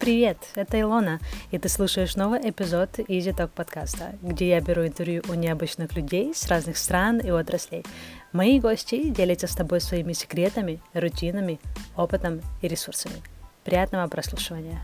Привет, 0.00 0.38
это 0.54 0.80
Илона, 0.80 1.20
и 1.50 1.58
ты 1.58 1.68
слушаешь 1.68 2.16
новый 2.16 2.40
эпизод 2.48 3.00
Easy 3.00 3.36
Talk 3.36 3.48
подкаста, 3.48 4.14
где 4.22 4.48
я 4.48 4.62
беру 4.62 4.86
интервью 4.86 5.22
у 5.28 5.34
необычных 5.34 5.94
людей 5.94 6.34
с 6.34 6.48
разных 6.48 6.78
стран 6.78 7.18
и 7.18 7.28
отраслей. 7.28 7.84
Мои 8.32 8.58
гости 8.60 9.10
делятся 9.10 9.46
с 9.46 9.54
тобой 9.54 9.82
своими 9.82 10.14
секретами, 10.14 10.80
рутинами, 10.94 11.60
опытом 11.98 12.40
и 12.62 12.68
ресурсами. 12.68 13.16
Приятного 13.62 14.08
прослушивания. 14.08 14.80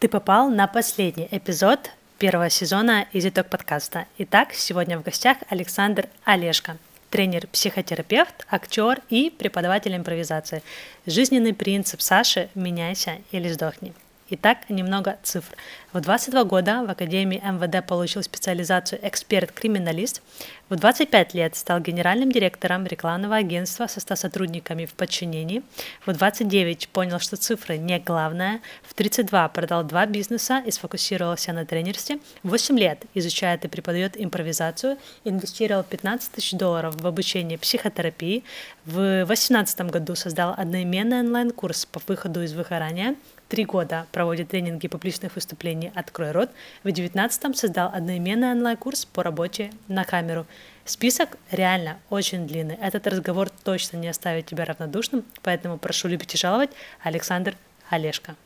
Ты 0.00 0.08
попал 0.08 0.50
на 0.50 0.66
последний 0.66 1.28
эпизод 1.30 1.92
первого 2.18 2.50
сезона 2.50 3.06
Talk 3.30 3.44
подкаста. 3.44 4.04
Итак, 4.18 4.52
сегодня 4.52 4.98
в 4.98 5.02
гостях 5.02 5.38
Александр 5.48 6.08
Олешко– 6.26 6.76
тренер-психотерапевт, 7.10 8.46
актер 8.48 9.00
и 9.10 9.30
преподаватель 9.30 9.94
импровизации. 9.96 10.62
Жизненный 11.06 11.54
принцип 11.54 12.00
Саши 12.00 12.48
«Меняйся 12.54 13.18
или 13.32 13.48
сдохни». 13.48 13.92
Итак, 14.32 14.70
немного 14.70 15.18
цифр. 15.24 15.56
В 15.92 16.00
22 16.00 16.44
года 16.44 16.84
в 16.86 16.90
Академии 16.90 17.42
МВД 17.44 17.84
получил 17.84 18.22
специализацию 18.22 19.00
эксперт-криминалист. 19.02 20.22
В 20.68 20.76
25 20.76 21.34
лет 21.34 21.56
стал 21.56 21.80
генеральным 21.80 22.30
директором 22.30 22.86
рекламного 22.86 23.34
агентства 23.34 23.88
со 23.88 23.98
100 23.98 24.14
сотрудниками 24.14 24.86
в 24.86 24.94
подчинении. 24.94 25.64
В 26.06 26.12
29 26.12 26.90
понял, 26.90 27.18
что 27.18 27.36
цифры 27.36 27.76
не 27.76 27.98
главное. 27.98 28.60
В 28.84 28.94
32 28.94 29.48
продал 29.48 29.82
два 29.82 30.06
бизнеса 30.06 30.62
и 30.64 30.70
сфокусировался 30.70 31.52
на 31.52 31.66
тренерстве. 31.66 32.20
В 32.44 32.50
8 32.50 32.78
лет 32.78 33.02
изучает 33.14 33.64
и 33.64 33.68
преподает 33.68 34.12
импровизацию. 34.16 34.96
Инвестировал 35.24 35.82
15 35.82 36.30
тысяч 36.30 36.52
долларов 36.52 36.94
в 36.94 37.04
обучение 37.04 37.58
психотерапии. 37.58 38.44
В 38.84 39.24
2018 39.26 39.80
году 39.90 40.14
создал 40.14 40.54
одноименный 40.56 41.18
онлайн-курс 41.18 41.86
по 41.86 42.00
выходу 42.06 42.44
из 42.44 42.52
выгорания 42.52 43.16
три 43.50 43.64
года 43.64 44.06
проводит 44.12 44.48
тренинги 44.48 44.86
публичных 44.86 45.34
выступлений 45.34 45.90
«Открой 45.96 46.30
рот». 46.30 46.50
В 46.84 46.86
2019-м 46.86 47.52
создал 47.54 47.90
одноименный 47.92 48.52
онлайн-курс 48.52 49.06
по 49.06 49.24
работе 49.24 49.72
на 49.88 50.04
камеру. 50.04 50.46
Список 50.84 51.36
реально 51.50 51.98
очень 52.10 52.46
длинный. 52.46 52.76
Этот 52.76 53.08
разговор 53.08 53.50
точно 53.50 53.96
не 53.96 54.06
оставит 54.06 54.46
тебя 54.46 54.64
равнодушным, 54.64 55.24
поэтому 55.42 55.78
прошу 55.78 56.06
любить 56.06 56.32
и 56.32 56.38
жаловать 56.38 56.70
Александр 57.02 57.56
Олешко. 57.90 58.36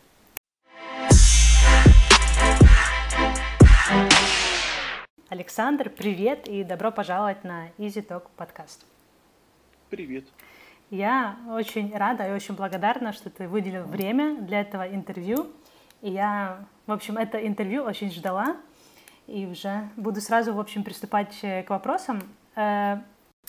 Александр, 5.29 5.91
привет 5.91 6.49
и 6.49 6.65
добро 6.65 6.91
пожаловать 6.91 7.45
на 7.45 7.69
Easy 7.77 8.07
Talk 8.07 8.29
подкаст. 8.37 8.87
Привет. 9.91 10.25
Я 10.95 11.37
очень 11.51 11.93
рада 11.93 12.29
и 12.29 12.31
очень 12.31 12.55
благодарна, 12.55 13.13
что 13.13 13.29
ты 13.29 13.49
выделил 13.49 13.83
время 13.83 14.37
для 14.41 14.61
этого 14.61 14.85
интервью. 14.89 15.49
И 16.03 16.11
я, 16.13 16.67
в 16.87 16.93
общем, 16.93 17.19
это 17.19 17.45
интервью 17.45 17.83
очень 17.83 18.13
ждала. 18.13 18.57
И 19.27 19.45
уже 19.45 19.89
буду 19.97 20.21
сразу, 20.21 20.55
в 20.55 20.61
общем, 20.61 20.85
приступать 20.85 21.37
к 21.41 21.67
вопросам. 21.69 22.23
Э, 22.55 22.99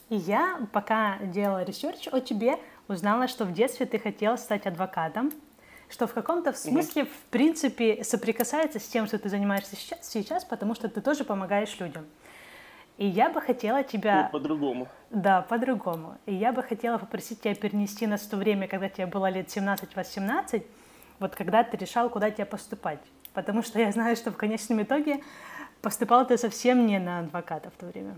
и 0.10 0.16
я, 0.16 0.58
пока 0.72 1.20
делала 1.20 1.64
research 1.64 2.08
о 2.12 2.20
тебе, 2.20 2.58
узнала, 2.88 3.28
что 3.28 3.46
в 3.46 3.54
детстве 3.54 3.86
ты 3.86 4.00
хотела 4.00 4.38
стать 4.38 4.66
адвокатом, 4.66 5.32
что 5.88 6.08
в 6.08 6.14
каком-то 6.14 6.52
смысле, 6.52 7.04
mm-hmm. 7.04 7.10
в 7.10 7.30
принципе, 7.30 8.04
соприкасается 8.04 8.80
с 8.80 8.88
тем, 8.88 9.06
что 9.06 9.20
ты 9.20 9.30
занимаешься 9.30 9.76
сейчас, 9.76 10.10
сейчас, 10.10 10.44
потому 10.44 10.74
что 10.74 10.90
ты 10.90 11.00
тоже 11.00 11.24
помогаешь 11.24 11.80
людям. 11.80 12.06
И 12.98 13.06
я 13.06 13.30
бы 13.30 13.42
хотела 13.42 13.84
тебя... 13.84 14.24
Ну, 14.24 14.40
по-другому. 14.40 14.88
Да, 15.10 15.42
по-другому. 15.42 16.18
И 16.26 16.34
я 16.34 16.54
бы 16.54 16.64
хотела 16.64 16.98
попросить 16.98 17.42
тебя 17.42 17.54
перенести 17.54 18.08
нас 18.08 18.22
в 18.22 18.30
то 18.30 18.38
время, 18.38 18.68
когда 18.68 18.88
тебе 18.88 19.06
было 19.06 19.30
лет 19.30 19.48
17-18, 19.48 20.66
вот 21.20 21.36
когда 21.36 21.64
ты 21.64 21.76
решал, 21.78 22.10
куда 22.10 22.32
тебе 22.32 22.46
поступать. 22.46 23.00
Потому 23.34 23.64
что 23.64 23.80
я 23.80 23.92
знаю, 23.92 24.16
что 24.16 24.32
в 24.32 24.38
конечном 24.38 24.82
итоге 24.82 25.22
поступал 25.82 26.26
ты 26.26 26.38
совсем 26.38 26.86
не 26.86 27.00
на 27.00 27.20
адвоката 27.20 27.70
в 27.70 27.74
то 27.74 27.86
время. 27.86 28.18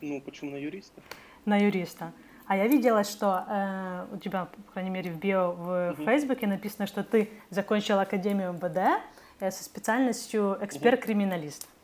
Ну, 0.00 0.20
почему 0.20 0.52
на 0.52 0.56
юриста? 0.56 1.00
На 1.44 1.56
юриста. 1.56 2.12
А 2.46 2.56
я 2.56 2.68
видела, 2.68 3.02
что 3.04 3.44
э, 3.48 4.06
у 4.12 4.16
тебя, 4.16 4.46
по 4.46 4.72
крайней 4.72 4.90
мере, 4.90 5.10
в 5.10 5.18
био 5.18 5.50
в 5.50 5.90
угу. 5.90 6.04
Фейсбуке 6.04 6.46
написано, 6.46 6.86
что 6.86 7.02
ты 7.02 7.30
закончил 7.50 7.98
Академию 7.98 8.52
МВД 8.52 9.02
э, 9.40 9.50
со 9.50 9.64
специальностью 9.64 10.56
эксперт-криминалист. 10.62 11.64
Угу. 11.64 11.77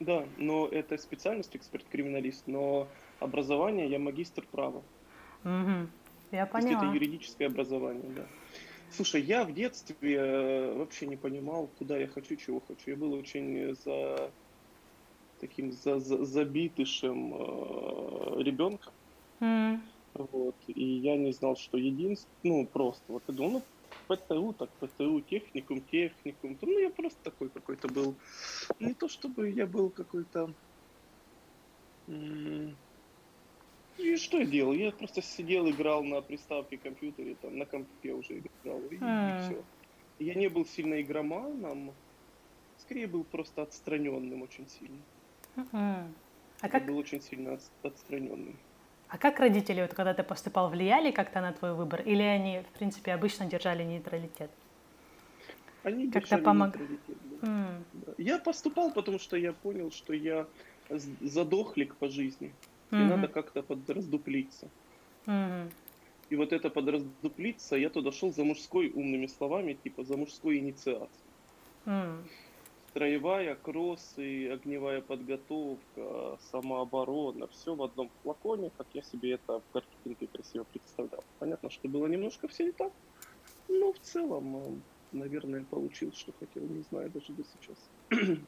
Да, 0.00 0.24
но 0.38 0.66
это 0.66 0.96
специальность 0.96 1.54
эксперт-криминалист, 1.54 2.46
но 2.46 2.88
образование 3.18 3.88
я 3.88 3.98
магистр 3.98 4.46
права. 4.50 4.82
Угу. 5.44 5.88
Я 6.32 6.46
поняла. 6.46 6.50
То 6.50 6.58
есть 6.58 6.72
это 6.72 6.86
юридическое 6.86 7.48
образование, 7.48 8.10
да. 8.16 8.26
Слушай, 8.90 9.22
я 9.22 9.44
в 9.44 9.52
детстве 9.52 10.16
э, 10.16 10.74
вообще 10.74 11.06
не 11.06 11.16
понимал, 11.16 11.68
куда 11.78 11.96
я 11.96 12.08
хочу, 12.08 12.34
чего 12.36 12.60
хочу. 12.66 12.90
Я 12.90 12.96
был 12.96 13.12
очень 13.12 13.76
за 13.84 14.30
таким 15.40 15.72
за, 15.72 16.00
за, 16.00 16.24
забитышем 16.24 17.34
э, 17.34 18.42
ребенком. 18.42 18.92
Mm. 19.40 19.80
Вот. 20.14 20.56
И 20.66 20.84
я 20.84 21.16
не 21.16 21.32
знал, 21.32 21.56
что 21.56 21.78
единственное, 21.78 22.28
ну, 22.42 22.66
просто, 22.66 23.02
вот 23.08 23.22
я 23.28 23.34
думал, 23.34 23.50
ну, 23.52 23.62
ПТУ, 24.10 24.52
так 24.52 24.70
ПТУ, 24.80 25.20
техникум, 25.20 25.80
техникум. 25.82 26.58
Ну, 26.60 26.78
я 26.78 26.90
просто 26.90 27.22
такой 27.22 27.48
какой-то 27.48 27.88
был. 27.88 28.16
Не 28.80 28.94
то 28.94 29.08
чтобы 29.08 29.50
я 29.50 29.66
был 29.66 29.90
какой-то... 29.90 30.52
И 33.98 34.16
что 34.16 34.38
я 34.38 34.46
делал? 34.46 34.72
Я 34.72 34.90
просто 34.90 35.22
сидел, 35.22 35.68
играл 35.68 36.02
на 36.02 36.20
приставке 36.22 36.78
компьютере, 36.78 37.36
там, 37.40 37.56
на 37.58 37.66
компе 37.66 38.12
уже 38.12 38.38
играл, 38.38 38.80
и, 38.90 38.96
mm. 38.96 39.38
и 39.38 39.42
все. 39.42 39.64
Я 40.18 40.34
не 40.34 40.48
был 40.48 40.64
сильно 40.64 41.00
игроманом, 41.00 41.92
скорее 42.78 43.06
был 43.06 43.24
просто 43.24 43.62
отстраненным 43.62 44.42
очень 44.42 44.66
сильно. 44.68 45.02
Mm-hmm. 45.56 46.12
А 46.60 46.68
как... 46.68 46.82
Я 46.82 46.88
был 46.88 46.98
очень 46.98 47.20
сильно 47.20 47.58
отстраненным. 47.82 48.56
А 49.10 49.18
как 49.18 49.40
родители, 49.40 49.82
вот, 49.82 49.92
когда 49.92 50.14
ты 50.14 50.22
поступал, 50.22 50.70
влияли 50.70 51.10
как-то 51.10 51.40
на 51.40 51.52
твой 51.52 51.74
выбор? 51.74 52.00
Или 52.02 52.22
они, 52.22 52.60
в 52.60 52.78
принципе, 52.78 53.12
обычно 53.12 53.46
держали 53.46 53.82
нейтралитет? 53.82 54.50
Они 55.82 56.10
как-то 56.10 56.38
помог... 56.38 56.76
Да. 56.76 57.48
Mm. 57.48 58.14
Я 58.18 58.38
поступал, 58.38 58.92
потому 58.92 59.18
что 59.18 59.36
я 59.36 59.52
понял, 59.52 59.90
что 59.90 60.12
я 60.12 60.46
задохлик 61.20 61.96
по 61.96 62.08
жизни. 62.08 62.52
Mm-hmm. 62.90 63.00
И 63.00 63.04
надо 63.08 63.28
как-то 63.28 63.62
подраздуплиться. 63.62 64.68
Mm-hmm. 65.26 65.72
И 66.30 66.36
вот 66.36 66.52
это 66.52 66.70
подраздуплиться, 66.70 67.76
я 67.76 67.90
туда 67.90 68.12
шел 68.12 68.32
за 68.32 68.44
мужской 68.44 68.90
умными 68.90 69.26
словами, 69.26 69.72
типа 69.72 70.04
за 70.04 70.16
мужской 70.16 70.58
инициацией. 70.58 71.08
Mm 71.86 72.22
строевая, 72.90 73.54
кроссы, 73.54 74.48
огневая 74.50 75.00
подготовка, 75.00 76.38
самооборона, 76.50 77.46
все 77.48 77.74
в 77.74 77.82
одном 77.82 78.10
флаконе, 78.22 78.70
как 78.76 78.86
я 78.94 79.02
себе 79.02 79.32
это 79.32 79.60
в 79.60 79.72
картинке 79.72 80.26
красиво 80.26 80.64
представлял. 80.64 81.22
Понятно, 81.38 81.70
что 81.70 81.88
было 81.88 82.06
немножко 82.06 82.48
все 82.48 82.64
не 82.64 82.72
так, 82.72 82.92
но 83.68 83.92
в 83.92 83.98
целом, 84.00 84.56
э, 84.56 84.70
наверное, 85.12 85.64
получил, 85.64 86.12
что 86.12 86.32
хотел, 86.40 86.62
не 86.64 86.82
знаю 86.90 87.10
даже 87.10 87.32
до 87.32 87.44
сейчас. 87.44 88.40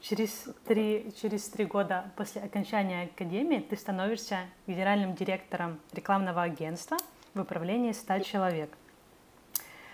Через 0.00 0.48
три, 0.64 1.12
через 1.20 1.48
три 1.48 1.64
года 1.64 2.12
после 2.16 2.42
окончания 2.42 3.04
академии 3.04 3.60
ты 3.60 3.76
становишься 3.76 4.40
генеральным 4.66 5.14
директором 5.14 5.78
рекламного 5.92 6.42
агентства 6.42 6.96
в 7.34 7.40
управлении 7.40 7.92
100 7.92 8.18
человек. 8.20 8.76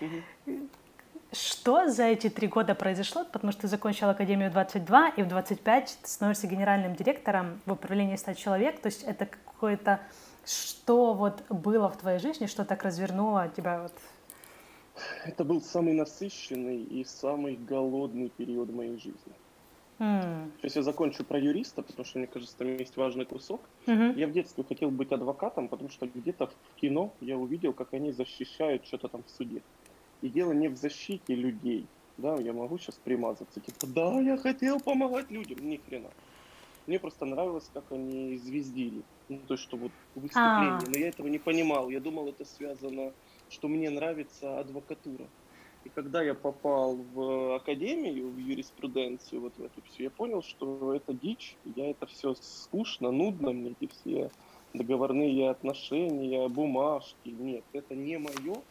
Угу. 0.01 0.69
Что 1.31 1.89
за 1.89 2.03
эти 2.05 2.29
три 2.29 2.47
года 2.47 2.73
произошло? 2.73 3.23
Потому 3.31 3.51
что 3.51 3.61
ты 3.61 3.67
закончил 3.67 4.09
Академию 4.09 4.51
22, 4.51 5.09
и 5.09 5.23
в 5.23 5.27
25 5.27 5.99
ты 6.01 6.07
становишься 6.07 6.47
генеральным 6.47 6.95
директором 6.95 7.61
в 7.65 7.71
управлении 7.71 8.15
100 8.15 8.33
человек. 8.33 8.79
То 8.79 8.87
есть 8.87 9.03
это 9.03 9.25
какое-то... 9.25 9.99
Что 10.45 11.13
вот 11.13 11.43
было 11.49 11.89
в 11.89 11.97
твоей 11.97 12.17
жизни, 12.17 12.47
что 12.47 12.65
так 12.65 12.83
развернуло 12.83 13.49
тебя 13.55 13.83
вот 13.83 13.93
это 15.25 15.43
был 15.43 15.61
самый 15.61 15.93
насыщенный 15.93 16.83
и 16.83 17.03
самый 17.03 17.55
голодный 17.55 18.29
период 18.29 18.73
моей 18.73 18.97
жизни. 18.97 19.33
Mm. 19.99 20.51
Сейчас 20.61 20.77
я 20.77 20.83
закончу 20.83 21.25
про 21.25 21.39
юриста, 21.39 21.81
потому 21.81 22.05
что, 22.05 22.19
мне 22.19 22.27
кажется, 22.27 22.57
там 22.57 22.77
есть 22.77 22.95
важный 22.95 23.25
кусок. 23.25 23.61
Mm-hmm. 23.85 24.17
Я 24.17 24.27
в 24.27 24.31
детстве 24.31 24.63
хотел 24.63 24.91
быть 24.91 25.11
адвокатом, 25.11 25.67
потому 25.67 25.89
что 25.89 26.07
где-то 26.07 26.47
в 26.47 26.79
кино 26.79 27.13
я 27.19 27.37
увидел, 27.37 27.73
как 27.73 27.93
они 27.93 28.11
защищают 28.11 28.85
что-то 28.85 29.09
там 29.09 29.23
в 29.23 29.29
суде. 29.29 29.61
И 30.21 30.29
дело 30.29 30.51
не 30.51 30.67
в 30.67 30.75
защите 30.75 31.35
людей. 31.35 31.85
Да, 32.17 32.35
я 32.35 32.51
могу 32.51 32.77
сейчас 32.77 32.95
примазаться, 32.95 33.61
типа, 33.61 33.87
да, 33.87 34.19
я 34.19 34.37
хотел 34.37 34.79
помогать 34.79 35.31
людям. 35.31 35.59
Ни 35.69 35.77
хрена. 35.77 36.09
Мне 36.85 36.99
просто 36.99 37.25
нравилось, 37.25 37.69
как 37.73 37.83
они 37.91 38.37
звездили. 38.37 39.03
Ну, 39.29 39.39
то 39.47 39.53
есть, 39.53 39.63
что 39.63 39.77
вот 39.77 39.91
выступление. 40.15 40.79
А. 40.79 40.81
Но 40.85 40.97
я 40.97 41.07
этого 41.09 41.27
не 41.27 41.37
понимал. 41.37 41.89
Я 41.89 41.99
думал, 41.99 42.27
это 42.27 42.43
связано, 42.45 43.13
что 43.49 43.67
мне 43.67 43.89
нравится 43.89 44.59
адвокатура. 44.59 45.27
И 45.85 45.89
когда 45.89 46.21
я 46.21 46.33
попал 46.33 46.95
в 46.95 47.55
академию, 47.55 48.29
в 48.29 48.37
юриспруденцию, 48.37 49.41
вот 49.41 49.53
в 49.57 49.63
эту 49.63 49.81
всю, 49.83 50.03
я 50.03 50.09
понял, 50.09 50.41
что 50.41 50.93
это 50.93 51.13
дичь, 51.13 51.55
я 51.75 51.89
это 51.89 52.05
все 52.05 52.35
скучно, 52.35 53.11
нудно, 53.11 53.53
мне 53.53 53.75
эти 53.79 53.89
все 53.89 54.29
договорные 54.73 55.49
отношения, 55.49 56.47
бумажки. 56.49 57.29
Нет, 57.29 57.63
это 57.71 57.95
не 57.95 58.17
мое. 58.17 58.61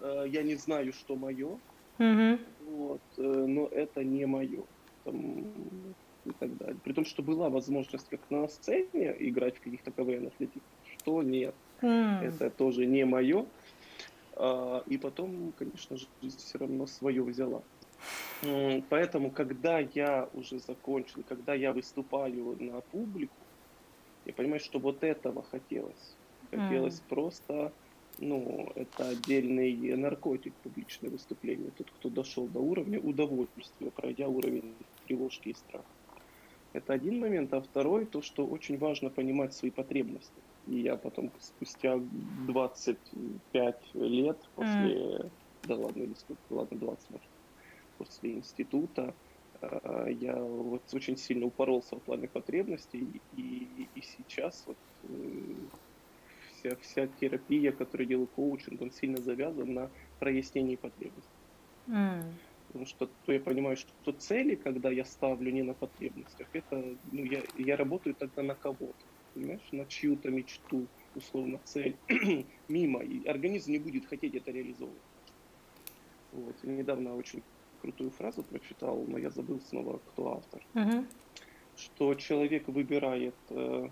Э, 0.00 0.24
я 0.28 0.42
не 0.42 0.54
знаю, 0.56 0.92
что 0.92 1.16
мое. 1.16 1.58
Mm-hmm. 1.98 2.38
Вот, 2.66 3.02
э, 3.18 3.22
но 3.22 3.66
это 3.66 4.04
не 4.04 4.26
мое. 4.26 4.62
Там, 5.04 5.44
и 6.24 6.30
так 6.32 6.56
далее. 6.56 6.76
При 6.82 6.92
том, 6.92 7.04
что 7.04 7.22
была 7.22 7.48
возможность 7.50 8.08
как 8.08 8.20
на 8.30 8.48
сцене 8.48 9.14
играть 9.18 9.56
в 9.56 9.60
каких-то 9.60 9.90
КВНах, 9.90 10.32
что 10.98 11.22
нет. 11.22 11.54
Mm. 11.82 12.22
Это 12.22 12.50
тоже 12.50 12.86
не 12.86 13.04
мое. 13.04 13.46
А, 14.36 14.82
и 14.86 14.96
потом, 14.96 15.52
конечно 15.58 15.96
же, 15.96 16.06
жизнь 16.22 16.38
все 16.38 16.58
равно 16.58 16.86
свое 16.86 17.22
взяла. 17.22 17.62
Поэтому, 18.90 19.30
когда 19.30 19.78
я 19.78 20.28
уже 20.34 20.58
закончил, 20.58 21.22
когда 21.26 21.54
я 21.54 21.72
выступаю 21.72 22.56
на 22.60 22.80
публику, 22.80 23.34
я 24.26 24.32
понимаю, 24.32 24.60
что 24.60 24.78
вот 24.78 25.02
этого 25.02 25.42
хотелось. 25.42 26.16
Хотелось 26.50 27.00
mm. 27.00 27.08
просто, 27.08 27.72
ну, 28.18 28.70
это 28.74 29.08
отдельный 29.08 29.96
наркотик, 29.96 30.54
публичное 30.62 31.10
выступление. 31.10 31.70
Тот, 31.76 31.90
кто 31.90 32.08
дошел 32.08 32.46
до 32.46 32.60
уровня 32.60 33.00
удовольствия, 33.00 33.90
пройдя 33.90 34.28
уровень 34.28 34.74
тревожки 35.06 35.50
и 35.50 35.54
страха. 35.54 35.84
Это 36.72 36.92
один 36.92 37.20
момент. 37.20 37.54
А 37.54 37.60
второй, 37.60 38.04
то, 38.04 38.20
что 38.20 38.44
очень 38.44 38.78
важно 38.78 39.08
понимать 39.10 39.54
свои 39.54 39.70
потребности. 39.70 40.32
И 40.66 40.80
я 40.80 40.96
потом, 40.96 41.30
спустя 41.40 42.00
25 42.46 43.94
лет 43.94 44.38
после... 44.54 44.94
Mm. 44.94 45.30
Да 45.64 45.76
ладно, 45.76 46.02
или 46.02 46.14
сколько? 46.14 46.40
Ладно, 46.50 46.78
20, 46.78 47.10
может. 47.10 47.28
После 47.98 48.32
института 48.32 49.14
э, 49.60 50.08
я 50.20 50.36
вот 50.36 50.82
очень 50.92 51.16
сильно 51.16 51.46
упоролся 51.46 51.96
в 51.96 52.00
плане 52.00 52.28
потребностей. 52.28 53.06
И, 53.36 53.86
и 53.94 54.00
сейчас 54.02 54.64
вот 54.66 54.76
э, 55.04 55.08
вся, 56.64 56.76
вся 56.82 57.06
терапия, 57.20 57.72
которую 57.72 58.06
делаю 58.06 58.26
коучинг, 58.26 58.82
он 58.82 58.90
сильно 58.90 59.18
завязан 59.18 59.74
на 59.74 59.90
прояснении 60.18 60.76
потребностей. 60.76 61.30
Mm. 61.86 62.24
Потому 62.68 62.86
что 62.86 63.08
то 63.24 63.32
я 63.32 63.40
понимаю, 63.40 63.76
что 63.76 64.12
цели, 64.12 64.54
когда 64.54 64.90
я 64.90 65.04
ставлю 65.04 65.52
не 65.52 65.62
на 65.62 65.74
потребностях, 65.74 66.48
это 66.52 66.96
ну, 67.12 67.24
я, 67.24 67.42
я 67.58 67.76
работаю 67.76 68.14
тогда 68.14 68.42
на 68.42 68.54
кого-то 68.54 69.04
понимаешь, 69.34 69.60
на 69.72 69.84
чью-то 69.84 70.30
мечту, 70.30 70.86
условно, 71.14 71.60
цель, 71.64 71.96
мимо, 72.68 73.00
и 73.02 73.26
организм 73.26 73.72
не 73.72 73.78
будет 73.78 74.06
хотеть 74.06 74.34
это 74.34 74.50
реализовывать. 74.50 75.02
Вот. 76.32 76.56
И 76.62 76.68
недавно 76.68 77.16
очень 77.16 77.42
крутую 77.82 78.10
фразу 78.10 78.42
прочитал, 78.42 79.04
но 79.06 79.18
я 79.18 79.30
забыл 79.30 79.60
снова, 79.60 79.98
кто 79.98 80.36
автор. 80.36 80.66
Uh-huh. 80.74 81.06
Что 81.76 82.14
человек 82.14 82.68
выбирает, 82.68 83.34
э, 83.50 83.88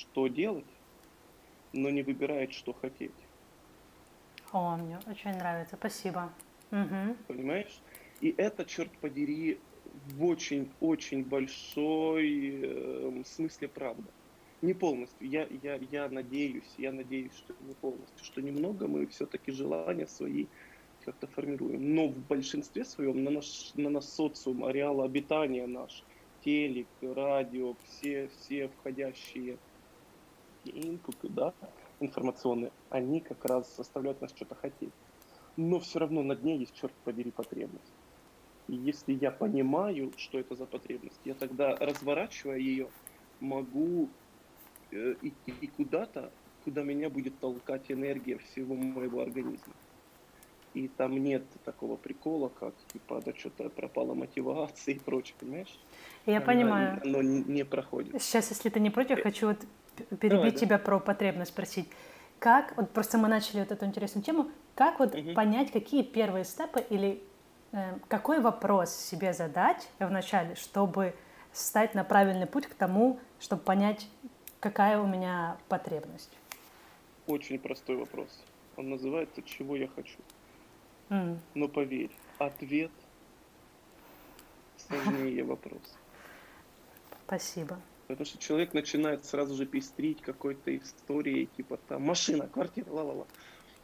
что 0.00 0.28
делать, 0.28 0.64
но 1.72 1.90
не 1.90 2.02
выбирает, 2.02 2.52
что 2.52 2.72
хотеть. 2.72 3.12
О, 4.52 4.76
мне 4.76 4.98
очень 5.06 5.30
нравится, 5.30 5.76
спасибо. 5.76 6.32
Угу. 6.72 7.16
Понимаешь? 7.28 7.80
И 8.20 8.34
это, 8.36 8.64
черт 8.64 8.90
подери, 8.98 9.60
в 10.08 10.24
очень-очень 10.24 11.24
большой 11.24 12.60
э, 12.62 13.22
смысле 13.24 13.68
правда. 13.68 14.10
Не 14.62 14.74
полностью. 14.74 15.28
Я, 15.28 15.46
я, 15.62 15.78
я 15.90 16.08
надеюсь, 16.08 16.74
я 16.76 16.92
надеюсь, 16.92 17.32
что 17.34 17.54
не 17.60 17.74
полностью, 17.74 18.24
что 18.24 18.42
немного 18.42 18.86
мы 18.86 19.06
все-таки 19.06 19.52
желания 19.52 20.06
свои 20.06 20.46
как-то 21.04 21.26
формируем. 21.28 21.94
Но 21.94 22.08
в 22.08 22.18
большинстве 22.26 22.84
своем 22.84 23.24
на 23.24 23.30
наш, 23.30 23.72
на 23.74 23.88
наш 23.88 24.04
социум, 24.04 24.64
ареал 24.64 25.02
обитания 25.02 25.66
наш, 25.66 26.04
телек, 26.44 26.88
радио, 27.00 27.74
все, 27.84 28.28
все 28.28 28.68
входящие 28.68 29.58
инпуты, 30.64 31.28
да, 31.28 31.52
информационные, 32.00 32.72
они 32.90 33.20
как 33.20 33.44
раз 33.44 33.76
заставляют 33.76 34.20
нас 34.20 34.30
что-то 34.30 34.54
хотеть. 34.54 34.92
Но 35.56 35.80
все 35.80 35.98
равно 35.98 36.22
на 36.22 36.36
дне 36.36 36.56
есть, 36.56 36.74
черт 36.74 36.92
подери, 37.04 37.30
потребность. 37.30 37.92
И 38.68 38.74
если 38.76 39.12
я 39.14 39.30
понимаю, 39.30 40.12
что 40.16 40.38
это 40.38 40.54
за 40.54 40.66
потребность, 40.66 41.20
я 41.24 41.34
тогда, 41.34 41.74
разворачивая 41.76 42.58
ее, 42.58 42.88
могу 43.40 44.08
э, 44.92 45.14
идти 45.22 45.66
куда-то, 45.76 46.30
куда 46.64 46.82
меня 46.82 47.10
будет 47.10 47.38
толкать 47.40 47.90
энергия 47.90 48.38
всего 48.38 48.74
моего 48.74 49.22
организма. 49.22 49.74
И 50.72 50.86
там 50.86 51.18
нет 51.18 51.42
такого 51.64 51.96
прикола, 51.96 52.48
как 52.48 52.74
типа, 52.92 53.20
да 53.24 53.32
что-то 53.34 53.68
пропала 53.70 54.14
мотивация 54.14 54.94
и 54.94 54.98
прочее, 55.00 55.34
понимаешь? 55.40 55.80
Я 56.26 56.40
понимаю. 56.40 57.00
Оно 57.04 57.22
не 57.22 57.64
проходит. 57.64 58.22
Сейчас, 58.22 58.50
если 58.50 58.68
ты 58.68 58.78
не 58.78 58.90
против, 58.90 59.18
э, 59.18 59.22
хочу 59.22 59.48
вот 59.48 59.58
перебить 60.00 60.30
Давай, 60.30 60.50
тебя 60.52 60.78
про 60.78 60.98
потребность, 60.98 61.50
спросить. 61.50 61.88
Как, 62.38 62.76
вот 62.76 62.90
просто 62.90 63.18
мы 63.18 63.28
начали 63.28 63.60
вот 63.60 63.70
эту 63.70 63.84
интересную 63.84 64.24
тему, 64.24 64.48
как 64.74 64.98
вот 64.98 65.14
угу. 65.14 65.34
понять, 65.34 65.70
какие 65.70 66.02
первые 66.02 66.44
степы 66.44 66.80
или 66.88 67.22
Эм, 67.72 68.00
какой 68.08 68.40
вопрос 68.40 68.92
себе 68.94 69.32
задать 69.32 69.88
вначале, 70.00 70.56
чтобы 70.56 71.14
стать 71.52 71.94
на 71.94 72.02
правильный 72.02 72.46
путь 72.46 72.66
к 72.66 72.74
тому, 72.74 73.20
чтобы 73.38 73.62
понять, 73.62 74.08
какая 74.58 74.98
у 74.98 75.06
меня 75.06 75.56
потребность? 75.68 76.30
Очень 77.26 77.60
простой 77.60 77.96
вопрос. 77.96 78.42
Он 78.76 78.90
называется 78.90 79.42
«Чего 79.42 79.76
я 79.76 79.86
хочу?». 79.86 80.18
Mm. 81.10 81.38
Но 81.54 81.68
поверь, 81.68 82.10
ответ 82.38 82.90
сложнее 84.76 85.44
вопрос. 85.44 85.82
Спасибо. 87.26 87.78
Потому 88.10 88.26
что 88.26 88.38
человек 88.38 88.74
начинает 88.74 89.24
сразу 89.24 89.54
же 89.54 89.66
пестрить 89.66 90.20
какой-то 90.20 90.76
историей, 90.76 91.46
типа 91.56 91.78
там 91.88 92.02
машина, 92.02 92.48
квартира, 92.48 92.90
ла-ла-ла. 92.90 93.24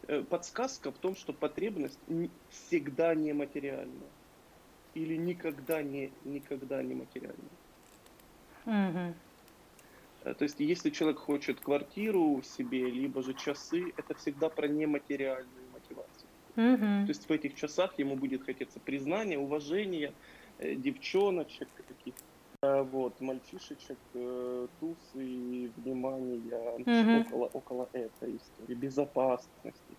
Э, 0.09 0.25
подсказка 0.29 0.91
в 0.91 0.99
том, 0.99 1.15
что 1.15 1.33
потребность 1.33 2.01
всегда 2.51 3.15
нематериальна. 3.15 4.07
Или 4.95 5.15
никогда 5.15 5.81
не, 5.81 6.11
никогда 6.25 6.83
не 6.83 6.95
материальна. 6.95 7.37
Угу. 8.65 10.35
То 10.35 10.43
есть, 10.43 10.59
если 10.59 10.91
человек 10.91 11.21
хочет 11.21 11.61
квартиру 11.61 12.43
себе, 12.43 12.91
либо 12.91 13.23
же 13.23 13.33
часы, 13.33 13.93
это 13.97 14.15
всегда 14.15 14.49
про 14.49 14.67
нематериальную 14.67 15.69
мотивацию. 15.73 16.29
Угу. 16.57 17.07
То 17.07 17.11
есть 17.11 17.29
в 17.29 17.31
этих 17.31 17.55
часах 17.55 17.97
ему 18.01 18.17
будет 18.17 18.43
хотеться 18.43 18.81
признания, 18.81 19.39
уважения, 19.39 20.13
э, 20.59 20.75
девчоночек 20.75 21.69
каких-то 21.77 22.25
вот, 22.83 23.21
мальчишечек, 23.21 23.99
э, 24.15 24.67
тусы, 24.81 25.73
внимания 25.77 26.75
угу. 26.79 27.21
около, 27.21 27.47
около 27.47 27.89
этой 27.93 28.37
истории, 28.37 28.75
безопасности. 28.75 29.97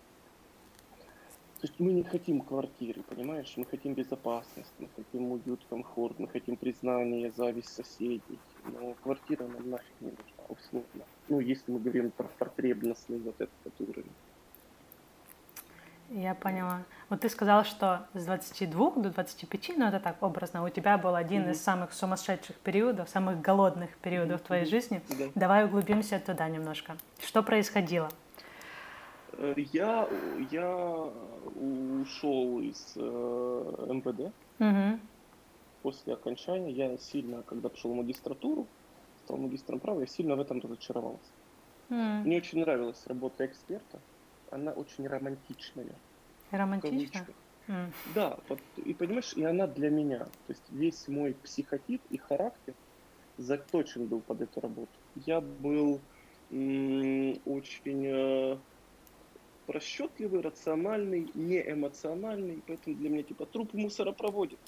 То 1.60 1.66
есть 1.66 1.80
мы 1.80 1.92
не 1.92 2.04
хотим 2.04 2.40
квартиры, 2.40 3.02
понимаешь? 3.02 3.52
Мы 3.56 3.64
хотим 3.64 3.94
безопасность, 3.94 4.72
мы 4.78 4.88
хотим 4.94 5.32
уют, 5.32 5.66
комфорт, 5.68 6.16
мы 6.20 6.28
хотим 6.28 6.56
признание, 6.56 7.32
зависть 7.32 7.74
соседей. 7.74 8.38
Но 8.64 8.94
квартира 9.02 9.44
нам 9.44 9.70
нафиг 9.70 10.00
не 10.00 10.10
нужна, 10.10 10.44
условно. 10.48 11.04
Ну, 11.28 11.40
если 11.40 11.72
мы 11.72 11.80
говорим 11.80 12.12
про 12.12 12.28
потребностный 12.38 13.18
вот 13.18 13.40
этот 13.40 13.80
уровень. 13.80 14.12
Я 16.10 16.34
поняла. 16.34 16.84
Вот 17.10 17.20
ты 17.20 17.28
сказал, 17.28 17.64
что 17.64 18.06
с 18.14 18.24
22 18.24 18.90
до 18.92 19.10
25, 19.10 19.72
ну 19.76 19.88
это 19.88 20.00
так 20.00 20.22
образно, 20.22 20.64
у 20.64 20.68
тебя 20.70 20.96
был 20.96 21.14
один 21.14 21.42
mm-hmm. 21.42 21.50
из 21.50 21.62
самых 21.62 21.92
сумасшедших 21.92 22.56
периодов, 22.56 23.10
самых 23.10 23.42
голодных 23.42 23.96
периодов 23.98 24.40
mm-hmm. 24.40 24.46
твоей 24.46 24.64
жизни. 24.64 25.02
Mm-hmm. 25.08 25.32
Давай 25.34 25.66
углубимся 25.66 26.18
туда 26.18 26.48
немножко. 26.48 26.96
Что 27.20 27.42
происходило? 27.42 28.08
Э, 29.32 29.54
я, 29.56 30.08
я 30.50 31.10
ушел 32.00 32.60
из 32.60 32.94
э, 32.96 33.86
МВД. 33.88 34.32
Mm-hmm. 34.58 35.00
После 35.82 36.14
окончания 36.14 36.70
я 36.70 36.96
сильно, 36.96 37.42
когда 37.42 37.68
пошел 37.68 37.92
в 37.92 37.96
магистратуру, 37.96 38.66
стал 39.24 39.36
магистром 39.36 39.78
права, 39.78 40.00
я 40.00 40.06
сильно 40.06 40.36
в 40.36 40.40
этом 40.40 40.60
разочаровался. 40.60 41.30
Mm. 41.90 42.22
Мне 42.24 42.36
очень 42.38 42.60
нравилась 42.60 43.06
работа 43.06 43.46
эксперта 43.46 43.98
она 44.50 44.72
очень 44.72 45.06
романтичная. 45.06 45.94
Романтичная? 46.50 47.26
Mm. 47.68 47.92
Да, 48.14 48.38
вот, 48.48 48.60
и 48.76 48.94
понимаешь, 48.94 49.34
и 49.34 49.44
она 49.44 49.66
для 49.66 49.90
меня. 49.90 50.24
То 50.24 50.52
есть 50.52 50.70
весь 50.70 51.06
мой 51.08 51.34
психотип 51.34 52.00
и 52.08 52.16
характер 52.16 52.74
заточен 53.36 54.06
был 54.06 54.20
под 54.20 54.40
эту 54.40 54.60
работу. 54.60 54.98
Я 55.14 55.40
был 55.40 56.00
м- 56.50 57.40
очень 57.44 58.06
э, 58.06 58.58
расчетливый, 59.66 60.40
рациональный, 60.40 61.30
не 61.34 61.60
эмоциональный, 61.60 62.62
поэтому 62.66 62.96
для 62.96 63.10
меня 63.10 63.22
типа 63.22 63.46
труп 63.46 63.74
мусора 63.74 64.12
проводит. 64.12 64.58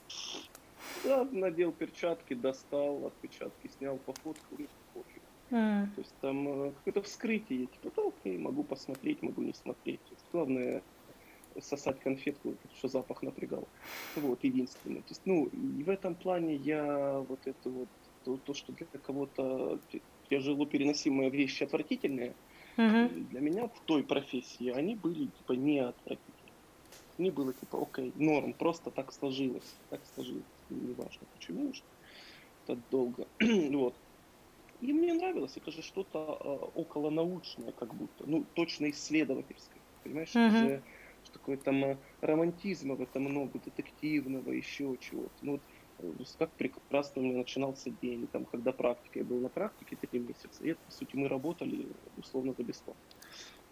Да, 1.05 1.25
надел 1.25 1.73
перчатки, 1.73 2.35
достал 2.35 3.07
отпечатки, 3.07 3.69
снял 3.69 3.97
по 3.99 4.13
фотку, 4.13 4.57
пофиг. 4.57 4.80
Mm. 5.51 5.87
То 5.95 6.01
есть 6.01 6.15
там 6.21 6.49
э, 6.49 6.73
какое-то 6.73 7.03
вскрытие, 7.03 7.67
типа, 7.67 7.91
да, 7.97 8.03
окей, 8.07 8.39
могу 8.39 8.63
посмотреть, 8.63 9.23
могу 9.23 9.43
не 9.43 9.53
смотреть. 9.53 10.01
есть, 10.11 10.25
главное 10.33 10.83
сосать 11.61 11.99
конфетку, 12.01 12.55
что 12.77 12.89
запах 12.89 13.23
напрягал. 13.23 13.67
Вот, 14.17 14.45
единственное. 14.45 15.03
То 15.03 15.09
есть, 15.09 15.23
ну, 15.25 15.47
и 15.47 15.83
в 15.83 15.91
этом 15.91 16.15
плане 16.15 16.55
я 16.55 17.19
вот 17.19 17.41
это 17.45 17.69
вот, 17.69 17.89
то, 18.25 18.37
то 18.37 18.55
что 18.55 18.73
для 18.73 18.87
кого-то 18.87 19.81
тяжело 20.29 20.67
переносимые 20.67 21.31
вещи 21.31 21.65
отвратительные, 21.65 22.35
угу. 22.77 23.09
для 23.31 23.41
меня 23.41 23.69
в 23.69 23.81
той 23.87 24.05
профессии 24.05 24.69
они 24.69 24.95
были 24.95 25.27
типа 25.27 25.53
не 25.53 25.81
отвратительные. 25.81 26.37
Не 27.19 27.31
было 27.31 27.53
типа, 27.53 27.83
окей, 27.83 28.13
норм, 28.15 28.55
просто 28.55 28.91
так 28.91 29.13
сложилось, 29.13 29.77
так 29.91 30.01
сложилось, 30.15 30.45
неважно 30.71 31.27
почему, 31.35 31.73
что 31.75 32.79
долго. 32.91 33.27
вот. 33.73 33.95
И 34.81 34.93
мне 34.93 35.13
нравилось, 35.13 35.57
это 35.57 35.71
же 35.71 35.83
что-то 35.83 36.39
э, 36.41 36.79
около 36.79 37.11
научное, 37.11 37.73
как 37.73 37.95
будто, 37.95 38.25
ну, 38.27 38.45
точно 38.55 38.91
исследовательское, 38.91 39.81
понимаешь, 40.05 40.35
uh-huh. 40.35 40.49
это 40.49 40.57
же 40.57 40.83
что 41.25 41.33
такое 41.35 41.57
там 41.57 41.85
э, 41.85 41.97
романтизма 42.21 42.95
в 42.95 43.03
этом 43.03 43.25
много, 43.25 43.59
детективного, 43.59 44.51
еще 44.51 44.97
чего-то. 45.01 45.33
Ну, 45.43 45.61
вот, 45.99 46.21
э, 46.21 46.25
как 46.39 46.51
прекрасно 46.53 47.23
у 47.23 47.25
меня 47.25 47.39
начинался 47.39 47.91
день, 47.91 48.27
там, 48.27 48.45
когда 48.45 48.73
практика, 48.73 49.19
я 49.19 49.25
был 49.25 49.39
на 49.39 49.49
практике 49.49 49.97
три 49.97 50.21
месяца, 50.21 50.65
и 50.65 50.71
это, 50.71 50.81
по 50.87 50.93
сути, 50.93 51.17
мы 51.17 51.29
работали 51.29 51.87
условно 52.17 52.55
за 52.57 52.63
бесплатно. 52.63 53.03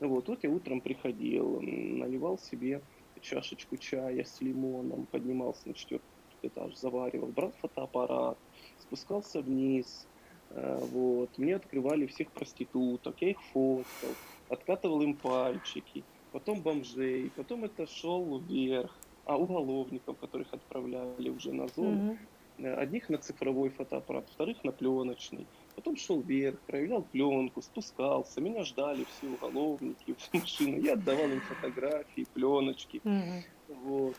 Вот, 0.01 0.29
вот 0.29 0.45
я 0.45 0.51
утром 0.51 0.81
приходил, 0.81 1.61
наливал 1.61 2.39
себе 2.39 2.83
чашечку 3.21 3.77
чая 3.77 4.25
с 4.25 4.41
лимоном, 4.41 5.07
поднимался 5.07 5.67
на 5.67 5.75
четвертый 5.75 6.07
этаж, 6.43 6.77
заваривал, 6.77 7.29
брал 7.29 7.53
фотоаппарат, 7.61 8.39
спускался 8.79 9.41
вниз, 9.41 10.07
вот, 10.51 11.37
мне 11.37 11.57
открывали 11.57 12.07
всех 12.07 12.31
проституток, 12.33 13.17
я 13.21 13.31
их 13.31 13.43
фоткал, 13.53 14.11
откатывал 14.49 15.03
им 15.03 15.15
пальчики, 15.15 16.05
потом 16.33 16.61
бомжей, 16.61 17.31
потом 17.37 17.65
это 17.65 17.87
шел 17.87 18.39
вверх, 18.39 18.97
а 19.25 19.37
уголовников, 19.37 20.17
которых 20.19 20.53
отправляли 20.53 21.29
уже 21.29 21.53
на 21.53 21.69
зону, 21.69 22.19
mm-hmm. 22.57 22.75
одних 22.75 23.09
на 23.11 23.19
цифровой 23.19 23.69
фотоаппарат, 23.69 24.27
вторых 24.31 24.65
на 24.65 24.73
пленочный, 24.73 25.47
потом 25.77 25.97
шел 25.97 26.21
вверх, 26.21 26.59
проявлял 26.61 27.03
пленку, 27.03 27.61
спускался, 27.61 28.41
меня 28.41 28.65
ждали 28.65 29.05
все 29.05 29.29
уголовники 29.29 30.15
в 30.19 30.35
машину, 30.35 30.79
я 30.79 30.95
отдавал 30.95 31.27
им 31.27 31.41
фотографии, 31.41 32.27
пленочки, 32.33 33.03
mm-hmm. 33.05 33.43
вот. 33.83 34.17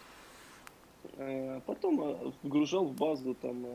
Э, 1.17 1.61
потом 1.65 2.33
вгружал 2.43 2.85
в 2.85 2.95
базу 2.95 3.35
там 3.35 3.65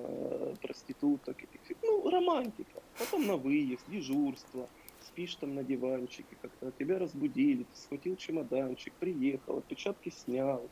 проституток, 0.63 1.37
ну, 1.83 2.11
романтика. 2.11 2.83
Потом 2.99 3.27
на 3.27 3.37
выезд, 3.37 3.85
дежурство 3.89 4.69
спишь 5.05 5.35
там 5.37 5.55
на 5.55 5.63
диванчике, 5.63 6.37
как-то 6.41 6.73
тебя 6.73 6.99
разбудили, 6.99 7.63
ты 7.63 7.77
схватил 7.77 8.17
чемоданчик, 8.17 8.93
приехал, 8.95 9.59
отпечатки 9.59 10.09
снял, 10.11 10.69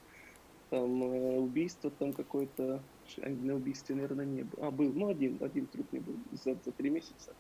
там 0.71 1.03
э, 1.03 1.39
убийство 1.39 1.91
там 1.91 2.13
какое-то, 2.13 2.83
на 3.19 3.55
убийстве, 3.55 3.95
наверное, 3.95 4.25
не 4.25 4.43
было. 4.43 4.69
А, 4.69 4.71
был, 4.71 4.91
ну, 4.93 5.09
один, 5.09 5.39
один 5.41 5.67
труп 5.67 5.87
не 5.93 6.01
был 6.01 6.15
за, 6.33 6.57
за 6.65 6.73
три 6.73 6.91
месяца. 6.91 7.35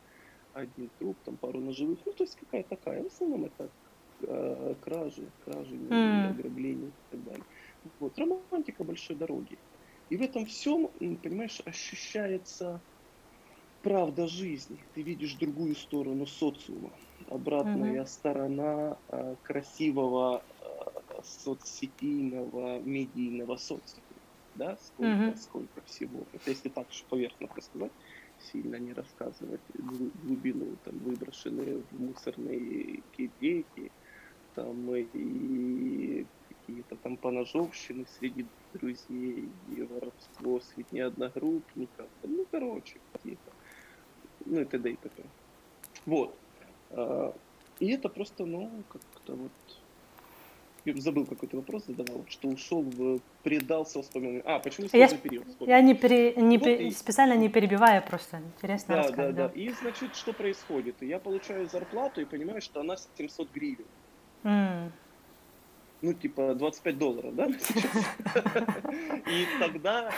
Один 0.53 0.91
труп, 0.99 1.17
там 1.25 1.37
пару 1.37 1.61
ножевых, 1.61 1.99
ну, 2.05 2.13
то 2.13 2.25
есть 2.25 2.37
какая 2.39 2.63
такая. 2.63 3.03
В 3.03 3.07
основном 3.07 3.47
это 3.47 3.71
э, 4.21 4.75
кражи, 4.83 5.25
кражи, 5.45 5.75
mm. 5.75 6.31
ограбления 6.31 6.89
и 6.89 7.11
так 7.11 7.25
далее. 7.25 7.45
Вот, 8.01 8.19
романтика 8.19 8.85
большой 8.85 9.17
дороги. 9.17 9.59
И 10.11 10.17
в 10.17 10.23
этом 10.23 10.47
всем, 10.47 10.89
понимаешь, 10.99 11.61
ощущается 11.65 12.81
правда 13.83 14.27
жизни. 14.29 14.79
Ты 14.95 15.03
видишь 15.03 15.35
другую 15.35 15.75
сторону 15.75 16.27
социума, 16.27 16.91
обратная 17.29 18.03
mm-hmm. 18.03 18.07
сторона 18.07 18.99
э, 19.09 19.37
красивого 19.43 20.43
э, 20.61 21.21
соцсетийного, 21.23 22.81
медийного 22.81 23.57
социума. 23.57 24.03
Да, 24.55 24.77
сколько, 24.77 25.13
mm-hmm. 25.13 25.37
сколько 25.37 25.81
всего. 25.87 26.21
Это 26.35 26.51
если 26.51 26.69
так 26.69 26.93
же 26.93 27.05
поверхностно 27.09 27.63
сказать, 27.63 27.93
сильно 28.53 28.77
не 28.77 28.93
рассказывать 28.93 29.61
глубину, 30.23 30.77
там, 30.85 30.99
выброшенные 30.99 31.83
в 31.91 32.01
мусорные 32.01 33.03
кейки, 33.17 33.91
там, 34.55 34.95
и 34.95 36.27
какие-то 36.67 36.97
там 36.97 37.17
поножовщины 37.17 38.07
среди 38.19 38.47
друзей, 38.75 39.49
и 39.77 39.83
воровство 39.83 40.61
среди 40.61 41.01
одногруппников. 41.01 42.07
Ну, 42.23 42.47
короче, 42.51 42.97
какие-то 43.13 43.53
ну 44.47 44.61
и 44.61 44.65
т.д. 44.65 44.91
и 44.91 44.97
т.п. 44.97 45.23
Вот. 46.07 46.35
А, 46.91 47.35
и 47.81 47.91
это 47.91 48.09
просто, 48.09 48.45
ну, 48.45 48.71
как-то 48.89 49.35
вот... 49.35 49.53
Я 50.85 51.01
забыл 51.01 51.27
какой-то 51.27 51.59
вопрос 51.59 51.85
задавал, 51.87 52.25
что 52.29 52.49
ушел 52.49 52.83
в... 52.83 53.21
предался 53.45 53.99
воспоминаниям. 53.99 54.43
А, 54.45 54.59
почему 54.59 54.89
сложный 54.89 55.17
я, 55.17 55.17
период? 55.17 55.47
Вспомнил. 55.47 55.75
Я 55.75 55.81
не, 55.81 55.95
пере, 55.95 56.35
не 56.35 56.59
вот 56.59 56.65
пере, 56.65 56.89
и... 56.89 56.91
специально 56.91 57.35
не 57.35 57.49
перебиваю, 57.49 58.03
просто 58.03 58.39
интересно 58.39 58.97
да, 58.97 59.03
рассказать. 59.03 59.35
Да, 59.37 59.49
да, 59.49 59.55
да. 59.55 59.61
И, 59.61 59.71
значит, 59.71 60.17
что 60.17 60.33
происходит? 60.33 61.01
Я 61.01 61.21
получаю 61.21 61.69
зарплату 61.69 62.21
и 62.21 62.25
понимаю, 62.25 62.61
что 62.61 62.81
она 62.81 62.97
700 62.97 63.53
гривен. 63.53 63.85
Mm. 64.43 64.91
Ну, 66.03 66.15
типа 66.15 66.55
25 66.55 66.99
долларов, 66.99 67.35
да? 67.35 67.47
И 67.47 69.47
тогда 69.61 70.13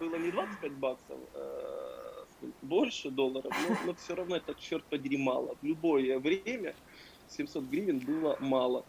было 0.00 0.16
не 0.16 0.30
25 0.30 0.72
баксов, 0.72 1.18
а 1.34 1.76
больше 2.62 3.10
долларов, 3.10 3.52
но, 3.68 3.76
но 3.86 3.94
все 3.94 4.14
равно 4.14 4.36
это, 4.36 4.54
черт 4.54 4.84
подери, 4.84 5.16
мало. 5.16 5.56
В 5.60 5.64
любое 5.64 6.18
время 6.18 6.74
700 7.28 7.64
гривен 7.64 7.98
было 7.98 8.36
мало. 8.40 8.84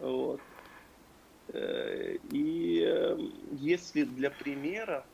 Вот. 0.00 0.40
Э, 1.48 2.18
и 2.30 2.82
эм, 2.82 3.32
если 3.52 4.04
для 4.04 4.30
примера 4.30 5.04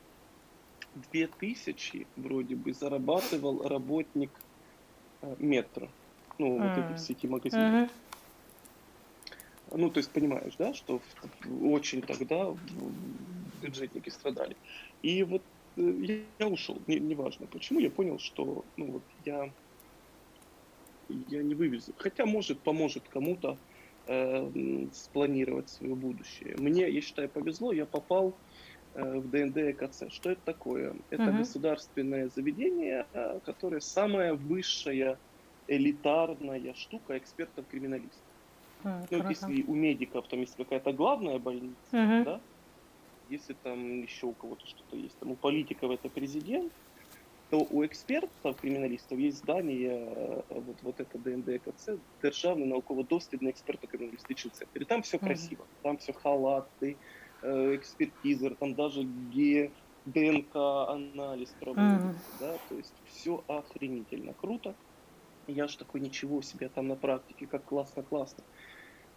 2000 1.10 2.06
вроде 2.16 2.54
бы 2.54 2.74
зарабатывал 2.74 3.66
работник 3.66 4.30
э, 5.22 5.34
метро, 5.38 5.88
ну, 6.38 6.58
вот 6.58 6.76
этих 6.76 6.98
сети 6.98 7.26
магазинов. 7.26 7.90
Ну, 9.76 9.90
то 9.90 9.98
есть 9.98 10.10
понимаешь, 10.10 10.54
да, 10.58 10.72
что 10.74 11.00
очень 11.62 12.02
тогда 12.02 12.54
бюджетники 13.62 14.08
страдали. 14.08 14.56
И 15.02 15.22
вот 15.24 15.42
я, 15.76 16.18
я 16.38 16.48
ушел, 16.48 16.80
не, 16.86 17.00
неважно 17.00 17.46
почему, 17.46 17.80
я 17.80 17.90
понял, 17.90 18.18
что 18.18 18.64
ну 18.76 18.92
вот 18.92 19.02
я, 19.24 19.50
я 21.28 21.42
не 21.42 21.54
вывезу. 21.54 21.92
Хотя, 21.98 22.26
может, 22.26 22.60
поможет 22.60 23.02
кому-то 23.08 23.58
э, 24.06 24.86
спланировать 24.92 25.70
свое 25.70 25.94
будущее. 25.94 26.56
Мне, 26.58 26.88
я 26.88 27.00
считаю, 27.00 27.28
повезло, 27.28 27.72
я 27.72 27.86
попал 27.86 28.34
э, 28.94 29.18
в 29.18 29.28
ДНД 29.30 29.56
ЭКЦ. 29.56 30.04
Что 30.10 30.30
это 30.30 30.40
такое? 30.44 30.94
Это 31.10 31.24
uh-huh. 31.24 31.38
государственное 31.38 32.28
заведение, 32.28 33.06
э, 33.12 33.40
которое 33.44 33.80
самая 33.80 34.34
высшая 34.34 35.18
элитарная 35.66 36.74
штука 36.74 37.18
экспертов-криминалистов. 37.18 38.23
Uh, 38.83 39.05
ну, 39.11 39.29
если 39.29 39.63
у 39.63 39.75
медиков 39.75 40.27
там 40.29 40.39
есть 40.39 40.55
какая-то 40.55 40.93
главная 40.93 41.37
больница, 41.37 41.75
uh-huh. 41.91 42.23
да, 42.23 42.41
если 43.29 43.53
там 43.53 44.01
еще 44.01 44.27
у 44.27 44.33
кого-то 44.33 44.65
что-то 44.65 44.95
есть, 44.95 45.17
там 45.19 45.31
у 45.31 45.35
политиков 45.35 45.91
это 45.91 46.07
президент, 46.07 46.71
то 47.49 47.67
у 47.71 47.85
экспертов, 47.85 48.55
криминалистов 48.61 49.17
есть 49.17 49.39
здание, 49.39 50.07
э, 50.15 50.41
вот, 50.49 50.77
вот 50.83 50.99
это 50.99 51.17
ДНД 51.17 51.61
КЦ, 51.63 51.97
Державный 52.21 52.65
науково-дослідний 52.65 53.51
експерто-криміналістичний 53.51 54.51
центр. 54.51 54.81
И 54.81 54.85
там 54.85 55.01
все 55.01 55.17
красиво, 55.17 55.63
mm-hmm. 55.63 55.83
там 55.83 55.97
все 55.97 56.13
халаты, 56.13 56.95
э, 57.41 57.75
экспертизер, 57.75 58.55
там 58.55 58.73
даже 58.73 59.03
ге, 59.33 59.71
ДНК-анализ 60.05 61.49
проводится, 61.59 62.07
mm-hmm. 62.07 62.39
да, 62.39 62.57
то 62.69 62.75
есть 62.75 62.93
все 63.07 63.43
охренительно 63.47 64.33
круто. 64.33 64.73
Я 65.47 65.67
ж 65.67 65.75
такой, 65.75 66.01
ничего 66.01 66.41
себе, 66.43 66.69
там 66.69 66.87
на 66.87 66.95
практике, 66.95 67.47
как 67.47 67.65
классно-классно. 67.65 68.43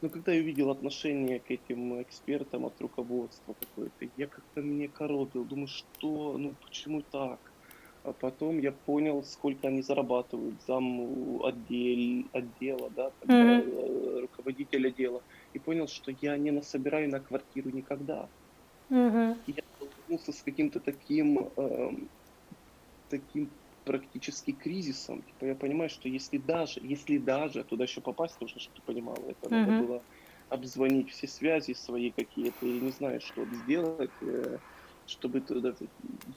Но 0.02 0.10
когда 0.10 0.32
я 0.32 0.42
увидел 0.42 0.70
отношение 0.70 1.40
к 1.40 1.50
этим 1.50 2.02
экспертам 2.02 2.66
от 2.66 2.80
руководства 2.80 3.56
какое-то, 3.60 4.08
я 4.16 4.28
как-то 4.28 4.62
мне 4.62 4.88
коробил, 4.88 5.44
думаю, 5.44 5.68
что, 5.68 6.38
ну 6.38 6.54
почему 6.62 7.02
так? 7.02 7.40
А 8.04 8.14
потом 8.14 8.60
я 8.60 8.72
понял, 8.72 9.24
сколько 9.24 9.68
они 9.68 9.82
зарабатывают, 9.82 10.56
зам 10.68 11.44
отдел, 11.44 12.26
отдела, 12.32 12.90
да, 12.96 13.12
тогда, 13.20 13.60
mm-hmm. 13.60 14.22
руководитель 14.22 14.88
отдела. 14.88 15.22
И 15.54 15.60
понял, 15.60 15.88
что 15.88 16.14
я 16.22 16.38
не 16.38 16.52
насобираю 16.52 17.10
на 17.10 17.20
квартиру 17.20 17.70
никогда. 17.72 18.30
Mm-hmm. 18.90 19.38
Я 19.48 19.64
столкнулся 19.76 20.32
с 20.32 20.42
каким-то 20.44 20.80
таким, 20.80 21.50
э, 21.58 21.92
таким 23.10 23.50
практически 23.88 24.52
кризисом. 24.52 25.22
Типа 25.22 25.46
я 25.46 25.56
понимаю, 25.56 25.90
что 25.90 26.10
если 26.10 26.38
даже, 26.38 26.80
если 26.84 27.18
даже 27.18 27.64
туда 27.64 27.86
еще 27.86 28.02
попасть, 28.02 28.40
нужно, 28.42 28.60
чтобы 28.60 28.76
ты 28.76 28.82
понимала, 28.82 29.18
это 29.28 29.50
mm-hmm. 29.50 29.66
надо 29.66 29.84
было 29.84 30.02
обзвонить 30.50 31.10
все 31.12 31.28
связи 31.28 31.74
свои 31.74 32.12
какие-то, 32.12 32.66
или 32.66 32.80
не 32.86 32.92
знаю, 32.92 33.22
что 33.22 33.46
сделать, 33.46 34.12
э, 34.22 34.58
чтобы 35.06 35.42
туда... 35.42 35.74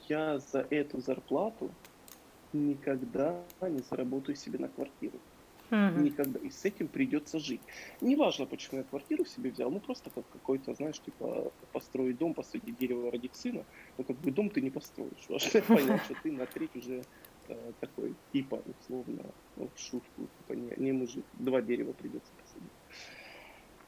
Я 0.09 0.39
за 0.39 0.65
эту 0.69 0.99
зарплату 1.01 1.71
никогда 2.53 3.41
не 3.61 3.79
заработаю 3.89 4.35
себе 4.35 4.59
на 4.59 4.67
квартиру. 4.67 5.17
Угу. 5.71 6.01
Никогда. 6.01 6.39
И 6.39 6.49
с 6.49 6.65
этим 6.65 6.89
придется 6.89 7.39
жить. 7.39 7.61
Неважно, 8.01 8.45
почему 8.45 8.79
я 8.79 8.83
квартиру 8.83 9.23
себе 9.23 9.51
взял, 9.51 9.71
ну 9.71 9.79
просто 9.79 10.09
как 10.09 10.25
какой-то, 10.33 10.73
знаешь, 10.73 10.99
типа 10.99 11.51
построить 11.71 12.17
дом, 12.17 12.33
посадить 12.33 12.77
дерево, 12.77 13.09
родить 13.09 13.35
сына, 13.35 13.63
но 13.97 14.03
как 14.03 14.17
бы 14.17 14.31
дом 14.31 14.49
ты 14.49 14.59
не 14.59 14.69
построишь. 14.69 15.25
Важно 15.29 15.61
понять, 15.61 16.03
что 16.03 16.15
ты 16.21 16.31
на 16.33 16.45
треть 16.45 16.75
уже 16.75 17.03
это 17.53 17.73
такой 17.79 18.15
типа, 18.31 18.61
условно, 18.79 19.23
ну, 19.55 19.69
в 19.73 19.79
шутку, 19.79 20.27
типа 20.37 20.53
не, 20.53 20.73
не 20.77 20.91
мужик, 20.91 21.25
два 21.33 21.61
дерева 21.61 21.93
придется 21.93 22.31
посадить. 22.41 22.71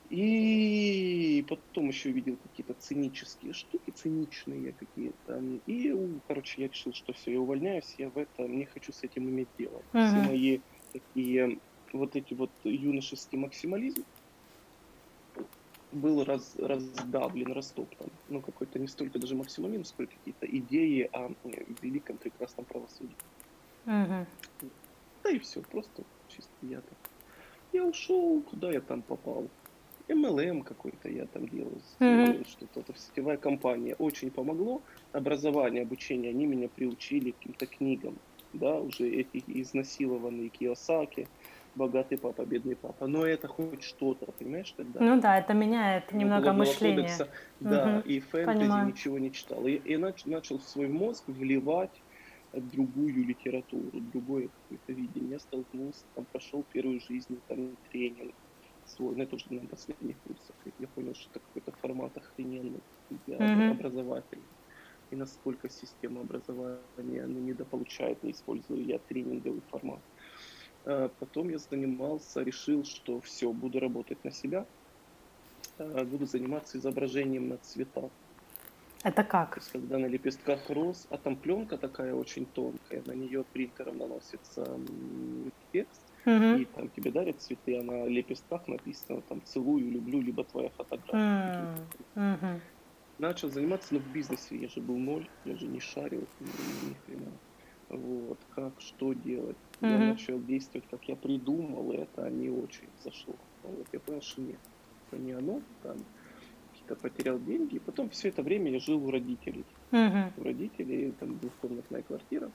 И 0.09 1.43
потом 1.49 1.87
еще 1.87 2.09
увидел 2.09 2.37
какие-то 2.37 2.73
цинические 2.75 3.53
штуки, 3.53 3.89
циничные 3.91 4.73
какие-то. 4.73 5.41
И, 5.65 5.95
короче, 6.27 6.61
я 6.61 6.67
решил, 6.67 6.93
что 6.93 7.13
все, 7.13 7.31
я 7.31 7.41
увольняюсь, 7.41 7.95
я 7.97 8.09
в 8.09 8.17
этом 8.17 8.57
не 8.57 8.65
хочу 8.65 8.91
с 8.91 9.03
этим 9.03 9.29
иметь 9.29 9.47
дело. 9.57 9.81
Uh-huh. 9.93 10.07
Все 10.07 10.29
мои 10.29 10.59
такие 10.91 11.57
вот 11.93 12.15
эти 12.15 12.33
вот 12.33 12.51
юношеский 12.63 13.37
максимализм 13.37 14.03
был 15.91 16.23
раз, 16.23 16.55
раздавлен, 16.57 17.51
растоптан. 17.53 18.09
Ну, 18.29 18.41
какой-то 18.41 18.79
не 18.79 18.87
столько 18.87 19.19
даже 19.19 19.35
максимализм, 19.35 19.83
сколько 19.83 20.13
какие-то 20.13 20.45
идеи 20.45 21.09
о 21.11 21.31
великом 21.81 22.17
прекрасном 22.17 22.65
правосудии. 22.65 23.15
Uh-huh. 23.85 24.25
Да 25.23 25.29
и 25.29 25.39
все, 25.39 25.61
просто 25.61 26.03
чисто 26.27 26.51
я 26.61 26.81
так. 26.81 26.97
Я 27.71 27.85
ушел, 27.85 28.41
куда 28.41 28.71
я 28.71 28.81
там 28.81 29.01
попал. 29.01 29.47
MLM 30.07 30.63
какой-то 30.63 31.09
я 31.09 31.25
там 31.27 31.47
делал, 31.47 31.81
mm-hmm. 31.99 32.45
что-то, 32.47 32.93
сетевая 32.95 33.37
компания. 33.37 33.95
Очень 33.95 34.31
помогло. 34.31 34.81
Образование, 35.13 35.83
обучение, 35.83 36.31
они 36.31 36.45
меня 36.45 36.67
приучили 36.67 37.31
к 37.31 37.37
каким-то 37.37 37.65
книгам. 37.65 38.17
Да, 38.51 38.79
уже 38.79 39.09
эти 39.09 39.43
изнасилованные 39.47 40.49
Киосаки, 40.49 41.27
богатый 41.75 42.17
папа, 42.17 42.45
бедный 42.45 42.75
папа. 42.75 43.07
Но 43.07 43.25
это 43.25 43.47
хоть 43.47 43.81
что-то, 43.81 44.31
понимаешь, 44.31 44.71
тогда? 44.77 44.99
Ну 44.99 45.19
да, 45.19 45.39
это 45.39 45.53
меняет 45.53 46.11
немного 46.11 46.53
мышление. 46.53 46.97
Кодекса, 46.97 47.29
да, 47.59 47.97
угу, 47.97 48.09
и 48.09 48.19
фэнтези 48.19 48.59
понимаю. 48.59 48.87
ничего 48.87 49.17
не 49.17 49.31
читал. 49.31 49.65
И, 49.65 49.71
и 49.71 49.97
нач, 49.97 50.25
начал 50.25 50.59
в 50.59 50.63
свой 50.63 50.87
мозг 50.87 51.23
вливать 51.27 52.02
другую 52.53 53.25
литературу, 53.25 53.89
другое 54.13 54.49
какое-то 54.49 54.93
видение. 54.93 55.31
Я 55.31 55.39
столкнулся, 55.39 56.05
там 56.15 56.25
прошел 56.25 56.63
первую 56.71 56.99
жизнь, 56.99 57.39
там 57.47 57.75
тренинг, 57.91 58.33
свой, 58.85 59.15
ну 59.15 59.23
это 59.23 59.35
уже 59.35 59.45
на 59.49 59.67
последних 59.67 60.17
курсах, 60.19 60.55
я 60.79 60.87
понял, 60.87 61.15
что 61.15 61.29
это 61.31 61.39
какой-то 61.39 61.71
формат 61.79 62.17
охрененный 62.17 62.81
для 63.25 63.37
mm-hmm. 63.37 63.71
образователей. 63.71 64.43
И 65.11 65.15
насколько 65.15 65.69
система 65.69 66.21
образования 66.21 67.25
ну, 67.27 67.39
недополучает, 67.39 68.23
не 68.23 68.31
использую 68.31 68.85
я 68.85 68.99
тренинговый 68.99 69.61
формат. 69.69 69.99
А 70.85 71.09
потом 71.19 71.49
я 71.49 71.57
занимался, 71.57 72.41
решил, 72.41 72.83
что 72.83 73.19
все, 73.21 73.51
буду 73.51 73.79
работать 73.79 74.23
на 74.23 74.31
себя, 74.31 74.65
а, 75.77 76.03
буду 76.03 76.25
заниматься 76.25 76.77
изображением 76.77 77.49
на 77.49 77.57
цветах. 77.57 78.11
Это 79.03 79.23
как? 79.23 79.55
То 79.55 79.59
есть, 79.59 79.71
когда 79.71 79.97
на 79.97 80.05
лепестках 80.05 80.69
роз, 80.69 81.07
а 81.09 81.17
там 81.17 81.35
пленка 81.35 81.77
такая 81.77 82.15
очень 82.15 82.45
тонкая, 82.45 83.03
на 83.05 83.11
нее 83.11 83.43
принтером 83.43 83.97
наносится 83.97 84.65
текст, 85.71 86.01
Угу. 86.25 86.61
И 86.61 86.65
там 86.65 86.89
тебе 86.89 87.11
дарят 87.11 87.41
цветы, 87.41 87.77
а 87.77 87.83
на 87.83 88.07
лепестках 88.07 88.67
написано 88.67 89.21
там 89.21 89.41
целую, 89.43 89.91
люблю, 89.91 90.21
либо 90.21 90.43
твоя 90.45 90.69
фотография. 90.69 91.75
Угу. 92.15 92.61
Начал 93.19 93.49
заниматься, 93.49 93.93
но 93.93 93.99
в 93.99 94.07
бизнесе 94.07 94.55
я 94.55 94.69
же 94.69 94.79
был 94.79 94.97
ноль, 94.97 95.27
я 95.45 95.55
же 95.55 95.67
не 95.67 95.79
шарил 95.79 96.25
ни, 96.39 96.89
ни 96.89 96.93
хрена. 97.05 97.31
Вот, 97.89 98.39
как, 98.55 98.73
что 98.79 99.13
делать. 99.13 99.57
Угу. 99.81 99.89
Я 99.89 99.97
начал 99.97 100.39
действовать, 100.39 100.87
как 100.89 101.03
я 101.09 101.15
придумал, 101.15 101.91
и 101.91 101.97
это 101.97 102.29
не 102.29 102.49
очень 102.49 102.89
зашло. 103.03 103.35
Вот, 103.63 103.87
я 103.91 103.99
понял, 103.99 104.21
что 104.21 104.41
нет, 104.41 104.59
это 105.11 105.21
не 105.21 105.33
оно, 105.33 105.61
там, 105.83 105.97
какие-то 106.83 106.95
потерял 106.95 107.39
деньги, 107.39 107.75
и 107.75 107.79
потом 107.79 108.09
все 108.09 108.29
это 108.29 108.43
время 108.43 108.71
я 108.71 108.79
жил 108.79 109.03
у 109.05 109.11
родителей. 109.11 109.65
Угу. 109.91 110.33
У 110.37 110.43
родителей, 110.43 111.13
там, 111.19 111.37
двухкомнатная 111.39 112.01
квартира. 112.01 112.51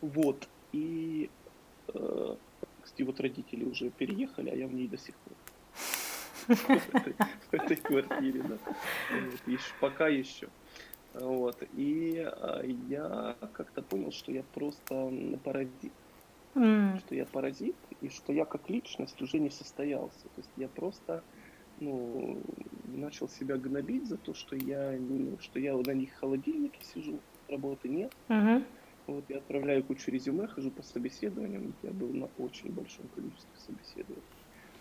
Вот, 0.00 0.48
и 0.72 1.30
э, 1.88 2.36
кстати, 2.82 3.02
вот 3.02 3.20
родители 3.20 3.64
уже 3.64 3.90
переехали, 3.90 4.50
а 4.50 4.54
я 4.54 4.66
в 4.66 4.74
ней 4.74 4.88
до 4.88 4.98
сих 4.98 5.14
пор. 5.16 5.36
В 6.46 7.54
этой 7.54 7.76
квартире, 7.76 8.42
да. 8.42 8.58
Пока 9.80 10.08
еще. 10.08 10.48
Вот. 11.14 11.56
И 11.72 12.18
а, 12.18 12.60
я 12.88 13.36
как-то 13.54 13.80
понял, 13.82 14.12
что 14.12 14.30
я 14.30 14.42
просто 14.52 15.10
паразит. 15.42 15.92
Что 16.52 17.14
я 17.14 17.24
паразит, 17.24 17.76
и 18.02 18.10
что 18.10 18.32
я 18.32 18.44
как 18.44 18.68
личность 18.68 19.20
уже 19.22 19.38
не 19.38 19.50
состоялся. 19.50 20.24
То 20.34 20.38
есть 20.38 20.50
я 20.56 20.68
просто 20.68 21.22
ну, 21.80 22.40
начал 22.86 23.28
себя 23.28 23.56
гнобить 23.56 24.06
за 24.06 24.16
то, 24.16 24.34
что 24.34 24.56
я, 24.56 24.96
ну, 24.98 25.36
что 25.40 25.58
я 25.58 25.76
на 25.76 25.92
них 25.92 26.12
в 26.12 26.20
холодильнике 26.20 26.78
сижу, 26.94 27.18
работы 27.48 27.88
нет. 27.88 28.12
Uh-huh. 28.28 28.64
Вот 29.06 29.24
я 29.28 29.38
отправляю 29.38 29.84
кучу 29.84 30.10
резюме, 30.10 30.46
хожу 30.46 30.70
по 30.70 30.82
собеседованиям. 30.82 31.74
Я 31.82 31.90
был 31.90 32.08
на 32.08 32.28
очень 32.38 32.70
большом 32.72 33.06
количестве 33.14 33.50
собеседований. 33.66 34.22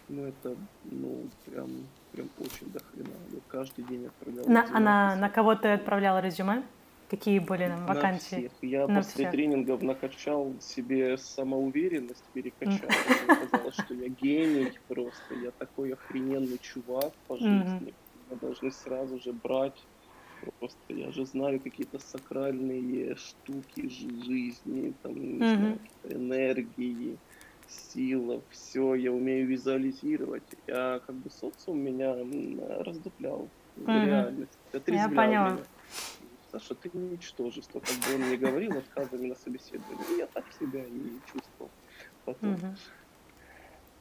Ну, 0.09 0.25
это, 0.25 0.55
ну, 0.85 1.27
прям, 1.45 1.69
прям 2.11 2.29
очень 2.39 2.71
дохрена. 2.71 3.09
Я 3.31 3.39
каждый 3.47 3.83
день 3.85 4.05
отправлял 4.05 4.45
на, 4.47 4.61
резюме. 4.61 4.77
А 4.77 4.79
на, 4.79 5.15
на 5.15 5.29
кого 5.29 5.55
ты 5.55 5.69
отправлял 5.69 6.19
резюме? 6.19 6.63
Какие 7.09 7.39
были 7.39 7.67
там 7.67 7.85
вакансии? 7.85 8.35
На 8.35 8.39
всех. 8.39 8.51
Я 8.61 8.87
на 8.87 8.95
после 8.95 9.13
всех. 9.13 9.31
тренингов 9.31 9.81
накачал 9.81 10.53
себе 10.59 11.17
самоуверенность, 11.17 12.23
перекачал. 12.33 12.89
Оказалось, 13.27 13.75
что 13.75 13.93
я 13.93 14.09
гений 14.09 14.71
просто. 14.87 15.35
Я 15.43 15.51
такой 15.51 15.93
охрененный 15.93 16.57
чувак 16.59 17.13
по 17.27 17.37
жизни. 17.37 17.93
Мы 18.29 18.37
должны 18.37 18.71
сразу 18.71 19.19
же 19.19 19.33
брать 19.33 19.83
Просто 20.59 20.77
я 20.89 21.11
же 21.11 21.25
знаю 21.25 21.59
какие-то 21.59 21.99
сакральные 21.99 23.15
штуки 23.15 23.87
жизни, 23.89 24.93
там, 25.01 25.13
не 25.15 25.37
знаю, 25.37 25.79
энергии, 26.03 27.17
сила, 27.67 28.41
все, 28.49 28.95
я 28.95 29.11
умею 29.11 29.47
визуализировать. 29.47 30.43
Я 30.67 31.01
как 31.05 31.15
бы 31.15 31.29
социум 31.29 31.79
меня 31.79 32.15
раздуплял 32.83 33.47
в 33.75 33.87
реальность, 33.87 34.57
я 34.87 35.09
поняла. 35.09 35.49
меня. 35.51 35.63
Саша, 36.53 36.75
ты 36.75 36.89
ничтожество, 36.93 37.81
как 37.81 37.95
бы 37.97 38.15
он 38.15 38.21
мне 38.21 38.37
говорил, 38.37 38.77
отказами 38.77 39.27
на 39.27 39.35
собеседовании. 39.35 40.15
И 40.15 40.19
я 40.19 40.27
так 40.27 40.45
себя 40.57 40.85
и 40.85 41.19
чувствовал 41.31 41.71
потом. 42.23 42.53
Mm-hmm. 42.53 42.77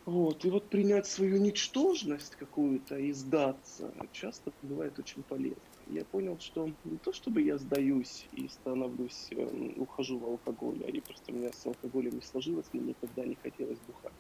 Вот, 0.05 0.45
и 0.45 0.51
вот 0.51 0.69
принять 0.69 1.07
свою 1.07 1.39
ничтожность 1.39 2.37
какую-то 2.37 2.97
и 2.97 3.13
сдаться 3.13 3.93
часто 4.13 4.53
бывает 4.63 4.99
очень 4.99 5.23
полезно 5.25 5.63
я 5.89 6.05
понял, 6.05 6.39
что 6.39 6.71
не 6.85 6.99
то 6.99 7.13
чтобы 7.13 7.43
я 7.43 7.59
сдаюсь 7.59 8.27
и 8.33 8.49
становлюсь, 8.49 9.29
э, 9.31 9.73
ухожу 9.77 10.19
в 10.19 10.25
алкоголь, 10.25 10.83
а 10.87 11.01
просто 11.01 11.33
у 11.33 11.35
меня 11.35 11.53
с 11.53 11.67
алкоголем 11.67 12.15
не 12.15 12.23
сложилось, 12.23 12.67
мне 12.73 12.89
никогда 12.89 13.25
не 13.25 13.37
хотелось 13.43 13.79
бухать. 13.87 14.13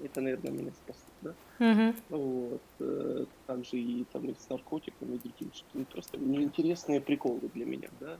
Это, 0.00 0.20
наверное, 0.20 0.52
меня 0.52 0.72
спасло, 0.72 1.10
да? 1.22 1.34
Uh-huh. 1.58 1.94
Вот. 2.10 2.62
Э, 2.80 3.24
также 3.46 3.78
и 3.78 4.04
там 4.12 4.28
и 4.28 4.34
с 4.34 4.48
наркотиками, 4.48 5.16
и 5.16 5.18
другим, 5.18 5.52
что 5.52 5.66
ну, 5.74 5.84
просто 5.84 6.18
неинтересные 6.18 7.00
приколы 7.00 7.40
для 7.54 7.66
меня, 7.66 7.88
да? 8.00 8.18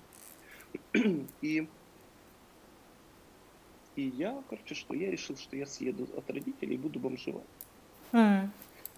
и 1.41 1.69
и 3.97 4.03
я, 4.17 4.41
короче, 4.49 4.75
что 4.77 4.95
я 4.95 5.11
решил, 5.11 5.37
что 5.37 5.57
я 5.57 5.67
съеду 5.67 6.07
от 6.17 6.31
родителей 6.31 6.75
и 6.75 6.79
буду 6.79 7.01
бомжевать. 7.01 7.43
Mm. 8.13 8.49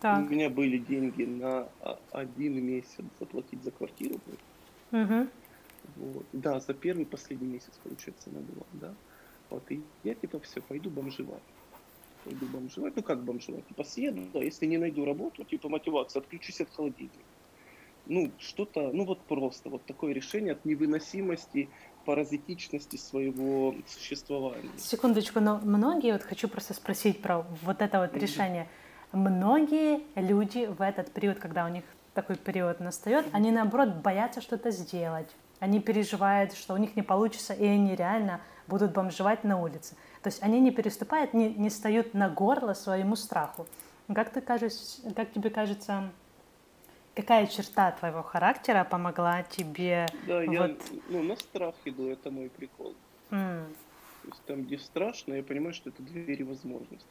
Так. 0.00 0.26
У 0.26 0.30
меня 0.30 0.48
были 0.48 0.78
деньги 0.78 1.24
на 1.24 1.68
один 2.10 2.64
месяц 2.64 3.04
заплатить 3.18 3.62
за 3.62 3.70
квартиру. 3.70 4.18
Угу. 4.92 5.28
Вот. 5.96 6.26
Да, 6.32 6.58
за 6.60 6.72
первый 6.72 7.04
последний 7.04 7.46
месяц, 7.46 7.72
получается, 7.82 8.30
она 8.30 8.40
была, 8.40 8.66
да. 8.72 8.94
Вот, 9.50 9.62
и 9.70 9.82
я 10.04 10.14
типа 10.14 10.40
все, 10.40 10.62
пойду 10.62 10.88
бомжевать. 10.88 11.42
Пойду 12.24 12.46
бомжевать. 12.46 12.96
Ну 12.96 13.02
как 13.02 13.22
бомжевать? 13.22 13.66
Типа 13.68 13.84
съеду, 13.84 14.22
да, 14.32 14.40
если 14.40 14.66
не 14.66 14.78
найду 14.78 15.04
работу, 15.04 15.44
типа 15.44 15.68
мотивация, 15.68 16.20
отключусь 16.20 16.60
от 16.60 16.68
холодильника. 16.70 17.18
Ну, 18.06 18.30
что-то, 18.38 18.90
ну 18.92 19.04
вот 19.04 19.20
просто, 19.20 19.68
вот 19.68 19.84
такое 19.84 20.12
решение 20.12 20.52
от 20.52 20.64
невыносимости, 20.64 21.68
паразитичности 22.04 22.96
своего 22.96 23.74
существования. 23.86 24.70
Секундочку, 24.78 25.40
но 25.40 25.60
многие, 25.62 26.12
вот 26.12 26.22
хочу 26.22 26.48
просто 26.48 26.74
спросить 26.74 27.22
про 27.22 27.46
вот 27.62 27.82
это 27.82 28.00
вот 28.00 28.16
решение. 28.16 28.62
Mm-hmm 28.62 28.90
Многие 29.12 30.02
люди 30.14 30.66
в 30.66 30.80
этот 30.80 31.10
период, 31.10 31.40
когда 31.40 31.64
у 31.64 31.68
них 31.68 31.82
такой 32.14 32.36
период 32.36 32.78
настает, 32.78 33.26
они 33.32 33.50
наоборот 33.50 33.96
боятся 33.96 34.40
что-то 34.40 34.70
сделать. 34.70 35.28
Они 35.58 35.80
переживают, 35.80 36.54
что 36.54 36.74
у 36.74 36.76
них 36.76 36.94
не 36.94 37.02
получится, 37.02 37.52
и 37.52 37.66
они 37.66 37.96
реально 37.96 38.40
будут 38.68 38.92
бомжевать 38.92 39.42
на 39.42 39.60
улице. 39.60 39.96
То 40.22 40.28
есть 40.28 40.42
они 40.42 40.60
не 40.60 40.70
переступают, 40.70 41.32
не, 41.32 41.54
не 41.54 41.70
встают 41.70 42.14
на 42.14 42.28
горло 42.28 42.74
своему 42.74 43.16
страху. 43.16 43.66
Как, 44.14 44.30
ты 44.30 44.40
кажешь, 44.40 44.98
как 45.16 45.32
тебе 45.32 45.50
кажется, 45.50 46.10
какая 47.14 47.46
черта 47.46 47.92
твоего 47.92 48.22
характера 48.22 48.84
помогла 48.84 49.42
тебе? 49.44 50.06
Да, 50.26 50.40
вот... 50.40 50.52
я 50.52 50.76
ну, 51.08 51.22
на 51.22 51.36
страх 51.36 51.74
иду, 51.84 52.08
это 52.08 52.30
мой 52.30 52.50
прикол. 52.50 52.94
Mm. 53.30 53.66
То 54.22 54.28
есть 54.28 54.44
там, 54.44 54.62
где 54.64 54.78
страшно, 54.78 55.34
я 55.34 55.42
понимаю, 55.42 55.72
что 55.72 55.90
это 55.90 56.02
двери 56.02 56.42
возможностей. 56.42 57.06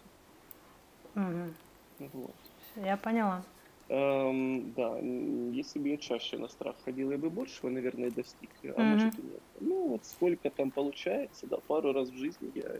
Mm-hmm. 1.16 1.54
Вот. 2.14 2.36
Я 2.76 2.98
поняла. 2.98 3.44
Эм, 3.90 4.72
да, 4.74 5.00
если 5.00 5.80
бы 5.80 5.90
я 5.90 5.98
чаще 5.98 6.38
на 6.38 6.48
страх 6.48 6.76
ходил, 6.86 7.10
я 7.10 7.18
бы 7.18 7.32
большего, 7.32 7.70
наверное, 7.70 8.12
достиг, 8.12 8.52
а 8.64 8.68
mm-hmm. 8.68 8.84
может 8.84 9.20
и 9.20 9.22
нет. 9.24 9.42
Ну, 9.62 9.88
вот 9.88 10.06
сколько 10.06 10.52
там 10.52 10.70
получается, 10.70 11.48
да, 11.48 11.58
пару 11.58 11.92
раз 11.92 12.10
в 12.10 12.16
жизни 12.16 12.52
я 12.54 12.80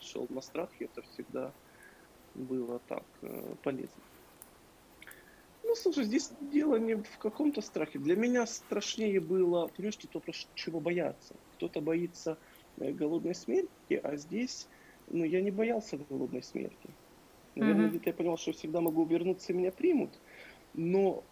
шел 0.00 0.28
на 0.30 0.40
страх, 0.40 0.70
и 0.78 0.84
это 0.84 1.02
всегда 1.02 1.52
было 2.36 2.80
так 2.86 3.02
э, 3.22 3.54
полезно. 3.64 4.00
Ну, 5.64 5.74
слушай, 5.74 6.04
здесь 6.04 6.30
дело 6.40 6.76
не 6.76 6.94
в 6.94 7.18
каком-то 7.18 7.60
страхе. 7.60 7.98
Для 7.98 8.14
меня 8.14 8.46
страшнее 8.46 9.18
было, 9.18 9.66
понимаешь, 9.66 9.94
что 9.94 10.06
то, 10.06 10.22
чего 10.54 10.78
бояться. 10.78 11.34
Кто-то 11.56 11.80
боится 11.80 12.38
э, 12.76 12.92
голодной 12.92 13.34
смерти, 13.34 14.00
а 14.00 14.16
здесь, 14.16 14.68
ну, 15.08 15.24
я 15.24 15.40
не 15.40 15.50
боялся 15.50 15.96
голодной 15.96 16.44
смерти. 16.44 16.90
Наверное, 17.56 17.90
mm-hmm. 17.90 18.02
я 18.04 18.12
понял, 18.12 18.36
что 18.36 18.52
всегда 18.52 18.80
могу 18.80 19.04
вернуться, 19.04 19.52
и 19.52 19.56
меня 19.56 19.72
примут. 19.72 20.10
Но, 20.74 21.22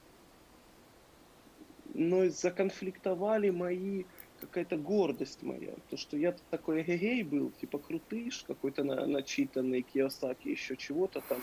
но 1.94 2.28
законфликтовали 2.28 3.50
мои 3.50 4.04
какая-то 4.40 4.76
гордость 4.76 5.42
моя. 5.42 5.74
То, 5.88 5.96
что 5.96 6.16
я 6.16 6.34
такой 6.50 6.82
эгегей 6.82 7.22
был, 7.22 7.50
типа 7.60 7.78
крутыш, 7.78 8.44
какой-то 8.46 8.84
на, 8.84 9.06
начитанный 9.06 9.82
Киосаки, 9.82 10.48
еще 10.48 10.76
чего-то 10.76 11.22
там, 11.28 11.38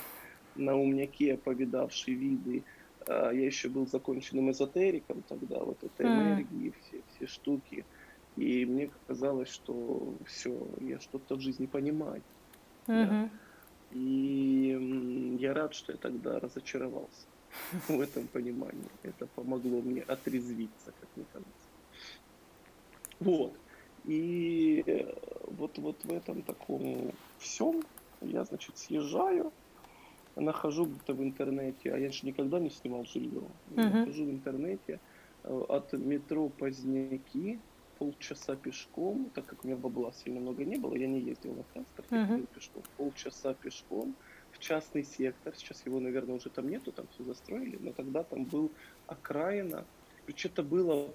на 0.56 0.76
умняке 0.76 1.38
повидавший 1.38 2.14
виды. 2.14 2.64
А 3.08 3.32
я 3.32 3.46
еще 3.46 3.70
был 3.70 3.88
законченным 3.88 4.52
эзотериком 4.52 5.24
тогда, 5.28 5.60
вот 5.60 5.84
этой 5.84 6.06
mm. 6.06 6.10
энергии, 6.10 6.74
все, 6.82 7.02
все 7.16 7.28
штуки. 7.28 7.86
И 8.36 8.66
мне 8.66 8.92
казалось, 9.08 9.50
что 9.50 10.14
все, 10.26 10.68
я 10.82 11.00
что-то 11.00 11.36
в 11.36 11.42
жизни 11.42 11.66
понимаю. 11.66 12.22
Mm-hmm. 12.88 13.08
Да. 13.08 13.30
И 13.92 15.38
я 15.40 15.54
рад, 15.54 15.74
что 15.74 15.94
я 15.94 15.98
тогда 15.98 16.40
разочаровался 16.40 17.26
в 17.88 18.00
этом 18.00 18.28
понимании. 18.28 18.90
Это 19.04 19.28
помогло 19.28 19.82
мне 19.82 20.02
отрезвиться, 20.02 20.94
как 21.00 21.10
мне 21.16 21.26
кажется. 21.34 21.54
Вот. 23.20 23.54
И 24.06 24.84
э, 24.86 25.14
вот, 25.48 25.78
вот 25.78 26.04
в 26.06 26.12
этом 26.12 26.42
таком 26.42 27.12
всем 27.38 27.84
я, 28.22 28.44
значит, 28.44 28.78
съезжаю, 28.78 29.52
нахожу 30.36 30.86
где-то 30.86 31.14
в 31.14 31.24
интернете, 31.24 31.94
а 31.94 31.98
я 31.98 32.12
же 32.12 32.26
никогда 32.26 32.60
не 32.60 32.70
снимал 32.70 33.06
жилье, 33.06 33.42
uh-huh. 33.72 34.00
нахожу 34.00 34.26
в 34.26 34.32
интернете 34.32 35.00
э, 35.44 35.66
от 35.70 35.94
метро 35.94 36.50
Поздняки 36.50 37.60
полчаса 37.98 38.56
пешком, 38.56 39.30
так 39.34 39.46
как 39.46 39.64
у 39.64 39.68
меня 39.68 39.76
бабла 39.76 40.14
сильно 40.14 40.40
много 40.40 40.64
не 40.64 40.78
было, 40.78 40.96
я 40.96 41.08
не 41.08 41.20
ездил 41.20 41.54
на 41.54 41.64
транспорте, 41.64 42.16
uh-huh. 42.16 42.48
пешком, 42.56 42.84
полчаса 42.96 43.54
пешком 43.54 44.16
в 44.60 44.62
частный 44.62 45.04
сектор, 45.04 45.56
сейчас 45.56 45.86
его, 45.86 46.00
наверное, 46.00 46.36
уже 46.36 46.50
там 46.50 46.70
нету, 46.70 46.92
там 46.92 47.08
все 47.14 47.24
застроили, 47.24 47.78
но 47.80 47.94
тогда 47.94 48.24
там 48.24 48.44
был 48.44 48.72
окраина, 49.08 49.86
что-то 50.36 50.64
было 50.64 51.10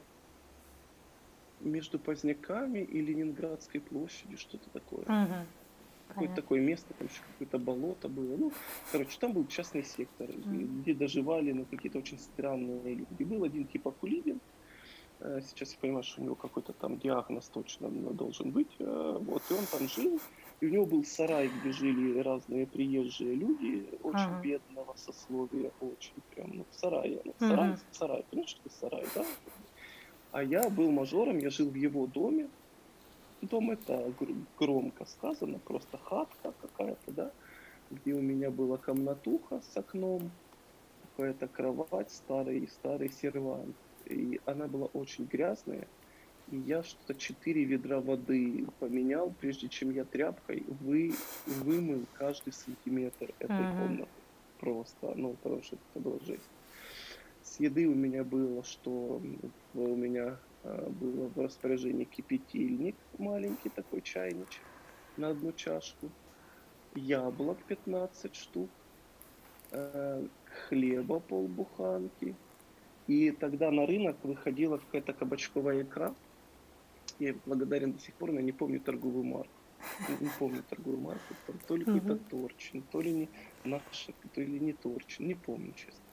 между 1.60 1.98
Поздняками 1.98 2.80
и 2.80 3.00
Ленинградской 3.00 3.80
площадью, 3.80 4.38
что-то 4.38 4.68
такое. 4.70 5.04
Uh-huh. 5.04 5.44
Какое-то 6.08 6.34
такое 6.34 6.60
место, 6.60 6.92
там 6.98 7.08
еще 7.08 7.20
какое-то 7.32 7.58
болото 7.58 8.08
было. 8.08 8.36
Ну, 8.36 8.52
короче, 8.92 9.18
там 9.18 9.32
был 9.32 9.46
частный 9.46 9.84
сектор, 9.84 10.28
uh-huh. 10.28 10.80
где 10.80 10.94
доживали 10.94 11.52
ну, 11.52 11.64
какие-то 11.64 11.98
очень 11.98 12.18
странные 12.18 12.94
люди. 12.94 13.24
Был 13.24 13.44
один 13.44 13.66
типа 13.66 13.90
Кулибин, 13.90 14.40
э, 15.20 15.40
сейчас 15.46 15.72
я 15.72 15.78
понимаю, 15.80 16.02
что 16.02 16.20
у 16.20 16.24
него 16.24 16.34
какой-то 16.34 16.72
там 16.72 16.98
диагноз 16.98 17.48
точно 17.48 17.88
должен 17.90 18.50
быть. 18.50 18.74
Э, 18.78 19.18
вот, 19.20 19.42
и 19.50 19.54
он 19.54 19.64
там 19.66 19.88
жил, 19.88 20.20
и 20.60 20.66
у 20.66 20.70
него 20.70 20.86
был 20.86 21.04
сарай, 21.04 21.48
где 21.48 21.72
жили 21.72 22.20
разные 22.20 22.66
приезжие 22.66 23.34
люди, 23.34 23.98
очень 24.02 24.20
ага. 24.20 24.40
бедного 24.42 24.94
сословия, 24.96 25.72
очень 25.80 26.22
прям, 26.30 26.50
ну, 26.54 26.66
в 26.70 26.74
сарае. 26.74 27.20
Ну, 27.24 27.34
сарай, 27.38 27.70
ага. 27.70 27.80
сарай, 27.92 28.24
понимаешь, 28.30 28.50
что 28.50 28.70
сарай, 28.70 29.04
да? 29.14 29.24
А 30.32 30.42
я 30.42 30.68
был 30.70 30.90
мажором, 30.90 31.38
я 31.38 31.50
жил 31.50 31.70
в 31.70 31.74
его 31.74 32.06
доме. 32.06 32.48
Дом 33.42 33.70
это 33.70 34.12
громко 34.56 35.04
сказано, 35.04 35.58
просто 35.58 35.98
хатка 35.98 36.52
какая-то, 36.52 37.12
да, 37.12 37.32
где 37.90 38.14
у 38.14 38.22
меня 38.22 38.50
была 38.50 38.78
комнатуха 38.78 39.60
с 39.60 39.76
окном, 39.76 40.30
какая-то 41.16 41.46
кровать, 41.48 42.10
старый, 42.10 42.66
старый 42.68 43.10
сервант. 43.10 43.76
И 44.06 44.40
она 44.46 44.66
была 44.66 44.86
очень 44.86 45.24
грязная. 45.26 45.86
И 46.50 46.56
я 46.56 46.82
что-то 46.82 47.14
четыре 47.14 47.64
ведра 47.64 48.00
воды 48.00 48.66
поменял, 48.78 49.32
прежде 49.40 49.68
чем 49.68 49.90
я 49.90 50.04
тряпкой 50.04 50.64
вы, 50.80 51.14
вымыл 51.46 52.04
каждый 52.14 52.52
сантиметр 52.52 53.32
этой 53.38 53.56
uh-huh. 53.56 53.78
комнаты. 53.78 54.10
Просто, 54.60 55.12
ну, 55.14 55.36
потому 55.42 55.62
что 55.62 55.76
это 55.76 56.00
была 56.00 56.18
жесть. 56.20 56.42
С 57.42 57.60
еды 57.60 57.86
у 57.86 57.94
меня 57.94 58.24
было, 58.24 58.62
что 58.64 59.20
у 59.74 59.96
меня 59.96 60.38
а, 60.64 60.90
было 60.90 61.28
в 61.28 61.38
распоряжении 61.38 62.04
кипятильник, 62.04 62.96
маленький 63.18 63.68
такой 63.68 64.00
чайничек 64.00 64.62
на 65.16 65.28
одну 65.28 65.52
чашку, 65.52 66.10
яблок 66.94 67.58
15 67.68 68.34
штук, 68.34 68.70
а, 69.72 70.26
хлеба 70.68 71.20
полбуханки. 71.20 72.34
И 73.06 73.30
тогда 73.32 73.70
на 73.70 73.86
рынок 73.86 74.16
выходила 74.22 74.78
какая-то 74.78 75.12
кабачковая 75.12 75.82
икра. 75.82 76.14
Я 77.18 77.34
благодарен 77.46 77.92
до 77.92 78.00
сих 78.00 78.14
пор, 78.14 78.32
но 78.32 78.40
я 78.40 78.44
не 78.44 78.52
помню 78.52 78.80
торговую 78.80 79.24
марку. 79.24 79.52
Не, 80.20 80.30
помню 80.38 80.62
торговую 80.68 81.00
марку. 81.00 81.34
то 81.66 81.76
ли 81.76 81.84
какой-то 81.84 82.16
торчин, 82.16 82.82
то 82.90 83.00
ли 83.00 83.12
не 83.12 83.28
наша, 83.64 84.12
то 84.34 84.40
ли 84.40 84.58
не 84.60 84.72
торчин. 84.72 85.26
Не 85.26 85.34
помню, 85.34 85.72
честно. 85.76 86.04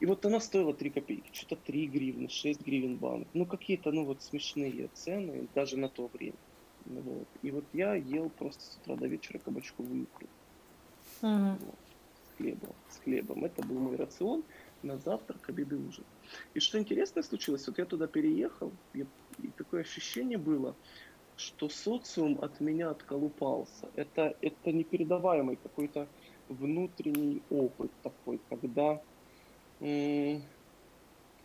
И 0.00 0.06
вот 0.06 0.26
она 0.26 0.40
стоила 0.40 0.74
3 0.74 0.90
копейки, 0.90 1.30
что-то 1.32 1.56
3 1.56 1.86
гривны, 1.86 2.28
6 2.28 2.60
гривен 2.60 2.96
банк. 2.96 3.28
Ну, 3.32 3.46
какие-то, 3.46 3.92
ну, 3.92 4.04
вот 4.04 4.22
смешные 4.22 4.88
цены, 4.92 5.48
даже 5.54 5.78
на 5.78 5.88
то 5.88 6.10
время. 6.12 6.36
Ну, 6.84 7.00
вот. 7.00 7.28
И 7.42 7.50
вот 7.50 7.64
я 7.72 7.94
ел 7.94 8.28
просто 8.28 8.62
с 8.62 8.76
утра 8.76 8.96
до 8.96 9.06
вечера 9.06 9.38
кабачковую 9.38 10.04
икру. 10.04 10.28
Uh-huh. 11.22 11.56
Вот. 11.58 11.78
С 12.28 12.36
хлебом. 12.36 12.74
С 12.90 12.98
хлебом. 12.98 13.44
Это 13.44 13.62
был 13.66 13.78
мой 13.78 13.96
рацион 13.96 14.44
на 14.82 14.98
завтрак, 14.98 15.48
обед 15.48 15.72
и 15.72 15.74
ужин. 15.74 16.04
И 16.54 16.60
что 16.60 16.78
интересное 16.78 17.22
случилось, 17.22 17.66
вот 17.66 17.78
я 17.78 17.86
туда 17.86 18.06
переехал, 18.06 18.72
и, 18.92 19.06
и 19.42 19.48
такое 19.48 19.82
ощущение 19.82 20.38
было, 20.38 20.74
что 21.36 21.68
социум 21.68 22.38
от 22.42 22.60
меня 22.60 22.90
отколупался. 22.90 23.88
Это, 23.94 24.34
это 24.40 24.72
непередаваемый 24.72 25.56
какой-то 25.56 26.06
внутренний 26.48 27.42
опыт 27.50 27.90
такой, 28.02 28.40
когда 28.48 29.00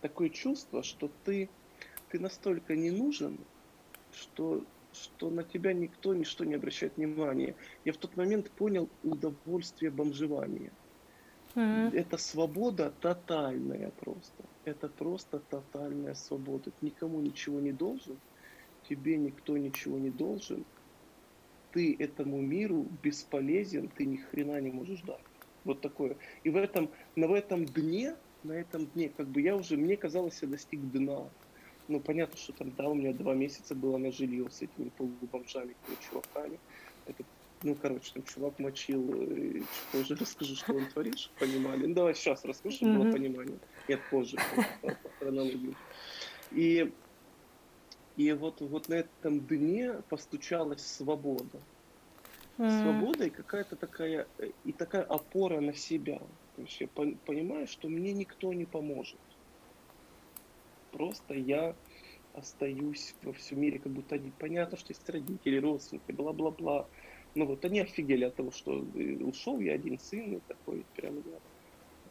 такое 0.01 0.29
чувство, 0.29 0.83
что 0.83 1.09
ты, 1.25 1.49
ты 2.09 2.19
настолько 2.19 2.75
не 2.75 2.91
нужен, 2.91 3.37
что, 4.13 4.63
что 4.93 5.29
на 5.29 5.43
тебя 5.43 5.73
никто, 5.73 6.13
ничто 6.13 6.45
не 6.45 6.55
обращает 6.55 6.97
внимания. 6.97 7.55
Я 7.85 7.93
в 7.93 7.97
тот 7.97 8.15
момент 8.15 8.49
понял 8.51 8.89
удовольствие 9.03 9.91
бомжевания. 9.91 10.71
Mm-hmm. 11.55 11.95
Это 11.97 12.17
свобода 12.17 12.93
тотальная 13.01 13.91
просто. 13.99 14.43
Это 14.63 14.87
просто 14.89 15.39
тотальная 15.39 16.13
свобода. 16.13 16.71
Ты 16.71 16.85
никому 16.85 17.19
ничего 17.19 17.59
не 17.59 17.71
должен, 17.71 18.17
тебе 18.87 19.17
никто 19.17 19.57
ничего 19.57 19.97
не 19.97 20.11
должен. 20.11 20.65
Ты 21.71 21.95
этому 21.97 22.41
миру 22.41 22.85
бесполезен, 23.01 23.87
ты 23.87 24.05
ни 24.05 24.17
хрена 24.17 24.59
не 24.59 24.71
можешь 24.71 25.01
дать. 25.01 25.21
Вот 25.63 25.81
такое. 25.81 26.17
И 26.43 26.49
в 26.49 26.57
этом, 26.57 26.89
на 27.15 27.27
в 27.27 27.33
этом 27.33 27.65
дне, 27.65 28.15
на 28.43 28.53
этом 28.53 28.87
дне, 28.87 29.09
как 29.09 29.27
бы 29.27 29.41
я 29.41 29.55
уже, 29.55 29.77
мне 29.77 29.95
казалось, 29.95 30.41
я 30.41 30.47
достиг 30.47 30.81
дна. 30.91 31.29
Ну, 31.87 31.99
понятно, 31.99 32.37
что 32.37 32.53
там, 32.53 32.71
да, 32.77 32.87
у 32.87 32.93
меня 32.93 33.13
два 33.13 33.33
месяца 33.33 33.75
было 33.75 33.97
на 33.97 34.11
жилье 34.11 34.49
с 34.49 34.61
этими 34.61 34.89
полубомжами, 34.89 35.75
чуваками. 36.09 36.59
Это, 37.05 37.23
ну, 37.63 37.75
короче, 37.75 38.13
там 38.13 38.23
чувак 38.23 38.59
мочил, 38.59 39.13
э, 39.13 39.61
позже 39.91 40.15
расскажу, 40.15 40.55
что 40.55 40.73
он 40.73 40.85
творит, 40.87 41.17
чтобы 41.17 41.39
понимали. 41.39 41.85
Ну, 41.87 41.93
давай 41.93 42.15
сейчас 42.15 42.45
расскажу, 42.45 42.77
чтобы 42.77 42.91
mm-hmm. 42.91 43.03
было 43.03 43.11
понимание. 43.11 43.59
Нет, 43.91 43.99
позже, 44.09 44.37
по, 44.81 44.87
по 44.87 45.09
хронологии. 45.19 45.75
И, 46.51 46.91
и 48.17 48.31
вот, 48.33 48.61
вот 48.61 48.89
на 48.89 48.95
этом 48.95 49.39
дне 49.41 50.01
постучалась 50.09 50.85
свобода 50.85 51.59
mm. 52.61 52.81
свобода 52.81 53.25
и 53.25 53.29
какая-то 53.29 53.75
такая, 53.75 54.27
э, 54.37 54.51
и 54.65 54.71
такая 54.71 55.03
опора 55.03 55.59
на 55.59 55.73
себя. 55.73 56.19
То 56.55 56.61
есть 56.61 56.79
я 56.81 56.87
понимаю, 56.87 57.67
что 57.67 57.87
мне 57.87 58.13
никто 58.13 58.53
не 58.53 58.65
поможет. 58.65 59.19
Просто 60.91 61.33
я 61.33 61.75
остаюсь 62.33 63.15
во 63.23 63.33
всем 63.33 63.61
мире, 63.61 63.79
как 63.79 63.91
будто 63.91 64.15
они, 64.15 64.31
понятно, 64.37 64.77
что 64.77 64.91
есть 64.91 65.09
родители, 65.09 65.57
родственники, 65.57 66.11
бла-бла-бла. 66.11 66.87
Ну 67.33 67.45
вот 67.45 67.63
они 67.65 67.79
офигели 67.79 68.25
от 68.25 68.35
того, 68.35 68.51
что 68.51 68.85
э, 68.95 69.23
ушел 69.23 69.59
я 69.59 69.73
один 69.73 69.97
сын, 69.99 70.35
и 70.35 70.39
такой 70.47 70.85
прям 70.95 71.15
я, 71.15 71.39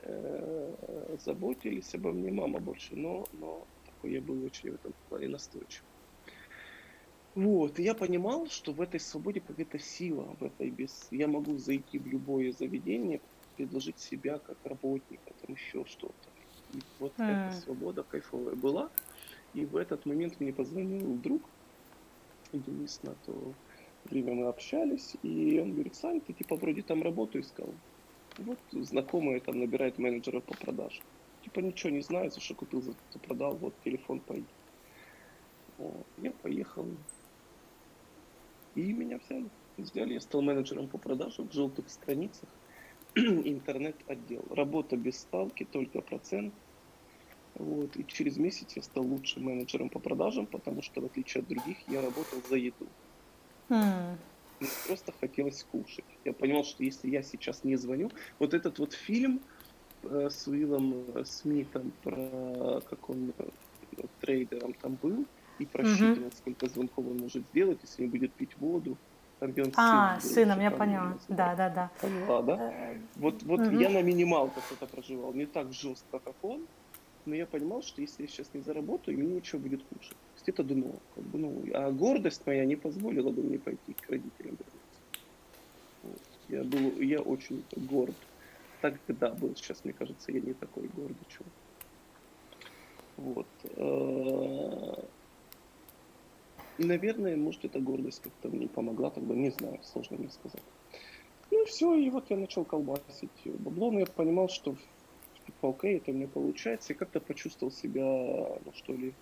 э, 0.03 1.17
заботились 1.25 1.95
обо 1.95 2.13
мне, 2.13 2.31
мама 2.31 2.61
больше, 2.61 2.97
но, 2.97 3.27
но 3.33 3.67
такой 3.87 4.13
я 4.13 4.21
был 4.21 4.45
очень 4.45 4.73
в 4.73 4.75
этом 4.75 4.93
плане 5.09 5.29
настойчив. 5.29 5.83
Вот, 7.35 7.79
и 7.79 7.85
я 7.85 7.95
понимал, 7.95 8.49
что 8.49 8.73
в 8.73 8.81
этой 8.81 8.99
свободе 8.99 9.41
какая-то 9.41 9.79
сила, 9.79 10.37
в 10.41 10.45
этой 10.45 10.71
без... 10.71 11.07
Я 11.11 11.29
могу 11.29 11.59
зайти 11.59 11.99
в 11.99 12.07
любое 12.07 12.53
заведение, 12.53 13.21
предложить 13.57 13.99
себя 13.99 14.39
как 14.39 14.57
работника, 14.65 15.33
там 15.43 15.55
еще 15.55 15.85
что-то. 15.85 16.15
И 16.73 16.81
вот 16.99 17.13
mm. 17.19 17.49
эта 17.49 17.57
свобода 17.61 18.03
кайфовая 18.03 18.57
была. 18.57 18.91
И 19.55 19.65
в 19.65 19.77
этот 19.77 20.07
момент 20.07 20.41
мне 20.41 20.53
позвонил 20.53 21.17
друг, 21.17 21.43
Денис, 22.53 23.01
на 23.03 23.15
то 23.27 23.55
время 24.05 24.35
мы 24.35 24.47
общались, 24.47 25.17
и 25.23 25.61
он 25.61 25.73
говорит, 25.73 25.95
Сань, 25.95 26.21
ты 26.21 26.33
типа 26.33 26.57
вроде 26.57 26.83
там 26.83 27.03
работу 27.03 27.39
искал. 27.41 27.69
Вот 28.41 28.59
знакомые 28.73 29.41
там 29.41 29.61
набирают 29.61 29.99
менеджеров 29.99 30.45
по 30.45 30.55
продажам. 30.55 31.03
Типа 31.45 31.61
ничего 31.61 31.91
не 31.91 32.01
знаю, 32.01 32.31
за 32.31 32.41
что 32.41 32.55
купил, 32.55 32.83
за 32.83 32.93
что 33.11 33.19
продал, 33.19 33.57
вот 33.57 33.75
телефон 33.85 34.21
пойди. 34.21 34.47
Вот. 35.79 36.07
Я 36.19 36.33
поехал, 36.33 36.87
и 38.75 38.93
меня 38.93 39.19
взяли. 39.19 39.49
Взяли, 39.77 40.15
я 40.15 40.21
стал 40.21 40.43
менеджером 40.43 40.89
по 40.89 40.99
продажам 40.99 41.49
в 41.49 41.53
желтых 41.53 41.89
страницах, 41.89 42.49
интернет-отдел. 43.15 44.45
Работа 44.51 44.97
без 44.97 45.19
ставки, 45.19 45.65
только 45.65 46.01
процент. 46.01 46.55
Вот. 47.55 47.97
И 47.97 48.07
через 48.07 48.37
месяц 48.37 48.77
я 48.77 48.83
стал 48.83 49.05
лучшим 49.05 49.45
менеджером 49.45 49.89
по 49.89 49.99
продажам, 49.99 50.47
потому 50.47 50.83
что, 50.83 51.01
в 51.01 51.07
отличие 51.07 51.43
от 51.43 51.49
других, 51.49 51.77
я 51.89 52.01
работал 52.01 52.41
за 52.49 52.57
еду. 52.57 52.87
Mm. 53.69 54.17
Мне 54.61 54.71
просто 54.87 55.13
хотелось 55.19 55.65
кушать. 55.65 56.05
Я 56.25 56.33
понимал, 56.33 56.65
что 56.65 56.83
если 56.83 57.09
я 57.09 57.23
сейчас 57.23 57.65
не 57.65 57.77
звоню, 57.77 58.11
вот 58.39 58.55
этот 58.55 58.79
вот 58.79 58.93
фильм 58.93 59.41
э, 60.03 60.29
с 60.31 60.47
Уиллом 60.47 61.05
э, 61.15 61.25
Смитом 61.25 61.93
про 62.03 62.81
как 62.89 63.09
он 63.09 63.33
э, 63.39 63.45
трейдером 64.21 64.75
там 64.75 64.99
был 65.03 65.25
и 65.59 65.67
просчитывал, 65.67 66.29
mm-hmm. 66.29 66.37
сколько 66.37 66.69
звонков 66.69 67.07
он 67.07 67.19
может 67.19 67.45
сделать, 67.53 67.79
если 67.83 68.03
не 68.03 68.09
будет 68.09 68.33
пить 68.33 68.57
воду. 68.59 68.97
Там, 69.39 69.53
где 69.53 69.63
он 69.63 69.73
а, 69.77 70.21
сын 70.21 70.31
сыном, 70.31 70.61
я 70.61 70.71
поняла. 70.71 71.19
Да, 71.29 71.55
да, 71.55 71.71
да. 71.71 71.91
Поняла, 72.01 72.43
да? 72.43 72.75
Вот, 73.17 73.43
вот 73.43 73.61
mm-hmm. 73.61 73.81
я 73.81 73.89
на 73.89 74.03
минималках 74.03 74.65
это 74.71 74.87
проживал. 74.87 75.33
Не 75.33 75.47
так 75.47 75.73
жестко, 75.73 76.19
как 76.19 76.35
он, 76.43 76.67
но 77.25 77.35
я 77.35 77.47
понимал, 77.47 77.83
что 77.83 78.03
если 78.03 78.23
я 78.23 78.29
сейчас 78.29 78.49
не 78.53 78.61
заработаю, 78.61 79.19
мне 79.19 79.37
ничего 79.37 79.61
будет 79.61 79.83
кушать. 79.85 80.11
То 80.11 80.35
есть 80.37 80.49
это 80.49 80.65
дно. 80.65 80.93
Как 81.15 81.25
бы, 81.25 81.39
ну, 81.39 81.65
а 81.75 81.91
гордость 81.91 82.47
моя 82.47 82.65
не 82.65 82.77
позволила 82.77 83.31
бы 83.31 83.43
мне 83.43 83.59
пойти 83.59 83.95
к 83.95 84.11
родителям. 84.11 84.59
Я 86.51 86.65
был, 86.65 87.01
я 87.01 87.21
очень 87.21 87.65
горд. 87.77 88.15
Тогда 88.81 89.31
был, 89.31 89.55
сейчас, 89.55 89.85
мне 89.85 89.93
кажется, 89.93 90.33
я 90.33 90.41
не 90.41 90.53
такой 90.55 90.89
гордый 90.89 91.17
чувак. 91.29 91.53
Вот. 93.17 93.47
Э, 93.77 95.03
наверное, 96.79 97.37
может, 97.37 97.65
эта 97.65 97.79
гордость 97.79 98.23
как-то 98.23 98.49
мне 98.49 98.69
помогла 98.69 99.11
тогда, 99.11 99.35
не 99.35 99.51
знаю, 99.51 99.79
сложно 99.83 100.17
мне 100.17 100.31
сказать. 100.31 100.63
Ну 101.51 101.63
и 101.63 101.67
все, 101.67 101.95
и 101.95 102.11
вот 102.11 102.31
я 102.31 102.37
начал 102.37 102.65
колбасить 102.65 103.31
бабло, 103.45 103.91
но 103.91 104.01
я 104.01 104.07
понимал, 104.07 104.49
что 104.49 104.75
типа, 105.47 105.71
окей, 105.71 105.99
это 105.99 106.13
меня 106.13 106.27
получается, 106.27 106.93
и 106.93 106.97
как-то 106.97 107.21
почувствовал 107.21 107.73
себя, 107.73 108.03
ну 108.03 108.73
что 108.75 108.95
ли, 108.95 109.15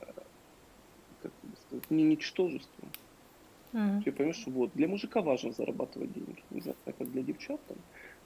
э, 0.00 0.06
как 1.22 1.32
бы 1.42 1.56
сказать, 1.66 1.90
не 1.90 2.02
ничтожеством. 2.02 2.90
Mm-hmm. 3.74 4.02
Ты 4.04 4.12
понимаешь, 4.12 4.36
что 4.36 4.50
вот, 4.50 4.70
для 4.74 4.86
мужика 4.86 5.20
важно 5.20 5.52
зарабатывать 5.52 6.12
деньги, 6.12 6.42
не 6.50 6.60
знаю, 6.60 6.76
как 6.84 7.10
для 7.10 7.22
девчат 7.22 7.60
там. 7.66 7.76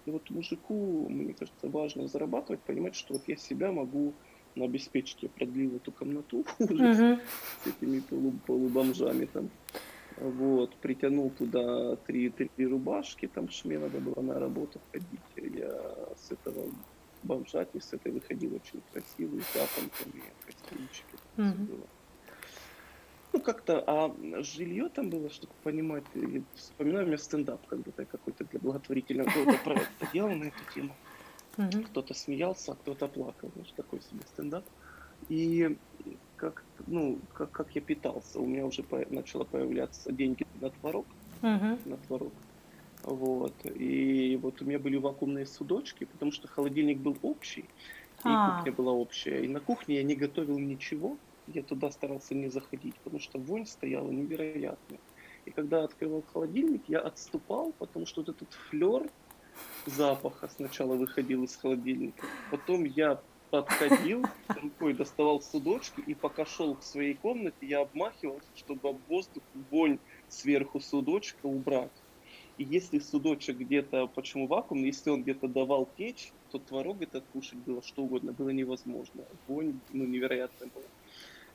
И 0.04 0.10
вот 0.10 0.28
мужику, 0.30 1.08
мне 1.08 1.32
кажется, 1.32 1.68
важно 1.68 2.06
зарабатывать, 2.06 2.60
понимать, 2.60 2.94
что 2.94 3.14
вот 3.14 3.22
я 3.26 3.36
себя 3.36 3.72
могу 3.72 4.12
на 4.54 4.66
обеспечке 4.66 5.28
продлил 5.28 5.76
эту 5.76 5.90
комнату 5.90 6.44
с 6.58 7.66
этими 7.66 8.00
полу, 8.00 8.32
полубомжами 8.46 9.24
там. 9.24 9.48
Вот, 10.18 10.74
притянул 10.76 11.30
туда 11.30 11.96
три, 11.96 12.28
три 12.28 12.66
рубашки, 12.66 13.26
там 13.26 13.48
мне 13.64 13.78
надо 13.78 14.00
было 14.00 14.20
на 14.20 14.38
работу 14.38 14.80
ходить. 14.92 15.56
Я 15.56 15.70
с 16.16 16.32
этого 16.32 16.66
бомжати, 17.22 17.78
с 17.78 17.92
этой 17.92 18.12
выходил 18.12 18.54
очень 18.54 18.82
красивый, 18.92 19.42
запонками, 19.54 20.24
костюмчики. 20.44 21.16
Uh-huh. 21.36 21.86
Ну, 23.32 23.40
как-то, 23.40 23.84
а 23.86 24.14
жилье 24.42 24.88
там 24.88 25.10
было, 25.10 25.28
чтобы 25.28 25.52
понимать, 25.62 26.04
вспоминаю, 26.54 27.04
у 27.04 27.08
меня 27.08 27.18
стендап 27.18 27.60
будто 27.70 28.04
какой-то 28.04 28.44
для 28.44 28.58
благотворительного 28.58 29.30
проекта 29.64 30.08
делал 30.12 30.34
на 30.34 30.44
эту 30.44 30.74
тему. 30.74 30.94
Угу. 31.58 31.82
Кто-то 31.90 32.14
смеялся, 32.14 32.72
а 32.72 32.74
кто-то 32.76 33.08
плакал. 33.08 33.50
Знаешь, 33.54 33.72
такой 33.76 34.00
себе 34.00 34.20
стендап. 34.32 34.64
И 35.28 35.76
как, 36.36 36.64
ну, 36.86 37.18
как, 37.34 37.50
как 37.50 37.74
я 37.74 37.80
питался, 37.80 38.38
у 38.38 38.46
меня 38.46 38.64
уже 38.64 38.82
по, 38.82 39.04
начало 39.10 39.44
появляться 39.44 40.12
деньги 40.12 40.46
на 40.60 40.70
творог. 40.70 41.06
Угу. 41.42 41.78
На 41.84 41.96
творог. 42.06 42.32
Вот. 43.02 43.54
И 43.64 44.38
вот 44.40 44.62
у 44.62 44.64
меня 44.64 44.78
были 44.78 44.96
вакуумные 44.96 45.46
судочки, 45.46 46.04
потому 46.04 46.32
что 46.32 46.48
холодильник 46.48 46.98
был 46.98 47.16
общий, 47.22 47.62
и 47.62 47.64
а. 48.24 48.56
кухня 48.56 48.72
была 48.72 48.92
общая. 48.92 49.44
И 49.44 49.48
на 49.48 49.60
кухне 49.60 49.96
я 49.96 50.02
не 50.02 50.14
готовил 50.14 50.58
ничего, 50.58 51.16
я 51.54 51.62
туда 51.62 51.90
старался 51.90 52.34
не 52.34 52.48
заходить, 52.48 52.94
потому 52.96 53.20
что 53.20 53.38
вонь 53.38 53.66
стояла 53.66 54.10
невероятная. 54.10 55.00
И 55.44 55.50
когда 55.50 55.84
открывал 55.84 56.22
холодильник, 56.32 56.82
я 56.88 57.00
отступал, 57.00 57.72
потому 57.78 58.06
что 58.06 58.20
вот 58.20 58.28
этот 58.28 58.52
флер 58.70 59.08
запаха 59.86 60.48
сначала 60.48 60.94
выходил 60.94 61.42
из 61.44 61.56
холодильника. 61.56 62.26
Потом 62.50 62.84
я 62.84 63.20
подходил, 63.50 64.24
рукой 64.48 64.92
доставал 64.92 65.40
судочки, 65.40 66.00
и 66.00 66.14
пока 66.14 66.44
шел 66.44 66.74
к 66.74 66.82
своей 66.82 67.14
комнате, 67.14 67.66
я 67.66 67.80
обмахивался, 67.80 68.48
чтобы 68.56 68.90
об 68.90 68.98
воздух 69.08 69.42
вонь 69.70 69.98
сверху 70.28 70.80
судочка 70.80 71.46
убрать. 71.46 71.92
И 72.58 72.64
если 72.64 72.98
судочек 72.98 73.56
где-то, 73.56 74.08
почему 74.08 74.48
вакуумный, 74.48 74.88
если 74.88 75.10
он 75.10 75.22
где-то 75.22 75.46
давал 75.46 75.88
течь, 75.96 76.32
то 76.50 76.58
творог 76.58 77.00
этот 77.00 77.24
кушать 77.32 77.58
было 77.58 77.82
что 77.82 78.02
угодно, 78.02 78.32
было 78.32 78.50
невозможно. 78.50 79.24
Вонь, 79.46 79.78
ну, 79.92 80.04
невероятная 80.04 80.68
была. 80.74 80.84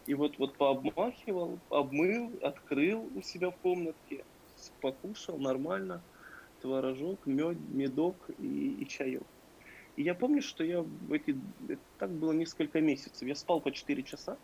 И 0.06 0.13
вот, 0.13 0.38
вот 0.38 0.58
пообмахивал, 0.58 1.60
обмыл, 1.70 2.32
открыл 2.42 3.10
у 3.16 3.22
себя 3.22 3.52
в 3.52 3.56
комнатке, 3.58 4.26
покушал 4.82 5.38
нормально– 5.38 6.02
творожок, 6.63 7.28
мед, 7.28 7.58
медок 7.70 8.16
и, 8.39 8.78
и 8.80 8.88
чаек. 8.88 9.22
И 9.98 10.04
я 10.04 10.16
помню, 10.16 10.42
что 10.42 10.63
я 10.63 10.82
в 10.82 11.13
эти... 11.13 11.38
Так 12.00 12.10
было 12.10 12.32
несколько 12.32 12.82
месяцев. 12.82 13.28
Я 13.28 13.36
спал 13.36 13.60
по 13.60 13.72
4 13.72 14.02
часа. 14.04 14.38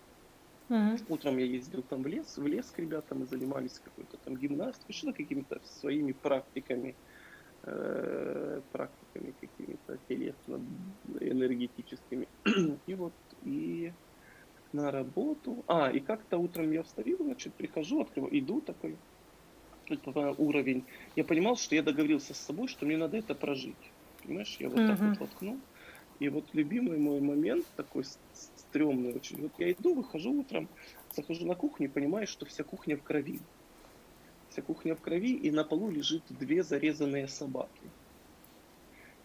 Uh-huh. 0.69 1.03
Утром 1.09 1.39
я 1.39 1.45
ездил 1.45 1.81
там 1.81 2.03
в 2.03 2.07
лес, 2.07 2.37
в 2.37 2.45
лес 2.45 2.69
к 2.69 2.77
ребятам, 2.77 3.21
мы 3.21 3.25
занимались 3.25 3.81
какой-то 3.83 4.17
там 4.17 4.37
гимнастикой, 4.37 4.93
что-то 4.93 5.13
какими-то 5.13 5.59
своими 5.63 6.11
практиками, 6.11 6.95
э, 7.63 8.61
практиками 8.71 9.33
какими-то 9.41 9.97
телесно-энергетическими. 10.07 12.27
и 12.85 12.93
вот, 12.93 13.13
и 13.43 13.91
на 14.73 14.91
работу. 14.91 15.63
А, 15.67 15.89
и 15.91 15.99
как-то 15.99 16.37
утром 16.37 16.71
я 16.71 16.83
встаю, 16.83 17.17
значит, 17.19 17.53
прихожу, 17.53 18.01
открываю, 18.01 18.37
иду 18.37 18.61
такой, 18.61 18.97
уровень, 20.37 20.83
я 21.15 21.23
понимал, 21.23 21.55
что 21.55 21.75
я 21.75 21.83
договорился 21.83 22.33
с 22.33 22.37
собой, 22.37 22.67
что 22.67 22.85
мне 22.85 22.97
надо 22.97 23.17
это 23.17 23.35
прожить. 23.35 23.75
Понимаешь, 24.23 24.55
я 24.59 24.69
вот 24.69 24.79
uh-huh. 24.79 24.87
так 24.87 24.99
вот 24.99 25.19
воткнул. 25.19 25.57
И 26.19 26.27
вот 26.27 26.45
любимый 26.53 26.97
мой 26.97 27.21
момент 27.21 27.65
такой 27.77 28.03
стрёмный 28.33 29.13
очень. 29.13 29.41
Вот 29.41 29.53
я 29.57 29.71
иду, 29.71 29.93
выхожу 29.93 30.33
утром, 30.33 30.67
захожу 31.15 31.45
на 31.45 31.55
кухню 31.55 31.87
и 31.87 31.89
понимаю, 31.89 32.27
что 32.27 32.45
вся 32.45 32.63
кухня 32.63 32.97
в 32.97 33.03
крови. 33.03 33.39
Вся 34.49 34.61
кухня 34.61 34.95
в 34.95 35.01
крови, 35.01 35.33
и 35.33 35.49
на 35.51 35.63
полу 35.63 35.89
лежит 35.89 36.23
две 36.29 36.61
зарезанные 36.63 37.27
собаки. 37.27 37.81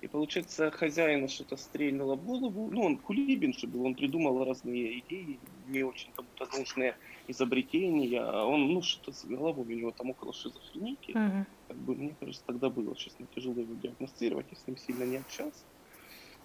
И 0.04 0.06
получается, 0.06 0.70
хозяина 0.70 1.28
что-то 1.28 1.56
стрельнуло 1.56 2.16
в 2.16 2.26
голову. 2.26 2.68
Ну, 2.70 2.82
он 2.82 2.98
кулибин 2.98 3.54
же 3.54 3.66
был, 3.66 3.86
он 3.86 3.94
придумал 3.94 4.44
разные 4.44 4.98
идеи, 4.98 5.38
не 5.66 5.82
очень 5.82 6.10
кому-то 6.14 6.46
нужные 6.58 6.94
изобретения. 7.26 8.22
Он, 8.22 8.74
ну, 8.74 8.82
что-то 8.82 9.12
с 9.12 9.24
головой 9.24 9.64
у 9.64 9.78
него 9.78 9.92
там 9.92 10.10
около 10.10 10.34
шизофреники. 10.34 11.12
Uh-huh. 11.12 11.46
Как 11.68 11.76
бы, 11.78 11.94
мне 11.94 12.14
кажется, 12.20 12.42
тогда 12.44 12.68
было, 12.68 12.94
честно, 12.94 13.26
тяжело 13.34 13.58
его 13.58 13.74
диагностировать, 13.82 14.44
я 14.50 14.58
с 14.58 14.66
ним 14.66 14.76
сильно 14.76 15.04
не 15.04 15.16
общался. 15.16 15.64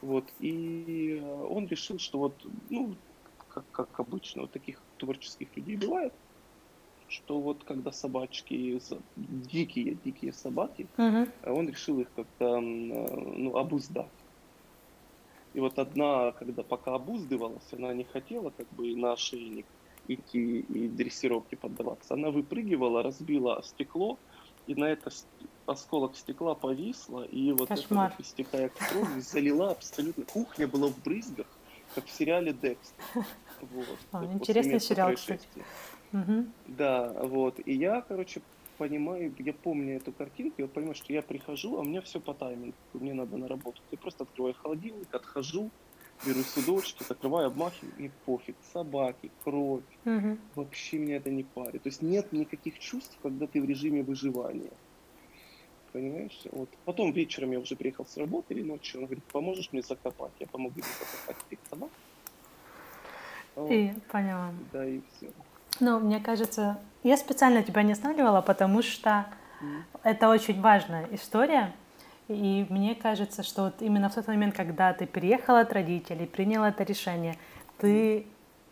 Вот, 0.02 0.24
и 0.40 1.22
он 1.50 1.68
решил, 1.68 2.00
что 2.00 2.20
вот, 2.20 2.48
ну, 2.70 2.96
как, 3.50 3.66
как 3.72 4.00
обычно, 4.00 4.44
вот 4.44 4.52
таких 4.52 4.82
творческих 5.00 5.50
людей 5.58 5.76
бывает, 5.76 6.14
что 7.10 7.40
вот 7.40 7.64
когда 7.64 7.92
собачки, 7.92 8.80
дикие, 9.18 9.98
дикие 10.04 10.34
собаки, 10.34 10.88
uh-huh. 10.98 11.30
он 11.46 11.70
решил 11.70 12.00
их 12.00 12.08
как-то 12.16 12.60
ну, 12.60 13.58
обуздать. 13.58 14.08
И 15.54 15.60
вот 15.60 15.80
одна, 15.80 16.32
когда 16.34 16.64
пока 16.64 16.96
обуздывалась, 16.96 17.68
она 17.72 17.94
не 17.94 18.04
хотела 18.04 18.52
как 18.52 18.68
бы 18.74 18.96
на 18.96 19.14
ошейник 19.14 19.66
идти 20.08 20.60
и 20.60 20.88
дрессировке 20.88 21.58
поддаваться. 21.58 22.14
Она 22.14 22.30
выпрыгивала, 22.30 23.04
разбила 23.04 23.62
стекло, 23.64 24.18
и 24.68 24.76
на 24.76 24.86
это 24.86 25.12
осколок 25.66 26.16
стекла 26.16 26.56
повисла, 26.56 27.24
и 27.24 27.52
вот 27.52 27.70
Кошмар. 27.70 28.12
это, 28.14 28.22
истекая 28.22 28.70
кровью, 28.70 29.22
залила 29.22 29.72
абсолютно. 29.72 30.26
Кухня 30.26 30.68
была 30.68 30.90
в 30.90 31.04
брызгах, 31.04 31.48
как 31.96 32.06
в 32.06 32.12
сериале 32.12 32.54
Декстер. 32.54 33.04
Вот, 33.62 33.86
а, 34.14 34.24
интересный 34.24 34.80
сериал, 34.80 35.14
кстати. 35.16 35.46
Угу. 36.14 36.46
Да, 36.68 37.14
вот. 37.24 37.60
И 37.66 37.74
я, 37.74 38.02
короче, 38.02 38.42
понимаю, 38.78 39.34
я 39.38 39.54
помню 39.54 39.98
эту 39.98 40.12
картинку, 40.12 40.62
я 40.62 40.68
понимаю, 40.68 40.96
что 40.96 41.14
я 41.14 41.22
прихожу, 41.22 41.78
а 41.78 41.82
у 41.82 41.84
меня 41.84 42.02
все 42.02 42.20
по 42.20 42.34
таймингу, 42.34 42.76
мне 42.94 43.14
надо 43.14 43.38
на 43.38 43.48
работу. 43.48 43.82
Я 43.92 43.98
просто 43.98 44.24
открываю 44.24 44.56
холодильник, 44.56 45.14
отхожу, 45.14 45.70
беру 46.26 46.42
судочки, 46.42 47.04
закрываю, 47.04 47.48
обмахиваю, 47.48 47.94
и 47.98 48.10
пофиг. 48.26 48.56
Собаки, 48.74 49.32
кровь. 49.44 49.84
Угу. 50.06 50.38
Вообще 50.56 50.98
меня 50.98 51.18
это 51.18 51.30
не 51.30 51.44
парит. 51.44 51.84
То 51.84 51.90
есть 51.90 52.02
нет 52.02 52.32
никаких 52.32 52.80
чувств, 52.80 53.18
когда 53.22 53.48
ты 53.48 53.62
в 53.62 53.66
режиме 53.66 54.02
выживания. 54.02 54.72
Понимаешь? 55.92 56.40
Вот. 56.52 56.70
Потом 56.86 57.12
вечером 57.12 57.52
я 57.52 57.60
уже 57.60 57.76
приехал 57.76 58.06
с 58.06 58.16
работы 58.18 58.54
или 58.54 58.64
ночью, 58.64 59.00
он 59.00 59.06
говорит, 59.08 59.24
поможешь 59.26 59.70
мне 59.72 59.82
закопать? 59.82 60.32
Я 60.40 60.48
помогу 60.48 60.76
тебе 60.76 60.84
закопать 61.00 61.46
этих 61.50 61.60
собак. 61.70 61.90
И 63.70 63.92
поняла. 64.12 64.54
Да, 64.72 64.88
и 64.88 65.02
все. 65.12 65.32
Ну, 65.80 66.00
мне 66.00 66.20
кажется, 66.20 66.78
я 67.04 67.18
специально 67.18 67.64
тебя 67.64 67.84
не 67.84 67.94
останавливала, 67.94 68.42
потому 68.42 68.82
что 68.82 69.26
mm. 69.62 69.82
это 70.04 70.30
очень 70.30 70.62
важная 70.62 71.08
история. 71.12 71.74
И 72.28 72.66
мне 72.70 72.94
кажется, 72.94 73.42
что 73.42 73.64
вот 73.66 73.82
именно 73.82 74.10
в 74.10 74.16
тот 74.16 74.28
момент, 74.28 74.56
когда 74.56 74.94
ты 74.94 75.06
переехала 75.08 75.62
от 75.62 75.74
родителей, 75.74 76.28
приняла 76.28 76.70
это 76.70 76.84
решение, 76.84 77.38
ты, 77.80 78.28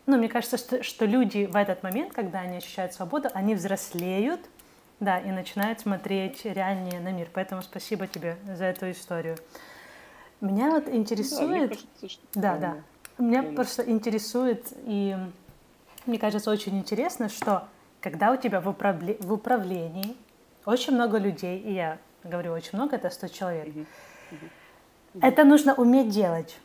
ну, 0.06 0.18
мне 0.18 0.30
кажется, 0.30 0.58
что, 0.58 0.84
что 0.84 1.06
люди 1.06 1.46
в 1.46 1.56
этот 1.56 1.82
момент, 1.82 2.14
когда 2.14 2.42
они 2.42 2.58
ощущают 2.58 2.94
свободу, 2.94 3.30
они 3.34 3.56
взрослеют, 3.56 4.42
да, 5.00 5.18
и 5.20 5.32
начинают 5.32 5.80
смотреть 5.80 6.46
реальнее 6.46 7.00
на 7.00 7.12
мир. 7.12 7.30
Поэтому 7.34 7.62
спасибо 7.62 8.08
тебе 8.08 8.38
за 8.46 8.66
эту 8.66 8.92
историю. 8.92 9.38
Меня 10.40 10.70
вот 10.70 10.88
интересует... 10.88 11.70
Да, 11.72 11.76
кажется, 11.76 12.10
что... 12.10 12.22
да, 12.36 12.58
да. 12.58 12.76
Меня 13.18 13.42
просто 13.42 13.90
интересует 13.90 14.68
и 14.86 15.16
мне 16.08 16.20
кажется, 16.20 16.52
очень 16.52 16.78
интересно, 16.78 17.30
что 17.30 17.68
когда 18.02 18.32
у 18.32 18.38
тебя 18.38 18.62
в, 18.62 18.68
управле- 18.68 19.18
в 19.22 19.34
управлении 19.34 20.16
очень 20.66 20.94
много 20.94 21.18
людей, 21.18 21.60
и 21.60 21.74
я 21.74 21.98
говорю 22.24 22.54
очень 22.54 22.78
много, 22.78 22.96
это 22.96 23.10
100 23.10 23.28
человек, 23.30 23.68
mm-hmm. 23.68 23.86
Mm-hmm. 24.32 25.20
это 25.22 25.44
нужно 25.44 25.74
уметь 25.76 26.10
делать. 26.10 26.60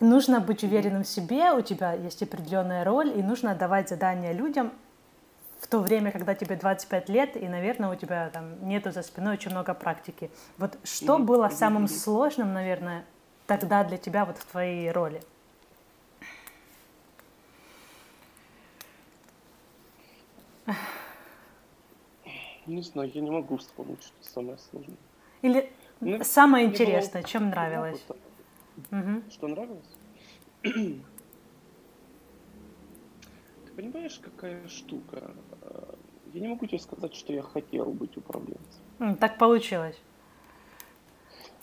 И 0.00 0.04
нужно 0.04 0.40
быть 0.40 0.64
уверенным 0.64 1.04
в 1.04 1.08
себе, 1.08 1.52
у 1.52 1.60
тебя 1.60 1.92
есть 1.92 2.22
определенная 2.22 2.84
роль, 2.84 3.16
и 3.16 3.22
нужно 3.22 3.54
давать 3.54 3.88
задания 3.90 4.32
людям 4.32 4.72
в 5.60 5.66
то 5.66 5.80
время, 5.80 6.10
когда 6.10 6.34
тебе 6.34 6.56
25 6.56 7.08
лет, 7.10 7.36
и, 7.36 7.46
наверное, 7.46 7.90
у 7.90 7.94
тебя 7.94 8.30
там 8.30 8.66
нету 8.66 8.90
за 8.92 9.02
спиной 9.02 9.34
очень 9.34 9.50
много 9.50 9.74
практики. 9.74 10.30
Вот 10.56 10.78
что 10.84 11.16
mm-hmm. 11.16 11.24
было 11.24 11.48
самым 11.50 11.86
сложным, 11.86 12.54
наверное, 12.54 13.04
тогда 13.46 13.84
для 13.84 13.98
тебя 13.98 14.24
вот 14.24 14.38
в 14.38 14.44
твоей 14.46 14.90
роли? 14.90 15.20
Не 22.70 22.82
знаю, 22.82 23.10
я 23.12 23.20
не 23.20 23.30
могу 23.30 23.56
вспомнить, 23.56 24.00
что 24.00 24.14
самое 24.22 24.56
сложное. 24.58 24.96
Или 25.42 25.72
ну, 25.98 26.22
самое 26.22 26.66
интересное, 26.66 27.22
было... 27.22 27.28
чем 27.28 27.48
нравилось? 27.50 28.00
Угу. 28.92 29.22
Что 29.28 29.48
нравилось? 29.48 29.96
Ты 30.62 31.02
понимаешь, 33.74 34.20
какая 34.22 34.68
штука? 34.68 35.34
Э, 35.62 35.94
я 36.32 36.40
не 36.40 36.46
могу 36.46 36.66
тебе 36.66 36.78
сказать, 36.78 37.12
что 37.14 37.32
я 37.32 37.42
хотел 37.42 37.86
быть 37.86 38.16
управленцем. 38.16 39.16
Так 39.18 39.36
получилось. 39.36 39.98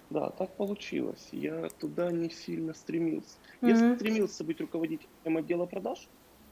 Да, 0.09 0.29
так 0.31 0.53
получилось. 0.57 1.29
Я 1.31 1.69
туда 1.79 2.11
не 2.11 2.29
сильно 2.29 2.73
стремился. 2.73 3.37
Mm-hmm. 3.61 3.69
Я 3.69 3.95
стремился 3.95 4.43
быть 4.43 4.59
руководителем 4.59 5.37
отдела 5.37 5.65
продаж, 5.67 6.09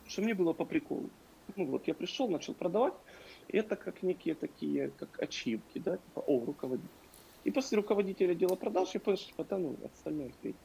что 0.08 0.22
мне 0.22 0.34
было 0.34 0.54
по 0.54 0.64
приколу 0.64 1.10
ну 1.56 1.66
вот 1.66 1.88
я 1.88 1.94
пришел, 1.94 2.28
начал 2.28 2.54
продавать, 2.54 2.94
это 3.50 3.76
как 3.76 4.04
некие 4.04 4.36
такие, 4.36 4.92
как 4.98 5.22
ачивки, 5.22 5.80
да, 5.80 5.98
типа, 5.98 6.20
о, 6.20 6.46
руководитель. 6.46 6.90
И 7.44 7.52
после 7.52 7.78
руководителя 7.78 8.32
отдела 8.32 8.56
продаж 8.56 8.90
я 8.94 9.00
понял, 9.00 9.18
что 9.18 9.44
да, 9.44 9.58
ну, 9.58 9.76
остальное 9.84 10.32
хрень, 10.42 10.56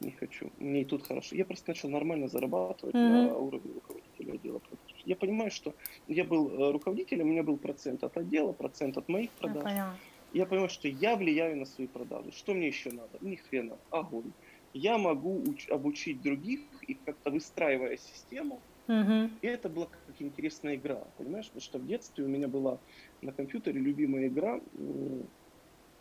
не 0.00 0.10
хочу. 0.10 0.50
Мне 0.58 0.82
и 0.82 0.84
тут 0.84 1.06
хорошо. 1.06 1.34
Я 1.36 1.44
просто 1.44 1.70
начал 1.70 1.88
нормально 1.88 2.28
зарабатывать 2.28 2.94
mm-hmm. 2.94 3.28
на 3.28 3.36
уровне 3.36 3.72
руководителя 3.74 4.32
отдела 4.32 4.58
продаж. 4.58 5.02
Я 5.04 5.16
понимаю, 5.16 5.50
что 5.50 5.74
я 6.08 6.24
был 6.24 6.48
э, 6.48 6.72
руководителем, 6.72 7.26
у 7.26 7.30
меня 7.30 7.42
был 7.42 7.56
процент 7.56 8.04
от 8.04 8.16
отдела, 8.16 8.52
процент 8.52 8.96
от 8.96 9.08
моих 9.08 9.30
продаж. 9.30 9.64
Я, 9.64 9.96
я 10.32 10.46
понимаю, 10.46 10.68
что 10.68 10.88
я 10.88 11.16
влияю 11.16 11.56
на 11.56 11.64
свои 11.64 11.86
продажи. 11.86 12.32
Что 12.32 12.54
мне 12.54 12.68
еще 12.68 12.90
надо? 12.90 13.18
Ни 13.20 13.36
хрена, 13.36 13.78
огонь. 13.90 14.32
Я 14.72 14.98
могу 14.98 15.40
уч- 15.40 15.70
обучить 15.70 16.20
других 16.20 16.60
и 16.86 16.94
как-то 16.94 17.30
выстраивая 17.30 17.96
систему, 17.96 18.60
Угу. 18.86 19.30
И 19.40 19.46
это 19.46 19.68
была 19.68 19.86
как 19.86 20.20
интересная 20.20 20.76
игра, 20.76 21.04
понимаешь? 21.16 21.46
Потому 21.46 21.62
что 21.62 21.78
в 21.78 21.86
детстве 21.86 22.24
у 22.24 22.28
меня 22.28 22.48
была 22.48 22.78
на 23.22 23.32
компьютере 23.32 23.80
любимая 23.80 24.28
игра, 24.28 24.60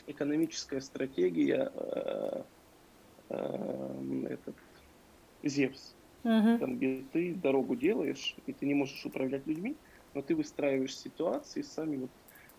экономическая 0.05 0.81
стратегия, 0.81 1.71
э, 1.73 2.43
э, 3.29 4.25
этот, 4.29 4.55
Зевс. 5.43 5.95
Угу. 6.23 6.57
Там, 6.59 6.77
где 6.77 7.03
ты 7.11 7.35
дорогу 7.35 7.75
делаешь, 7.75 8.35
и 8.45 8.53
ты 8.53 8.65
не 8.65 8.73
можешь 8.73 9.05
управлять 9.05 9.45
людьми, 9.47 9.77
но 10.13 10.21
ты 10.21 10.35
выстраиваешь 10.35 10.97
ситуации, 10.97 11.61
сами 11.61 11.97
вот 11.97 12.11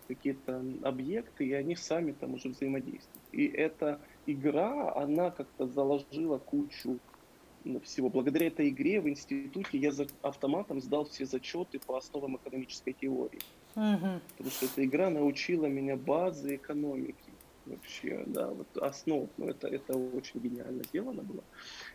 какие-то 0.07 0.63
объекты, 0.83 1.45
и 1.47 1.53
они 1.53 1.75
сами 1.75 2.11
там 2.11 2.35
уже 2.35 2.49
взаимодействуют. 2.49 3.23
И 3.31 3.45
эта 3.45 3.99
игра, 4.25 4.93
она 4.95 5.31
как-то 5.31 5.67
заложила 5.67 6.37
кучу 6.37 6.99
всего. 7.83 8.09
Благодаря 8.09 8.47
этой 8.47 8.69
игре 8.69 9.01
в 9.01 9.09
институте 9.09 9.77
я 9.77 9.91
за 9.91 10.07
автоматом 10.21 10.81
сдал 10.81 11.05
все 11.05 11.25
зачеты 11.25 11.79
по 11.79 11.97
основам 11.97 12.37
экономической 12.37 12.93
теории. 12.93 13.39
Угу. 13.75 14.21
Потому 14.37 14.51
что 14.51 14.65
эта 14.65 14.85
игра 14.85 15.09
научила 15.09 15.65
меня 15.65 15.95
базы 15.95 16.55
экономики. 16.55 17.15
Вообще, 17.65 18.23
да, 18.27 18.49
вот 18.49 18.77
основ. 18.77 19.29
Ну, 19.37 19.47
это, 19.47 19.67
это 19.67 19.97
очень 19.97 20.39
гениально 20.39 20.83
сделано 20.83 21.23
было. 21.23 21.43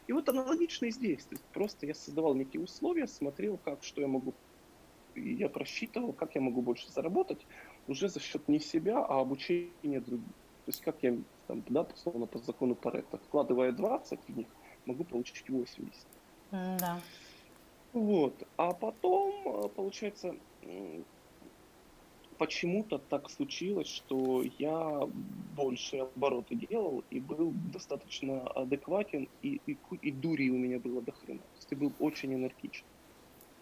И 0.09 0.13
вот 0.13 0.29
аналогично 0.29 0.87
и 0.87 0.91
здесь. 0.91 1.25
То 1.25 1.35
есть 1.35 1.45
просто 1.53 1.87
я 1.87 1.95
создавал 1.95 2.35
некие 2.35 2.63
условия, 2.63 3.07
смотрел, 3.07 3.59
как, 3.65 3.85
что 3.85 4.01
я 4.01 4.09
могу 4.09 4.35
и 5.15 5.35
я 5.35 5.49
просчитывал, 5.49 6.13
как 6.13 6.35
я 6.35 6.41
могу 6.41 6.63
больше 6.63 6.91
заработать 6.91 7.45
уже 7.89 8.09
за 8.09 8.21
счет 8.21 8.47
не 8.49 8.61
себя, 8.61 8.99
а 8.99 9.21
обучения 9.21 10.01
других. 10.01 10.27
То 10.65 10.69
есть 10.69 10.81
как 10.83 10.97
я, 11.03 11.17
там, 11.47 11.65
да, 11.69 11.83
условно, 11.83 12.27
по 12.27 12.39
закону 12.39 12.75
Паретта, 12.75 13.19
вкладывая 13.19 13.73
20 13.73 14.21
в 14.29 14.37
них, 14.37 14.47
могу 14.91 15.05
получить 15.05 15.49
80. 15.49 16.07
Да. 16.53 17.01
Вот. 17.93 18.35
А 18.57 18.73
потом, 18.73 19.33
э, 19.47 19.69
получается, 19.69 20.35
почему-то 22.39 22.99
так 22.99 23.29
случилось, 23.31 23.89
что 23.89 24.43
я 24.59 25.09
больше 25.57 25.99
обороты 25.99 26.55
делал 26.55 27.05
и 27.11 27.21
был 27.21 27.53
достаточно 27.73 28.41
адекватен, 28.49 29.29
и, 29.43 29.61
и, 29.67 29.77
и 30.03 30.11
дури 30.11 30.51
у 30.51 30.57
меня 30.57 30.79
было 30.79 31.03
до 31.03 31.13
хрена. 31.13 31.41
То 31.41 31.57
есть 31.57 31.69
я 31.71 31.77
был 31.77 31.93
очень 31.99 32.35
энергичен. 32.35 32.85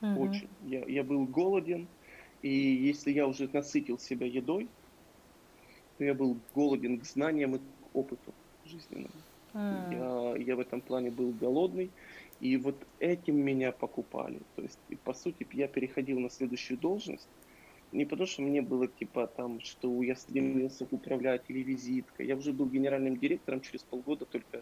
Угу. 0.01 0.23
Очень. 0.23 0.49
Я, 0.65 0.85
я 0.87 1.03
был 1.03 1.27
голоден, 1.27 1.89
и 2.43 2.51
если 2.51 3.11
я 3.11 3.27
уже 3.27 3.49
насытил 3.53 3.99
себя 3.99 4.27
едой, 4.27 4.69
то 5.97 6.05
я 6.05 6.15
был 6.15 6.37
голоден 6.55 7.01
к 7.01 7.05
знаниям 7.05 7.57
и 7.57 7.59
к 7.59 7.63
опыту 7.95 8.33
жизненному. 8.65 9.11
Я, 9.55 10.35
я 10.37 10.57
в 10.57 10.61
этом 10.61 10.81
плане 10.81 11.11
был 11.11 11.33
голодный, 11.33 11.91
и 12.41 12.57
вот 12.57 12.77
этим 13.01 13.37
меня 13.37 13.73
покупали. 13.73 14.41
То 14.57 14.63
есть, 14.63 14.79
по 15.05 15.15
сути, 15.15 15.47
я 15.53 15.69
переходил 15.69 16.21
на 16.21 16.31
следующую 16.31 16.79
должность, 16.79 17.29
не 17.93 18.05
потому 18.05 18.27
что 18.27 18.43
мне 18.43 18.61
было 18.61 18.87
типа 18.87 19.27
там, 19.27 19.61
что 19.61 20.03
я 20.03 20.15
стремился 20.15 20.87
управлять 20.91 21.43
или 21.49 21.61
визитка. 21.61 22.23
Я 22.23 22.37
уже 22.37 22.53
был 22.53 22.67
генеральным 22.67 23.17
директором 23.17 23.61
через 23.61 23.83
полгода, 23.83 24.27
только 24.27 24.61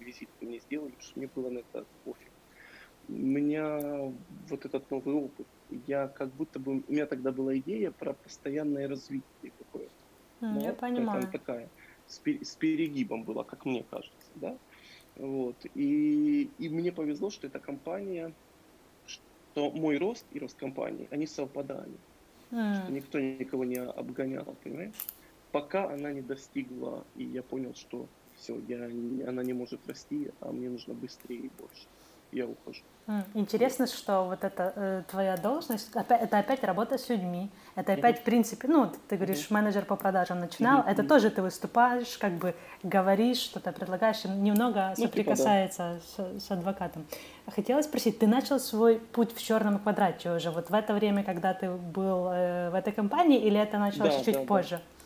визитку 0.00 0.44
мне 0.44 0.58
сделали, 0.60 0.90
потому 0.90 1.02
что 1.02 1.18
мне 1.18 1.28
было 1.34 1.50
на 1.50 1.58
это 1.58 1.84
пофиг. 2.04 2.30
У 3.08 3.12
меня 3.12 4.12
вот 4.48 4.64
этот 4.64 4.90
новый 4.90 5.14
опыт, 5.14 5.46
я 5.86 6.08
как 6.08 6.30
будто 6.30 6.58
бы, 6.58 6.82
у 6.88 6.92
меня 6.92 7.06
тогда 7.06 7.32
была 7.32 7.56
идея 7.58 7.90
про 7.90 8.14
постоянное 8.14 8.88
развитие 8.88 9.52
какое-то. 9.58 9.92
Mm? 10.40 10.62
Я 10.62 10.72
понимаю. 10.72 11.28
Такая 11.30 11.68
с 12.06 12.56
перегибом 12.56 13.24
была, 13.24 13.44
как 13.44 13.64
мне 13.64 13.84
кажется, 13.90 14.21
да. 14.36 14.56
Вот. 15.16 15.56
И, 15.74 16.50
и 16.58 16.68
мне 16.68 16.92
повезло, 16.92 17.30
что 17.30 17.46
эта 17.46 17.58
компания, 17.58 18.32
что 19.06 19.70
мой 19.70 19.98
рост 19.98 20.24
и 20.32 20.38
рост 20.38 20.56
компании, 20.56 21.08
они 21.10 21.26
совпадали. 21.26 21.92
Mm. 22.50 22.82
Что 22.82 22.92
никто 22.92 23.20
никого 23.20 23.64
не 23.64 23.76
обгонял, 23.76 24.56
понимаешь? 24.62 24.94
Пока 25.52 25.90
она 25.90 26.12
не 26.12 26.22
достигла, 26.22 27.04
и 27.16 27.24
я 27.24 27.42
понял, 27.42 27.74
что 27.74 28.06
все, 28.36 28.58
я, 28.68 28.84
она 29.28 29.42
не 29.42 29.52
может 29.52 29.86
расти, 29.86 30.30
а 30.40 30.50
мне 30.52 30.68
нужно 30.70 30.94
быстрее 30.94 31.38
и 31.38 31.50
больше. 31.58 31.86
Я 32.32 32.46
ухожу. 32.46 32.82
Интересно, 33.34 33.86
что 33.86 34.24
вот 34.24 34.44
эта 34.44 34.72
э, 34.76 35.02
твоя 35.10 35.36
должность, 35.36 35.90
это 35.94 36.38
опять 36.38 36.62
работа 36.64 36.98
с 36.98 37.08
людьми, 37.08 37.50
это 37.74 37.94
опять, 37.94 38.20
в 38.20 38.22
принципе, 38.22 38.68
ну, 38.68 38.90
ты 39.08 39.16
говоришь, 39.16 39.50
менеджер 39.50 39.84
по 39.84 39.96
продажам 39.96 40.40
начинал, 40.40 40.84
это 40.86 41.02
тоже 41.02 41.30
ты 41.30 41.42
выступаешь, 41.42 42.16
как 42.16 42.32
бы 42.34 42.54
говоришь, 42.82 43.38
что-то 43.38 43.72
предлагаешь, 43.72 44.24
немного 44.24 44.94
ну, 44.96 45.04
соприкасается 45.04 46.00
типа, 46.00 46.22
да. 46.22 46.38
с, 46.40 46.44
с 46.46 46.50
адвокатом. 46.50 47.04
Хотела 47.48 47.82
спросить, 47.82 48.18
ты 48.20 48.26
начал 48.26 48.60
свой 48.60 48.98
путь 48.98 49.34
в 49.34 49.42
черном 49.42 49.80
квадрате 49.80 50.30
уже, 50.30 50.50
вот 50.50 50.70
в 50.70 50.74
это 50.74 50.94
время, 50.94 51.24
когда 51.24 51.54
ты 51.54 51.70
был 51.70 52.28
э, 52.30 52.70
в 52.70 52.74
этой 52.74 52.92
компании, 52.92 53.40
или 53.40 53.58
это 53.58 53.78
началось 53.78 54.16
да, 54.16 54.24
чуть 54.24 54.34
да, 54.34 54.44
позже? 54.44 54.76
Да. 54.76 55.01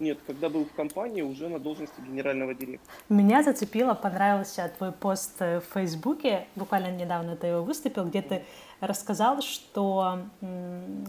Нет, 0.00 0.18
когда 0.26 0.48
был 0.48 0.64
в 0.64 0.72
компании, 0.72 1.22
уже 1.22 1.48
на 1.48 1.58
должности 1.58 2.00
генерального 2.00 2.54
директора. 2.54 2.92
Меня 3.08 3.42
зацепило, 3.42 3.94
понравился 3.94 4.70
твой 4.76 4.92
пост 4.92 5.40
в 5.40 5.62
Фейсбуке, 5.72 6.46
буквально 6.56 6.90
недавно 6.90 7.36
ты 7.36 7.48
его 7.48 7.62
выступил, 7.62 8.04
где 8.04 8.22
ты 8.22 8.44
рассказал, 8.80 9.40
что 9.40 10.18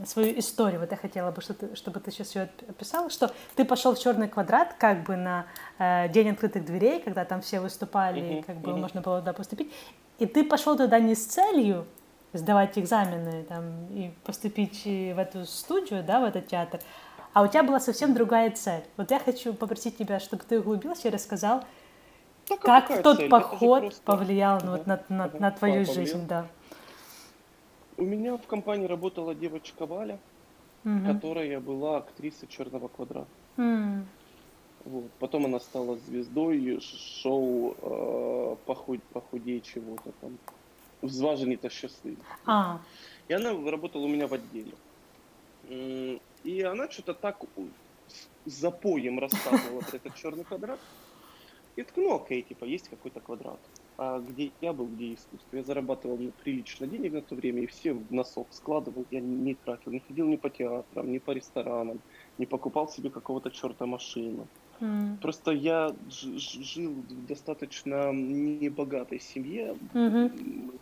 свою 0.05 0.39
историю, 0.39 0.79
вот 0.79 0.91
я 0.91 0.97
хотела 0.97 1.31
бы, 1.31 1.41
ты, 1.41 1.75
чтобы 1.75 1.99
ты 1.99 2.11
сейчас 2.11 2.35
ее 2.35 2.49
описал, 2.67 3.09
что 3.09 3.31
ты 3.55 3.65
пошел 3.65 3.95
в 3.95 3.99
черный 3.99 4.27
квадрат 4.27 4.75
как 4.77 5.03
бы 5.03 5.15
на 5.15 5.45
э, 5.77 6.09
день 6.09 6.29
открытых 6.29 6.65
дверей, 6.65 7.01
когда 7.01 7.25
там 7.25 7.41
все 7.41 7.59
выступали, 7.59 8.21
uh-huh, 8.21 8.43
как 8.43 8.57
бы 8.57 8.71
uh-huh. 8.71 8.77
можно 8.77 9.01
было 9.01 9.19
туда 9.19 9.33
поступить, 9.33 9.71
и 10.19 10.25
ты 10.25 10.43
пошел 10.43 10.77
туда 10.77 10.99
не 10.99 11.15
с 11.15 11.25
целью 11.25 11.85
сдавать 12.33 12.77
экзамены 12.77 13.43
там, 13.43 13.87
и 13.91 14.11
поступить 14.23 14.83
в 14.83 15.19
эту 15.19 15.45
студию, 15.45 16.03
да, 16.03 16.19
в 16.19 16.25
этот 16.25 16.47
театр, 16.47 16.79
а 17.35 17.41
у 17.41 17.47
тебя 17.49 17.63
была 17.63 17.81
совсем 17.81 18.13
другая 18.13 18.49
цель. 18.51 18.85
Вот 18.95 19.11
я 19.11 19.19
хочу 19.19 19.53
попросить 19.53 19.97
тебя, 19.97 20.21
чтобы 20.21 20.43
ты 20.47 20.57
углубился 20.57 21.09
и 21.09 21.11
рассказал, 21.11 21.65
так, 22.45 22.61
как 22.61 23.03
тот 23.03 23.17
цель? 23.17 23.29
поход 23.29 23.81
просто... 23.81 24.01
повлиял 24.03 24.61
ну, 24.63 24.71
вот, 24.71 24.87
на, 24.87 25.03
на, 25.09 25.29
на 25.37 25.51
твою 25.51 25.85
повлиял. 25.85 25.93
жизнь, 25.93 26.27
да. 26.27 26.47
У 27.97 28.03
меня 28.03 28.37
в 28.37 28.47
компании 28.47 28.87
работала 28.87 29.35
девочка 29.35 29.85
Валя, 29.85 30.17
угу. 30.85 31.05
которая 31.05 31.59
была 31.59 31.97
актрисой 31.97 32.47
Черного 32.47 32.87
квадрата. 32.87 33.27
Mm. 33.57 34.05
Вот. 34.85 35.11
Потом 35.19 35.45
она 35.45 35.59
стала 35.59 35.97
звездой 35.97 36.79
шоу 36.79 37.75
э, 37.81 38.55
похуд, 38.65 39.03
похудей 39.11 39.59
чего-то 39.59 40.13
там. 40.21 40.37
Взваженный-то 41.01 41.69
счастливый. 41.69 42.23
А. 42.45 42.79
И 43.27 43.33
она 43.33 43.51
работала 43.69 44.03
у 44.03 44.07
меня 44.07 44.25
в 44.25 44.33
отделе. 44.33 44.71
И 46.45 46.61
она 46.61 46.89
что-то 46.89 47.13
так 47.15 47.43
с 48.45 48.51
запоем 48.51 49.19
рассказывала 49.19 49.81
про 49.81 49.97
этот 49.97 50.15
черный 50.15 50.43
квадрат. 50.43 50.79
И 51.75 51.85
ну 51.95 52.15
окей, 52.15 52.43
типа, 52.43 52.63
есть 52.65 52.87
какой-то 52.87 53.19
квадрат. 53.19 53.59
А 53.97 54.19
где 54.19 54.51
я 54.61 54.71
был, 54.71 54.85
где 54.85 55.15
искусство? 55.15 55.57
Я 55.57 55.63
зарабатывал 55.63 56.17
ну, 56.17 56.31
прилично 56.43 56.85
денег 56.85 57.13
на 57.13 57.21
то 57.21 57.35
время, 57.35 57.63
и 57.63 57.65
все 57.65 57.93
в 57.93 58.13
носок 58.13 58.47
складывал. 58.51 59.05
Я 59.09 59.21
не 59.21 59.55
тратил, 59.55 59.91
не 59.91 59.99
ходил 59.99 60.27
ни 60.27 60.35
по 60.35 60.49
театрам, 60.49 61.11
ни 61.11 61.17
по 61.17 61.31
ресторанам, 61.31 61.99
не 62.37 62.45
покупал 62.45 62.87
себе 62.87 63.09
какого-то 63.09 63.49
черта 63.49 63.85
машину. 63.85 64.47
Mm. 64.79 65.17
Просто 65.21 65.51
я 65.51 65.95
жил 66.11 66.91
в 66.91 67.25
достаточно 67.25 68.11
небогатой 68.13 69.19
семье. 69.19 69.75
Mm-hmm 69.93 70.79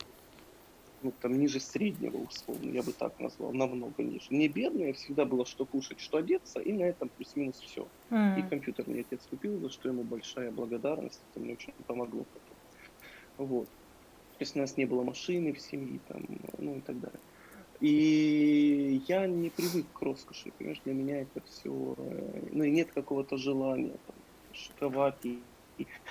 ну, 1.03 1.13
там, 1.21 1.37
ниже 1.37 1.59
среднего, 1.59 2.17
условно, 2.17 2.71
я 2.71 2.81
бы 2.81 2.93
так 2.93 3.19
назвал, 3.19 3.53
намного 3.53 4.01
ниже. 4.01 4.27
Не 4.29 4.47
бедная, 4.47 4.93
всегда 4.93 5.25
было 5.25 5.45
что 5.45 5.65
кушать, 5.65 5.99
что 5.99 6.17
одеться, 6.17 6.59
и 6.59 6.71
на 6.71 6.83
этом 6.83 7.09
плюс-минус 7.09 7.59
все. 7.59 7.87
Mm. 8.09 8.39
И 8.39 8.49
компьютер 8.49 8.85
мне 8.87 9.01
отец 9.01 9.21
купил, 9.29 9.59
за 9.59 9.69
что 9.69 9.89
ему 9.89 10.03
большая 10.03 10.51
благодарность, 10.51 11.21
это 11.31 11.39
мне 11.39 11.53
очень 11.53 11.73
помогло 11.85 12.25
потом. 12.33 13.47
Вот. 13.49 13.65
То 13.65 14.39
есть 14.39 14.55
у 14.55 14.59
нас 14.59 14.77
не 14.77 14.85
было 14.85 15.03
машины 15.03 15.53
в 15.53 15.59
семье, 15.59 15.99
там, 16.07 16.25
ну 16.57 16.77
и 16.77 16.81
так 16.81 16.99
далее. 16.99 17.19
И 17.79 19.01
я 19.07 19.27
не 19.27 19.49
привык 19.49 19.85
к 19.93 20.01
роскоши, 20.01 20.51
понимаешь, 20.57 20.81
для 20.85 20.93
меня 20.93 21.21
это 21.21 21.41
все, 21.41 21.95
э, 21.97 22.47
ну 22.51 22.63
и 22.63 22.71
нет 22.71 22.91
какого-то 22.93 23.35
желания 23.37 23.97
там, 24.07 24.15
шиковать 24.53 25.17
и 25.23 25.41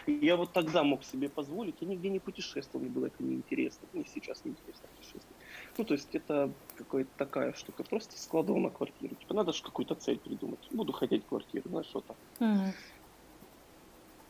я 0.06 0.36
вот 0.36 0.52
тогда 0.52 0.82
мог 0.82 1.04
себе 1.04 1.28
позволить, 1.28 1.76
я 1.80 1.88
нигде 1.88 2.08
не 2.10 2.18
путешествовал, 2.18 2.84
мне 2.84 2.92
было 2.92 3.06
это 3.06 3.22
неинтересно, 3.22 3.86
мне 3.92 4.04
сейчас 4.12 4.44
неинтересно 4.44 4.88
путешествовать. 4.96 5.36
Ну, 5.78 5.84
то 5.84 5.94
есть 5.94 6.14
это 6.14 6.52
какая-то 6.76 7.10
такая 7.16 7.52
штука, 7.54 7.84
просто 7.84 8.18
складывал 8.18 8.60
на 8.60 8.70
квартиру. 8.70 9.14
Типа 9.14 9.34
надо 9.34 9.52
же 9.52 9.62
какую-то 9.62 9.94
цель 9.94 10.18
придумать. 10.18 10.60
Буду 10.70 10.92
ходить 10.92 11.24
в 11.24 11.28
квартиру, 11.28 11.68
знаешь, 11.68 11.86
что 11.86 12.00
там. 12.00 12.16
Mm. 12.40 12.74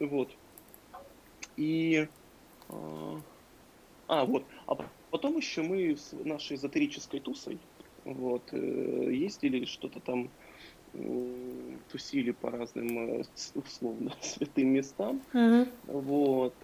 Вот. 0.01 0.31
И... 1.57 2.09
А, 2.69 3.21
а, 4.09 4.25
вот. 4.25 4.45
А 4.67 4.77
потом 5.11 5.37
еще 5.37 5.63
мы 5.63 5.97
с 5.97 6.13
нашей 6.25 6.57
эзотерической 6.57 7.21
тусой 7.21 7.59
вот, 8.05 8.43
э, 8.53 8.57
ездили 9.13 9.65
что-то 9.65 10.01
там 10.01 10.31
тусили 11.91 12.33
по 12.33 12.51
разным, 12.51 13.21
э, 13.21 13.25
условно, 13.55 14.13
святым 14.21 14.69
местам. 14.69 15.23
Mm-hmm. 15.33 15.69
Вот. 15.87 16.55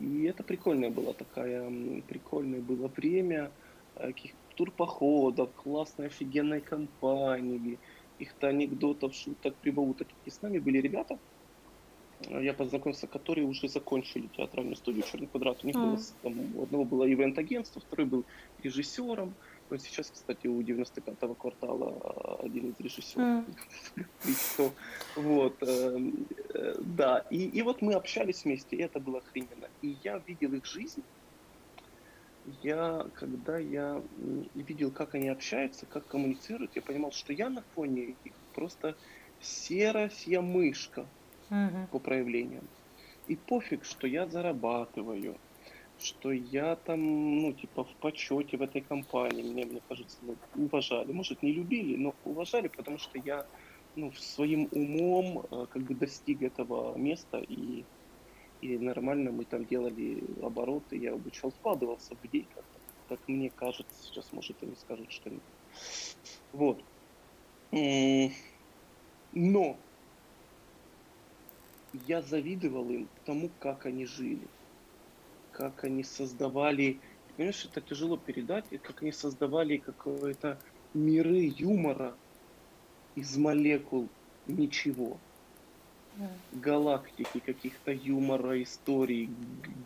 И 0.00 0.24
это 0.24 0.42
прикольное 0.42 0.90
было 0.90 1.14
такая, 1.14 1.70
прикольное 2.06 2.60
было 2.60 2.88
время 2.88 3.50
э, 3.96 4.12
каких 4.12 4.32
турпоходов, 4.54 5.50
классной 5.62 6.06
офигенной 6.06 6.60
компании, 6.60 7.78
каких-то 8.18 8.48
анекдотов, 8.48 9.14
шуток, 9.14 9.54
прибауток. 9.56 10.08
И 10.24 10.30
с 10.30 10.42
нами 10.42 10.58
были 10.58 10.78
ребята, 10.78 11.18
э, 12.26 12.44
я 12.44 12.52
познакомился, 12.52 13.06
которые 13.06 13.46
уже 13.46 13.68
закончили 13.68 14.28
театральную 14.36 14.76
студию 14.76 15.04
«Черный 15.04 15.28
квадрат». 15.28 15.62
У 15.62 15.66
них 15.66 15.76
mm. 15.76 15.84
было, 15.84 15.98
там, 16.22 16.56
у 16.56 16.62
одного 16.62 16.84
было 16.84 17.12
ивент-агентство, 17.12 17.80
второй 17.80 18.06
был 18.06 18.24
режиссером, 18.62 19.34
вот 19.70 19.82
сейчас, 19.82 20.10
кстати, 20.10 20.46
у 20.46 20.60
95-го 20.60 21.34
квартала 21.34 21.98
а, 22.02 22.40
один 22.42 22.70
из 22.70 22.80
режиссеров. 22.80 23.44
Mm. 24.24 24.72
вот, 25.16 25.62
эм, 25.62 26.26
э, 26.54 26.74
да. 26.80 27.18
И, 27.30 27.46
и 27.46 27.62
вот 27.62 27.82
мы 27.82 27.94
общались 27.94 28.44
вместе, 28.44 28.76
и 28.76 28.82
это 28.82 29.00
было 29.00 29.18
охрененно. 29.18 29.68
И 29.82 29.96
я 30.02 30.18
видел 30.26 30.54
их 30.54 30.64
жизнь. 30.64 31.02
Я, 32.62 33.06
когда 33.14 33.58
я 33.58 34.02
видел, 34.54 34.90
как 34.90 35.14
они 35.14 35.28
общаются, 35.28 35.86
как 35.86 36.06
коммуницируют, 36.06 36.74
я 36.76 36.82
понимал, 36.82 37.12
что 37.12 37.32
я 37.32 37.50
на 37.50 37.62
фоне 37.74 38.16
их 38.24 38.32
просто 38.54 38.96
серая 39.40 40.10
мышка 40.40 41.06
mm-hmm. 41.50 41.88
по 41.88 41.98
проявлениям. 41.98 42.66
И 43.26 43.36
пофиг, 43.36 43.84
что 43.84 44.06
я 44.06 44.26
зарабатываю, 44.26 45.36
что 46.00 46.32
я 46.32 46.76
там, 46.76 47.42
ну, 47.42 47.52
типа, 47.52 47.84
в 47.84 47.94
почете 48.00 48.56
в 48.56 48.62
этой 48.62 48.80
компании, 48.80 49.42
мне, 49.42 49.64
мне 49.64 49.80
кажется, 49.88 50.16
уважали. 50.54 51.12
Может, 51.12 51.42
не 51.42 51.52
любили, 51.52 51.96
но 51.96 52.14
уважали, 52.24 52.68
потому 52.68 52.98
что 52.98 53.18
я, 53.18 53.46
ну, 53.96 54.12
своим 54.12 54.68
умом 54.72 55.46
э, 55.50 55.66
как 55.70 55.82
бы 55.82 55.94
достиг 55.94 56.42
этого 56.42 56.96
места, 56.96 57.38
и, 57.38 57.84
и 58.60 58.78
нормально 58.78 59.32
мы 59.32 59.44
там 59.44 59.64
делали 59.64 60.22
обороты, 60.42 60.96
я 60.96 61.14
обучал, 61.14 61.50
вкладывался 61.50 62.14
в 62.14 62.24
людей, 62.24 62.46
как, 62.54 62.64
как 63.08 63.28
мне 63.28 63.50
кажется, 63.50 63.94
сейчас, 64.02 64.32
может, 64.32 64.56
они 64.62 64.76
скажут, 64.76 65.10
что 65.10 65.30
нет. 65.30 65.42
Вот. 66.52 66.82
Но 69.32 69.76
я 72.06 72.22
завидовал 72.22 72.88
им 72.90 73.08
тому, 73.24 73.50
как 73.60 73.86
они 73.86 74.06
жили 74.06 74.46
как 75.58 75.82
они 75.82 76.04
создавали, 76.04 77.00
понимаешь, 77.36 77.64
это 77.64 77.80
тяжело 77.80 78.16
передать, 78.16 78.64
как 78.80 79.02
они 79.02 79.10
создавали 79.10 79.78
какое-то 79.78 80.56
миры 80.94 81.52
юмора 81.58 82.14
из 83.16 83.36
молекул 83.36 84.08
ничего. 84.46 85.18
Да. 86.16 86.30
Галактики, 86.52 87.40
каких-то 87.40 87.90
юмора, 87.90 88.62
историй, 88.62 89.30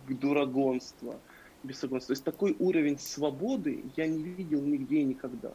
дурагонства, 0.08 1.18
бесогонства. 1.62 2.08
То 2.08 2.18
есть 2.18 2.24
такой 2.24 2.54
уровень 2.58 2.98
свободы 2.98 3.82
я 3.96 4.06
не 4.06 4.22
видел 4.22 4.60
нигде 4.60 4.98
и 4.98 5.04
никогда. 5.04 5.52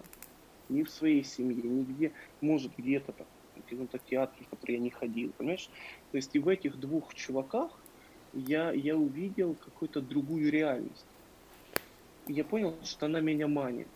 Ни 0.70 0.82
в 0.82 0.90
своей 0.90 1.24
семье, 1.24 1.62
нигде, 1.62 2.12
может 2.42 2.72
где-то 2.76 3.12
там, 3.12 3.28
в 3.56 3.70
каком-то 3.70 4.00
театре, 4.00 4.46
в 4.48 4.50
который 4.50 4.74
я 4.74 4.80
не 4.80 4.90
ходил, 4.90 5.32
понимаешь? 5.38 5.70
То 6.12 6.18
есть 6.18 6.36
и 6.36 6.40
в 6.40 6.48
этих 6.48 6.80
двух 6.80 7.14
чуваках 7.14 7.80
я, 8.34 8.72
я 8.72 8.96
увидел 8.96 9.56
какую-то 9.56 10.02
другую 10.02 10.52
реальность. 10.52 11.06
Я 12.28 12.44
понял, 12.44 12.76
что 12.84 13.06
она 13.06 13.20
меня 13.20 13.48
манит. 13.48 13.88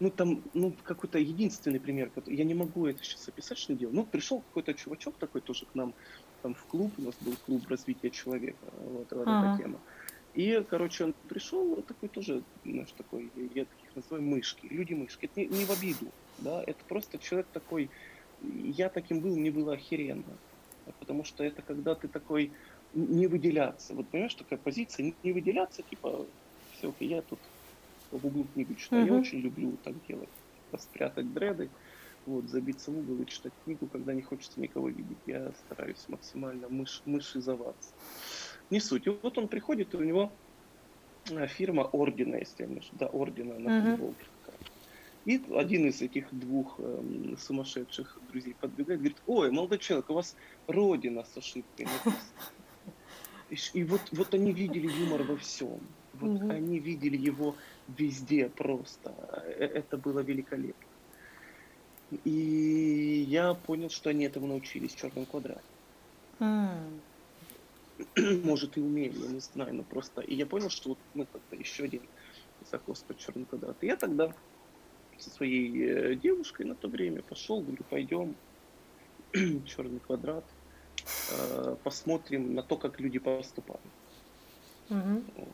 Ну, 0.00 0.10
там, 0.10 0.42
ну, 0.54 0.72
какой-то 0.84 1.18
единственный 1.18 1.80
пример, 1.80 2.10
который, 2.10 2.36
я 2.36 2.44
не 2.44 2.54
могу 2.54 2.86
это 2.86 3.02
сейчас 3.02 3.26
описать, 3.28 3.58
что 3.58 3.74
делал. 3.74 3.92
Ну, 3.92 4.04
пришел 4.04 4.40
какой-то 4.40 4.74
чувачок 4.74 5.16
такой 5.16 5.40
тоже 5.40 5.66
к 5.66 5.74
нам, 5.74 5.92
там, 6.42 6.54
в 6.54 6.64
клуб, 6.66 6.92
у 6.98 7.02
нас 7.02 7.16
был 7.20 7.34
клуб 7.46 7.66
развития 7.68 8.10
человека, 8.10 8.64
вот, 8.84 9.08
вот 9.10 9.26
ага. 9.26 9.54
эта 9.54 9.62
тема. 9.62 9.80
И, 10.34 10.64
короче, 10.70 11.04
он 11.04 11.14
пришел 11.28 11.82
такой 11.82 12.08
тоже, 12.10 12.44
знаешь, 12.64 12.92
такой, 12.92 13.32
я 13.54 13.64
таких 13.64 13.96
называю 13.96 14.22
мышки, 14.22 14.66
люди-мышки. 14.70 15.24
Это 15.24 15.40
не, 15.40 15.46
не 15.46 15.64
в 15.64 15.70
обиду, 15.70 16.06
да, 16.38 16.62
это 16.64 16.78
просто 16.86 17.18
человек 17.18 17.48
такой, 17.52 17.90
я 18.42 18.88
таким 18.88 19.18
был, 19.18 19.36
мне 19.36 19.50
было 19.50 19.72
охеренно 19.72 20.22
потому 20.98 21.24
что 21.24 21.44
это 21.44 21.62
когда 21.62 21.94
ты 21.94 22.08
такой 22.08 22.52
не 22.94 23.26
выделяться. 23.26 23.94
Вот 23.94 24.08
понимаешь, 24.08 24.34
такая 24.34 24.58
позиция, 24.58 25.12
не 25.22 25.32
выделяться, 25.32 25.82
типа, 25.82 26.26
все, 26.72 26.94
я 27.00 27.22
тут 27.22 27.38
в 28.10 28.24
углу 28.24 28.46
книгу 28.54 28.74
читаю. 28.74 29.04
Mm-hmm. 29.04 29.14
Я 29.14 29.20
очень 29.20 29.38
люблю 29.40 29.76
так 29.84 29.94
делать. 30.06 30.28
Спрятать 30.78 31.32
дреды, 31.32 31.70
вот, 32.26 32.48
забиться 32.48 32.90
в 32.90 32.98
угол 32.98 33.22
и 33.22 33.26
читать 33.26 33.52
книгу, 33.64 33.86
когда 33.86 34.12
не 34.12 34.22
хочется 34.22 34.60
никого 34.60 34.88
видеть. 34.88 35.18
Я 35.26 35.50
стараюсь 35.66 36.04
максимально 36.08 36.68
мыш, 36.68 37.02
мышизоваться. 37.06 37.90
Не 38.70 38.80
суть. 38.80 39.06
И 39.06 39.10
вот 39.10 39.38
он 39.38 39.48
приходит, 39.48 39.94
и 39.94 39.96
у 39.96 40.04
него 40.04 40.30
э, 41.30 41.46
фирма 41.46 41.84
Ордена, 41.84 42.36
если 42.36 42.64
я 42.64 42.68
не 42.68 42.82
да, 42.92 43.06
Ордена 43.06 43.58
на 43.58 43.68
mm-hmm. 43.68 43.90
футболке. 43.92 44.24
И 45.28 45.42
один 45.54 45.86
из 45.86 46.00
этих 46.00 46.26
двух 46.32 46.76
э, 46.78 47.34
сумасшедших 47.38 48.18
друзей 48.30 48.56
подбегает, 48.58 49.00
говорит, 49.00 49.18
ой, 49.26 49.50
молодой 49.50 49.76
человек, 49.76 50.08
у 50.08 50.14
вас 50.14 50.34
Родина 50.66 51.22
с 51.22 51.36
ошибкой 51.36 51.84
написана. 51.84 52.16
И, 53.74 53.84
вот, 53.84 54.00
вот 54.12 54.32
они 54.32 54.52
видели 54.52 54.86
юмор 54.86 55.24
во 55.24 55.36
всем. 55.36 55.80
Вот 56.14 56.30
угу. 56.30 56.50
они 56.50 56.78
видели 56.78 57.18
его 57.18 57.54
везде 57.88 58.48
просто. 58.48 59.14
Э, 59.42 59.66
это 59.66 59.98
было 59.98 60.20
великолепно. 60.20 60.88
И 62.24 63.26
я 63.28 63.52
понял, 63.52 63.90
что 63.90 64.08
они 64.08 64.24
этому 64.24 64.46
научились 64.46 64.94
в 64.94 64.96
черном 64.96 65.26
квадрате. 65.26 65.60
Mm. 66.38 67.00
Может 68.44 68.78
и 68.78 68.80
умели, 68.80 69.18
я 69.18 69.28
не 69.28 69.40
знаю, 69.40 69.74
но 69.74 69.82
просто. 69.82 70.22
И 70.22 70.34
я 70.34 70.46
понял, 70.46 70.70
что 70.70 70.88
вот 70.90 70.98
мы 71.12 71.26
как-то 71.26 71.54
еще 71.54 71.84
один 71.84 72.00
закос 72.70 73.04
под 73.06 73.18
черный 73.18 73.44
квадрат. 73.44 73.76
И 73.82 73.86
я 73.88 73.96
тогда 73.96 74.32
со 75.18 75.30
своей 75.30 75.84
э, 75.84 76.14
девушкой 76.14 76.66
на 76.66 76.74
то 76.74 76.88
время 76.88 77.22
пошел, 77.22 77.60
говорю, 77.60 77.84
пойдем 77.90 78.34
черный 79.66 80.00
квадрат, 80.00 80.44
э, 81.32 81.76
посмотрим 81.82 82.54
на 82.54 82.62
то, 82.62 82.76
как 82.76 83.00
люди 83.00 83.18
поступают. 83.18 83.82
Mm-hmm 84.88 85.48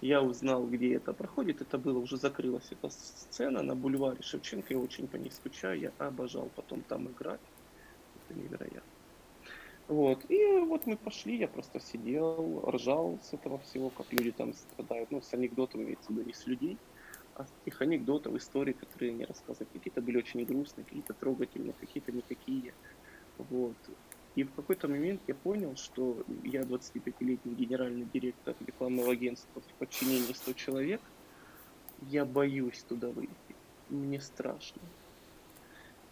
я 0.00 0.22
узнал, 0.22 0.66
где 0.66 0.94
это 0.94 1.12
проходит. 1.12 1.60
Это 1.60 1.78
было 1.78 1.98
уже 1.98 2.16
закрылась 2.16 2.68
эта 2.70 2.88
сцена 2.90 3.62
на 3.62 3.74
бульваре 3.74 4.22
Шевченко. 4.22 4.74
Я 4.74 4.80
очень 4.80 5.08
по 5.08 5.16
ней 5.16 5.30
скучаю. 5.30 5.80
Я 5.80 5.92
обожал 5.98 6.50
потом 6.54 6.82
там 6.82 7.08
играть. 7.08 7.40
Это 8.28 8.38
невероятно. 8.38 8.82
Вот. 9.88 10.24
И 10.28 10.44
вот 10.66 10.86
мы 10.86 10.96
пошли, 10.96 11.38
я 11.38 11.48
просто 11.48 11.80
сидел, 11.80 12.62
ржал 12.70 13.18
с 13.22 13.32
этого 13.32 13.58
всего, 13.58 13.90
как 13.90 14.12
люди 14.12 14.32
там 14.32 14.52
страдают. 14.52 15.10
Ну, 15.10 15.22
с 15.22 15.32
анекдотом 15.32 15.82
имеется 15.82 16.08
в 16.08 16.10
виду 16.10 16.24
не 16.24 16.34
с 16.34 16.46
людей, 16.46 16.76
а 17.38 17.46
тех 17.64 17.80
анекдотов, 17.80 18.34
историй, 18.34 18.72
которые 18.72 19.12
они 19.12 19.24
рассказывают. 19.24 19.70
Какие-то 19.72 20.02
были 20.02 20.18
очень 20.18 20.44
грустные, 20.44 20.84
какие-то 20.84 21.14
трогательные, 21.14 21.72
какие-то 21.80 22.12
никакие. 22.12 22.74
Вот. 23.38 23.76
И 24.34 24.42
в 24.42 24.52
какой-то 24.52 24.88
момент 24.88 25.20
я 25.28 25.34
понял, 25.34 25.76
что 25.76 26.24
я 26.44 26.62
25-летний 26.62 27.54
генеральный 27.54 28.06
директор 28.12 28.54
рекламного 28.66 29.12
агентства 29.12 29.62
в 29.62 29.78
подчинении 29.78 30.32
100 30.32 30.52
человек. 30.54 31.00
Я 32.10 32.24
боюсь 32.24 32.84
туда 32.88 33.08
выйти. 33.08 33.30
Мне 33.88 34.20
страшно. 34.20 34.82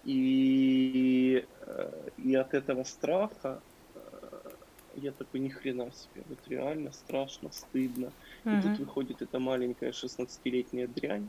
И, 0.05 1.45
э, 1.61 2.09
и 2.18 2.35
от 2.37 2.55
этого 2.55 2.85
страха 2.85 3.61
я 4.97 5.12
такой, 5.12 5.40
ни 5.40 5.49
хрена 5.49 5.90
себе, 5.92 6.24
вот 6.28 6.38
реально 6.49 6.92
страшно, 6.92 7.51
стыдно. 7.53 8.12
Mm-hmm. 8.44 8.59
И 8.59 8.62
тут 8.62 8.78
выходит 8.78 9.22
эта 9.22 9.38
маленькая 9.38 9.92
16-летняя 9.92 10.86
дрянь, 10.88 11.28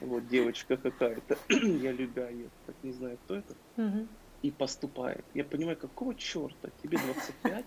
вот 0.00 0.28
девочка 0.28 0.76
какая-то, 0.76 1.38
я 1.48 1.92
любя 1.92 2.28
ее, 2.28 2.48
так 2.66 2.74
не 2.82 2.92
знаю, 2.92 3.18
кто 3.24 3.36
это, 3.36 3.54
mm-hmm 3.76 4.06
и 4.42 4.50
поступает. 4.50 5.24
Я 5.34 5.44
понимаю, 5.44 5.76
какого 5.76 6.14
черта, 6.14 6.70
тебе 6.82 6.98
25, 6.98 7.64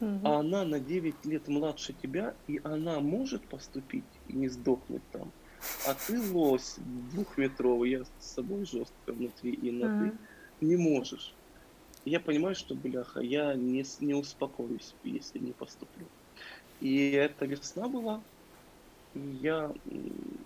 а 0.00 0.40
она 0.40 0.64
на 0.64 0.80
9 0.80 1.24
лет 1.24 1.48
младше 1.48 1.94
тебя, 1.94 2.34
и 2.46 2.60
она 2.64 3.00
может 3.00 3.42
поступить 3.48 4.04
и 4.28 4.34
не 4.34 4.48
сдохнуть 4.48 5.02
там. 5.12 5.32
А 5.86 5.94
ты 5.94 6.20
лось 6.32 6.76
двухметровый, 7.12 7.90
я 7.90 8.04
с 8.04 8.34
собой 8.34 8.66
жестко 8.66 9.12
внутри 9.12 9.52
и 9.52 9.70
на 9.70 10.10
ты, 10.10 10.12
не 10.60 10.76
можешь. 10.76 11.34
Я 12.04 12.20
понимаю, 12.20 12.54
что, 12.54 12.74
бляха, 12.74 13.20
я 13.20 13.54
не, 13.54 13.84
не 14.00 14.14
успокоюсь, 14.14 14.94
если 15.02 15.38
не 15.38 15.52
поступлю. 15.52 16.06
И 16.80 17.10
эта 17.10 17.46
весна 17.46 17.88
была, 17.88 18.22
и 19.14 19.20
я, 19.20 19.72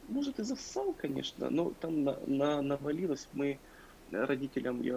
может, 0.08 0.38
и 0.38 0.42
засал, 0.44 0.92
конечно, 0.92 1.50
но 1.50 1.72
там 1.80 2.04
на, 2.04 2.18
на, 2.26 2.62
навалилось, 2.62 3.28
мы 3.32 3.58
родителям 4.10 4.82
я 4.82 4.94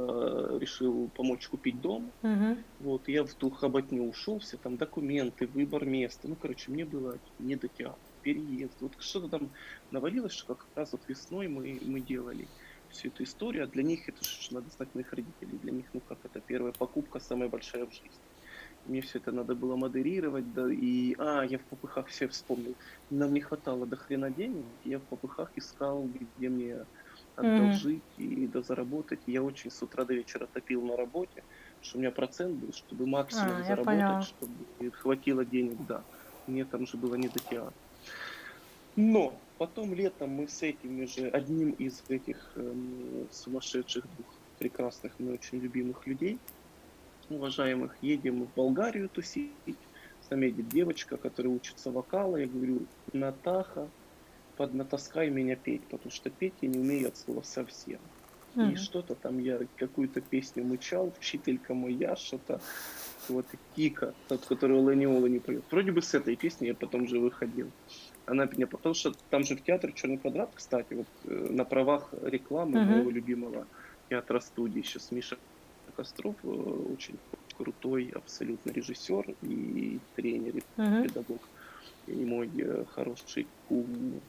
решил 0.59 1.09
помочь 1.16 1.47
купить 1.47 1.82
дом. 1.82 2.12
Угу. 2.24 2.57
Вот, 2.80 3.07
я 3.07 3.24
в 3.24 3.34
ту 3.34 3.49
хоботню 3.49 4.03
ушел, 4.03 4.39
все 4.39 4.57
там 4.57 4.78
документы, 4.78 5.47
выбор 5.47 5.86
места. 5.86 6.28
Ну, 6.28 6.36
короче, 6.36 6.72
мне 6.72 6.86
было 6.86 7.18
не 7.39 7.55
до 7.55 7.68
театра, 7.68 7.99
переезд. 8.22 8.74
Вот 8.80 8.93
что-то 8.99 9.30
там 9.30 9.49
навалилось, 9.89 10.34
что 10.34 10.55
как 10.55 10.68
раз 10.76 10.91
вот 10.91 11.01
весной 11.07 11.47
мы, 11.47 11.80
мы 11.82 11.99
делали 11.99 12.47
всю 12.92 13.10
эту 13.10 13.24
историю. 13.24 13.64
А 13.64 13.68
для 13.68 13.84
них 13.84 14.08
это 14.08 14.24
же 14.24 14.54
надо 14.54 14.70
знать 14.70 14.89
моих 14.94 15.12
родителей. 15.12 15.58
Для 15.62 15.72
них, 15.72 15.86
ну 15.94 16.02
как 16.08 16.18
это, 16.24 16.39
первая 16.39 16.74
покупка 16.74 17.20
самая 17.20 17.50
большая 17.50 17.86
в 17.86 17.92
жизни. 17.92 18.10
Мне 18.86 19.02
все 19.02 19.20
это 19.20 19.32
надо 19.32 19.54
было 19.54 19.76
модерировать, 19.76 20.54
да, 20.54 20.68
и, 20.72 21.16
а, 21.20 21.44
я 21.44 21.60
в 21.60 21.62
попыхах 21.64 22.08
все 22.08 22.28
вспомнил. 22.28 22.74
Нам 23.12 23.34
не 23.34 23.39
хватало 23.39 23.86
до 23.86 23.96
хрена 23.96 24.32
денег, 24.32 24.66
я 24.86 24.98
в 24.98 25.04
попыхах 25.04 25.52
искал, 25.56 26.10
где 26.38 26.50
мне 26.50 26.78
одолжить 27.36 28.02
mm-hmm. 28.18 28.24
и 28.24 28.48
дозаработать. 28.48 29.20
Я 29.28 29.44
очень 29.44 29.70
с 29.70 29.82
утра 29.84 30.04
до 30.04 30.14
вечера 30.14 30.48
топил 30.52 30.82
на 30.82 30.98
работе, 30.98 31.44
что 31.82 31.98
у 31.98 32.02
меня 32.02 32.12
процент 32.12 32.56
был, 32.56 32.74
чтобы 32.74 33.06
максимум 33.06 33.58
а, 33.60 33.64
заработать, 33.64 34.28
чтобы 34.28 34.92
хватило 34.92 35.46
денег, 35.46 35.78
да. 35.88 36.04
Мне 36.48 36.66
там 36.66 36.88
же 36.88 36.98
было 36.98 37.16
не 37.16 37.28
до 37.28 37.39
театра. 37.39 37.74
Но 38.96 39.39
потом 39.62 39.93
летом 39.93 40.32
мы 40.32 40.47
с 40.47 40.64
этими 40.64 41.05
же, 41.05 41.30
одним 41.30 41.70
из 41.74 42.03
этих 42.09 42.51
эм, 42.55 43.28
сумасшедших 43.30 44.03
двух 44.05 44.26
прекрасных, 44.57 45.12
мне 45.20 45.34
очень 45.34 45.59
любимых 45.59 46.07
людей, 46.07 46.39
уважаемых, 47.30 47.95
едем 48.01 48.45
в 48.45 48.55
Болгарию 48.55 49.07
тусить. 49.07 49.51
С 50.26 50.32
нами 50.32 50.47
едет 50.47 50.68
девочка, 50.70 51.16
которая 51.16 51.53
учится 51.53 51.91
вокала. 51.91 52.38
Я 52.38 52.47
говорю, 52.47 52.88
Натаха, 53.14 53.88
поднатаскай 54.57 55.30
меня 55.30 55.55
петь, 55.55 55.84
потому 55.91 56.09
что 56.09 56.32
петь 56.32 56.55
я 56.62 56.68
не 56.68 56.80
умею 56.80 57.09
от 57.09 57.18
слова 57.18 57.43
совсем. 57.43 57.99
Mm-hmm. 58.55 58.74
И 58.74 58.76
что-то 58.78 59.14
там 59.14 59.38
я 59.38 59.59
какую-то 59.78 60.22
песню 60.22 60.64
мычал, 60.64 61.14
вчителька 61.20 61.76
моя, 61.76 62.16
что-то 62.16 62.59
вот 63.30 63.45
Кика, 63.76 64.16
тот, 64.28 64.43
который 64.43 64.80
Ланиола 64.80 65.28
не 65.28 65.38
поет. 65.38 65.64
Вроде 65.70 65.91
бы 65.91 66.01
с 66.01 66.16
этой 66.16 66.36
песни 66.36 66.66
я 66.66 66.74
потом 66.74 67.07
же 67.07 67.20
выходил. 67.20 67.70
Она 68.26 68.45
меня, 68.45 68.67
потому 68.67 68.95
что 68.95 69.13
там 69.30 69.43
же 69.43 69.55
в 69.55 69.63
театре 69.63 69.93
Черный 69.93 70.17
квадрат, 70.17 70.51
кстати, 70.53 70.93
вот 70.93 71.07
э, 71.26 71.47
на 71.49 71.65
правах 71.65 72.13
рекламы 72.24 72.80
mm-hmm. 72.80 72.86
моего 72.86 73.09
любимого 73.09 73.67
театра 74.09 74.39
студии 74.39 74.82
сейчас 74.82 75.11
Миша 75.11 75.38
Костров, 75.95 76.36
э, 76.43 76.47
очень 76.47 77.17
крутой 77.57 78.11
абсолютно 78.13 78.72
режиссер 78.72 79.36
и 79.41 79.99
тренер, 80.15 80.57
и 80.57 80.61
mm-hmm. 80.78 81.03
педагог, 81.03 81.41
и 82.07 82.26
мой 82.26 82.49
э, 82.57 82.86
хороший 82.93 83.47
кум 83.67 84.22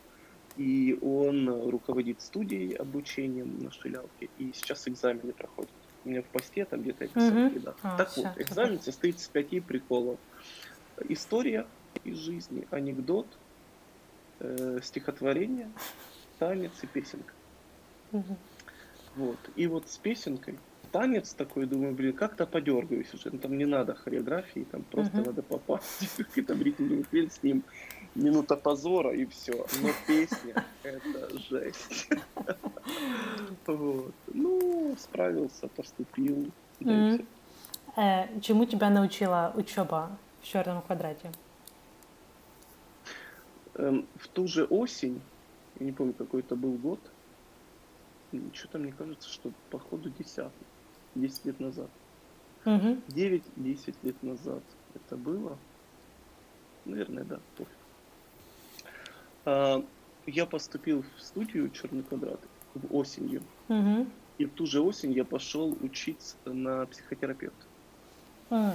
и 0.56 0.98
он 1.00 1.48
руководит 1.70 2.20
студией 2.20 2.74
обучением 2.74 3.58
на 3.62 3.70
Шилялке, 3.70 4.28
и 4.38 4.52
сейчас 4.52 4.86
экзамены 4.86 5.32
проходят. 5.32 5.70
У 6.04 6.08
меня 6.08 6.22
в 6.22 6.26
посте 6.26 6.64
там 6.64 6.82
где-то 6.82 7.06
писал, 7.06 7.46
угу. 7.46 7.60
да. 7.60 7.74
А, 7.82 7.96
так 7.96 8.16
вот, 8.16 8.26
экзамен 8.36 8.80
состоит 8.80 9.16
из 9.16 9.28
пяти 9.28 9.60
приколов. 9.60 10.18
История 11.08 11.66
из 12.04 12.18
жизни, 12.18 12.66
анекдот, 12.70 13.26
э, 14.42 14.80
стихотворение, 14.82 15.70
танец 16.38 16.72
и 16.82 16.86
песенка. 16.86 17.32
Угу. 18.12 18.36
Вот. 19.16 19.38
И 19.56 19.66
вот 19.66 19.88
с 19.88 19.98
песенкой 19.98 20.58
танец 20.92 21.34
такой, 21.34 21.66
думаю, 21.66 21.94
блин, 21.94 22.12
как-то 22.12 22.46
подергаюсь 22.46 23.12
уже. 23.14 23.30
Ну, 23.32 23.38
там 23.38 23.58
не 23.58 23.64
надо 23.64 23.94
хореографии, 23.94 24.66
там 24.70 24.82
просто 24.82 25.16
uh-huh. 25.16 25.26
надо 25.26 25.42
попасть. 25.42 26.16
Какой-то 26.16 26.54
бритинг 26.54 27.08
хрен 27.08 27.30
с 27.30 27.42
ним. 27.42 27.64
Минута 28.14 28.56
позора 28.56 29.14
и 29.14 29.24
все. 29.24 29.66
Но 29.82 29.88
песня— 30.06 30.64
это 30.82 31.38
жесть. 31.50 32.08
Вот. 33.66 34.14
Ну, 34.26 34.96
справился, 34.98 35.68
поступил. 35.68 36.50
Э, 37.96 38.40
чему 38.40 38.64
тебя 38.66 38.90
научила 38.90 39.52
учеба 39.56 40.10
в 40.42 40.46
черном 40.46 40.82
квадрате? 40.82 41.30
Эм, 43.74 44.06
в 44.16 44.28
ту 44.28 44.46
же 44.46 44.64
осень, 44.64 45.20
я 45.80 45.86
не 45.86 45.92
помню, 45.92 46.12
какой 46.12 46.40
это 46.40 46.56
был 46.56 46.72
год, 46.72 47.00
что-то 48.52 48.78
мне 48.78 48.92
кажется, 48.92 49.28
что 49.28 49.52
по 49.70 49.78
ходу 49.78 50.10
десятый. 50.10 50.66
10 51.14 51.44
лет 51.44 51.60
назад. 51.60 51.90
Угу. 52.64 52.98
9-10 53.08 53.94
лет 54.02 54.22
назад 54.22 54.62
это 54.94 55.16
было. 55.16 55.58
Наверное, 56.84 57.24
да, 57.24 57.40
пофиг. 57.56 57.76
А, 59.44 59.84
я 60.26 60.46
поступил 60.46 61.04
в 61.16 61.22
студию 61.22 61.70
Черный 61.70 62.02
квадрат 62.02 62.40
в 62.74 62.94
осенью. 62.94 63.42
Угу. 63.68 64.06
И 64.38 64.46
в 64.46 64.50
ту 64.52 64.66
же 64.66 64.80
осень 64.80 65.12
я 65.12 65.24
пошел 65.24 65.76
учиться 65.80 66.36
на 66.46 66.86
психотерапевта. 66.86 67.66
А. 68.50 68.74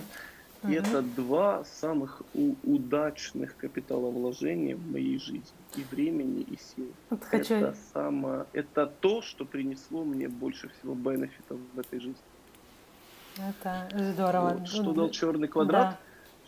И 0.63 0.73
это 0.73 1.01
два 1.01 1.63
самых 1.63 2.21
удачных 2.63 3.55
капиталовложения 3.57 4.75
в 4.75 4.91
моей 4.91 5.19
жизни. 5.19 5.43
И 5.75 5.83
времени, 5.91 6.41
и 6.41 6.57
сил. 6.57 6.91
Вот 7.09 7.23
хочу... 7.23 7.55
Это, 7.55 7.75
само... 7.93 8.45
это 8.53 8.87
то, 8.87 9.21
что 9.21 9.45
принесло 9.45 10.03
мне 10.03 10.27
больше 10.27 10.69
всего 10.69 10.95
бенефитов 10.95 11.59
в 11.73 11.79
этой 11.79 11.99
жизни. 11.99 12.21
Это 13.37 13.87
здорово. 14.13 14.57
Вот. 14.59 14.67
Что 14.67 14.93
дал 14.93 15.09
черный 15.09 15.47
квадрат? 15.47 15.91
Да. 15.91 15.99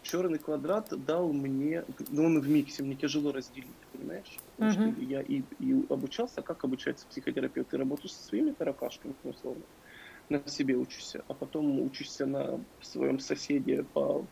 Черный 0.01 0.39
квадрат 0.39 0.87
дал 1.05 1.31
мне, 1.31 1.83
ну 2.09 2.25
он 2.25 2.39
в 2.39 2.49
миксе, 2.49 2.83
мне 2.83 2.95
тяжело 2.95 3.31
разделить, 3.33 3.67
понимаешь? 3.91 4.37
Потому 4.55 4.71
угу. 4.71 4.91
что 4.93 5.01
я 5.01 5.21
и, 5.21 5.43
и 5.59 5.85
обучался, 5.89 6.41
как 6.41 6.63
обучается 6.63 7.05
психотерапевт, 7.07 7.73
и 7.73 7.77
работаю 7.77 8.09
со 8.09 8.23
своими 8.23 8.51
таракашками, 8.51 9.13
условно 9.23 9.61
на 10.29 10.47
себе 10.47 10.75
учишься, 10.75 11.23
а 11.27 11.33
потом 11.33 11.79
учишься 11.81 12.25
на 12.25 12.59
своем 12.81 13.19
соседе 13.19 13.83
по, 13.83 14.25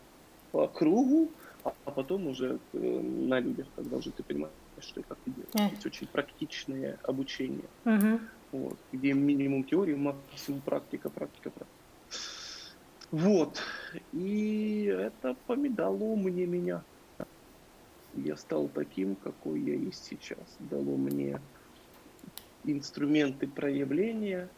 по 0.52 0.68
кругу, 0.68 1.30
а, 1.64 1.74
а 1.84 1.90
потом 1.90 2.28
уже 2.28 2.58
э, 2.72 2.78
на 2.78 3.40
людях, 3.40 3.66
когда 3.76 3.96
уже 3.96 4.10
ты 4.10 4.22
понимаешь, 4.22 4.52
что 4.80 5.00
и 5.00 5.02
как 5.02 5.18
ты 5.24 5.30
делаешь. 5.32 5.72
Mm. 5.72 5.78
Это 5.78 5.88
очень 5.88 6.06
практичное 6.06 6.98
обучение, 7.02 7.68
mm-hmm. 7.84 8.20
вот, 8.52 8.78
где 8.92 9.12
минимум 9.12 9.64
теории, 9.64 9.94
максимум 9.94 10.60
практика, 10.60 11.10
практика, 11.10 11.50
практика. 11.50 11.78
Вот. 13.10 13.62
И 14.12 14.84
это 14.84 15.34
помидало 15.46 16.14
мне 16.16 16.46
меня. 16.46 16.82
Я 18.14 18.36
стал 18.36 18.68
таким, 18.68 19.16
какой 19.16 19.60
я 19.60 19.74
есть 19.74 20.04
сейчас. 20.04 20.38
Дало 20.58 20.96
мне 20.96 21.40
инструменты 22.64 23.46
проявления, 23.46 24.48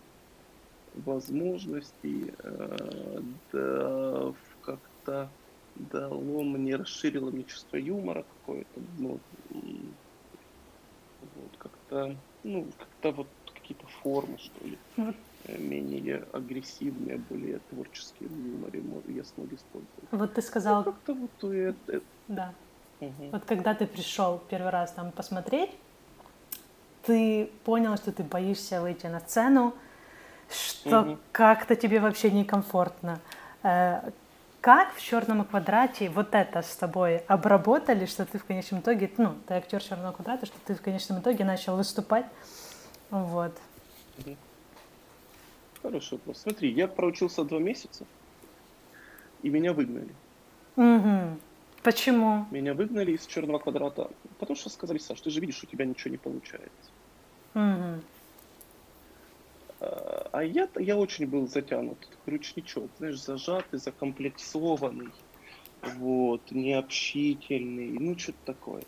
возможностей, 0.95 2.33
э, 2.39 3.21
да, 3.53 4.33
как-то 4.63 5.29
дало 5.77 6.43
мне, 6.43 6.77
расширило 6.77 7.31
мне 7.31 7.45
чувство 7.45 7.77
юмора 7.77 8.25
какое-то, 8.41 8.81
ну, 8.99 9.21
вот, 9.51 11.57
как-то, 11.59 12.17
ну, 12.43 12.67
как-то 12.79 13.13
вот 13.13 13.29
какие-то 13.55 13.87
формы, 14.03 14.39
что 14.39 14.67
ли, 14.67 14.79
э, 14.97 15.59
менее 15.59 16.25
агрессивные, 16.33 17.19
более 17.19 17.61
творческие 17.71 18.29
в 18.29 18.47
юморе 18.47 18.83
я 19.09 19.25
смог 19.25 19.53
использовать. 19.53 20.05
Вот 20.11 20.35
ты 20.35 20.43
сказал... 20.43 20.85
Ну, 20.85 20.93
как-то 20.93 21.15
вот 21.15 21.55
это... 21.55 22.03
Да. 22.29 22.55
Угу. 23.01 23.31
Вот 23.33 23.45
когда 23.45 23.75
ты 23.75 23.87
пришел 23.87 24.43
первый 24.51 24.71
раз 24.71 24.93
там 24.93 25.13
посмотреть, 25.13 25.71
ты 27.03 27.51
понял, 27.65 27.97
что 27.97 28.13
ты 28.13 28.23
боишься 28.23 28.83
выйти 28.83 29.07
на 29.07 29.21
сцену, 29.21 29.75
что 30.51 31.01
угу. 31.01 31.19
как-то 31.33 31.77
тебе 31.77 32.01
вообще 32.01 32.31
некомфортно. 32.31 33.21
Э, 33.63 34.11
как 34.61 34.95
в 34.95 35.03
черном 35.03 35.45
квадрате 35.45 36.11
вот 36.11 36.35
это 36.35 36.61
с 36.63 36.77
тобой 36.77 37.19
обработали, 37.29 38.05
что 38.05 38.27
ты 38.27 38.39
в 38.39 38.45
конечном 38.45 38.81
итоге, 38.81 39.11
ну, 39.17 39.35
ты 39.47 39.55
актер 39.55 39.83
черного 39.83 40.13
квадрата, 40.13 40.47
что 40.47 40.57
ты 40.67 40.75
в 40.75 40.83
конечном 40.83 41.21
итоге 41.21 41.45
начал 41.45 41.77
выступать? 41.77 42.27
Вот. 43.11 43.53
Хороший 45.83 46.15
вопрос. 46.15 46.43
Смотри, 46.43 46.71
я 46.73 46.89
проучился 46.89 47.43
два 47.45 47.59
месяца, 47.59 48.05
и 49.43 49.49
меня 49.49 49.73
выгнали. 49.73 50.15
Угу. 50.77 51.39
Почему? 51.83 52.47
Меня 52.51 52.75
выгнали 52.75 53.13
из 53.13 53.27
черного 53.27 53.59
квадрата, 53.59 54.11
потому 54.39 54.57
что 54.57 54.69
сказали, 54.69 54.99
Саш, 54.99 55.23
ты 55.23 55.31
же 55.31 55.41
видишь, 55.41 55.63
у 55.63 55.67
тебя 55.67 55.87
ничего 55.87 56.11
не 56.11 56.19
получается. 56.19 56.91
Угу. 57.55 58.03
А 59.81 60.43
я, 60.43 60.69
я 60.79 60.97
очень 60.97 61.27
был 61.27 61.49
затянут, 61.49 61.97
ручничок, 62.27 62.91
знаешь, 62.99 63.23
зажатый, 63.23 63.79
закомплексованный, 63.79 65.09
вот, 65.97 66.51
необщительный, 66.51 67.99
ну, 67.99 68.19
что-то 68.19 68.39
такое. 68.45 68.83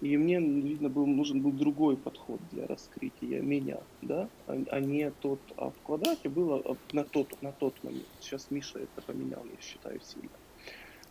И 0.00 0.16
мне, 0.16 0.40
видно, 0.40 0.88
был, 0.88 1.06
нужен 1.06 1.42
был 1.42 1.52
другой 1.52 1.96
подход 1.96 2.40
для 2.50 2.66
раскрытия 2.66 3.42
меня, 3.42 3.78
да, 4.02 4.28
а, 4.46 4.62
а 4.70 4.80
не 4.80 5.10
тот, 5.10 5.40
а 5.56 5.70
в 5.70 5.82
квадрате 5.82 6.28
было 6.28 6.62
а, 6.64 6.76
на 6.92 7.04
тот, 7.04 7.40
на 7.42 7.52
тот 7.52 7.82
момент. 7.82 8.06
Сейчас 8.20 8.50
Миша 8.50 8.78
это 8.78 9.02
поменял, 9.02 9.44
я 9.44 9.60
считаю, 9.60 10.00
сильно. 10.00 10.30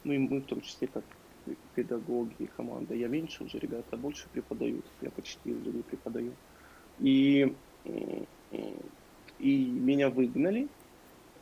Ну 0.03 0.13
и 0.13 0.17
мы 0.17 0.39
в 0.39 0.45
том 0.45 0.61
числе 0.61 0.87
как 0.87 1.03
педагоги 1.75 2.35
и 2.39 2.47
команда. 2.47 2.95
Я 2.95 3.07
меньше 3.07 3.43
уже, 3.43 3.59
ребята 3.59 3.97
больше 3.97 4.27
преподают, 4.31 4.85
я 5.01 5.11
почти 5.11 5.51
уже 5.51 5.71
не 5.71 5.81
преподаю. 5.81 6.33
И 6.99 7.55
и 8.51 9.65
меня 9.65 10.09
выгнали, 10.09 10.67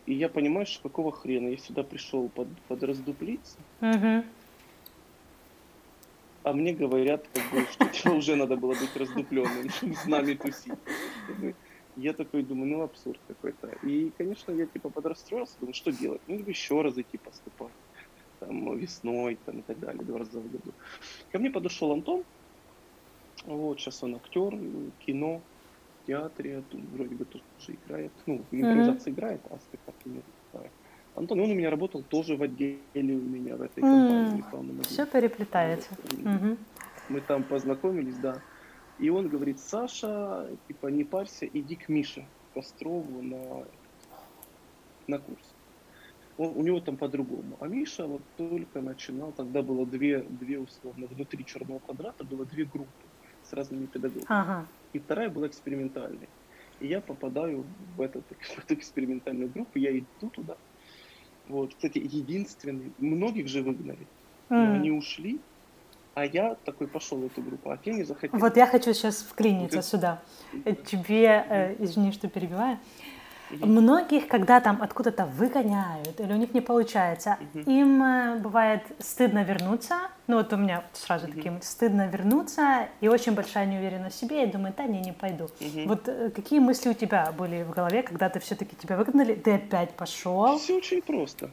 и 0.06 0.14
я 0.14 0.30
понимаю, 0.30 0.66
что 0.66 0.84
какого 0.84 1.12
хрена 1.12 1.50
я 1.50 1.58
сюда 1.58 1.84
пришел 1.84 2.28
под, 2.30 2.48
под 2.68 2.84
раздуплиться, 2.84 3.58
угу. 3.80 4.24
а 6.44 6.54
мне 6.54 6.74
говорят, 6.74 7.26
как 7.34 7.52
бы, 7.52 7.66
что 7.72 7.86
тебе 7.86 8.14
уже 8.14 8.36
надо 8.36 8.58
было 8.58 8.74
быть 8.74 8.96
раздупленным, 8.96 9.70
чтобы 9.70 9.96
с 10.04 10.06
нами 10.06 10.34
тусить. 10.34 10.74
Я 11.96 12.14
такой 12.14 12.42
думаю, 12.42 12.72
ну 12.72 12.82
абсурд 12.82 13.20
какой-то. 13.28 13.68
И, 13.84 14.12
конечно, 14.18 14.52
я 14.52 14.66
типа 14.66 14.90
подрастроился, 14.90 15.54
думаю, 15.60 15.76
что 15.76 15.92
делать? 15.92 16.22
Ну, 16.28 16.40
еще 16.40 16.82
раз 16.82 16.98
идти 16.98 17.20
поступать. 17.20 17.72
Там, 18.40 18.76
весной, 18.78 19.38
там, 19.46 19.60
и 19.60 19.62
так 19.62 19.80
далее, 19.80 20.04
два 20.04 20.20
раза 20.20 20.40
в 20.40 20.52
году. 20.52 20.74
Ко 21.32 21.38
мне 21.38 21.52
подошел 21.52 21.94
Антон, 21.94 22.24
вот, 23.46 23.80
сейчас 23.80 24.04
он 24.04 24.16
актер, 24.16 24.58
кино, 25.06 25.42
театре, 26.08 26.64
тут 26.70 26.82
вроде 26.92 27.16
бы 27.16 27.26
тоже 27.26 27.44
играет, 27.86 28.12
ну, 28.26 28.42
импровизация 28.52 29.12
mm-hmm. 29.12 29.16
играет, 29.16 29.42
а 29.50 29.58
спектакль 29.60 30.10
знаю. 30.52 30.70
Антон, 31.16 31.40
он 31.40 31.52
у 31.52 31.54
меня 31.54 31.70
работал 31.70 32.02
тоже 32.02 32.36
в 32.36 32.42
отделе 32.42 32.80
у 32.96 33.22
меня 33.22 33.56
в 33.56 33.62
этой 33.62 33.82
компании. 33.82 34.44
Mm-hmm. 34.52 34.88
Все 34.88 35.06
переплетается. 35.06 35.90
Mm-hmm. 36.10 36.58
Мы 37.10 37.22
там 37.22 37.44
познакомились, 37.44 38.18
да. 38.18 38.42
И 39.00 39.10
он 39.10 39.28
говорит, 39.28 39.60
Саша, 39.60 40.50
типа, 40.68 40.88
не 40.88 41.04
парься, 41.04 41.46
иди 41.46 41.76
к 41.76 41.90
Мише 41.90 42.26
Кострову 42.54 43.22
на, 43.22 43.66
на 45.08 45.20
курс. 45.20 45.54
Он, 46.38 46.54
у 46.56 46.64
него 46.64 46.80
там 46.80 46.98
по-другому. 46.98 47.58
А 47.60 47.68
Миша 47.68 48.08
вот 48.08 48.22
только 48.38 48.82
начинал, 48.82 49.32
тогда 49.32 49.62
было 49.62 49.86
две, 49.86 50.20
две 50.24 50.60
условно, 50.60 51.08
внутри 51.08 51.46
черного 51.46 51.80
квадрата 51.80 52.24
было 52.24 52.46
две 52.46 52.66
группы 52.66 53.03
с 53.54 53.56
разными 53.56 53.86
педагогами. 53.86 54.26
Ага 54.28 54.66
и 54.94 55.00
вторая 55.00 55.30
была 55.30 55.48
экспериментальной. 55.48 56.30
И 56.80 56.88
я 56.88 57.02
попадаю 57.02 57.66
в, 57.98 58.02
этот, 58.02 58.24
в 58.42 58.60
эту 58.60 58.74
экспериментальную 58.76 59.50
группу, 59.50 59.80
я 59.80 59.98
иду 59.98 60.30
туда. 60.32 60.56
Вот, 61.50 61.74
кстати, 61.76 61.98
единственный, 61.98 62.94
многих 63.00 63.48
же 63.50 63.62
выгнали, 63.64 64.08
mm. 64.50 64.56
но 64.56 64.74
они 64.74 64.92
ушли, 64.92 65.42
а 66.14 66.26
я 66.26 66.56
такой 66.64 66.88
пошел 66.88 67.18
в 67.18 67.26
эту 67.26 67.42
группу, 67.42 67.70
а 67.70 67.78
те 67.78 67.94
не 67.94 68.04
захотели. 68.04 68.40
Вот 68.40 68.56
я 68.56 68.68
хочу 68.68 68.94
сейчас 68.94 69.24
вклиниться 69.24 69.78
вот 69.78 69.86
сюда. 69.86 70.22
Тебе, 70.86 71.46
э, 71.50 71.76
извини, 71.80 72.12
что 72.12 72.30
перебиваю, 72.30 72.80
Угу. 73.60 73.66
Многих, 73.66 74.28
когда 74.28 74.60
там 74.60 74.82
откуда-то 74.82 75.26
выгоняют 75.26 76.20
или 76.20 76.34
у 76.34 76.36
них 76.36 76.54
не 76.54 76.62
получается, 76.62 77.38
угу. 77.54 77.70
им 77.70 78.04
э, 78.04 78.40
бывает 78.40 78.82
стыдно 79.00 79.44
вернуться. 79.44 79.96
Ну 80.28 80.38
вот 80.38 80.52
у 80.54 80.58
меня 80.58 80.84
сразу 80.94 81.28
угу. 81.28 81.36
таким 81.36 81.62
стыдно 81.62 82.08
вернуться 82.08 82.88
и 83.02 83.08
очень 83.08 83.34
большая 83.34 83.66
неуверенность 83.66 84.16
в 84.16 84.20
себе. 84.20 84.42
Я 84.42 84.48
думаю, 84.48 84.74
да, 84.76 84.86
не, 84.86 85.02
не 85.02 85.12
пойду. 85.12 85.46
Угу. 85.46 85.88
Вот 85.88 86.08
э, 86.08 86.32
какие 86.32 86.60
мысли 86.60 86.90
у 86.90 86.94
тебя 86.94 87.32
были 87.38 87.64
в 87.64 87.72
голове, 87.72 88.04
когда 88.04 88.30
ты 88.30 88.40
все-таки 88.40 88.76
тебя 88.76 88.98
выгнали, 88.98 89.36
ты 89.36 89.54
опять 89.54 89.92
пошел? 89.92 90.58
Все 90.58 90.78
очень 90.78 91.02
просто. 91.02 91.50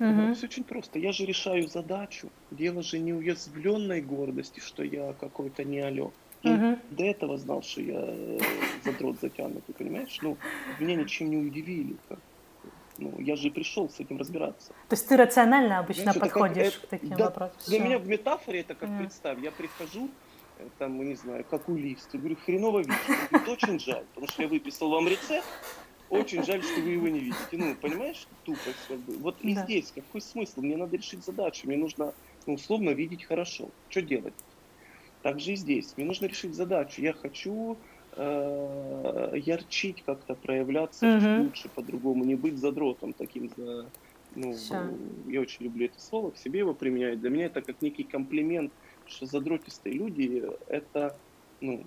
Угу. 0.00 0.34
Все 0.34 0.46
очень 0.46 0.64
просто. 0.64 0.98
Я 0.98 1.12
же 1.12 1.24
решаю 1.24 1.68
задачу. 1.68 2.28
Дело 2.50 2.82
же 2.82 2.98
не 2.98 3.12
уязвленной 3.12 4.00
гордости, 4.00 4.60
что 4.60 4.82
я 4.82 5.14
какой-то 5.20 5.64
не 5.64 5.80
алё. 5.80 6.12
Угу. 6.50 6.78
До 6.90 7.04
этого 7.04 7.38
знал, 7.38 7.62
что 7.62 7.80
я 7.80 8.00
э, 8.00 8.38
задрот 8.84 9.16
затянутый, 9.20 9.74
понимаешь? 9.74 10.18
Ну, 10.22 10.36
меня 10.78 10.96
ничем 10.96 11.30
не 11.30 11.38
удивили. 11.38 11.96
Как. 12.08 12.18
Ну, 12.98 13.12
я 13.18 13.36
же 13.36 13.50
пришел 13.50 13.88
с 13.88 13.98
этим 13.98 14.18
разбираться. 14.18 14.68
То 14.88 14.94
есть 14.94 15.08
ты 15.08 15.16
рационально 15.16 15.80
обычно 15.80 16.12
Знаешь, 16.12 16.20
подходишь 16.20 16.74
как, 16.74 16.82
к 16.82 16.86
таким 16.90 17.16
да, 17.16 17.24
вопросам? 17.24 17.56
Для 17.66 17.80
меня 17.80 17.98
в 17.98 18.06
метафоре 18.06 18.60
это 18.60 18.74
как 18.74 18.88
mm. 18.88 18.98
представь, 18.98 19.38
я 19.42 19.50
прихожу, 19.50 20.08
э, 20.58 20.68
там, 20.78 21.02
не 21.02 21.16
знаю, 21.16 21.44
как 21.50 21.68
у 21.68 21.76
лист, 21.76 22.14
и 22.14 22.18
говорю, 22.18 22.36
хреново 22.44 22.80
видишь. 22.80 22.94
Говорит, 23.30 23.48
очень 23.48 23.80
жаль, 23.80 24.04
потому 24.14 24.28
что 24.28 24.42
я 24.42 24.48
выписал 24.48 24.90
вам 24.90 25.08
рецепт, 25.08 25.46
очень 26.08 26.44
жаль, 26.44 26.62
что 26.62 26.80
вы 26.80 26.90
его 26.90 27.08
не 27.08 27.18
видите. 27.18 27.48
Ну, 27.52 27.74
понимаешь, 27.74 28.26
тупость 28.44 28.86
как 28.86 28.98
бы. 28.98 29.14
Вот 29.18 29.40
и 29.40 29.54
да. 29.54 29.64
здесь 29.64 29.90
какой 29.92 30.20
смысл? 30.20 30.60
Мне 30.60 30.76
надо 30.76 30.96
решить 30.96 31.24
задачу, 31.24 31.66
мне 31.66 31.76
нужно, 31.76 32.14
ну, 32.46 32.54
условно, 32.54 32.90
видеть 32.90 33.24
хорошо. 33.24 33.70
Что 33.88 34.02
делать? 34.02 34.34
Так 35.24 35.40
же 35.40 35.52
и 35.52 35.56
здесь. 35.56 35.94
Мне 35.96 36.04
нужно 36.04 36.26
решить 36.26 36.54
задачу. 36.54 37.00
Я 37.00 37.14
хочу 37.14 37.78
э, 38.14 39.32
ярчить 39.42 40.02
как-то, 40.04 40.34
проявляться 40.34 41.06
mm-hmm. 41.06 41.44
лучше, 41.44 41.70
по-другому, 41.70 42.24
не 42.24 42.34
быть 42.34 42.58
задротом 42.58 43.14
таким 43.14 43.50
за... 43.56 43.86
Ну, 44.34 44.52
Все. 44.52 44.90
я 45.26 45.40
очень 45.40 45.64
люблю 45.64 45.86
это 45.86 45.98
слово, 45.98 46.30
к 46.30 46.36
себе 46.36 46.58
его 46.58 46.74
применяю. 46.74 47.16
Для 47.16 47.30
меня 47.30 47.46
это 47.46 47.62
как 47.62 47.80
некий 47.80 48.02
комплимент, 48.02 48.70
что 49.06 49.24
задротистые 49.24 49.94
люди, 49.94 50.44
это, 50.66 51.16
ну, 51.62 51.86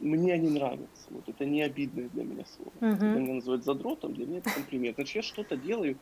мне 0.00 0.32
они 0.32 0.48
нравятся. 0.48 1.08
Вот 1.10 1.28
это 1.28 1.44
не 1.44 1.60
обидное 1.60 2.08
для 2.08 2.24
меня 2.24 2.46
слово. 2.46 2.72
Mm-hmm. 2.80 2.98
Когда 2.98 3.20
меня 3.20 3.34
называют 3.34 3.64
задротом, 3.66 4.14
для 4.14 4.24
меня 4.24 4.38
это 4.38 4.54
комплимент. 4.54 4.94
Значит, 4.96 5.16
я 5.16 5.22
что-то 5.22 5.58
делаю 5.58 5.98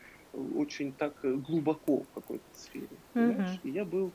очень 0.54 0.92
так 0.92 1.16
глубоко 1.42 2.02
в 2.02 2.14
какой-то 2.14 2.44
сфере. 2.54 2.86
Понимаешь? 3.14 3.58
И 3.64 3.70
я 3.70 3.84
был 3.84 4.12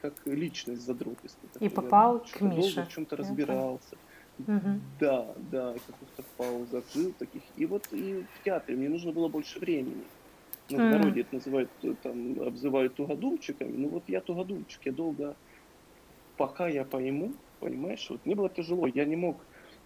как 0.00 0.14
личность 0.26 0.82
задротистая. 0.82 1.50
И 1.60 1.68
попал 1.68 2.20
к 2.20 2.40
Мише. 2.40 2.84
В 2.84 2.88
чем-то 2.88 3.16
разбирался. 3.16 3.96
Угу. 4.38 4.80
Да, 4.98 5.34
да, 5.50 5.72
каких-то 5.72 6.24
паузах 6.36 6.84
жил 6.92 7.12
таких. 7.18 7.42
И 7.56 7.66
вот 7.66 7.86
и 7.92 8.24
в 8.34 8.44
театре 8.44 8.76
мне 8.76 8.88
нужно 8.88 9.12
было 9.12 9.28
больше 9.28 9.58
времени. 9.60 10.02
Ну, 10.70 10.78
в 10.78 10.80
народе 10.80 11.20
это 11.20 11.34
называют, 11.34 11.70
э, 11.82 11.94
там, 12.02 12.40
обзывают 12.40 12.94
тугодумчиками. 12.94 13.76
Ну 13.76 13.88
вот 13.88 14.04
я 14.08 14.20
тугодумчик, 14.20 14.80
я 14.86 14.92
долго, 14.92 15.36
пока 16.36 16.68
я 16.68 16.84
пойму, 16.84 17.32
понимаешь, 17.60 18.06
вот 18.08 18.24
мне 18.24 18.34
было 18.34 18.48
тяжело, 18.48 18.86
я 18.86 19.04
не 19.04 19.16
мог 19.16 19.36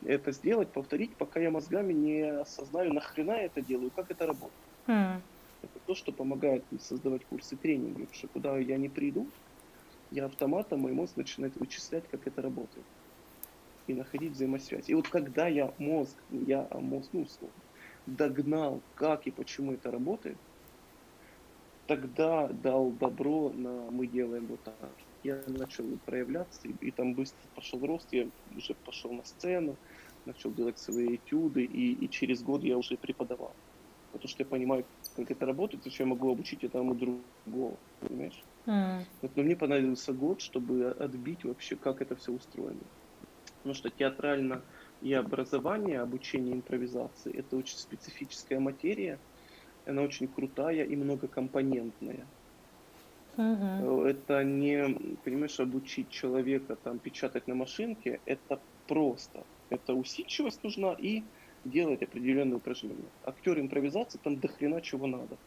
это 0.04 0.30
сделать, 0.30 0.68
повторить, 0.68 1.14
пока 1.16 1.40
я 1.40 1.50
мозгами 1.50 1.92
не 1.92 2.22
осознаю, 2.22 2.92
нахрена 2.92 3.32
я 3.32 3.42
это 3.44 3.60
делаю, 3.60 3.90
как 3.94 4.10
это 4.10 4.26
работает. 4.26 4.52
Mm. 4.86 5.20
Это 5.62 5.78
то, 5.86 5.94
что 5.96 6.12
помогает 6.12 6.64
мне 6.70 6.80
создавать 6.80 7.24
курсы 7.24 7.56
тренинга, 7.56 8.00
потому 8.00 8.14
что 8.14 8.28
куда 8.28 8.58
я 8.58 8.76
не 8.76 8.88
приду, 8.88 9.26
я 10.10 10.26
автоматом, 10.26 10.80
мой 10.80 10.92
мозг 10.92 11.16
начинает 11.16 11.56
вычислять, 11.56 12.04
как 12.10 12.26
это 12.26 12.42
работает. 12.42 12.86
И 13.86 13.94
находить 13.94 14.32
взаимосвязь. 14.32 14.88
И 14.88 14.94
вот 14.94 15.08
когда 15.08 15.48
я 15.48 15.72
мозг, 15.78 16.16
я 16.30 16.68
мозг, 16.72 17.08
ну, 17.12 17.22
условно, 17.22 17.54
догнал, 18.06 18.80
как 18.94 19.26
и 19.26 19.30
почему 19.30 19.72
это 19.72 19.90
работает, 19.90 20.36
тогда 21.86 22.48
дал 22.48 22.90
добро 22.90 23.50
на 23.50 23.90
мы 23.90 24.06
делаем 24.06 24.46
вот 24.46 24.62
так. 24.62 24.74
Я 25.24 25.42
начал 25.46 25.84
проявляться, 26.06 26.68
и, 26.68 26.74
и 26.86 26.90
там 26.90 27.14
быстро 27.14 27.40
пошел 27.54 27.84
рост, 27.84 28.12
я 28.12 28.28
уже 28.56 28.74
пошел 28.74 29.12
на 29.12 29.24
сцену, 29.24 29.76
начал 30.26 30.52
делать 30.52 30.78
свои 30.78 31.16
этюды, 31.16 31.64
и, 31.64 31.92
и 31.92 32.08
через 32.10 32.42
год 32.42 32.62
я 32.62 32.76
уже 32.78 32.96
преподавал. 32.96 33.52
Потому 34.12 34.28
что 34.28 34.42
я 34.42 34.46
понимаю, 34.46 34.84
как 35.16 35.30
это 35.30 35.46
работает, 35.46 35.86
и 35.86 35.90
что 35.90 36.04
я 36.04 36.08
могу 36.08 36.30
обучить 36.30 36.62
этому 36.62 36.94
другого, 36.94 37.76
понимаешь? 38.00 38.42
Mm. 38.68 39.02
Вот, 39.22 39.36
но 39.36 39.42
мне 39.42 39.56
понадобился 39.56 40.12
год, 40.12 40.42
чтобы 40.42 40.90
отбить 40.90 41.44
вообще, 41.44 41.76
как 41.76 42.02
это 42.02 42.14
все 42.16 42.32
устроено. 42.32 42.84
Потому 43.56 43.74
что 43.74 43.90
театрально 43.90 44.62
и 45.00 45.12
образование, 45.14 46.00
обучение 46.00 46.54
импровизации– 46.54 47.32
это 47.38 47.56
очень 47.56 47.78
специфическая 47.78 48.60
материя, 48.60 49.18
она 49.86 50.02
очень 50.02 50.28
крутая 50.28 50.84
и 50.84 50.96
многокомпонентная. 50.96 52.26
Uh-huh. 53.38 54.06
Это 54.06 54.44
не, 54.44 55.16
понимаешь, 55.24 55.60
обучить 55.60 56.10
человека 56.10 56.76
там 56.76 56.98
печатать 56.98 57.46
на 57.46 57.54
машинке, 57.54 58.20
это 58.26 58.60
просто. 58.86 59.44
Это 59.70 59.94
усидчивость 59.94 60.62
нужна 60.62 60.94
и 60.98 61.22
делать 61.64 62.02
определенные 62.02 62.56
упражнения. 62.56 63.10
Актер 63.22 63.58
импровизации 63.60 64.18
там 64.18 64.40
до 64.40 64.48
хрена 64.48 64.80
чего 64.82 65.06
надо. 65.06 65.38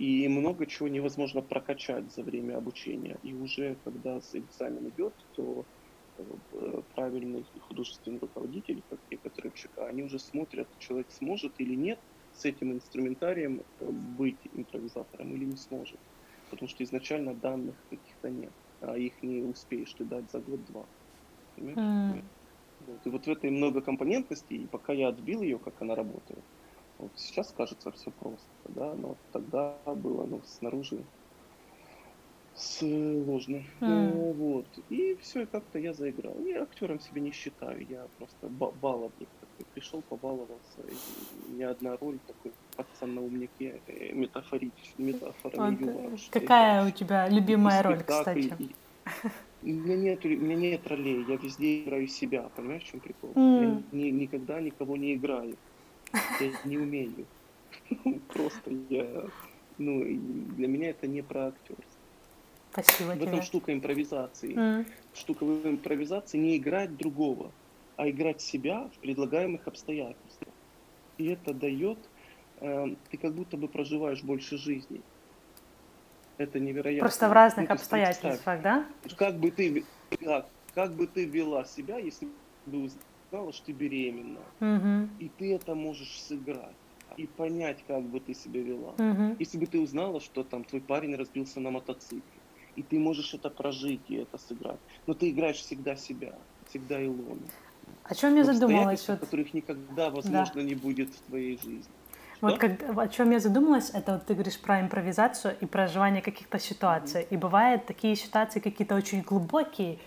И 0.00 0.26
много 0.28 0.66
чего 0.66 0.88
невозможно 0.88 1.42
прокачать 1.42 2.10
за 2.10 2.22
время 2.22 2.56
обучения. 2.56 3.18
И 3.20 3.34
уже 3.34 3.74
когда 3.84 4.18
экзамен 4.32 4.88
идет, 4.88 5.14
то 5.32 5.66
э, 6.16 6.22
правильный 6.94 7.44
художественный 7.60 8.18
руководитель, 8.18 8.82
как 8.88 9.00
некоторые 9.10 9.52
ЧК, 9.52 9.88
они 9.88 10.02
уже 10.02 10.18
смотрят, 10.18 10.70
человек 10.78 11.10
сможет 11.10 11.60
или 11.60 11.74
нет 11.74 12.00
с 12.32 12.46
этим 12.46 12.72
инструментарием 12.72 13.60
э, 13.60 13.64
быть 13.90 14.40
импровизатором 14.50 15.34
или 15.34 15.44
не 15.44 15.58
сможет. 15.58 16.00
Потому 16.48 16.70
что 16.70 16.82
изначально 16.82 17.34
данных 17.34 17.84
каких-то 17.90 18.30
нет, 18.30 18.54
а 18.80 18.96
их 18.96 19.22
не 19.22 19.42
успеешь 19.42 19.92
ты 19.92 20.06
дать 20.06 20.30
за 20.30 20.40
год-два. 20.40 20.88
Mm. 21.58 22.24
Вот. 22.78 23.06
И 23.06 23.10
вот 23.10 23.26
в 23.26 23.30
этой 23.30 23.50
многокомпонентности, 23.50 24.54
и 24.54 24.66
пока 24.66 24.94
я 24.94 25.08
отбил 25.08 25.42
ее, 25.42 25.58
как 25.58 25.82
она 25.82 25.94
работает, 25.94 26.46
вот 27.00 27.10
сейчас 27.16 27.52
кажется 27.56 27.90
все 27.92 28.10
просто, 28.10 28.46
да, 28.68 28.94
но 28.94 29.16
тогда 29.32 29.74
было 29.86 30.26
ну, 30.26 30.40
снаружи 30.44 31.02
сложно. 32.60 33.62
Mm. 33.80 34.32
Вот. 34.34 34.66
И 34.90 35.16
все, 35.20 35.42
и 35.42 35.46
как-то 35.46 35.78
я 35.78 35.92
заиграл. 35.92 36.36
Я 36.44 36.62
актером 36.62 37.00
себя 37.00 37.20
не 37.20 37.32
считаю, 37.32 37.86
я 37.88 38.06
просто 38.18 38.48
баловник 38.48 39.28
такой. 39.40 39.66
Пришел, 39.74 40.02
побаловался. 40.02 40.80
И 40.88 41.52
ни 41.52 41.62
одна 41.62 41.96
роль 41.96 42.18
такой 42.26 42.52
пацан 42.76 43.14
на 43.14 43.20
умнике 43.20 43.80
э, 43.86 44.12
метафорический, 44.12 45.04
метафорами 45.04 45.76
вот. 45.76 45.80
юмора. 45.80 46.18
Какая 46.30 46.86
у 46.86 46.90
тебя 46.90 47.28
любимая 47.28 47.82
роль, 47.82 48.02
кстати? 48.02 48.54
И, 49.62 49.72
у 49.72 49.74
меня 49.74 49.96
нет, 49.96 50.24
у 50.24 50.28
меня 50.28 50.56
нет 50.56 50.86
ролей, 50.86 51.24
я 51.28 51.36
везде 51.36 51.82
играю 51.82 52.08
себя, 52.08 52.48
понимаешь, 52.56 52.82
в 52.82 52.90
чем 52.90 53.00
прикол? 53.00 53.30
Mm. 53.34 53.82
Я 53.92 53.98
ни, 53.98 54.10
никогда 54.10 54.60
никого 54.60 54.96
не 54.96 55.14
играю. 55.14 55.56
Я 56.12 56.52
не 56.64 56.78
умею. 56.78 57.26
Просто 58.28 58.70
я, 58.88 59.24
ну, 59.78 60.02
для 60.56 60.68
меня 60.68 60.90
это 60.90 61.06
не 61.06 61.22
про 61.22 61.48
актерство. 61.48 61.84
Спасибо 62.72 63.10
В 63.10 63.14
тебе. 63.14 63.26
этом 63.26 63.42
штука 63.42 63.72
импровизации. 63.72 64.54
Mm. 64.54 64.86
Штука 65.14 65.44
в 65.44 65.66
импровизации 65.66 66.38
не 66.38 66.56
играть 66.56 66.96
другого, 66.96 67.50
а 67.96 68.08
играть 68.08 68.40
себя 68.40 68.88
в 68.94 68.98
предлагаемых 69.00 69.66
обстоятельствах. 69.66 70.54
И 71.18 71.26
это 71.26 71.52
дает, 71.52 71.98
э, 72.60 72.94
ты 73.10 73.16
как 73.16 73.34
будто 73.34 73.56
бы 73.56 73.66
проживаешь 73.68 74.22
больше 74.22 74.56
жизни. 74.56 75.02
Это 76.38 76.58
невероятно. 76.58 77.00
Просто 77.00 77.28
в 77.28 77.32
разных 77.32 77.68
ну, 77.68 77.74
обстоятельствах, 77.74 78.62
да? 78.62 78.86
Как 79.16 79.36
бы 79.36 79.50
ты, 79.50 79.84
как, 80.24 80.48
как 80.74 80.92
бы 80.92 81.06
ты 81.06 81.26
вела 81.26 81.64
себя, 81.64 81.98
если 81.98 82.28
бы 82.66 82.88
узнала, 83.30 83.52
что 83.52 83.66
ты 83.66 83.72
беременна, 83.72 84.40
угу. 84.60 85.08
и 85.18 85.30
ты 85.38 85.54
это 85.54 85.74
можешь 85.74 86.20
сыграть 86.20 86.74
и 87.16 87.26
понять, 87.26 87.78
как 87.86 88.02
бы 88.02 88.20
ты 88.20 88.34
себя 88.34 88.62
вела. 88.62 88.92
Угу. 88.98 89.36
Если 89.38 89.58
бы 89.58 89.66
ты 89.66 89.80
узнала, 89.80 90.20
что 90.20 90.44
там 90.44 90.64
твой 90.64 90.80
парень 90.80 91.16
разбился 91.16 91.60
на 91.60 91.70
мотоцикле, 91.70 92.22
и 92.76 92.82
ты 92.82 92.98
можешь 92.98 93.34
это 93.34 93.50
прожить 93.50 94.00
и 94.08 94.16
это 94.16 94.38
сыграть. 94.38 94.78
Но 95.06 95.14
ты 95.14 95.30
играешь 95.30 95.56
всегда 95.56 95.96
себя, 95.96 96.34
всегда 96.68 97.04
Илону. 97.04 97.42
О 98.04 98.14
чем 98.14 98.36
я 98.36 98.44
задумалась? 98.44 99.08
Вот... 99.08 99.20
которых 99.20 99.52
никогда, 99.54 100.10
возможно, 100.10 100.54
да. 100.54 100.62
не 100.62 100.74
будет 100.74 101.10
в 101.10 101.20
твоей 101.22 101.56
жизни. 101.56 101.92
Вот 102.40 102.58
как, 102.58 102.96
о 102.96 103.08
чем 103.08 103.32
я 103.32 103.38
задумалась, 103.38 103.90
это 103.90 104.12
вот 104.12 104.26
ты 104.26 104.32
говоришь 104.32 104.58
про 104.58 104.80
импровизацию 104.80 105.56
и 105.60 105.66
проживание 105.66 106.22
каких-то 106.22 106.58
ситуаций. 106.58 107.22
Mm-hmm. 107.22 107.34
И 107.34 107.36
бывают 107.36 107.86
такие 107.86 108.16
ситуации 108.16 108.60
какие-то 108.60 108.94
очень 108.94 109.20
глубокие, 109.20 109.98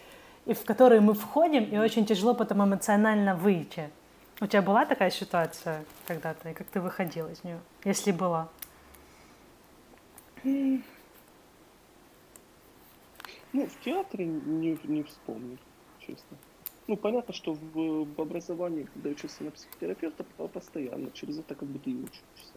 и 0.46 0.54
в 0.54 0.64
которые 0.66 1.02
мы 1.02 1.14
входим, 1.14 1.64
и 1.64 1.78
очень 1.78 2.06
тяжело 2.06 2.34
потом 2.34 2.64
эмоционально 2.64 3.36
выйти. 3.36 3.90
У 4.42 4.48
тебя 4.48 4.62
была 4.62 4.86
такая 4.86 5.10
ситуация 5.10 5.86
когда-то, 6.06 6.50
и 6.50 6.54
как 6.54 6.68
ты 6.68 6.82
выходила 6.82 7.30
из 7.30 7.44
нее, 7.44 7.60
если 7.86 8.12
была? 8.12 8.50
Ну, 10.44 10.82
в 13.54 13.80
театре 13.82 14.26
не, 14.26 14.78
не 14.84 15.04
вспомню, 15.04 15.58
честно. 16.00 16.38
Ну, 16.88 16.98
понятно, 16.98 17.34
что 17.34 17.54
в, 17.54 18.06
в 18.06 18.22
образовании, 18.22 18.90
когда 18.94 19.12
учился 19.12 19.44
на 19.44 19.52
психотерапевта, 19.52 20.26
постоянно 20.52 21.12
через 21.12 21.40
это 21.40 21.56
как 21.56 21.70
бы 21.70 21.80
ты 21.80 21.92
и 21.92 21.96
учишься. 21.96 22.54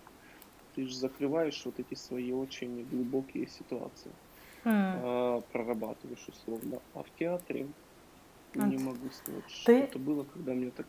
Ты 0.74 0.88
же 0.88 0.96
закрываешь 0.96 1.62
вот 1.64 1.78
эти 1.78 1.94
свои 1.94 2.32
очень 2.32 2.84
глубокие 2.86 3.46
ситуации. 3.46 4.10
Mm. 4.66 5.44
Прорабатываешь 5.52 6.26
условно. 6.28 6.80
А 6.94 7.04
в 7.04 7.10
театре 7.18 7.68
mm. 8.54 8.68
не 8.68 8.78
могу 8.78 9.08
сказать, 9.12 9.44
ты... 9.44 9.52
что 9.52 9.72
это 9.72 9.98
было, 9.98 10.24
когда 10.24 10.52
мне 10.54 10.70
так 10.70 10.86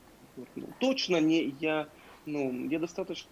ну, 0.56 0.68
Точно 0.80 1.18
не 1.18 1.56
я, 1.60 1.88
ну, 2.26 2.68
я 2.70 2.80
достаточно 2.80 3.30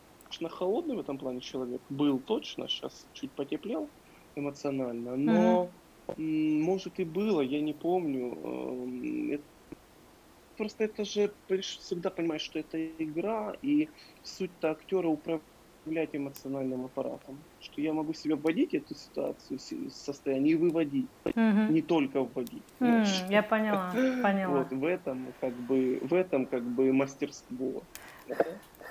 холодный 0.50 0.96
в 0.96 1.00
этом 1.00 1.18
плане 1.18 1.40
человек. 1.40 1.82
Был 1.90 2.20
точно, 2.20 2.68
сейчас 2.68 3.08
чуть 3.14 3.32
потеплел 3.32 3.90
эмоционально, 4.36 5.16
но 5.16 5.70
mm. 6.08 6.62
может 6.62 7.00
и 7.00 7.06
было, 7.06 7.42
я 7.42 7.62
не 7.62 7.74
помню. 7.74 9.34
Это 9.34 9.44
просто 10.58 10.84
это 10.84 11.06
же 11.06 11.32
всегда 11.62 12.12
понимаешь, 12.12 12.42
что 12.42 12.60
это 12.60 12.86
игра, 12.86 13.56
и 13.62 13.90
суть-то 14.24 14.72
актера 14.72 15.08
управлять 15.08 15.44
эмоциональным 15.86 16.86
аппаратом. 16.86 17.38
Что 17.62 17.82
я 17.82 17.94
могу 17.94 18.14
себя 18.14 18.36
вводить 18.36 18.74
эту 18.74 18.96
ситуацию, 18.96 19.60
состояние 19.92 20.54
и 20.54 20.56
выводить, 20.56 21.08
угу. 21.24 21.74
не 21.74 21.82
только 21.82 22.24
вводить. 22.24 22.64
Mm, 22.80 23.32
я 23.32 23.44
поняла, 23.44 23.92
поняла. 23.94 24.60
Вот 24.60 24.72
в 24.72 24.86
этом 24.86 25.28
как 25.42 25.54
бы 25.54 26.00
в 26.02 26.14
этом 26.14 26.46
как 26.46 26.64
бы 26.64 26.92
мастерство. 26.94 27.84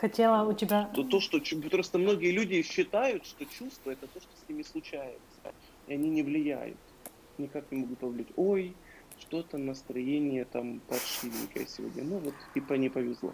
Хотела 0.01 0.49
у 0.49 0.53
тебя... 0.53 0.90
То, 0.95 1.03
то, 1.05 1.20
что 1.20 1.40
просто 1.70 1.99
многие 1.99 2.32
люди 2.32 2.62
считают, 2.62 3.24
что 3.24 3.47
чувство 3.47 3.92
это 3.92 4.07
то, 4.07 4.20
что 4.20 4.30
с 4.45 4.49
ними 4.49 4.62
случается, 4.62 5.53
и 5.86 5.95
они 5.95 6.11
не 6.11 6.22
влияют, 6.22 6.76
никак 7.38 7.70
не 7.70 7.78
могут 7.78 7.99
повлиять. 7.99 8.32
Ой, 8.36 8.74
что-то 9.18 9.57
настроение 9.57 10.45
там 10.45 10.80
паршивенькое 10.88 11.66
сегодня. 11.66 12.05
Ну 12.05 12.18
вот 12.18 12.34
типа 12.55 12.74
не 12.74 12.88
повезло. 12.88 13.32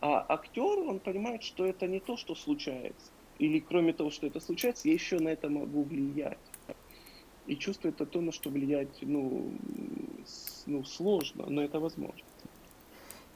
А 0.00 0.24
актер, 0.28 0.78
он 0.78 1.00
понимает, 1.00 1.42
что 1.42 1.66
это 1.66 1.86
не 1.86 2.00
то, 2.00 2.16
что 2.16 2.34
случается. 2.34 3.10
Или 3.38 3.60
кроме 3.60 3.92
того, 3.92 4.10
что 4.10 4.26
это 4.26 4.40
случается, 4.40 4.88
я 4.88 4.94
еще 4.94 5.18
на 5.18 5.28
это 5.28 5.48
могу 5.48 5.82
влиять. 5.82 6.38
И 7.46 7.56
чувство 7.56 7.88
это 7.88 8.04
то, 8.04 8.20
на 8.20 8.30
что 8.30 8.50
влиять, 8.50 8.98
ну, 9.00 9.52
ну, 10.66 10.84
сложно, 10.84 11.46
но 11.48 11.62
это 11.62 11.80
возможно. 11.80 12.22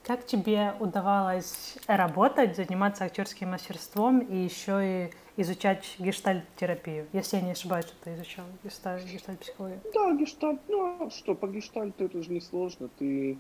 Как 0.05 0.27
тебе 0.27 0.75
удавалось 0.81 1.79
работать, 1.87 2.57
заниматься 2.57 3.05
актерским 3.05 3.51
мастерством 3.51 4.19
и 4.19 4.37
еще 4.37 5.07
и 5.37 5.41
изучать 5.41 5.95
гештальт-терапию? 5.99 7.07
Если 7.13 7.37
я 7.37 7.43
не 7.43 7.53
ошибаюсь, 7.53 7.87
что 7.87 7.95
ты 8.03 8.15
изучал 8.15 8.45
гештальт, 8.65 9.05
гештальт-психологию. 9.05 9.81
Да, 9.95 10.13
гештальт. 10.17 10.61
Ну, 10.69 11.07
а 11.07 11.11
что, 11.11 11.37
по 11.37 11.47
гештальту 11.47 12.05
это 12.05 12.21
же 12.21 12.33
не 12.33 12.41
сложно. 12.41 12.89
Ты 12.99 13.39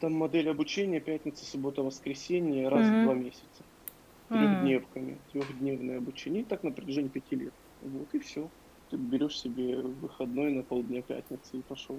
там 0.00 0.14
модель 0.14 0.50
обучения 0.50 1.00
пятница, 1.00 1.44
суббота, 1.44 1.82
воскресенье 1.82 2.68
раз 2.68 2.80
mm-hmm. 2.80 3.02
в 3.02 3.04
два 3.04 3.14
месяца. 3.14 3.62
Трехдневками. 4.28 5.18
Трехдневное 5.32 5.98
обучение. 5.98 6.42
И 6.42 6.44
так 6.44 6.62
на 6.62 6.72
протяжении 6.72 7.08
пяти 7.08 7.36
лет. 7.36 7.52
Вот 7.82 8.08
и 8.12 8.18
все. 8.18 8.48
Ты 8.90 8.96
берешь 8.96 9.38
себе 9.38 9.76
выходной 9.76 10.52
на 10.52 10.62
полдня 10.62 11.02
пятницы 11.02 11.58
и 11.58 11.62
пошел. 11.62 11.98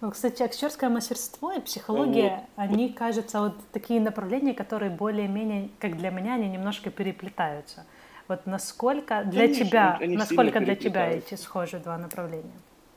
Ну, 0.00 0.10
кстати, 0.10 0.42
актерское 0.42 0.90
мастерство 0.90 1.52
и 1.52 1.60
психология, 1.60 2.46
вот. 2.56 2.64
они, 2.64 2.92
кажется, 2.92 3.40
вот 3.40 3.54
такие 3.72 3.98
направления, 3.98 4.52
которые 4.52 4.90
более-менее, 4.90 5.70
как 5.78 5.96
для 5.96 6.10
меня, 6.10 6.34
они 6.34 6.48
немножко 6.48 6.90
переплетаются. 6.90 7.86
Вот 8.28 8.44
насколько 8.44 9.24
для 9.24 9.42
Конечно, 9.42 9.66
тебя, 9.66 9.98
насколько 10.02 10.60
для 10.60 10.74
тебя 10.74 11.10
эти 11.10 11.34
схожие 11.34 11.80
два 11.80 11.96
направления? 11.96 12.52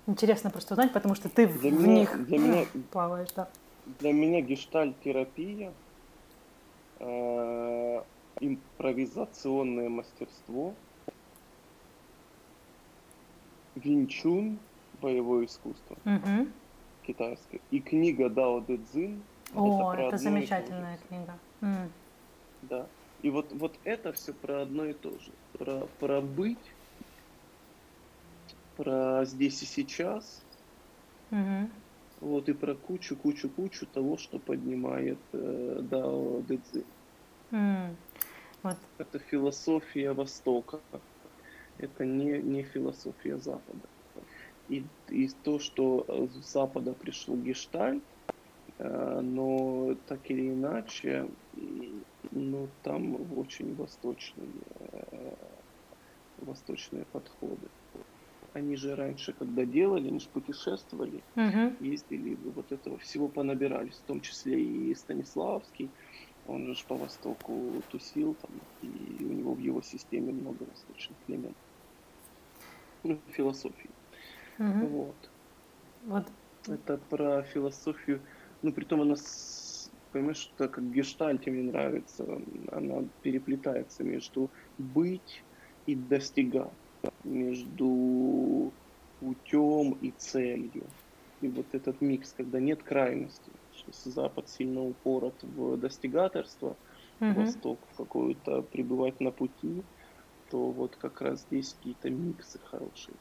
Интересно 0.08 0.50
просто 0.50 0.74
узнать, 0.74 0.92
потому 0.92 1.16
что 1.16 1.30
ты 1.30 1.48
для 1.48 1.72
в 1.72 1.82
меня, 1.82 1.94
них 1.94 2.26
для 2.26 2.38
меня, 2.38 2.66
плаваешь, 2.92 3.30
да. 3.36 3.48
Для 3.98 4.14
меня 4.14 4.42
гештальт-терапия, 4.42 5.74
э, 7.00 8.04
импровизационное 8.40 9.90
мастерство, 9.90 10.76
винчун, 13.76 14.60
боевое 15.02 15.46
искусство. 15.46 15.98
Угу 16.06 16.48
китайская. 17.10 17.60
И 17.72 17.80
книга 17.80 18.30
Дао 18.30 18.60
Дэ 18.62 18.78
Цзин. 18.78 19.24
О, 19.56 19.94
это, 19.94 20.04
это 20.04 20.18
замечательная 20.18 21.00
книга. 21.08 21.40
Mm. 21.62 21.90
Да. 22.64 22.86
И 23.24 23.30
вот, 23.32 23.52
вот 23.52 23.76
это 23.84 24.14
все 24.14 24.32
про 24.34 24.62
одно 24.62 24.86
и 24.86 24.94
то 24.94 25.10
же. 25.10 25.32
Про, 25.54 25.88
про 26.00 26.22
быть, 26.22 26.58
про 28.78 29.26
здесь 29.26 29.64
и 29.64 29.66
сейчас. 29.66 30.44
Mm-hmm. 31.32 31.70
Вот 32.22 32.50
и 32.50 32.54
про 32.54 32.76
кучу, 32.76 33.16
кучу, 33.16 33.50
кучу 33.50 33.86
того, 33.86 34.18
что 34.18 34.40
поднимает 34.40 35.20
э, 35.32 35.80
Дао 35.82 36.42
Дэ 36.42 36.58
Цзин. 36.58 36.86
Mm. 37.52 37.96
Вот. 38.64 38.78
Это 38.98 39.20
философия 39.20 40.12
Востока. 40.12 40.80
Это 41.78 42.06
не, 42.06 42.40
не 42.40 42.64
философия 42.64 43.38
Запада 43.38 43.88
и, 44.70 44.86
и 45.10 45.30
то, 45.44 45.60
что 45.60 46.06
с 46.34 46.54
Запада 46.54 46.94
пришел 46.94 47.36
гештальт, 47.36 48.04
э, 48.78 49.20
но 49.22 49.96
так 50.08 50.30
или 50.32 50.50
иначе, 50.50 51.28
ну, 52.32 52.70
там 52.84 53.18
очень 53.38 53.76
восточные, 53.76 54.48
э, 55.12 55.34
восточные 56.38 57.06
подходы. 57.12 57.68
Они 58.54 58.76
же 58.76 58.96
раньше, 58.96 59.34
когда 59.34 59.66
делали, 59.66 60.08
они 60.08 60.20
же 60.20 60.28
путешествовали, 60.30 61.24
угу. 61.36 61.86
ездили, 61.86 62.36
вот 62.56 62.72
этого 62.72 62.98
всего 62.98 63.28
понабирались, 63.28 63.96
в 63.96 64.08
том 64.08 64.22
числе 64.22 64.60
и 64.60 64.96
Станиславский, 64.96 65.90
он 66.48 66.74
же 66.74 66.84
по 66.88 66.96
Востоку 66.96 67.54
тусил 67.92 68.36
там, 68.36 68.52
и 68.82 69.24
у 69.24 69.34
него 69.34 69.54
в 69.54 69.60
его 69.60 69.82
системе 69.82 70.34
много 70.34 70.64
восточных 70.64 71.18
элементов. 71.28 71.62
Ну, 73.04 73.20
философии. 73.32 73.90
Угу. 74.58 74.88
Вот. 74.88 75.30
вот. 76.06 76.28
Это 76.68 76.98
про 76.98 77.44
философию. 77.44 78.22
Ну, 78.62 78.74
при 78.74 78.84
том 78.84 79.02
она, 79.02 79.16
понимаешь, 80.12 80.38
что 80.38 80.68
как 80.68 80.92
гештальте 80.92 81.52
мне 81.52 81.72
нравится, 81.72 82.26
она 82.72 83.04
переплетается 83.22 84.04
между 84.04 84.50
быть 84.78 85.44
и 85.86 85.96
достигать, 85.96 86.74
между 87.24 88.72
путем 89.20 89.98
и 90.02 90.12
целью. 90.12 90.84
И 91.42 91.48
вот 91.48 91.68
этот 91.74 92.02
микс, 92.02 92.34
когда 92.36 92.60
нет 92.60 92.84
крайности, 92.84 93.52
что 93.76 94.10
Запад 94.10 94.50
сильно 94.50 94.84
упорот 94.84 95.36
в 95.42 95.78
достигаторство, 95.78 96.76
угу. 97.20 97.42
Восток 97.42 97.80
в 97.94 97.98
какую-то 97.98 98.62
пребывать 98.62 99.20
на 99.20 99.32
пути, 99.32 99.84
то 100.50 100.72
вот 100.72 100.96
как 100.96 101.22
раз 101.22 101.42
здесь 101.42 101.74
какие-то 101.74 102.10
миксы 102.10 102.60
хорошие. 102.66 103.16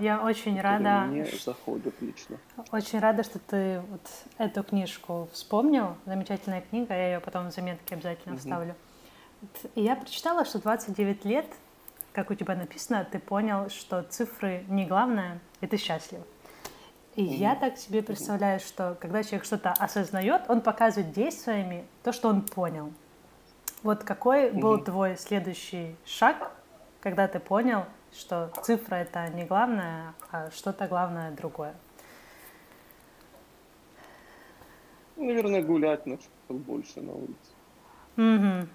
Я 0.00 0.22
очень 0.22 0.58
рада. 0.60 1.06
Мне 1.06 1.26
заходит 1.26 1.94
лично. 2.00 2.38
Очень 2.72 2.98
рада, 2.98 3.22
что 3.22 3.38
ты 3.38 3.82
вот 3.90 4.00
эту 4.38 4.62
книжку 4.62 5.28
вспомнил. 5.32 5.96
Замечательная 6.06 6.62
книга, 6.62 6.94
я 6.94 7.14
ее 7.14 7.20
потом 7.20 7.50
в 7.50 7.54
заметке 7.54 7.94
обязательно 7.94 8.34
угу. 8.34 8.40
вставлю. 8.40 8.74
И 9.74 9.82
я 9.82 9.96
прочитала, 9.96 10.44
что 10.44 10.60
29 10.60 11.24
лет, 11.24 11.46
как 12.12 12.30
у 12.30 12.34
тебя 12.34 12.54
написано, 12.54 13.06
ты 13.10 13.18
понял, 13.18 13.68
что 13.68 14.02
цифры 14.02 14.64
не 14.68 14.86
главное, 14.86 15.40
и 15.60 15.66
ты 15.66 15.76
счастлив. 15.76 16.20
И 17.16 17.24
угу. 17.24 17.34
я 17.34 17.54
так 17.54 17.76
себе 17.76 18.02
представляю, 18.02 18.60
что 18.60 18.96
когда 19.00 19.22
человек 19.22 19.44
что-то 19.44 19.72
осознает, 19.72 20.42
он 20.48 20.60
показывает 20.60 21.12
действиями 21.12 21.84
то, 22.02 22.12
что 22.12 22.28
он 22.28 22.42
понял. 22.42 22.92
Вот 23.82 24.04
какой 24.04 24.50
угу. 24.50 24.60
был 24.60 24.78
твой 24.78 25.16
следующий 25.16 25.96
шаг, 26.04 26.52
когда 27.00 27.28
ты 27.28 27.40
понял, 27.40 27.84
что 28.12 28.50
цифра 28.62 28.96
это 28.96 29.28
не 29.28 29.44
главное, 29.44 30.14
а 30.30 30.50
что-то 30.50 30.86
главное 30.86 31.30
другое. 31.30 31.74
Наверное, 35.16 35.62
гулять 35.62 36.06
больше 36.48 37.00
на 37.00 37.12
улице. 37.12 37.50
Угу. 38.16 38.68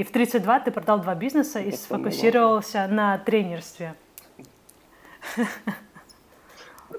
И 0.00 0.04
в 0.04 0.10
32 0.10 0.60
ты 0.60 0.70
продал 0.70 1.00
два 1.00 1.14
бизнеса 1.14 1.60
и 1.60 1.72
сфокусировался 1.72 2.88
на 2.88 3.18
тренерстве. 3.18 3.94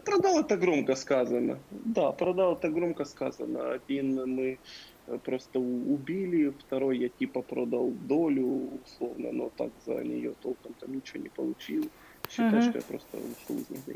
Продал 0.06 0.40
это 0.40 0.56
громко 0.58 0.96
сказано. 0.96 1.58
Да, 1.72 2.12
продал 2.12 2.54
это 2.54 2.70
громко 2.70 3.06
сказано. 3.06 3.72
Один 3.72 4.36
мы 4.36 4.60
Э, 5.08 5.18
просто 5.18 5.60
убили, 5.60 6.54
второй 6.60 7.00
я 7.00 7.10
типа 7.10 7.42
продал 7.42 7.92
долю, 7.92 8.80
условно, 8.86 9.32
но 9.32 9.50
так 9.50 9.72
за 9.86 10.04
нее 10.04 10.34
толком 10.42 10.74
там 10.74 10.96
ничего 10.96 11.24
не 11.24 11.30
получил. 11.30 11.90
Считай, 12.30 12.60
uh-huh. 12.60 12.70
что 12.70 12.78
я 12.78 12.84
просто 12.84 13.18
ушел 13.18 13.58
из 13.58 13.70
них, 13.70 13.82
да 13.86 13.94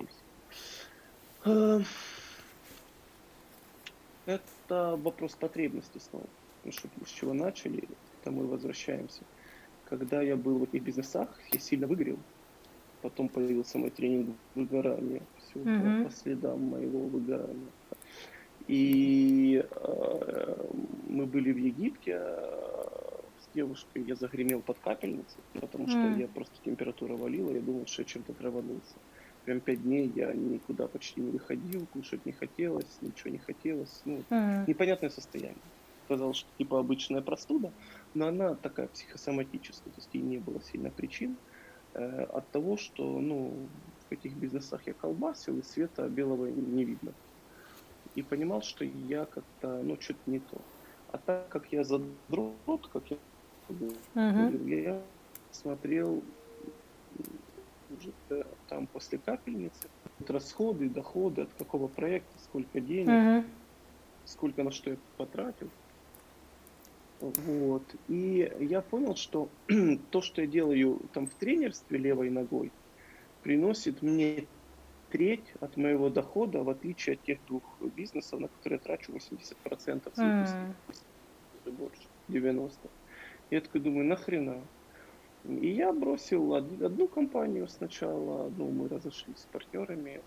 все. 1.45 1.85
Это 4.25 4.99
вопрос 5.01 5.35
потребности 5.35 5.99
снова. 5.99 6.25
Ну, 6.63 6.71
что, 6.71 6.89
с 7.05 7.09
чего 7.09 7.33
начали, 7.33 7.87
это 8.25 8.31
мы 8.31 8.47
возвращаемся. 8.47 9.21
Когда 9.85 10.21
я 10.21 10.35
был 10.35 10.57
в 10.57 10.63
этих 10.63 10.81
бизнесах, 10.81 11.29
я 11.51 11.59
сильно 11.59 11.85
выгорел. 11.85 12.17
Потом 13.01 13.29
появился 13.29 13.77
мой 13.77 13.91
тренинг 13.91 14.35
выгорания. 14.55 15.21
Все 15.37 15.59
uh-huh. 15.59 16.05
по 16.05 16.11
следам 16.11 16.63
моего 16.63 17.01
выгорания. 17.01 17.69
И 18.67 19.63
э, 19.69 20.65
мы 21.07 21.27
были 21.27 21.51
в 21.51 21.57
Египте 21.57 22.17
э, 22.17 23.19
с 23.41 23.53
девушкой, 23.53 24.03
я 24.07 24.15
загремел 24.15 24.61
под 24.61 24.79
капельницей, 24.79 25.39
потому 25.61 25.87
что 25.87 25.99
mm. 25.99 26.21
я 26.21 26.27
просто 26.27 26.55
температура 26.65 27.15
валила, 27.15 27.51
я 27.51 27.61
думал, 27.61 27.85
что 27.85 28.01
я 28.01 28.07
чем-то 28.07 28.33
траванулся. 28.33 28.95
Прям 29.43 29.59
пять 29.59 29.83
дней 29.83 30.11
я 30.15 30.33
никуда 30.33 30.87
почти 30.87 31.21
не 31.21 31.29
выходил, 31.29 31.85
кушать 31.93 32.25
не 32.25 32.31
хотелось, 32.31 32.97
ничего 33.01 33.29
не 33.29 33.37
хотелось. 33.37 34.01
Ну, 34.03 34.23
mm. 34.31 34.63
непонятное 34.67 35.11
состояние. 35.11 35.61
Казалось, 36.07 36.37
что 36.37 36.49
типа 36.57 36.79
обычная 36.79 37.21
простуда, 37.21 37.71
но 38.15 38.27
она 38.27 38.55
такая 38.55 38.87
психосоматическая, 38.87 39.93
то 39.93 39.99
есть 39.99 40.09
ей 40.13 40.23
не 40.23 40.39
было 40.39 40.61
сильно 40.61 40.89
причин 40.89 41.37
э, 41.93 42.23
от 42.23 42.49
того, 42.49 42.77
что 42.77 43.19
ну, 43.19 43.53
в 44.09 44.11
этих 44.11 44.33
бизнесах 44.33 44.87
я 44.87 44.93
колбасил, 44.93 45.59
и 45.59 45.61
света 45.61 46.09
белого 46.09 46.47
не 46.47 46.83
видно 46.83 47.13
и 48.15 48.21
понимал, 48.23 48.61
что 48.61 48.85
я 48.85 49.25
как-то, 49.25 49.81
ну, 49.83 49.97
что-то 49.99 50.19
не 50.25 50.39
то. 50.39 50.57
А 51.11 51.17
так 51.17 51.47
как 51.49 51.71
я 51.71 51.83
задрот, 51.83 52.87
как 52.91 53.03
я 53.11 53.17
uh-huh. 53.69 54.69
я 54.69 55.01
смотрел 55.51 56.23
уже 57.97 58.43
там 58.67 58.87
после 58.87 59.17
капельницы, 59.17 59.89
расходы, 60.27 60.89
доходы, 60.89 61.43
от 61.43 61.53
какого 61.53 61.87
проекта, 61.87 62.37
сколько 62.39 62.79
денег, 62.79 63.09
uh-huh. 63.09 63.45
сколько 64.25 64.63
на 64.63 64.71
что 64.71 64.91
я 64.91 64.97
потратил. 65.17 65.69
Вот. 67.19 67.83
И 68.07 68.51
я 68.59 68.81
понял, 68.81 69.15
что 69.15 69.49
то, 70.11 70.21
что 70.21 70.41
я 70.41 70.47
делаю 70.47 71.01
там 71.13 71.27
в 71.27 71.33
тренерстве 71.33 71.97
левой 71.97 72.29
ногой, 72.29 72.71
приносит 73.43 74.01
мне 74.01 74.45
треть 75.11 75.53
от 75.61 75.77
моего 75.77 76.09
дохода, 76.09 76.63
в 76.63 76.69
отличие 76.69 77.13
от 77.15 77.23
тех 77.23 77.39
двух 77.47 77.63
бизнесов, 77.95 78.39
на 78.39 78.47
которые 78.47 78.79
я 78.83 78.83
трачу 78.83 79.13
80% 79.13 80.13
своих 80.13 80.15
mm. 80.15 81.71
больше, 81.71 82.01
90%. 82.27 82.71
Я 83.51 83.61
такой 83.61 83.81
думаю, 83.81 84.05
нахрена? 84.05 84.61
И 85.45 85.69
я 85.69 85.93
бросил 85.93 86.55
одну 86.55 87.07
компанию 87.07 87.67
сначала, 87.67 88.47
одну 88.47 88.71
мы 88.71 88.89
разошлись 88.89 89.37
с 89.37 89.45
партнерами, 89.45 90.21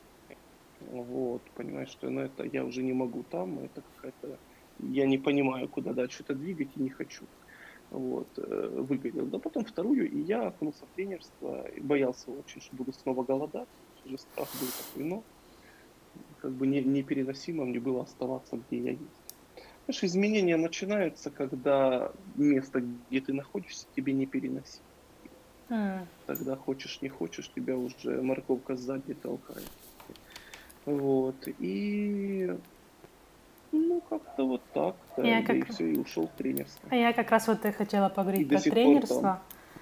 Вот, 0.80 1.42
понимаешь, 1.56 1.88
что 1.88 2.08
ну, 2.08 2.20
это 2.20 2.44
я 2.44 2.64
уже 2.64 2.82
не 2.82 2.92
могу 2.92 3.24
там, 3.24 3.58
это 3.58 3.82
какая-то... 3.96 4.38
Я 4.80 5.06
не 5.06 5.18
понимаю, 5.18 5.68
куда 5.68 5.92
дальше 5.92 6.22
это 6.22 6.34
двигать 6.34 6.68
и 6.76 6.80
не 6.80 6.90
хочу. 6.90 7.24
Вот, 7.90 8.28
э, 8.36 8.84
выгорел. 8.88 9.26
Да 9.26 9.38
потом 9.38 9.64
вторую, 9.64 10.10
и 10.10 10.20
я 10.20 10.48
окунулся 10.48 10.84
в 10.84 10.94
тренерство, 10.94 11.66
и 11.68 11.80
боялся 11.80 12.30
очень, 12.30 12.60
что 12.60 12.76
буду 12.76 12.92
снова 12.92 13.24
голодать. 13.24 13.68
Уже 14.04 14.18
страх 14.18 14.48
был 14.60 14.68
такой, 14.68 15.04
но 15.04 15.22
как 16.40 16.52
бы 16.52 16.66
не, 16.66 16.82
непереносимо 16.82 17.64
мне 17.64 17.80
было 17.80 18.02
оставаться, 18.02 18.58
где 18.68 18.78
я 18.78 18.90
есть. 18.90 19.02
Знаешь, 19.86 20.04
изменения 20.04 20.56
начинаются, 20.58 21.30
когда 21.30 22.12
место, 22.36 22.80
где 22.80 23.20
ты 23.22 23.32
находишься, 23.32 23.86
тебе 23.96 24.12
не 24.12 24.26
переносимо. 24.26 24.84
Mm. 25.70 26.06
Тогда 26.26 26.56
хочешь, 26.56 27.00
не 27.00 27.08
хочешь, 27.08 27.50
тебя 27.54 27.76
уже 27.76 28.20
морковка 28.22 28.76
сзади 28.76 29.14
толкает. 29.14 29.70
Вот. 30.84 31.36
И 31.58 32.54
ну, 33.72 34.02
как-то 34.08 34.46
вот 34.46 34.62
так, 34.72 34.96
да, 35.16 35.22
я 35.22 35.42
как... 35.42 35.56
и 35.56 35.62
все, 35.64 35.92
и 35.92 35.98
ушел 35.98 36.28
в 36.28 36.38
тренерство. 36.38 36.88
А 36.90 36.94
я 36.94 37.12
как 37.12 37.30
раз 37.30 37.48
вот 37.48 37.64
и 37.64 37.72
хотела 37.72 38.08
поговорить 38.08 38.46
и 38.46 38.50
про 38.50 38.60
тренерство. 38.60 39.40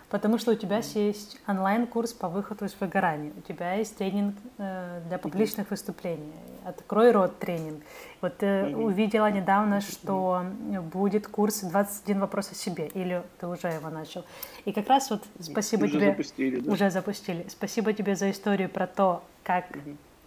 Потому 0.09 0.39
что 0.39 0.53
у 0.53 0.55
тебя 0.55 0.77
есть 0.77 1.41
онлайн-курс 1.49 2.13
по 2.13 2.29
выходу 2.29 2.65
из 2.65 2.77
выгорания, 2.79 3.33
у 3.37 3.41
тебя 3.41 3.75
есть 3.75 3.97
тренинг 3.97 4.37
э, 4.59 5.01
для 5.09 5.19
публичных 5.19 5.71
выступлений, 5.71 6.33
открой 6.65 7.11
рот 7.11 7.41
тренинг. 7.41 7.83
Вот 8.21 8.41
mm-hmm. 8.41 8.85
увидела 8.85 9.29
недавно, 9.33 9.81
что 9.81 10.45
будет 10.93 11.27
курс 11.27 11.63
21 11.63 12.21
вопрос 12.21 12.53
о 12.53 12.55
себе, 12.55 12.87
или 12.95 13.21
ты 13.41 13.49
уже 13.49 13.67
его 13.67 13.91
начал. 13.91 14.25
И 14.65 14.73
как 14.73 14.89
раз 14.89 15.11
вот 15.11 15.25
спасибо 15.41 15.87
уже 15.87 15.95
тебе. 15.95 16.11
Запустили, 16.13 16.61
да. 16.61 16.73
Уже 16.73 16.91
запустили. 16.91 17.47
Спасибо 17.49 17.93
тебе 17.93 18.15
за 18.15 18.31
историю 18.31 18.69
про 18.69 18.87
то, 18.87 19.25
как 19.43 19.65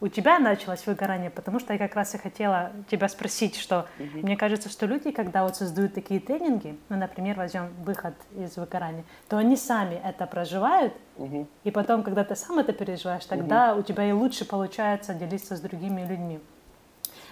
у 0.01 0.07
тебя 0.07 0.39
началось 0.39 0.85
выгорание, 0.85 1.29
потому 1.29 1.59
что 1.59 1.73
я 1.73 1.79
как 1.79 1.95
раз 1.95 2.15
и 2.15 2.17
хотела 2.17 2.71
тебя 2.89 3.09
спросить, 3.09 3.57
что 3.57 3.87
угу. 3.99 4.19
мне 4.19 4.37
кажется, 4.37 4.69
что 4.69 4.85
люди, 4.85 5.11
когда 5.11 5.43
вот 5.43 5.57
создают 5.57 5.93
такие 5.93 6.19
тренинги, 6.19 6.77
ну, 6.87 6.97
например, 6.97 7.37
возьмем 7.37 7.73
выход 7.83 8.13
из 8.35 8.55
выгорания, 8.55 9.03
то 9.27 9.37
они 9.37 9.57
сами 9.57 9.95
это 10.03 10.25
проживают, 10.25 10.93
угу. 11.17 11.47
и 11.63 11.71
потом, 11.71 12.03
когда 12.03 12.23
ты 12.23 12.35
сам 12.35 12.59
это 12.59 12.71
переживаешь, 12.71 13.25
тогда 13.25 13.73
угу. 13.73 13.81
у 13.81 13.83
тебя 13.83 14.07
и 14.07 14.11
лучше 14.11 14.45
получается 14.45 15.13
делиться 15.13 15.57
с 15.57 15.59
другими 15.59 16.05
людьми. 16.05 16.39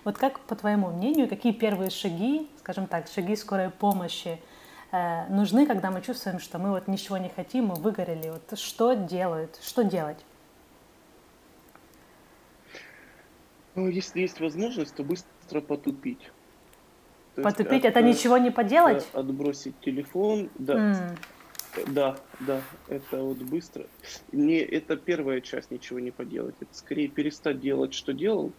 Вот 0.03 0.17
как, 0.17 0.39
по 0.41 0.55
твоему 0.55 0.89
мнению, 0.89 1.27
какие 1.27 1.53
первые 1.53 1.89
шаги, 1.89 2.49
скажем 2.59 2.87
так, 2.87 3.07
шаги 3.07 3.35
скорой 3.35 3.69
помощи 3.69 4.39
э, 4.91 5.25
нужны, 5.27 5.65
когда 5.65 5.91
мы 5.91 6.01
чувствуем, 6.01 6.39
что 6.39 6.59
мы 6.59 6.69
вот 6.69 6.87
ничего 6.87 7.17
не 7.17 7.29
хотим, 7.29 7.67
мы 7.67 7.75
выгорели? 7.75 8.29
Вот 8.29 8.57
что 8.57 8.93
делают, 8.93 9.57
что 9.61 9.83
делать? 9.83 10.17
Ну, 13.77 13.87
если 13.87 14.21
есть 14.21 14.39
возможность, 14.39 14.95
то 14.95 15.03
быстро 15.03 15.61
потупить. 15.61 16.31
То 17.35 17.43
потупить 17.43 17.85
это 17.85 18.01
ничего 18.01 18.39
не 18.39 18.49
поделать? 18.49 19.07
Отбросить 19.13 19.79
телефон, 19.81 20.49
да. 20.57 20.73
Mm. 20.73 21.85
Да, 21.93 22.17
да, 22.39 22.59
это 22.87 23.21
вот 23.21 23.37
быстро. 23.37 23.85
Не, 24.31 24.57
это 24.57 24.97
первая 24.97 25.41
часть 25.41 25.69
ничего 25.69 25.99
не 25.99 26.09
поделать. 26.09 26.55
Это 26.59 26.73
скорее 26.73 27.07
перестать 27.07 27.59
делать, 27.59 27.93
что 27.93 28.13
делал, 28.13 28.51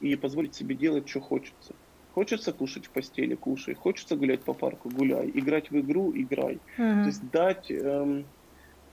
и 0.00 0.16
позволить 0.16 0.54
себе 0.54 0.74
делать, 0.74 1.06
что 1.06 1.20
хочется. 1.20 1.74
Хочется 2.14 2.54
кушать 2.54 2.86
в 2.86 2.90
постели, 2.90 3.34
кушай. 3.34 3.74
Хочется 3.74 4.16
гулять 4.16 4.40
по 4.40 4.54
парку, 4.54 4.88
гуляй. 4.88 5.30
Играть 5.34 5.70
в 5.70 5.78
игру, 5.78 6.12
играй. 6.14 6.58
Mm-hmm. 6.78 7.02
То 7.02 7.06
есть 7.06 7.30
дать, 7.30 7.70
эм, 7.70 8.24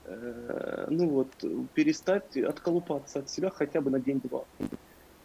э, 0.04 0.86
ну 0.90 1.08
вот, 1.08 1.32
перестать 1.72 2.36
отколупаться 2.36 3.20
от 3.20 3.30
себя 3.30 3.48
хотя 3.48 3.80
бы 3.80 3.90
на 3.90 3.98
день-два. 3.98 4.44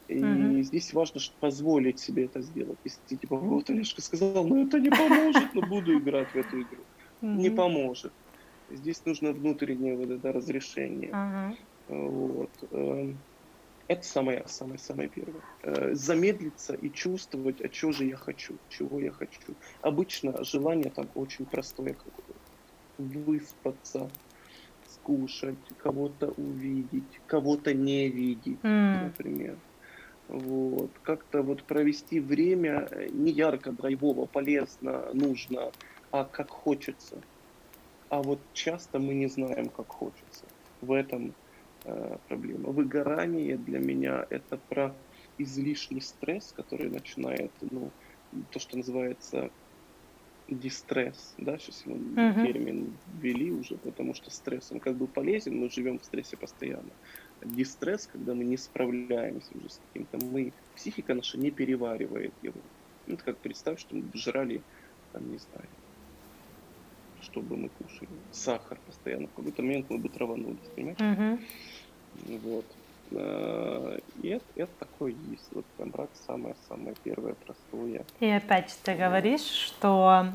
И 0.08 0.24
угу. 0.24 0.62
здесь 0.62 0.94
важно 0.94 1.20
позволить 1.40 2.00
себе 2.00 2.26
это 2.26 2.42
сделать. 2.42 2.78
Если 2.84 3.00
ты 3.08 3.16
типа, 3.16 3.38
вот 3.38 3.70
Олежка 3.70 4.02
сказал, 4.02 4.46
ну 4.46 4.68
это 4.68 4.80
не 4.80 4.90
поможет, 4.90 5.54
но 5.54 5.62
буду 5.62 5.98
играть 5.98 6.30
в 6.30 6.36
эту 6.36 6.62
игру. 6.62 6.84
Не 7.22 7.50
поможет. 7.50 8.12
Здесь 8.70 9.04
нужно 9.06 9.32
внутреннее 9.32 9.96
вот 9.96 10.10
это 10.10 10.32
разрешение. 10.32 11.56
Вот. 11.88 12.50
Эм, 12.72 13.18
это 13.88 14.04
самое, 14.04 14.44
самое, 14.48 14.80
самое 14.80 15.10
первое. 15.10 15.42
Э, 15.62 15.94
замедлиться 15.94 16.74
и 16.74 16.90
чувствовать, 16.90 17.62
а 17.62 17.70
чего 17.70 17.92
же 17.92 18.06
я 18.06 18.18
хочу, 18.18 18.56
чего 18.70 19.00
я 19.00 19.12
хочу. 19.12 19.54
Обычно 19.82 20.44
желание 20.44 20.90
там 20.90 21.08
очень 21.14 21.46
простое 21.46 21.94
какое-то. 21.94 22.34
Выспаться, 22.98 24.10
скушать, 24.88 25.58
кого-то 25.78 26.30
увидеть, 26.38 27.04
кого-то 27.28 27.74
не 27.74 28.10
видеть, 28.10 28.60
mm. 28.64 29.04
например. 29.04 29.58
Вот. 30.28 30.92
Как-то 31.04 31.42
вот 31.42 31.64
провести 31.64 32.20
время 32.20 32.88
э, 32.92 33.10
не 33.12 33.32
ярко, 33.32 33.72
драйвово, 33.72 34.26
полезно, 34.26 35.10
нужно, 35.14 35.72
а 36.12 36.26
как 36.26 36.50
хочется. 36.50 37.22
А 38.10 38.22
вот 38.22 38.40
часто 38.54 39.00
мы 39.00 39.14
не 39.14 39.28
знаем, 39.28 39.70
как 39.70 39.88
хочется. 39.88 40.46
В 40.82 40.92
этом 40.92 41.34
э, 41.84 42.18
проблема. 42.28 42.70
Выгорание 42.70 43.58
для 43.58 43.80
меня 43.80 44.26
это 44.30 44.58
про 44.70 44.94
излишний 45.38 46.02
стресс, 46.02 46.54
который 46.56 46.90
начинает, 46.90 47.52
ну, 47.62 47.92
то, 48.52 48.60
что 48.60 48.78
называется 48.78 49.52
дистресс, 50.48 51.34
да, 51.38 51.58
сейчас 51.58 51.84
мы 51.86 51.96
uh-huh. 51.96 52.46
термин 52.46 52.96
ввели 53.20 53.52
уже, 53.52 53.78
потому 53.78 54.14
что 54.14 54.30
стресс, 54.30 54.72
он 54.72 54.80
как 54.80 54.96
бы 54.96 55.08
полезен, 55.08 55.58
мы 55.58 55.70
живем 55.70 55.98
в 55.98 56.06
стрессе 56.06 56.38
постоянно 56.38 56.92
дистресс, 57.46 58.08
когда 58.12 58.34
мы 58.34 58.44
не 58.44 58.58
справляемся 58.58 59.50
уже 59.56 59.70
с 59.70 59.80
каким-то, 59.88 60.26
мы, 60.26 60.54
психика 60.76 61.14
наша 61.14 61.38
не 61.38 61.52
переваривает 61.52 62.34
его. 62.42 62.60
Ну, 63.08 63.16
это 63.16 63.24
как 63.24 63.38
представь, 63.38 63.80
что 63.80 63.96
мы 63.96 64.04
жрали, 64.14 64.62
там, 65.14 65.32
не 65.32 65.38
знаю, 65.38 65.68
что 67.22 67.42
бы 67.42 67.58
мы 67.58 67.70
кушали, 67.70 68.10
сахар 68.32 68.78
постоянно, 68.86 69.28
в 69.28 69.34
какой-то 69.34 69.62
момент 69.62 69.86
мы 69.90 69.98
бы 69.98 70.10
траванулись, 70.10 70.58
понимаешь? 70.76 70.98
Mm-hmm. 71.00 71.40
Вот. 72.44 72.66
А, 73.12 74.00
и 74.22 74.28
это, 74.30 74.46
это 74.56 74.72
такое 74.80 75.16
есть. 75.32 75.48
Вот 75.52 75.66
прям 75.78 75.90
брать 75.90 76.10
самое-самое 76.26 76.96
первое, 77.04 77.36
простое. 77.46 78.04
И 78.20 78.28
опять 78.28 78.78
ты 78.84 78.96
говоришь, 78.96 79.42
что 79.42 80.28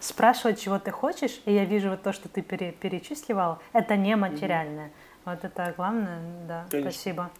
спрашивать, 0.00 0.60
чего 0.60 0.78
ты 0.78 0.90
хочешь, 0.90 1.40
и 1.44 1.52
я 1.52 1.64
вижу 1.64 1.90
вот 1.90 2.02
то, 2.02 2.12
что 2.12 2.28
ты 2.28 2.42
пере, 2.42 2.72
перечисливал, 2.72 3.58
это 3.72 3.96
не 3.96 4.16
материальное. 4.16 4.86
Mm-hmm 4.86 5.01
вот 5.24 5.44
это 5.44 5.72
главное, 5.76 6.20
да, 6.48 6.66
Конечно. 6.70 6.90
спасибо. 6.90 7.30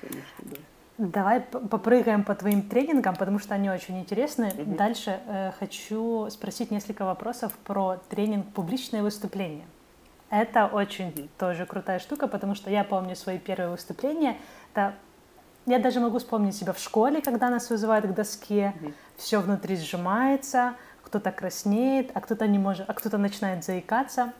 Конечно, 0.00 0.44
да. 0.44 0.56
Давай 0.98 1.40
попрыгаем 1.40 2.24
по 2.24 2.34
твоим 2.34 2.62
тренингам, 2.62 3.16
потому 3.16 3.38
что 3.38 3.54
они 3.54 3.68
очень 3.68 4.00
интересны. 4.00 4.48
Угу. 4.48 4.76
Дальше 4.76 5.20
э, 5.26 5.52
хочу 5.58 6.28
спросить 6.30 6.70
несколько 6.70 7.04
вопросов 7.04 7.52
про 7.64 7.98
тренинг 8.08 8.46
публичные 8.54 9.02
выступления. 9.02 9.66
Это 10.30 10.66
очень 10.66 11.08
угу. 11.08 11.28
тоже 11.38 11.66
крутая 11.66 11.98
штука, 11.98 12.28
потому 12.28 12.54
что 12.54 12.70
я 12.70 12.82
помню 12.82 13.14
свои 13.14 13.38
первые 13.38 13.70
выступления. 13.70 14.38
Это 14.72 14.94
я 15.66 15.78
даже 15.80 16.00
могу 16.00 16.18
вспомнить 16.18 16.56
себя 16.56 16.72
в 16.72 16.78
школе, 16.78 17.20
когда 17.20 17.50
нас 17.50 17.68
вызывают 17.68 18.06
к 18.06 18.14
доске, 18.14 18.72
угу. 18.80 18.92
все 19.18 19.40
внутри 19.40 19.76
сжимается, 19.76 20.76
кто-то 21.02 21.30
краснеет, 21.30 22.10
а 22.14 22.22
кто-то 22.22 22.46
не 22.46 22.58
может, 22.58 22.88
а 22.88 22.94
кто-то 22.94 23.18
начинает 23.18 23.64
заикаться. 23.64 24.32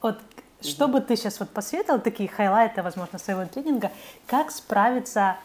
Вот 0.00 0.20
что 0.64 0.88
бы 0.88 1.00
ты 1.00 1.16
сейчас 1.16 1.40
вот 1.40 1.50
посоветовал, 1.50 2.00
такие 2.00 2.28
хайлайты, 2.28 2.82
возможно, 2.82 3.18
своего 3.18 3.44
тренинга, 3.46 3.90
как 4.26 4.50
справиться 4.50 5.36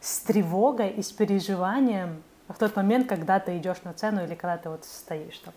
с 0.00 0.20
тревогой 0.20 0.90
и 0.90 1.02
с 1.02 1.12
переживанием 1.12 2.22
в 2.48 2.58
тот 2.58 2.76
момент, 2.76 3.08
когда 3.08 3.40
ты 3.40 3.56
идешь 3.56 3.82
на 3.84 3.92
цену 3.94 4.24
или 4.24 4.34
когда 4.34 4.58
ты 4.58 4.68
вот 4.68 4.84
стоишь 4.84 5.38
там? 5.38 5.54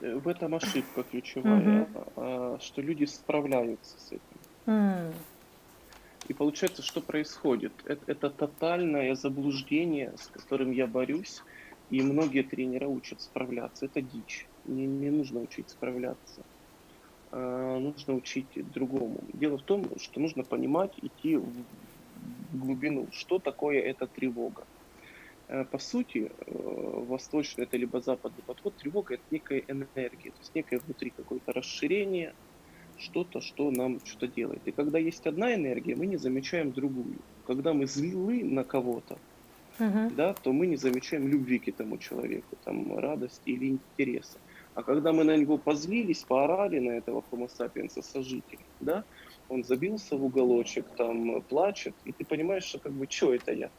В 0.00 0.28
этом 0.28 0.54
ошибка 0.54 1.04
ключевая, 1.04 1.86
mm-hmm. 2.16 2.60
что 2.60 2.82
люди 2.82 3.04
справляются 3.04 3.98
с 3.98 4.08
этим. 4.08 4.20
Mm. 4.66 5.14
И 6.28 6.34
получается, 6.34 6.82
что 6.82 7.00
происходит? 7.00 7.72
Это, 7.84 8.02
это 8.06 8.30
тотальное 8.30 9.14
заблуждение, 9.14 10.12
с 10.18 10.26
которым 10.26 10.72
я 10.72 10.86
борюсь, 10.86 11.42
и 11.90 12.02
многие 12.02 12.42
тренеры 12.42 12.86
учат 12.88 13.20
справляться. 13.20 13.86
Это 13.86 14.00
дичь. 14.02 14.46
Не, 14.64 14.86
не 14.86 15.10
нужно 15.10 15.40
учить 15.40 15.70
справляться. 15.70 16.42
Э, 17.32 17.78
нужно 17.78 18.14
учить 18.14 18.46
другому. 18.74 19.18
Дело 19.32 19.56
в 19.56 19.62
том, 19.62 19.86
что 19.98 20.20
нужно 20.20 20.44
понимать, 20.44 20.92
идти 21.00 21.36
в 21.36 21.64
глубину, 22.52 23.08
что 23.12 23.38
такое 23.38 23.80
эта 23.80 24.06
тревога. 24.06 24.64
Э, 25.48 25.64
по 25.64 25.78
сути, 25.78 26.30
э, 26.30 27.04
восточный 27.08 27.64
это 27.64 27.78
либо 27.78 28.02
западный 28.02 28.42
подход, 28.46 28.74
тревога 28.76 29.14
это 29.14 29.22
некая 29.30 29.62
энергия, 29.66 30.30
то 30.30 30.38
есть 30.40 30.54
некое 30.54 30.78
внутри 30.78 31.10
какое-то 31.10 31.52
расширение, 31.52 32.34
что-то, 32.98 33.40
что 33.40 33.70
нам 33.70 34.00
что-то 34.04 34.28
делает. 34.28 34.60
И 34.66 34.70
когда 34.70 34.98
есть 34.98 35.26
одна 35.26 35.54
энергия, 35.54 35.96
мы 35.96 36.04
не 36.04 36.18
замечаем 36.18 36.72
другую. 36.72 37.16
Когда 37.46 37.72
мы 37.72 37.86
злы 37.86 38.44
на 38.44 38.62
кого-то, 38.62 39.18
uh-huh. 39.78 40.14
да, 40.14 40.34
то 40.34 40.52
мы 40.52 40.66
не 40.66 40.76
замечаем 40.76 41.26
любви 41.26 41.58
к 41.58 41.68
этому 41.68 41.96
человеку, 41.96 42.56
там, 42.64 42.98
радости 42.98 43.48
или 43.50 43.68
интереса. 43.68 44.38
А 44.74 44.82
когда 44.82 45.12
мы 45.12 45.24
на 45.24 45.36
него 45.36 45.58
позлились, 45.58 46.24
поорали 46.24 46.78
на 46.78 46.92
этого 46.92 47.22
homo 47.30 47.48
sapiens 47.48 48.00
сожителя, 48.02 48.64
да, 48.80 49.04
Он 49.48 49.64
забился 49.64 50.16
в 50.16 50.24
уголочек, 50.24 50.86
там 50.96 51.42
плачет, 51.42 51.94
и 52.04 52.12
ты 52.12 52.24
понимаешь, 52.24 52.64
что 52.64 52.78
как 52.78 52.92
бы, 52.92 53.06
что 53.08 53.34
это 53.34 53.52
я? 53.52 53.70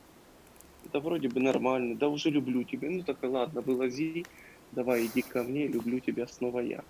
Да 0.92 1.00
вроде 1.00 1.30
бы 1.30 1.40
нормально, 1.40 1.96
да 1.96 2.10
уже 2.10 2.30
люблю 2.30 2.64
тебя. 2.64 2.90
Ну 2.92 3.02
так 3.02 3.18
ладно, 3.24 3.62
вылази, 3.62 4.26
давай 4.72 5.06
иди 5.06 5.22
ко 5.22 5.44
мне, 5.44 5.68
люблю 5.68 6.00
тебя 6.00 6.28
снова 6.28 6.60
я. 6.60 6.84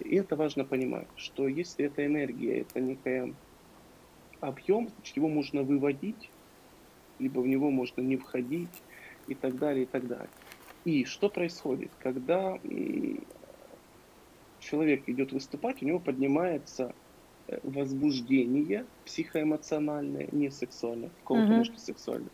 И 0.00 0.16
это 0.16 0.34
важно 0.34 0.64
понимать, 0.64 1.06
что 1.16 1.46
если 1.46 1.86
эта 1.86 2.04
энергия, 2.04 2.60
это 2.60 2.80
некая 2.80 3.32
объем, 4.40 4.88
значит, 4.88 5.16
его 5.16 5.28
можно 5.28 5.62
выводить, 5.62 6.30
либо 7.18 7.40
в 7.40 7.46
него 7.46 7.70
можно 7.70 8.00
не 8.00 8.16
входить 8.16 8.82
и 9.28 9.34
так 9.34 9.56
далее, 9.58 9.84
и 9.84 9.86
так 9.86 10.06
далее. 10.06 10.28
И 10.84 11.04
что 11.04 11.28
происходит, 11.28 11.90
когда 11.98 12.58
человек 14.66 15.08
идет 15.08 15.32
выступать, 15.32 15.82
у 15.82 15.86
него 15.86 15.98
поднимается 15.98 16.92
э, 17.48 17.58
возбуждение 17.62 18.84
психоэмоциональное, 19.04 20.28
не 20.32 20.50
сексуальное, 20.50 21.10
в 21.20 21.24
кого-то 21.24 21.46
uh-huh. 21.46 21.56
может 21.56 21.78
сексуальное, 21.80 22.30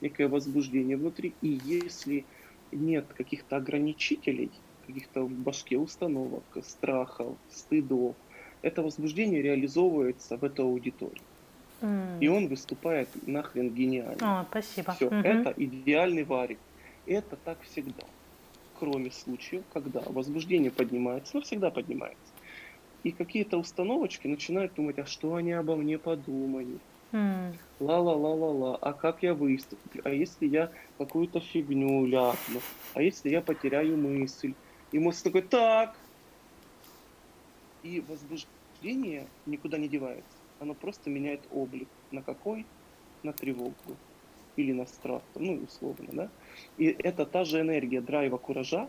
некое 0.00 0.28
возбуждение 0.28 0.96
внутри. 0.96 1.34
И 1.42 1.60
если 1.64 2.24
нет 2.70 3.06
каких-то 3.16 3.56
ограничителей, 3.56 4.50
каких-то 4.86 5.22
в 5.22 5.30
башке 5.30 5.76
установок, 5.78 6.44
страхов, 6.62 7.36
стыдов, 7.50 8.14
это 8.62 8.82
возбуждение 8.82 9.42
реализовывается 9.42 10.36
в 10.36 10.44
этой 10.44 10.64
аудитории. 10.64 11.22
Mm. 11.80 12.18
И 12.20 12.28
он 12.28 12.46
выступает 12.46 13.08
нахрен 13.26 13.70
гениально. 13.70 14.40
О, 14.40 14.46
спасибо. 14.48 14.92
Все, 14.92 15.06
угу. 15.06 15.16
это 15.16 15.52
идеальный 15.56 16.22
варик. 16.22 16.58
Это 17.06 17.34
так 17.34 17.60
всегда. 17.62 18.04
Кроме 18.82 19.12
случаев, 19.12 19.62
когда 19.72 20.00
возбуждение 20.06 20.72
поднимается, 20.72 21.36
но 21.36 21.42
всегда 21.42 21.70
поднимается. 21.70 22.32
И 23.04 23.12
какие-то 23.12 23.56
установочки 23.56 24.26
начинают 24.26 24.74
думать, 24.74 24.98
а 24.98 25.06
что 25.06 25.36
они 25.36 25.52
обо 25.52 25.76
мне 25.76 26.00
подумали? 26.00 26.80
Ла-ла-ла-ла-ла, 27.78 28.76
а 28.82 28.92
как 28.92 29.22
я 29.22 29.34
выступлю? 29.34 30.02
А 30.04 30.10
если 30.10 30.48
я 30.48 30.72
какую-то 30.98 31.38
фигню 31.38 32.06
ляпну? 32.06 32.60
А 32.94 33.02
если 33.02 33.30
я 33.30 33.40
потеряю 33.40 33.96
мысль? 33.96 34.52
И 34.90 34.98
мозг 34.98 35.22
такой, 35.22 35.42
так. 35.42 35.96
И 37.84 38.02
возбуждение 38.08 39.28
никуда 39.46 39.78
не 39.78 39.86
девается. 39.86 40.26
Оно 40.58 40.74
просто 40.74 41.08
меняет 41.08 41.42
облик. 41.52 41.86
На 42.10 42.20
какой? 42.20 42.66
На 43.22 43.32
тревогу. 43.32 43.74
Или 44.56 44.72
на 44.72 44.86
страх, 44.86 45.22
ну, 45.34 45.60
условно, 45.64 46.08
да? 46.12 46.28
И 46.78 46.86
это 46.86 47.24
та 47.24 47.44
же 47.44 47.60
энергия 47.60 48.00
драйва, 48.00 48.36
куража, 48.36 48.88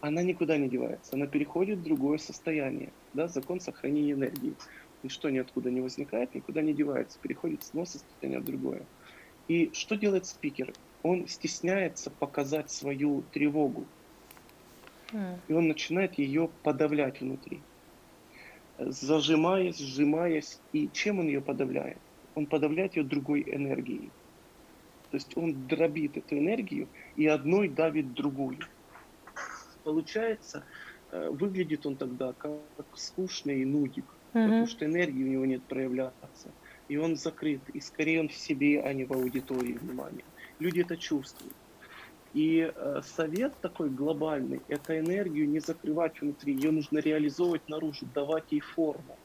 она 0.00 0.22
никуда 0.22 0.56
не 0.56 0.68
девается. 0.68 1.14
Она 1.14 1.26
переходит 1.26 1.78
в 1.78 1.82
другое 1.84 2.18
состояние, 2.18 2.90
да, 3.14 3.28
закон 3.28 3.60
сохранения 3.60 4.12
энергии 4.12 4.54
ничто 5.02 5.30
ниоткуда 5.30 5.70
не 5.70 5.80
возникает, 5.80 6.34
никуда 6.34 6.62
не 6.62 6.72
девается, 6.72 7.18
переходит 7.20 7.62
с 7.62 7.68
одного 7.70 7.86
состояния 7.86 8.40
в 8.40 8.44
другое. 8.44 8.82
И 9.48 9.70
что 9.72 9.96
делает 9.96 10.26
спикер? 10.26 10.72
Он 11.02 11.26
стесняется 11.26 12.10
показать 12.10 12.70
свою 12.70 13.22
тревогу. 13.32 13.86
Mm. 15.12 15.38
И 15.48 15.52
он 15.52 15.68
начинает 15.68 16.18
ее 16.18 16.50
подавлять 16.62 17.20
внутри. 17.20 17.60
Зажимаясь, 18.78 19.78
сжимаясь. 19.78 20.60
И 20.72 20.88
чем 20.92 21.18
он 21.18 21.26
ее 21.26 21.40
подавляет? 21.40 21.98
Он 22.34 22.46
подавляет 22.46 22.96
ее 22.96 23.02
другой 23.02 23.42
энергией. 23.42 24.10
То 25.10 25.16
есть 25.16 25.36
он 25.36 25.66
дробит 25.66 26.16
эту 26.16 26.38
энергию 26.38 26.88
и 27.16 27.26
одной 27.26 27.68
давит 27.68 28.14
другую. 28.14 28.58
Получается, 29.84 30.64
э, 31.10 31.30
выглядит 31.30 31.86
он 31.86 31.96
тогда 31.96 32.32
как 32.32 32.60
скучный 32.94 33.64
нудик 33.64 34.04
mm-hmm. 34.32 34.44
потому 34.44 34.66
что 34.66 34.84
энергии 34.84 35.24
у 35.24 35.28
него 35.28 35.46
нет 35.46 35.62
проявляться. 35.64 36.50
И 36.88 36.96
он 36.96 37.16
закрыт, 37.16 37.60
и 37.72 37.80
скорее 37.80 38.20
он 38.20 38.28
в 38.28 38.34
себе, 38.34 38.82
а 38.82 38.92
не 38.92 39.04
в 39.04 39.12
аудитории 39.12 39.74
внимания. 39.74 40.24
Люди 40.58 40.80
это 40.80 40.96
чувствуют. 40.96 41.54
И 42.32 42.72
э, 42.72 43.00
совет 43.04 43.54
такой 43.60 43.90
глобальный– 43.90 44.60
это 44.68 44.98
энергию 44.98 45.48
не 45.48 45.60
закрывать 45.60 46.20
внутри, 46.20 46.54
ее 46.54 46.70
нужно 46.70 46.98
реализовывать 46.98 47.68
наружу, 47.68 48.06
давать 48.14 48.52
ей 48.52 48.60
форму. 48.60 49.16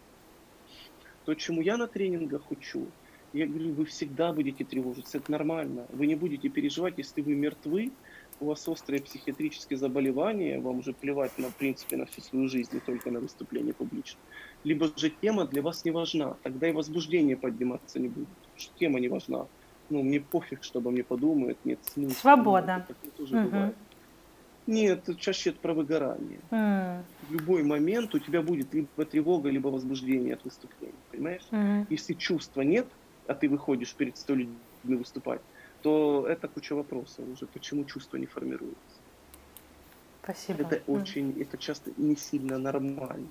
То, 1.25 1.33
чему 1.35 1.61
я 1.61 1.77
на 1.77 1.87
тренингах 1.87 2.49
учу, 2.51 2.87
я 3.35 3.47
говорю, 3.47 3.73
вы 3.73 3.85
всегда 3.85 4.31
будете 4.31 4.63
тревожиться, 4.63 5.17
это 5.17 5.29
нормально. 5.31 5.85
Вы 5.91 6.07
не 6.07 6.15
будете 6.15 6.47
переживать, 6.47 6.93
если 6.97 7.21
вы 7.21 7.35
мертвы, 7.35 7.91
у 8.39 8.45
вас 8.45 8.67
острые 8.67 9.01
психиатрические 9.01 9.77
заболевания, 9.77 10.59
вам 10.59 10.79
уже 10.79 10.93
плевать 10.93 11.37
на, 11.37 11.49
в 11.49 11.55
принципе, 11.55 11.97
на 11.97 12.05
всю 12.05 12.21
свою 12.21 12.47
жизнь, 12.47 12.69
не 12.73 12.79
только 12.79 13.11
на 13.11 13.19
выступление 13.19 13.73
публично. 13.73 14.19
Либо 14.63 14.89
же 14.95 15.09
тема 15.09 15.45
для 15.45 15.61
вас 15.61 15.83
не 15.83 15.91
важна, 15.91 16.37
тогда 16.43 16.69
и 16.69 16.71
возбуждение 16.71 17.35
подниматься 17.35 17.99
не 17.99 18.07
будет, 18.07 18.27
потому 18.27 18.57
что 18.57 18.79
тема 18.79 18.99
не 18.99 19.09
важна. 19.09 19.47
Ну, 19.89 20.01
мне 20.01 20.21
пофиг, 20.21 20.63
что 20.63 20.79
обо 20.79 20.91
мне 20.91 21.03
подумают, 21.03 21.57
нет 21.65 21.79
смысла. 21.83 22.15
Свобода. 22.19 22.85
Ну, 23.03 23.11
тоже 23.17 23.37
угу. 23.37 23.49
бывает. 23.49 23.75
Нет, 24.67 25.07
чаще 25.19 25.51
это 25.51 25.59
про 25.59 25.73
выгорание. 25.75 26.39
Mm. 26.49 27.03
В 27.29 27.33
любой 27.33 27.61
момент 27.61 28.15
у 28.15 28.19
тебя 28.19 28.41
будет 28.41 28.73
либо 28.73 29.05
тревога, 29.05 29.51
либо 29.51 29.67
возбуждение 29.67 30.33
от 30.33 30.43
выступления, 30.43 30.95
понимаешь? 31.11 31.43
Mm. 31.51 31.85
Если 31.91 32.13
чувства 32.15 32.61
нет, 32.61 32.87
а 33.27 33.33
ты 33.33 33.49
выходишь 33.49 33.93
перед 33.93 34.17
сто 34.17 34.35
людьми 34.35 34.57
выступать, 34.83 35.41
то 35.81 36.25
это 36.27 36.47
куча 36.47 36.73
вопросов 36.75 37.25
уже, 37.31 37.45
почему 37.45 37.85
чувства 37.85 38.17
не 38.17 38.25
формируются. 38.25 38.99
Спасибо. 40.23 40.63
Это 40.63 40.81
очень, 40.87 41.39
это 41.39 41.57
часто 41.57 41.91
не 41.97 42.15
сильно 42.15 42.57
нормально. 42.57 43.27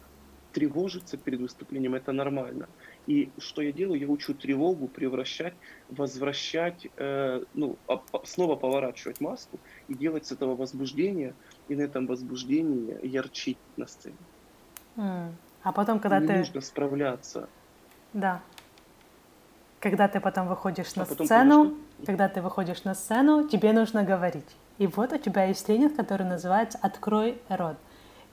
Тревожиться 0.52 1.16
перед 1.16 1.40
выступлением 1.40 1.96
это 1.96 2.12
нормально. 2.12 2.68
И 3.08 3.30
что 3.38 3.60
я 3.62 3.72
делаю? 3.72 4.00
Я 4.00 4.06
учу 4.06 4.34
тревогу 4.34 4.86
превращать, 4.86 5.54
возвращать, 5.88 6.86
э, 6.96 7.42
ну, 7.54 7.76
а, 7.88 8.00
снова 8.24 8.54
поворачивать 8.54 9.20
маску 9.20 9.58
и 9.88 9.94
делать 9.94 10.26
с 10.26 10.32
этого 10.32 10.54
возбуждения, 10.54 11.34
и 11.66 11.74
на 11.74 11.82
этом 11.82 12.06
возбуждении 12.06 13.04
ярчить 13.04 13.58
на 13.76 13.88
сцене. 13.88 14.16
Mm. 14.96 15.32
А 15.64 15.72
потом, 15.72 15.98
когда 15.98 16.20
не 16.20 16.28
ты... 16.28 16.36
нужно 16.38 16.60
справляться. 16.60 17.48
Да. 18.12 18.40
Когда 19.84 20.08
ты 20.08 20.18
потом 20.18 20.48
выходишь 20.48 20.92
а 20.96 21.00
на 21.00 21.04
сцену, 21.04 21.74
когда 22.06 22.26
ты 22.30 22.40
выходишь 22.40 22.84
на 22.84 22.94
сцену, 22.94 23.46
тебе 23.46 23.74
нужно 23.74 24.02
говорить. 24.02 24.48
И 24.78 24.86
вот 24.86 25.12
у 25.12 25.18
тебя 25.18 25.44
есть 25.44 25.66
тренинг, 25.66 25.94
который 25.94 26.26
называется 26.26 26.78
«Открой 26.80 27.36
рот». 27.50 27.76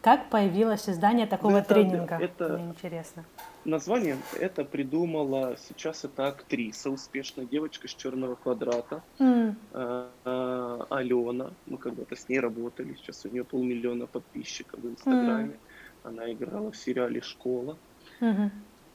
Как 0.01 0.29
появилось 0.29 0.87
издание 0.87 1.27
такого 1.27 1.57
это, 1.57 1.73
тренинга? 1.73 2.15
Это, 2.15 2.53
Мне 2.53 2.69
интересно. 2.69 3.25
Название 3.65 4.15
это 4.39 4.63
придумала 4.63 5.57
сейчас 5.67 6.05
это 6.05 6.29
актриса, 6.29 6.89
успешная 6.89 7.45
девочка 7.45 7.89
с 7.89 7.91
черного 7.91 8.35
квадрата, 8.35 9.03
mm. 9.19 9.55
э, 9.73 10.79
Алена. 10.89 11.51
Мы 11.65 11.77
когда-то 11.77 12.15
с 12.15 12.29
ней 12.29 12.39
работали, 12.39 12.95
сейчас 12.95 13.25
у 13.25 13.29
нее 13.29 13.43
полмиллиона 13.43 14.07
подписчиков 14.07 14.79
в 14.79 14.87
Инстаграме. 14.87 15.55
Mm. 15.55 16.07
Она 16.07 16.31
играла 16.31 16.71
в 16.71 16.77
сериале 16.77 17.19
«Школа». 17.19 17.75
Mm-hmm 18.21 18.49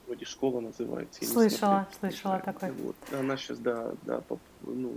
вроде 0.07 0.25
школа 0.25 0.61
называется. 0.61 1.25
слышала, 1.25 1.87
слышала 1.99 2.41
такой. 2.41 2.71
Вот. 2.73 2.97
Она 3.13 3.37
сейчас, 3.37 3.59
да, 3.59 3.93
да, 4.03 4.21
поп, 4.21 4.41
ну, 4.63 4.95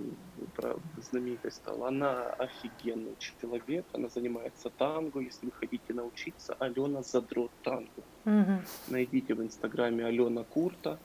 правда, 0.56 0.82
знаменитой 1.10 1.52
стала. 1.52 1.88
Она 1.88 2.30
офигенный 2.34 3.16
человек, 3.20 3.86
она 3.94 4.10
занимается 4.10 4.70
танго. 4.70 5.20
Если 5.20 5.46
вы 5.46 5.52
хотите 5.52 5.94
научиться, 5.94 6.56
Алена 6.60 7.02
задрот 7.02 7.52
танго. 7.64 8.02
Угу. 8.26 8.62
Найдите 8.90 9.34
в 9.34 9.42
инстаграме 9.42 10.06
Алена 10.06 10.44
Курта. 10.44 11.00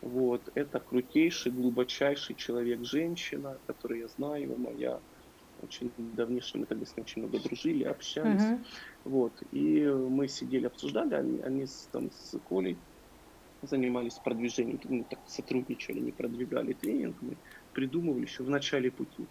Вот, 0.00 0.42
это 0.54 0.80
крутейший, 0.80 1.50
глубочайший 1.50 2.34
человек-женщина, 2.34 3.56
который 3.66 4.00
я 4.00 4.08
знаю, 4.08 4.54
моя 4.58 5.00
очень 5.62 5.90
давнишний, 5.96 6.60
мы 6.60 6.66
тогда 6.66 6.84
с 6.84 6.94
ним 6.94 7.06
очень 7.06 7.22
много 7.22 7.38
дружили, 7.38 7.84
общались. 7.84 8.42
Uh-huh. 8.42 8.64
Вот. 9.04 9.32
И 9.52 9.82
мы 9.86 10.28
сидели, 10.28 10.66
обсуждали, 10.66 11.14
они, 11.14 11.40
они 11.40 11.66
с, 11.66 11.88
там, 11.90 12.10
с 12.10 12.38
Колей 12.48 12.76
занимались 13.66 14.14
продвижением, 14.14 14.80
ну, 14.84 15.04
так 15.08 15.18
сотрудничали, 15.26 16.00
не 16.00 16.12
продвигали 16.12 16.72
тренинг, 16.72 17.16
мы 17.20 17.36
придумывали 17.72 18.22
еще 18.22 18.42
в 18.42 18.50
начале 18.50 18.90
пути. 18.90 19.26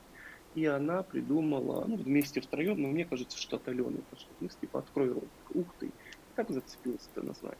И 0.55 0.65
она 0.65 1.03
придумала, 1.03 1.85
ну, 1.87 1.95
вместе 1.95 2.41
втроем, 2.41 2.81
но 2.81 2.87
мне 2.89 3.05
кажется, 3.05 3.37
что 3.37 3.55
от 3.57 3.67
Алены 3.67 3.99
пошло 4.09 4.29
мысли, 4.39 4.57
типа, 4.61 4.79
открой. 4.79 5.11
Ух 5.53 5.67
ты. 5.79 5.87
И 5.87 5.91
так 6.35 6.49
зацепилось 6.49 7.09
это 7.15 7.25
название. 7.25 7.57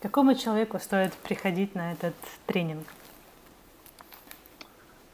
Какому 0.00 0.34
человеку 0.34 0.78
стоит 0.78 1.12
приходить 1.12 1.74
на 1.74 1.92
этот 1.92 2.14
тренинг? 2.46 2.86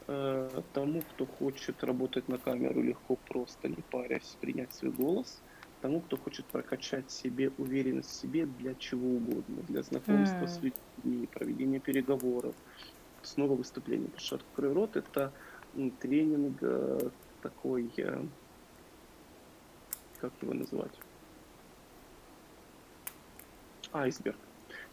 Э, 0.07 0.61
тому, 0.73 1.01
кто 1.01 1.25
хочет 1.25 1.83
работать 1.83 2.27
на 2.29 2.37
камеру 2.37 2.81
легко, 2.81 3.17
просто 3.27 3.67
не 3.67 3.81
парясь, 3.91 4.37
принять 4.39 4.73
свой 4.73 4.91
голос– 4.91 5.41
тому, 5.83 5.99
кто 5.99 6.15
хочет 6.15 6.45
прокачать 6.45 7.11
себе 7.11 7.51
уверенность 7.57 8.09
в 8.09 8.13
себе 8.13 8.45
для 8.45 8.73
чего 8.75 9.17
угодно, 9.17 9.61
для 9.67 9.83
знакомства 9.83 10.45
mm. 10.45 10.47
с 10.47 10.61
людьми, 10.61 11.27
проведения 11.27 11.79
переговоров, 11.79 12.55
снова 13.21 13.53
выступления. 13.53 14.05
Потому 14.05 14.21
что 14.21 14.35
«Открой 14.37 14.71
рот»— 14.71 14.91
это 14.95 15.33
тренинг 15.99 16.57
э, 16.61 17.09
такой, 17.41 17.91
э, 17.97 18.23
как 20.21 20.31
его 20.41 20.53
называть? 20.53 20.97
Айсберг. 23.91 24.37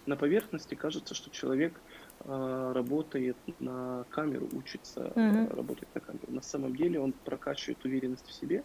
на 0.06 0.16
поверхности 0.16 0.74
кажется, 0.74 1.14
что 1.14 1.30
человек 1.30 1.80
э, 2.24 2.72
работает 2.74 3.36
на 3.60 4.04
камеру, 4.10 4.48
учится 4.54 5.12
mm-hmm. 5.14 5.54
работать 5.54 5.88
на 5.94 6.00
камеру. 6.00 6.26
На 6.30 6.42
самом 6.42 6.74
деле 6.74 6.98
он 6.98 7.12
прокачивает 7.12 7.84
уверенность 7.84 8.26
в 8.26 8.32
себе, 8.32 8.64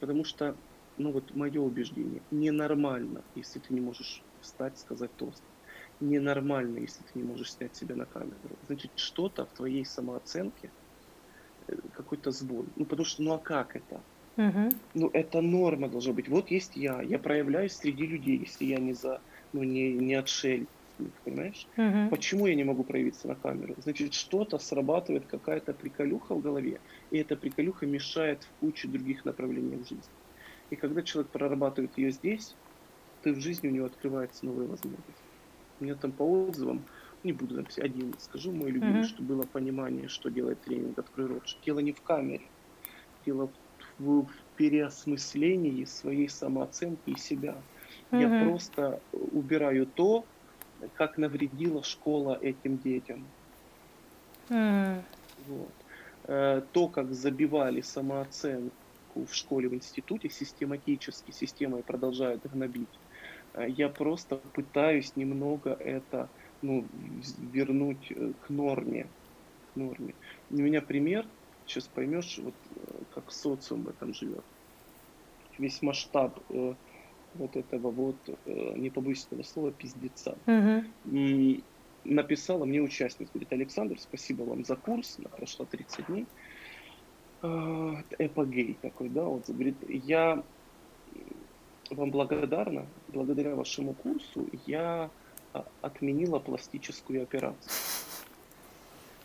потому 0.00 0.24
что, 0.24 0.54
ну 0.96 1.12
вот 1.12 1.34
мое 1.34 1.60
убеждение, 1.60 2.22
ненормально, 2.30 3.24
если 3.34 3.58
ты 3.58 3.74
не 3.74 3.80
можешь 3.80 4.22
встать, 4.40 4.78
сказать 4.78 5.14
тост. 5.16 5.42
Ненормально, 6.00 6.78
если 6.78 7.04
ты 7.04 7.10
не 7.14 7.24
можешь 7.24 7.52
снять 7.52 7.76
себя 7.76 7.96
на 7.96 8.06
камеру. 8.06 8.58
Значит, 8.66 8.92
что-то 8.96 9.46
в 9.46 9.52
твоей 9.52 9.84
самооценке, 9.84 10.70
э, 11.68 11.76
какой-то 11.92 12.30
сбой. 12.30 12.66
Ну, 12.76 12.84
потому 12.84 13.04
что, 13.04 13.22
ну 13.22 13.32
а 13.32 13.38
как 13.38 13.76
это? 13.76 14.00
Угу. 14.36 14.70
Ну, 14.94 15.10
это 15.12 15.40
норма 15.40 15.88
должна 15.88 16.12
быть. 16.12 16.28
Вот 16.28 16.50
есть 16.50 16.76
я, 16.76 17.02
я 17.02 17.18
проявляюсь 17.18 17.72
среди 17.72 18.06
людей, 18.06 18.38
если 18.38 18.64
я 18.64 18.78
не 18.78 18.94
за, 18.94 19.20
ну, 19.52 19.62
не, 19.62 19.92
не 19.94 20.14
отшельник, 20.14 20.68
понимаешь? 21.24 21.68
Угу. 21.76 22.10
Почему 22.10 22.46
я 22.46 22.54
не 22.54 22.64
могу 22.64 22.84
проявиться 22.84 23.28
на 23.28 23.34
камеру? 23.34 23.74
Значит, 23.78 24.14
что-то 24.14 24.58
срабатывает, 24.58 25.26
какая-то 25.26 25.74
приколюха 25.74 26.34
в 26.34 26.40
голове, 26.40 26.80
и 27.10 27.18
эта 27.18 27.36
приколюха 27.36 27.86
мешает 27.86 28.44
в 28.44 28.52
куче 28.60 28.88
других 28.88 29.24
направлений 29.24 29.76
в 29.76 29.86
жизни. 29.86 30.14
И 30.72 30.76
когда 30.76 31.02
человек 31.02 31.30
прорабатывает 31.30 31.98
ее 31.98 32.10
здесь, 32.10 32.54
то 33.22 33.30
в 33.30 33.40
жизни 33.40 33.68
у 33.68 33.70
него 33.70 33.84
открываются 33.84 34.46
новые 34.46 34.66
возможности. 34.66 35.22
У 35.78 35.84
меня 35.84 35.96
там 35.96 36.12
по 36.12 36.22
отзывам, 36.22 36.82
не 37.24 37.32
буду 37.32 37.56
написать 37.56 37.84
один, 37.84 38.14
скажу 38.18 38.52
мой 38.52 38.70
любимый, 38.70 39.02
mm-hmm. 39.02 39.06
что 39.06 39.22
было 39.22 39.42
понимание, 39.42 40.08
что 40.08 40.30
делает 40.30 40.62
тренинг 40.62 40.98
«Открой 40.98 41.26
рот». 41.26 41.42
Дело 41.66 41.80
не 41.80 41.92
в 41.92 42.00
камере, 42.00 42.46
дело 43.26 43.48
в 43.48 43.52
в 43.98 44.26
переосмыслении 44.56 45.84
своей 45.84 46.28
самооценки 46.28 47.10
и 47.10 47.18
себя. 47.18 47.54
Mm-hmm. 48.10 48.20
Я 48.20 48.44
просто 48.44 49.00
убираю 49.12 49.84
то, 49.84 50.24
как 50.94 51.18
навредила 51.18 51.82
школа 51.82 52.38
этим 52.40 52.78
детям. 52.78 53.26
Mm. 54.48 55.02
Вот. 55.46 55.72
Э, 56.24 56.62
то, 56.72 56.88
как 56.88 57.12
забивали 57.12 57.82
самооценку 57.82 58.74
в 59.14 59.34
школе, 59.34 59.68
в 59.68 59.74
институте, 59.74 60.28
систематически 60.28 61.30
системой 61.30 61.82
продолжают 61.82 62.42
гнобить. 62.44 62.88
Э, 63.54 63.68
я 63.68 63.88
просто 63.88 64.36
пытаюсь 64.36 65.16
немного 65.16 65.70
это 65.70 66.28
ну, 66.62 66.84
вернуть 67.52 68.10
э, 68.10 68.32
к 68.46 68.50
норме. 68.50 69.06
К 69.72 69.76
норме. 69.76 70.14
У 70.50 70.56
меня 70.56 70.80
пример– 70.82 71.26
сейчас 71.66 71.88
поймешь, 71.88 72.38
вот 72.42 72.54
э, 72.76 73.02
как 73.14 73.30
социум 73.32 73.82
в 73.82 73.88
этом 73.88 74.14
живет. 74.14 74.44
Весь 75.58 75.82
масштаб 75.82 76.38
э, 76.50 76.74
вот 77.34 77.56
этого 77.56 77.90
вот, 77.90 78.16
э, 78.46 78.72
не 78.76 78.90
побоюсь 78.90 79.26
этого 79.26 79.42
слова, 79.42 79.72
пиздеца. 79.72 80.36
Угу. 80.46 80.84
И 81.16 81.62
написала 82.04 82.64
мне 82.64 82.80
участница, 82.80 83.32
говорит, 83.32 83.52
Александр, 83.52 83.98
спасибо 83.98 84.42
вам 84.42 84.64
за 84.64 84.76
курс, 84.76 85.18
прошло 85.36 85.64
30 85.64 86.06
дней. 86.06 86.26
Э, 87.42 87.94
эпогей 88.18 88.78
такой, 88.80 89.08
да, 89.08 89.24
вот, 89.24 89.48
говорит, 89.48 89.76
я 89.88 90.42
вам 91.90 92.10
благодарна, 92.10 92.86
благодаря 93.08 93.54
вашему 93.56 93.94
курсу 93.94 94.46
я 94.66 95.10
а, 95.52 95.64
отменила 95.82 96.38
пластическую 96.38 97.22
операцию. 97.22 97.72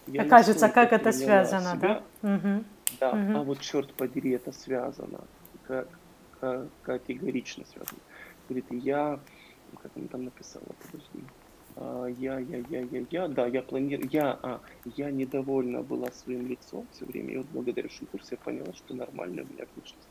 Я 0.08 0.24
Окажется, 0.24 0.70
как 0.70 0.94
это 0.94 1.12
связано, 1.12 1.76
себя, 1.76 2.04
да? 2.22 2.36
Угу. 2.36 2.64
Да, 3.00 3.10
угу. 3.10 3.38
а 3.38 3.44
вот 3.44 3.60
черт 3.60 3.94
подери, 3.94 4.32
это 4.32 4.52
связано, 4.52 5.22
как, 5.68 5.88
как 6.40 6.68
категорично 6.82 7.66
связано. 7.66 8.00
Говорит, 8.48 8.66
я, 8.72 9.20
как 9.84 9.92
она 9.96 10.08
там 10.08 10.26
написала, 10.26 10.66
подожди, 10.82 11.20
а, 11.20 11.47
я, 12.18 12.40
я, 12.40 12.64
я, 12.70 12.82
я, 12.82 13.06
я, 13.10 13.28
да, 13.28 13.48
я 13.48 13.62
планирую, 13.62 14.10
я, 14.12 14.40
а, 14.42 14.62
я 14.96 15.12
недовольна 15.12 15.84
была 15.84 16.12
своим 16.12 16.48
лицом 16.48 16.88
все 16.92 17.06
время, 17.06 17.34
и 17.34 17.38
вот 17.38 17.48
благодаря 17.52 17.90
курсу 18.12 18.28
я 18.32 18.38
поняла, 18.38 18.74
что 18.74 18.96
нормально 18.96 19.44
у 19.44 19.54
меня 19.54 19.66
внешность. 19.76 20.08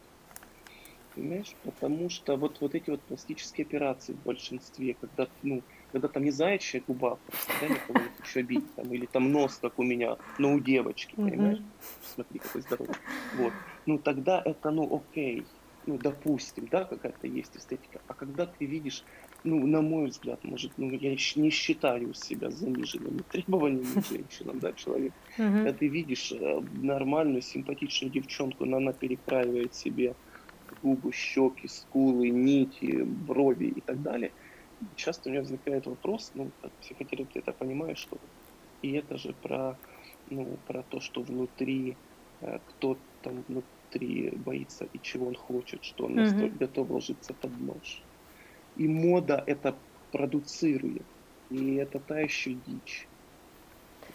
Понимаешь? 1.14 1.54
Потому 1.64 2.10
что 2.10 2.36
вот, 2.36 2.60
вот 2.60 2.74
эти 2.74 2.90
вот 2.90 3.00
пластические 3.00 3.64
операции 3.64 4.12
в 4.12 4.22
большинстве, 4.22 4.94
когда, 5.00 5.28
ну, 5.42 5.62
когда 5.90 6.08
там 6.08 6.24
не 6.24 6.30
заячья 6.30 6.82
губа, 6.86 7.18
просто, 7.26 7.52
да, 7.60 7.68
никого 7.68 7.98
не 7.98 8.10
хочу 8.18 8.40
обидеть, 8.40 8.74
там, 8.74 8.92
или 8.92 9.06
там 9.06 9.32
нос, 9.32 9.58
как 9.60 9.78
у 9.78 9.82
меня, 9.82 10.18
но 10.38 10.52
у 10.52 10.60
девочки, 10.60 11.16
понимаешь? 11.16 11.60
Смотри, 12.14 12.38
какой 12.38 12.60
здоровый. 12.60 12.96
Вот. 13.36 13.52
Ну, 13.86 13.98
тогда 13.98 14.42
это, 14.44 14.70
ну, 14.70 14.94
окей, 14.94 15.46
ну, 15.86 15.98
допустим, 15.98 16.66
да, 16.70 16.84
какая-то 16.84 17.26
есть 17.26 17.56
эстетика. 17.56 18.00
А 18.08 18.14
когда 18.14 18.46
ты 18.46 18.66
видишь, 18.66 19.04
ну, 19.44 19.66
на 19.66 19.80
мой 19.82 20.06
взгляд, 20.06 20.42
может, 20.44 20.72
ну, 20.76 20.90
я 20.90 21.10
не 21.10 21.50
считаю 21.50 22.14
себя 22.14 22.50
заниженными 22.50 23.22
требованиями 23.30 24.02
женщинам, 24.08 24.58
да, 24.58 24.72
человек. 24.72 25.12
Когда 25.36 25.72
ты 25.72 25.88
видишь 25.88 26.32
э, 26.32 26.60
нормальную, 26.82 27.42
симпатичную 27.42 28.12
девчонку, 28.12 28.64
но 28.64 28.78
она 28.78 28.92
перекраивает 28.92 29.74
себе 29.74 30.14
губы, 30.82 31.12
щеки, 31.12 31.68
скулы, 31.68 32.30
нити, 32.30 33.02
брови 33.02 33.66
и 33.66 33.80
так 33.80 34.02
далее– 34.02 34.32
часто 34.96 35.28
у 35.28 35.32
меня 35.32 35.42
возникает 35.42 35.86
вопрос, 35.86 36.32
ну, 36.34 36.50
как 36.62 36.72
психотерапевт, 36.72 37.46
я 37.46 37.52
понимаю, 37.52 37.96
что 37.96 38.18
и 38.82 38.92
это 38.92 39.16
же 39.16 39.34
про, 39.42 39.76
ну, 40.30 40.58
про 40.66 40.82
то, 40.82 41.00
что 41.00 41.22
внутри, 41.22 41.96
э, 42.40 42.58
кто 42.68 42.96
там 43.22 43.44
внутри 43.48 44.30
боится 44.30 44.86
и 44.92 44.98
чего 45.00 45.28
он 45.28 45.34
хочет, 45.34 45.84
что 45.84 46.06
он 46.06 46.16
настолько 46.16 46.58
готов 46.58 46.90
ложиться 46.90 47.34
под 47.34 47.58
нож. 47.60 48.02
И 48.76 48.88
мода 48.88 49.42
это 49.46 49.74
продуцирует. 50.12 51.04
И 51.50 51.76
это 51.76 51.98
та 52.00 52.20
еще 52.20 52.56
дичь. 52.66 53.06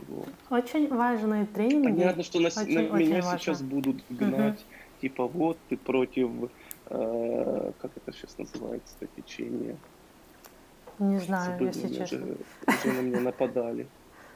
Вот. 0.08 0.30
Очень 0.50 0.88
важные 0.88 1.46
тренинги. 1.46 1.86
Понятно, 1.86 2.24
что 2.24 2.40
на, 2.40 2.48
очень, 2.48 2.74
на 2.74 2.94
очень 2.94 3.08
меня 3.08 3.22
важно. 3.22 3.40
сейчас 3.40 3.62
будут 3.62 4.04
гнать, 4.10 4.60
угу. 4.60 5.02
типа 5.02 5.28
вот 5.28 5.58
ты 5.70 5.78
против, 5.78 6.30
э, 6.90 7.72
как 7.80 7.92
это 7.96 8.12
сейчас 8.12 8.38
называется, 8.38 8.96
течение 9.16 9.78
не 11.02 11.20
знаю, 11.20 11.52
Забыл, 11.52 11.68
если 11.68 11.94
честно. 11.94 12.18
Уже, 12.18 12.38
уже 12.68 12.94
на 12.94 13.02
меня 13.02 13.20
нападали. 13.20 13.88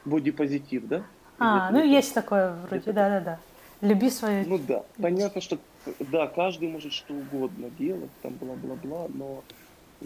Бодипозитив, 0.03 0.87
да? 0.87 1.03
А, 1.37 1.69
ну 1.71 1.83
есть 1.83 2.13
такое 2.13 2.53
вроде, 2.67 2.91
да-да-да. 2.91 3.39
Люби 3.81 4.09
свою... 4.09 4.47
Ну 4.47 4.57
да, 4.57 4.83
понятно, 4.99 5.41
что 5.41 5.59
да, 5.99 6.27
каждый 6.27 6.69
может 6.69 6.93
что 6.93 7.13
угодно 7.13 7.69
делать, 7.77 8.09
там 8.21 8.33
бла-бла-бла, 8.33 9.07
но 9.13 9.43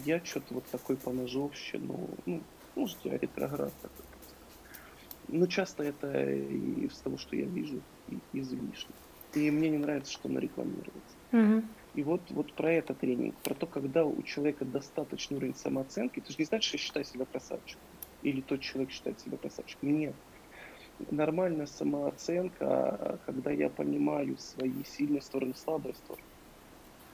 я 0.06 0.24
что-то 0.24 0.56
вот 0.56 0.66
такой 0.66 0.96
поножовще, 0.96 1.80
ну, 1.80 2.10
ну, 2.26 2.42
может, 2.76 2.98
я 3.04 3.18
ретроград 3.18 3.74
такой. 3.82 4.06
Но 5.28 5.46
часто 5.46 5.84
это 5.84 6.32
из 6.32 6.98
того, 6.98 7.18
что 7.18 7.36
я 7.36 7.46
вижу, 7.46 7.82
излишне. 8.34 8.96
И 9.36 9.52
мне 9.52 9.70
не 9.70 9.78
нравится, 9.78 10.12
что 10.12 10.28
она 10.28 10.40
рекламируется. 10.40 11.16
Угу. 11.32 11.64
И 11.96 12.04
вот, 12.04 12.22
вот 12.30 12.54
про 12.54 12.72
это 12.72 12.94
тренинг, 12.94 13.36
про 13.44 13.54
то, 13.54 13.68
когда 13.68 14.06
у 14.06 14.22
человека 14.24 14.66
достаточный 14.66 15.38
уровень 15.38 15.56
самооценки, 15.56 16.20
ты 16.20 16.32
же 16.32 16.40
не 16.40 16.46
знаешь, 16.46 16.64
что 16.64 16.78
я 16.78 16.84
считаю 16.84 17.06
себя 17.06 17.26
красавчиком, 17.26 17.84
или 18.24 18.42
тот 18.42 18.62
человек 18.62 18.92
считает 18.92 19.20
себя 19.20 19.38
красавчиком. 19.38 19.98
Нет. 19.98 20.16
Нормальная 21.12 21.66
самооценка, 21.66 23.20
когда 23.26 23.52
я 23.52 23.70
понимаю 23.70 24.38
свои 24.38 24.84
сильные 24.84 25.22
стороны, 25.22 25.54
слабые 25.56 25.94
стороны. 25.94 26.24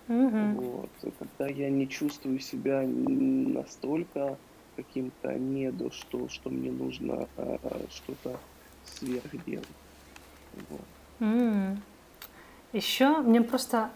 Угу. 0.07 0.61
Вот. 0.61 1.14
Когда 1.19 1.48
я 1.48 1.69
не 1.69 1.88
чувствую 1.88 2.40
себя 2.40 2.84
настолько 2.86 4.38
каким-то 4.76 5.34
недо, 5.34 5.91
что, 5.91 6.27
что 6.30 6.49
мне 6.49 6.72
нужно 6.72 7.27
а, 7.38 7.60
что-то 7.90 8.38
сверхделать. 8.84 9.68
Вот. 10.69 10.82
Mm. 11.19 11.77
Еще 12.73 13.22
мне 13.22 13.41
просто 13.41 13.90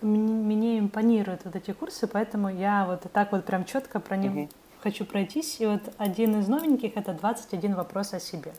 мне 0.00 0.78
импонируют 0.78 1.42
вот 1.44 1.54
эти 1.54 1.72
курсы, 1.72 2.06
поэтому 2.06 2.48
я 2.48 2.86
вот 2.86 3.06
так 3.12 3.32
вот 3.32 3.44
прям 3.44 3.64
четко 3.64 4.00
про 4.00 4.16
них 4.16 4.32
угу. 4.32 4.48
хочу 4.82 5.04
пройтись. 5.04 5.60
И 5.60 5.66
вот 5.66 5.82
один 5.96 6.40
из 6.40 6.48
новеньких 6.48 6.96
это 6.96 7.12
21 7.12 7.74
вопрос 7.74 8.12
о 8.14 8.20
себе. 8.20 8.52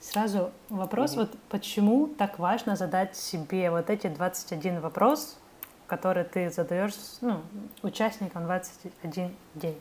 Сразу 0.00 0.50
вопрос, 0.68 1.12
угу. 1.12 1.20
вот 1.20 1.30
почему 1.50 2.08
так 2.08 2.38
важно 2.38 2.74
задать 2.76 3.16
себе 3.16 3.70
вот 3.70 3.90
эти 3.90 4.08
21 4.08 4.80
вопрос, 4.80 5.38
которые 5.86 6.24
ты 6.24 6.50
задаешь 6.50 6.94
ну, 7.20 7.42
участникам 7.82 8.44
21 8.44 9.34
день. 9.54 9.80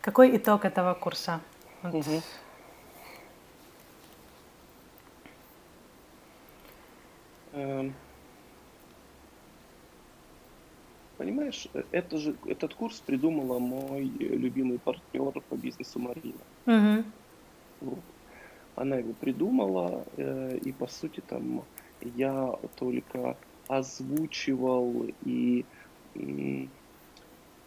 Какой 0.00 0.36
итог 0.36 0.64
этого 0.64 0.94
курса? 0.94 1.40
Вот. 1.82 1.94
Угу. 1.94 2.22
Понимаешь, 11.18 11.68
это 11.92 12.18
же, 12.18 12.34
этот 12.46 12.74
курс 12.74 13.00
придумала 13.00 13.58
мой 13.58 14.04
любимый 14.04 14.78
партнер 14.78 15.40
по 15.48 15.54
бизнесу 15.54 16.00
Марина. 16.00 16.40
Угу. 16.66 17.04
Вот. 17.82 17.98
Она 18.74 18.96
его 18.96 19.12
придумала, 19.12 20.04
э, 20.16 20.58
и 20.64 20.72
по 20.72 20.86
сути 20.88 21.20
там 21.20 21.62
я 22.00 22.56
только 22.76 23.36
озвучивал 23.78 25.06
и, 25.24 25.64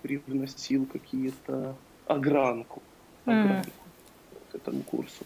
привносил 0.03 0.85
какие-то 0.85 1.75
огранку, 2.05 2.83
огранку 3.25 3.69
mm. 3.69 4.51
к 4.51 4.55
этому 4.55 4.83
курсу. 4.83 5.25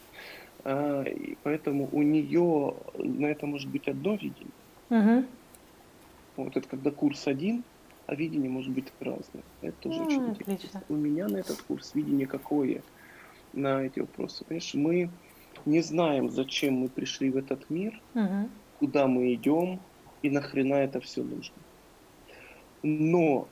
А, 0.64 1.04
и 1.04 1.36
поэтому 1.44 1.90
у 1.92 2.02
нее 2.02 2.76
на 2.98 3.26
это 3.26 3.46
может 3.46 3.70
быть 3.70 3.90
одно 3.90 4.14
видение. 4.14 4.54
Mm-hmm. 4.90 5.28
Вот 6.38 6.56
это 6.56 6.66
когда 6.70 6.92
курс 6.92 7.28
один, 7.28 7.64
а 8.08 8.16
видение 8.16 8.50
может 8.50 8.72
быть 8.72 8.86
разное. 9.02 9.44
Это 9.62 9.76
тоже 9.82 10.00
mm, 10.00 10.06
очень 10.06 10.30
интересно. 10.30 10.54
Отлично. 10.54 10.84
У 10.88 10.96
меня 10.96 11.28
на 11.28 11.38
этот 11.38 11.62
курс 11.64 11.94
видение 11.94 12.26
какое 12.26 12.82
на 13.52 13.84
эти 13.84 14.00
вопросы. 14.00 14.46
Понимаешь, 14.46 14.74
мы 14.74 15.10
не 15.66 15.82
знаем, 15.82 16.30
зачем 16.30 16.76
мы 16.76 16.88
пришли 16.88 17.30
в 17.32 17.36
этот 17.36 17.70
мир, 17.70 18.02
угу. 18.16 18.50
куда 18.80 19.08
мы 19.08 19.34
идем 19.34 19.82
и 20.22 20.30
нахрена 20.30 20.76
это 20.76 21.00
все 21.00 21.24
нужно. 21.24 21.56
Но 22.84 23.48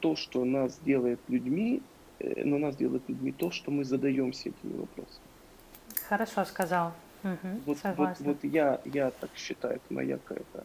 то, 0.00 0.16
что 0.16 0.44
нас 0.44 0.78
делает 0.84 1.20
людьми, 1.28 1.82
э, 2.18 2.44
но 2.44 2.58
нас 2.58 2.76
делает 2.76 3.02
людьми 3.08 3.32
то, 3.32 3.50
что 3.50 3.70
мы 3.70 3.84
задаемся 3.84 4.50
этими 4.50 4.76
вопросами. 4.76 5.26
Хорошо 6.08 6.44
сказал. 6.44 6.92
Угу, 7.22 7.60
вот, 7.66 7.78
вот, 7.96 8.20
вот 8.20 8.44
я, 8.44 8.80
я 8.84 9.10
так 9.10 9.30
считаю, 9.34 9.76
это 9.76 9.94
моя 9.94 10.18
какая-то. 10.18 10.64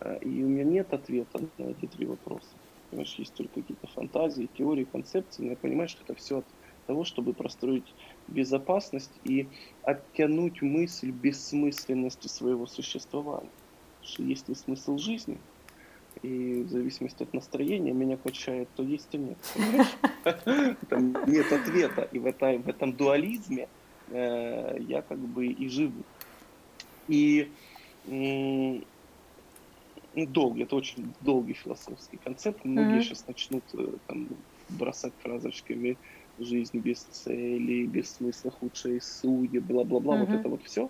Э, 0.00 0.18
и 0.20 0.42
у 0.42 0.48
меня 0.48 0.64
нет 0.64 0.92
ответа 0.92 1.40
на 1.58 1.70
эти 1.70 1.86
три 1.86 2.06
вопроса. 2.06 2.48
Понимаешь, 2.90 3.14
есть 3.18 3.34
только 3.34 3.60
какие-то 3.60 3.86
фантазии, 3.88 4.48
теории, 4.56 4.84
концепции, 4.84 5.42
но 5.42 5.50
я 5.50 5.56
понимаю, 5.56 5.88
что 5.88 6.02
это 6.04 6.14
все 6.14 6.38
от 6.38 6.44
того, 6.86 7.04
чтобы 7.04 7.32
простроить 7.32 7.94
безопасность 8.28 9.10
и 9.24 9.48
оттянуть 9.82 10.62
мысль 10.62 11.10
бессмысленности 11.10 12.28
своего 12.28 12.66
существования. 12.66 13.50
Что 14.06 14.22
есть 14.22 14.48
ли 14.48 14.54
смысл 14.54 14.98
жизни, 14.98 15.38
и 16.22 16.62
в 16.62 16.70
зависимости 16.70 17.22
от 17.22 17.34
настроения 17.34 17.92
меня 17.92 18.16
качает, 18.16 18.68
то 18.74 18.82
есть 18.82 19.08
и 19.14 19.18
нет. 19.18 19.38
Там 20.88 21.16
нет 21.26 21.52
ответа. 21.52 22.08
И 22.12 22.18
в, 22.18 22.26
это, 22.26 22.58
в 22.58 22.68
этом 22.68 22.92
дуализме 22.92 23.68
э, 24.08 24.78
я 24.80 25.02
как 25.02 25.18
бы 25.18 25.46
и 25.46 25.68
живу. 25.68 26.02
И 27.08 27.50
э, 28.06 28.80
долгий, 30.14 30.62
это 30.62 30.76
очень 30.76 31.12
долгий 31.20 31.52
философский 31.52 32.16
концепт. 32.16 32.64
Многие 32.64 32.98
mm-hmm. 32.98 33.02
сейчас 33.02 33.26
начнут 33.26 33.64
э, 33.74 33.86
там, 34.06 34.28
бросать 34.70 35.12
фразочками 35.22 35.98
жизнь 36.38 36.78
без 36.78 37.00
цели, 37.00 37.86
без 37.86 38.10
смысла, 38.12 38.50
худшие 38.50 39.00
судьи, 39.00 39.58
бла-бла-бла, 39.58 40.16
uh-huh. 40.16 40.26
вот 40.26 40.30
это 40.30 40.48
вот 40.48 40.62
все. 40.64 40.84
А, 40.84 40.88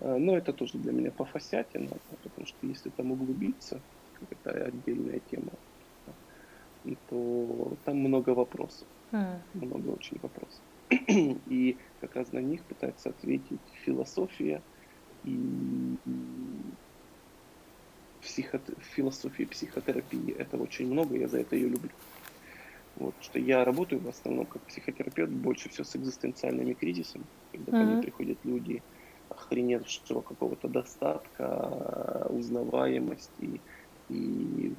но 0.00 0.36
это 0.36 0.52
тоже 0.52 0.78
для 0.78 0.92
меня 0.92 1.10
по 1.10 1.24
фасятина, 1.24 1.88
потому 2.22 2.46
что 2.46 2.66
если 2.66 2.90
там 2.90 3.12
углубиться, 3.12 3.80
это 4.30 4.66
отдельная 4.66 5.20
тема, 5.30 5.52
то 7.08 7.76
там 7.84 7.98
много 7.98 8.30
вопросов. 8.30 8.86
Uh-huh. 9.12 9.38
Много 9.54 9.88
очень 9.90 10.18
вопросов. 10.20 10.60
И 11.48 11.76
как 12.00 12.14
раз 12.16 12.32
на 12.32 12.38
них 12.38 12.62
пытается 12.62 13.10
ответить 13.10 13.60
философия 13.84 14.62
и 15.24 15.96
психо... 18.22 18.60
философии 18.94 19.44
психотерапии. 19.44 20.34
Это 20.36 20.56
очень 20.56 20.86
много, 20.86 21.16
я 21.16 21.28
за 21.28 21.40
это 21.40 21.56
ее 21.56 21.68
люблю. 21.68 21.90
Вот, 22.96 23.14
что 23.20 23.38
я 23.38 23.64
работаю 23.64 24.00
в 24.00 24.08
основном 24.08 24.46
как 24.46 24.62
психотерапевт 24.62 25.30
больше 25.30 25.68
всего 25.68 25.84
с 25.84 25.96
экзистенциальными 25.96 26.72
кризисами, 26.72 27.24
когда 27.52 27.72
mm-hmm. 27.72 27.84
ко 27.84 27.90
мне 27.90 28.02
приходят 28.02 28.38
люди 28.44 28.82
охреневшего 29.46 30.20
какого-то 30.22 30.68
достатка, 30.68 32.26
узнаваемости, 32.30 33.60
и 34.08 34.74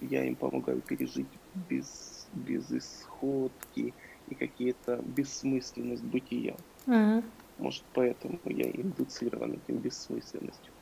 я 0.00 0.24
им 0.24 0.36
помогаю 0.36 0.80
пережить 0.80 1.26
без, 1.68 2.28
без 2.32 2.70
исходки 2.70 3.94
и 4.28 4.34
какие-то 4.34 4.96
бессмысленность 4.96 6.04
бытия. 6.04 6.56
Mm-hmm. 6.86 7.24
Может, 7.58 7.84
поэтому 7.94 8.38
я 8.44 8.70
индуцирован 8.70 9.52
этим 9.54 9.78
бессмысленностью. 9.78 10.72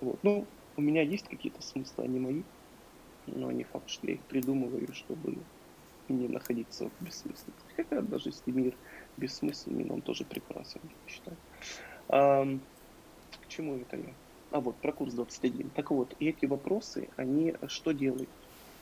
Вот. 0.00 0.18
Ну, 0.22 0.46
у 0.76 0.80
меня 0.80 1.02
есть 1.02 1.28
какие-то 1.28 1.62
смыслы, 1.62 2.04
они 2.04 2.20
мои, 2.20 2.42
но 3.26 3.50
не 3.50 3.64
факт, 3.64 3.88
что 3.88 4.06
я 4.06 4.14
их 4.14 4.20
придумываю, 4.22 4.92
чтобы 4.92 5.38
не 6.08 6.28
находиться 6.28 6.88
в 6.88 7.04
бессмысленности. 7.04 7.74
Хотя 7.76 8.02
даже 8.02 8.28
если 8.28 8.50
мир 8.52 8.76
бессмысленный, 9.16 9.90
он 9.90 10.02
тоже 10.02 10.24
прекрасен, 10.24 10.80
я 10.84 11.12
считаю. 11.12 11.36
К 12.08 12.58
чему 13.48 13.76
это 13.76 13.96
я? 13.96 14.12
А 14.50 14.60
вот, 14.60 14.76
про 14.76 14.92
курс 14.92 15.14
21. 15.14 15.70
Так 15.70 15.90
вот, 15.90 16.14
эти 16.20 16.46
вопросы, 16.46 17.08
они 17.16 17.54
что 17.68 17.92
делают? 17.92 18.28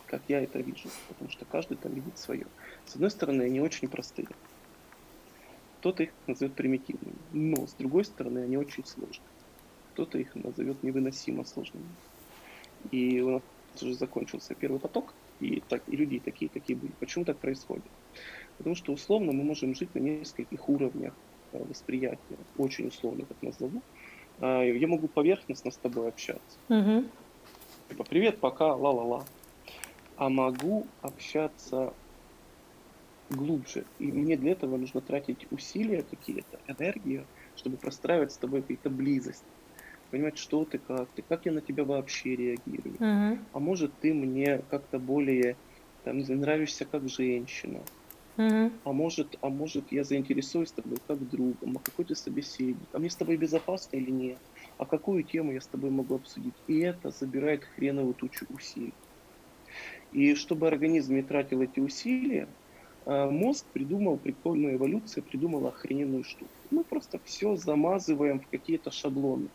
Как 0.06 0.20
я 0.28 0.42
это 0.42 0.58
вижу, 0.58 0.88
потому 1.08 1.30
что 1.30 1.46
каждый 1.46 1.78
там 1.78 1.94
видит 1.94 2.18
свое. 2.18 2.46
С 2.84 2.94
одной 2.94 3.10
стороны, 3.10 3.42
они 3.42 3.60
очень 3.60 3.88
простые. 3.88 4.28
Кто-то 5.80 6.02
их 6.02 6.10
назовет 6.26 6.54
примитивными, 6.54 7.16
но 7.32 7.66
с 7.66 7.72
другой 7.72 8.04
стороны, 8.04 8.40
они 8.40 8.56
очень 8.58 8.84
сложные. 8.84 9.26
Кто-то 9.92 10.18
их 10.18 10.34
назовет 10.34 10.82
невыносимо 10.82 11.44
сложными. 11.44 11.86
И 12.90 13.20
у 13.20 13.30
нас 13.30 13.42
уже 13.80 13.94
закончился 13.94 14.54
первый 14.54 14.78
поток, 14.78 15.14
и, 15.40 15.62
так, 15.68 15.82
и 15.86 15.96
людей 15.96 16.20
такие, 16.20 16.50
такие 16.50 16.78
были. 16.78 16.92
Почему 17.00 17.24
так 17.24 17.38
происходит? 17.38 17.84
Потому 18.58 18.76
что 18.76 18.92
условно 18.92 19.32
мы 19.32 19.42
можем 19.42 19.74
жить 19.74 19.94
на 19.94 20.00
нескольких 20.00 20.68
уровнях 20.68 21.14
э, 21.52 21.62
восприятия, 21.68 22.38
очень 22.58 22.88
условно, 22.88 23.24
как 23.24 23.40
назову. 23.42 23.82
А, 24.40 24.62
я 24.62 24.88
могу 24.88 25.08
поверхностно 25.08 25.70
с 25.70 25.76
тобой 25.76 26.08
общаться. 26.08 26.58
Угу. 26.68 27.04
Типа, 27.90 28.04
привет, 28.04 28.38
пока, 28.38 28.74
ла-ла-ла. 28.74 29.24
А 30.16 30.28
могу 30.28 30.86
общаться 31.00 31.92
глубже. 33.30 33.84
И 33.98 34.12
мне 34.12 34.36
для 34.36 34.52
этого 34.52 34.76
нужно 34.76 35.00
тратить 35.00 35.46
усилия 35.50 36.02
какие-то, 36.02 36.58
энергию, 36.66 37.24
чтобы 37.56 37.76
простраивать 37.76 38.32
с 38.32 38.36
тобой 38.36 38.62
какие-то 38.62 38.90
близости 38.90 39.46
понимать, 40.12 40.36
что 40.36 40.64
ты, 40.64 40.78
как 40.78 41.08
ты, 41.16 41.22
как 41.22 41.46
я 41.46 41.52
на 41.52 41.62
тебя 41.62 41.84
вообще 41.84 42.36
реагирую. 42.36 42.96
Uh-huh. 42.96 43.38
А 43.54 43.58
может, 43.58 43.92
ты 44.00 44.12
мне 44.12 44.60
как-то 44.70 44.98
более, 44.98 45.56
там, 46.04 46.18
не 46.18 46.24
знаю, 46.24 46.42
нравишься 46.42 46.84
как 46.84 47.08
женщина. 47.08 47.80
Uh-huh. 48.38 48.72
А 48.84 48.92
может, 48.92 49.36
а 49.42 49.48
может, 49.50 49.92
я 49.92 50.04
заинтересуюсь 50.04 50.72
тобой 50.72 50.96
как 51.06 51.28
другом, 51.28 51.76
а 51.76 51.80
какой 51.80 52.06
ты 52.06 52.14
собеседник, 52.14 52.88
а 52.92 52.98
мне 52.98 53.10
с 53.10 53.16
тобой 53.16 53.36
безопасно 53.36 53.96
или 53.96 54.10
нет, 54.10 54.38
а 54.78 54.86
какую 54.86 55.22
тему 55.22 55.52
я 55.52 55.60
с 55.60 55.66
тобой 55.66 55.90
могу 55.90 56.14
обсудить. 56.14 56.54
И 56.66 56.78
это 56.78 57.10
забирает 57.10 57.64
хреновую 57.64 58.14
тучу 58.14 58.46
усилий. 58.48 58.94
И 60.12 60.34
чтобы 60.34 60.66
организм 60.66 61.14
не 61.14 61.22
тратил 61.22 61.60
эти 61.60 61.80
усилия, 61.80 62.48
а, 63.04 63.30
мозг 63.30 63.66
придумал, 63.72 64.16
прикольную 64.16 64.76
эволюция 64.76 65.22
придумала 65.22 65.68
охрененную 65.68 66.24
штуку. 66.24 66.50
Мы 66.70 66.84
просто 66.84 67.18
все 67.24 67.56
замазываем 67.56 68.40
в 68.40 68.48
какие-то 68.48 68.90
шаблоны. 68.90 69.48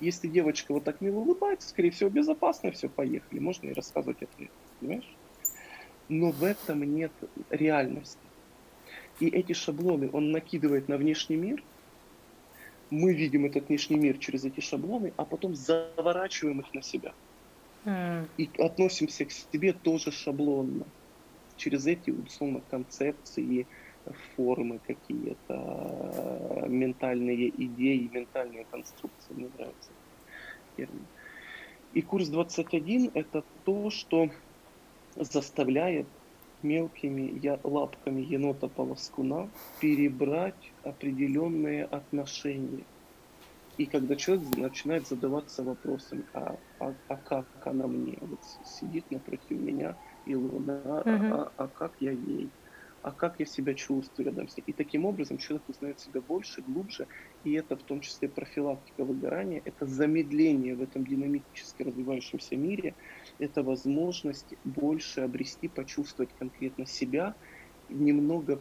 Если 0.00 0.28
девочка 0.28 0.72
вот 0.72 0.84
так 0.84 1.00
мило 1.00 1.20
улыбается, 1.20 1.68
скорее 1.68 1.90
всего, 1.90 2.10
безопасно, 2.10 2.72
все, 2.72 2.88
поехали. 2.88 3.38
Можно 3.38 3.68
и 3.68 3.72
рассказывать 3.72 4.22
ответ, 4.22 4.50
понимаешь? 4.80 5.16
Но 6.08 6.30
в 6.30 6.44
этом 6.44 6.82
нет 6.82 7.12
реальности. 7.50 8.18
И 9.20 9.28
эти 9.28 9.52
шаблоны 9.52 10.10
он 10.12 10.32
накидывает 10.32 10.88
на 10.88 10.96
внешний 10.96 11.36
мир. 11.36 11.62
Мы 12.90 13.14
видим 13.14 13.46
этот 13.46 13.68
внешний 13.68 13.96
мир 13.96 14.18
через 14.18 14.44
эти 14.44 14.60
шаблоны, 14.60 15.12
а 15.16 15.24
потом 15.24 15.54
заворачиваем 15.54 16.60
их 16.60 16.74
на 16.74 16.82
себя. 16.82 17.12
Mm. 17.84 18.28
И 18.36 18.50
относимся 18.58 19.24
к 19.24 19.32
себе 19.32 19.72
тоже 19.72 20.10
шаблонно. 20.10 20.84
Через 21.56 21.86
эти, 21.86 22.10
условно, 22.10 22.60
концепции, 22.70 23.66
формы 24.36 24.80
какие-то, 24.86 26.66
ментальные 26.68 27.48
идеи, 27.48 28.10
ментальные 28.12 28.66
конструкции, 28.70 29.32
мне 29.32 29.48
нравится 29.56 29.90
термин. 30.76 31.06
И 31.92 32.02
курс 32.02 32.28
21– 32.28 33.12
это 33.14 33.44
то, 33.64 33.90
что 33.90 34.28
заставляет 35.16 36.06
мелкими 36.62 37.38
я, 37.42 37.58
лапками 37.62 38.22
енота-полоскуна 38.22 39.50
перебрать 39.80 40.72
определенные 40.82 41.84
отношения. 41.84 42.84
И 43.76 43.86
когда 43.86 44.14
человек 44.16 44.56
начинает 44.56 45.06
задаваться 45.06 45.62
вопросом, 45.62 46.24
а, 46.32 46.56
а, 46.78 46.94
а 47.08 47.16
как 47.16 47.46
она 47.64 47.86
мне? 47.86 48.16
Вот 48.20 48.40
сидит 48.64 49.10
напротив 49.10 49.50
меня 49.50 49.96
Илона, 50.26 50.80
а, 50.84 51.02
а, 51.04 51.52
а 51.56 51.68
как 51.68 51.92
я 52.00 52.12
ей? 52.12 52.48
А 53.04 53.10
как 53.10 53.38
я 53.38 53.44
себя 53.44 53.74
чувствую 53.74 54.26
рядом 54.26 54.48
с 54.48 54.56
ней. 54.56 54.64
И 54.66 54.72
таким 54.72 55.04
образом 55.04 55.36
человек 55.36 55.68
узнает 55.68 56.00
себя 56.00 56.22
больше, 56.22 56.62
глубже, 56.62 57.06
и 57.44 57.52
это 57.52 57.76
в 57.76 57.82
том 57.82 58.00
числе 58.00 58.30
профилактика 58.30 59.04
выгорания, 59.04 59.60
это 59.66 59.84
замедление 59.86 60.74
в 60.74 60.82
этом 60.82 61.04
динамически 61.04 61.82
развивающемся 61.82 62.56
мире, 62.56 62.94
это 63.38 63.62
возможность 63.62 64.54
больше 64.64 65.20
обрести, 65.20 65.68
почувствовать 65.68 66.30
конкретно 66.38 66.86
себя, 66.86 67.34
немного 67.90 68.58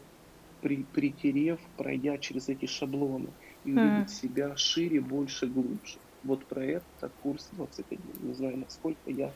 при, 0.62 0.84
притерев, 0.84 1.62
пройдя 1.78 2.18
через 2.18 2.50
эти 2.50 2.66
шаблоны, 2.66 3.30
и 3.64 3.72
увидеть 3.72 4.10
mm. 4.10 4.22
себя 4.22 4.58
шире, 4.58 5.00
больше, 5.00 5.48
глубже. 5.48 6.00
Вот 6.26 6.46
про 6.46 6.66
это 6.66 7.10
курс 7.22 7.48
21. 7.54 8.00
Не 8.24 8.34
знаю, 8.34 8.58
насколько 8.58 9.10
я 9.10 9.32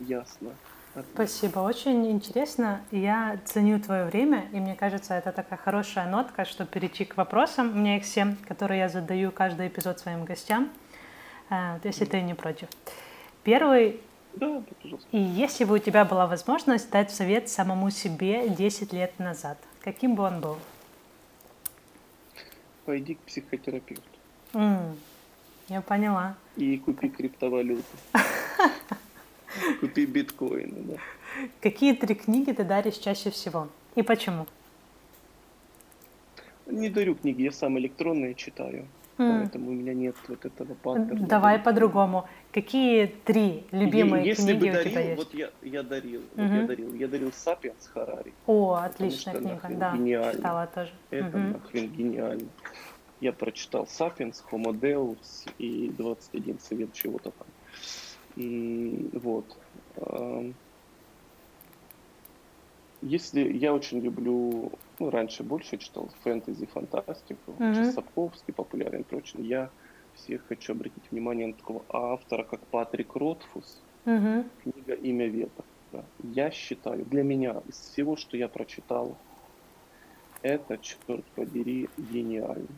ясно 0.00 0.54
Спасибо, 1.14 1.60
очень 1.60 2.10
интересно. 2.10 2.80
Я 2.90 3.38
ценю 3.44 3.78
твое 3.78 4.04
время, 4.06 4.48
и 4.52 4.58
мне 4.58 4.74
кажется, 4.74 5.14
это 5.14 5.30
такая 5.30 5.58
хорошая 5.58 6.08
нотка, 6.10 6.44
чтобы 6.44 6.68
перейти 6.70 7.04
к 7.04 7.16
вопросам. 7.16 7.70
У 7.70 7.74
меня 7.74 7.96
их 7.96 8.04
семь, 8.04 8.34
которые 8.48 8.80
я 8.80 8.88
задаю 8.88 9.30
каждый 9.30 9.68
эпизод 9.68 10.00
своим 10.00 10.24
гостям, 10.24 10.68
э, 11.48 11.78
если 11.84 12.04
ты 12.06 12.20
не 12.22 12.34
против. 12.34 12.68
Первый. 13.44 14.00
Да, 14.34 14.62
пожалуйста. 14.82 15.08
И 15.12 15.18
если 15.18 15.64
бы 15.64 15.74
у 15.74 15.78
тебя 15.78 16.04
была 16.04 16.26
возможность 16.26 16.90
дать 16.90 17.12
совет 17.12 17.48
самому 17.48 17.90
себе 17.90 18.48
10 18.48 18.92
лет 18.92 19.16
назад, 19.18 19.58
каким 19.82 20.16
бы 20.16 20.24
он 20.24 20.40
был? 20.40 20.58
Пойди 22.84 23.14
к 23.14 23.20
психотерапевту. 23.20 24.04
Mm, 24.54 24.96
я 25.68 25.80
поняла. 25.82 26.34
И 26.56 26.78
купи 26.78 27.08
криптовалюту. 27.08 27.84
Купи 29.80 30.06
биткоины, 30.06 30.82
да. 30.82 30.96
Какие 31.60 31.94
три 31.94 32.14
книги 32.14 32.52
ты 32.52 32.64
даришь 32.64 32.96
чаще 32.96 33.30
всего? 33.30 33.68
И 33.94 34.02
почему? 34.02 34.46
Не 36.66 36.88
дарю 36.88 37.14
книги, 37.14 37.42
я 37.42 37.52
сам 37.52 37.78
электронные 37.78 38.34
читаю. 38.34 38.86
Mm. 39.20 39.40
Поэтому 39.40 39.70
у 39.70 39.74
меня 39.74 39.92
нет 39.92 40.16
вот 40.28 40.46
этого 40.46 40.74
паттерна. 40.74 41.26
Давай 41.26 41.58
по-другому. 41.58 42.26
Какие 42.52 43.06
три 43.06 43.64
любимые 43.70 44.24
Если 44.24 44.52
книги 44.52 44.70
бы 44.70 44.72
дарил, 44.72 44.86
у 44.86 44.90
тебя 44.90 45.00
есть? 45.00 45.18
Вот 45.18 45.34
я, 45.34 45.50
я 45.62 45.82
дарил, 45.82 46.20
mm-hmm. 46.20 46.48
вот 46.48 46.54
я 46.54 46.66
дарил. 46.66 46.94
Я 46.94 47.08
дарил 47.08 47.32
«Сапиенс» 47.32 47.86
Харари. 47.92 48.32
О, 48.46 48.74
отличная 48.74 49.34
книга, 49.34 49.68
да. 49.68 49.94
Гениально. 49.94 50.32
Читала 50.32 50.66
тоже. 50.74 50.92
Это 51.10 51.36
mm-hmm. 51.36 51.52
нахрен 51.52 51.88
гениально. 51.88 52.48
Я 53.20 53.32
прочитал 53.34 53.86
«Сапиенс», 53.86 54.42
«Homo 54.50 54.72
Deus» 54.72 55.46
и 55.58 55.92
«21 55.98 56.58
совет 56.60 56.94
чего-то 56.94 57.30
там». 57.30 57.46
Вот. 58.36 59.56
Если 63.02 63.52
я 63.56 63.72
очень 63.72 64.00
люблю, 64.00 64.72
ну, 64.98 65.10
раньше 65.10 65.42
больше 65.42 65.78
читал 65.78 66.10
фэнтези, 66.22 66.66
фантастику, 66.66 67.52
mm-hmm. 67.52 67.92
Сапковский 67.92 68.52
популярен 68.52 69.04
прочее, 69.04 69.42
я 69.46 69.70
всех 70.14 70.46
хочу 70.46 70.72
обратить 70.72 71.10
внимание 71.10 71.46
на 71.46 71.54
такого 71.54 71.82
автора, 71.88 72.44
как 72.44 72.60
Патрик 72.66 73.16
Ротфус, 73.16 73.80
mm-hmm. 74.04 74.44
книга 74.62 74.94
«Имя 74.94 75.28
ветра». 75.28 75.64
Да. 75.92 76.04
Я 76.22 76.50
считаю, 76.50 77.04
для 77.06 77.22
меня, 77.22 77.62
из 77.66 77.76
всего, 77.76 78.16
что 78.16 78.36
я 78.36 78.48
прочитал, 78.48 79.16
это, 80.42 80.78
черт 80.78 81.24
подери, 81.34 81.88
гениально. 81.96 82.68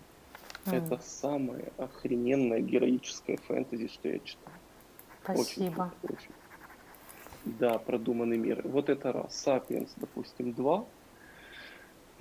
Mm. 0.67 0.77
Это 0.77 0.99
самое 1.03 1.73
охрененное 1.79 2.61
героическое 2.61 3.37
фэнтези, 3.37 3.89
что 3.89 4.09
я 4.09 4.19
читал. 4.21 4.53
Спасибо. 5.23 5.93
Очень, 6.03 6.17
очень. 6.17 6.31
Да, 7.45 7.79
продуманный 7.79 8.39
мир. 8.39 8.63
Вот 8.65 8.89
это 8.89 9.13
раз. 9.13 9.35
Сапиенс, 9.35 9.93
допустим, 9.97 10.53
два. 10.53 10.85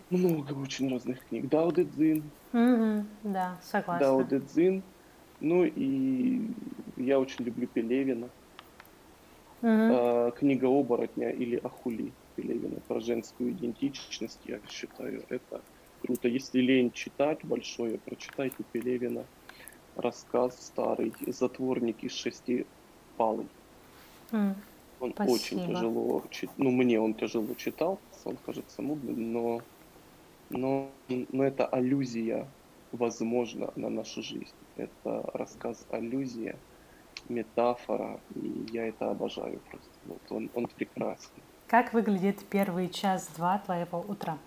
Много 0.10 0.54
очень 0.54 0.92
разных 0.92 1.26
книг. 1.28 1.48
Дао 1.48 1.72
Дэ 1.72 1.86
Цзин. 1.86 2.24
Угу, 2.54 3.06
да, 3.24 3.58
согласна. 3.64 4.00
Дао 4.06 4.24
Дэ 4.24 4.40
Цзин. 4.40 4.84
Ну 5.40 5.64
и 5.64 6.48
я 6.98 7.20
очень 7.20 7.46
люблю 7.46 7.68
Пелевина. 7.68 8.30
Угу. 9.62 9.70
А, 9.70 10.32
книга 10.32 10.66
оборотня 10.66 11.30
или 11.30 11.56
Ахули 11.64 12.12
Пелевина 12.36 12.80
про 12.88 13.00
женскую 13.00 13.52
идентичность, 13.52 14.40
я 14.46 14.60
считаю, 14.70 15.24
это 15.30 15.62
круто. 16.02 16.28
Если 16.28 16.60
лень 16.60 16.92
читать 16.92 17.40
большое, 17.44 18.00
прочитайте 18.00 18.64
Пелевина 18.72 19.24
рассказ 19.96 20.58
старый 20.60 21.14
«Затворник 21.28 22.04
из 22.04 22.14
шести 22.14 22.66
палый». 23.22 23.48
Mm, 24.32 24.56
он 25.00 25.12
спасибо. 25.14 25.36
очень 25.36 25.68
тяжело, 25.68 26.24
ну 26.58 26.72
мне 26.72 27.00
он 27.00 27.14
тяжело 27.14 27.54
читал, 27.56 28.00
он 28.26 28.38
кажется 28.46 28.82
мудным, 28.82 29.34
но, 29.34 29.62
но, 30.50 30.90
но 31.08 31.44
это 31.44 31.66
аллюзия, 31.66 32.48
возможно, 32.92 33.72
на 33.76 33.90
нашу 33.90 34.24
жизнь. 34.24 34.56
Это 34.78 35.30
рассказ 35.34 35.86
аллюзия, 35.92 36.56
метафора, 37.30 38.20
и 38.36 38.68
я 38.72 38.88
это 38.88 39.12
обожаю 39.12 39.60
просто. 39.70 39.90
Вот 40.06 40.22
он, 40.30 40.50
он 40.56 40.68
прекрасен. 40.68 41.30
Как 41.68 41.94
выглядит 41.94 42.44
первый 42.50 42.90
час-два 42.90 43.60
твоего 43.60 44.00
утра? 44.08 44.38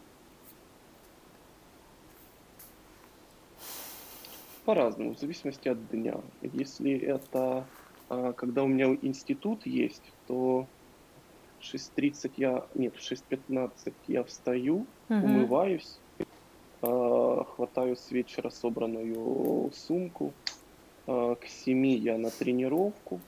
По-разному, 4.64 5.14
в 5.14 5.18
зависимости 5.18 5.68
от 5.68 5.88
дня. 5.90 6.20
Если 6.42 6.98
это 6.98 7.66
когда 8.09 8.62
у 8.62 8.66
меня 8.66 8.97
институт 9.02 9.66
есть, 9.66 10.02
то 10.26 10.66
в 11.64 11.74
6.30 11.74 12.32
я, 12.36 12.66
нет, 12.74 12.94
в 12.94 13.01
6.15 13.01 13.93
я 14.09 14.22
встаю, 14.24 14.86
угу. 15.09 15.24
умываюсь, 15.24 15.98
а, 16.82 17.44
хватаю 17.44 17.97
с 17.97 18.10
вечера 18.10 18.51
собранную 18.51 19.72
сумку, 19.72 20.32
а, 21.06 21.35
к 21.36 21.47
7 21.47 21.86
я 21.86 22.18
на 22.18 22.31
тренировку. 22.31 23.20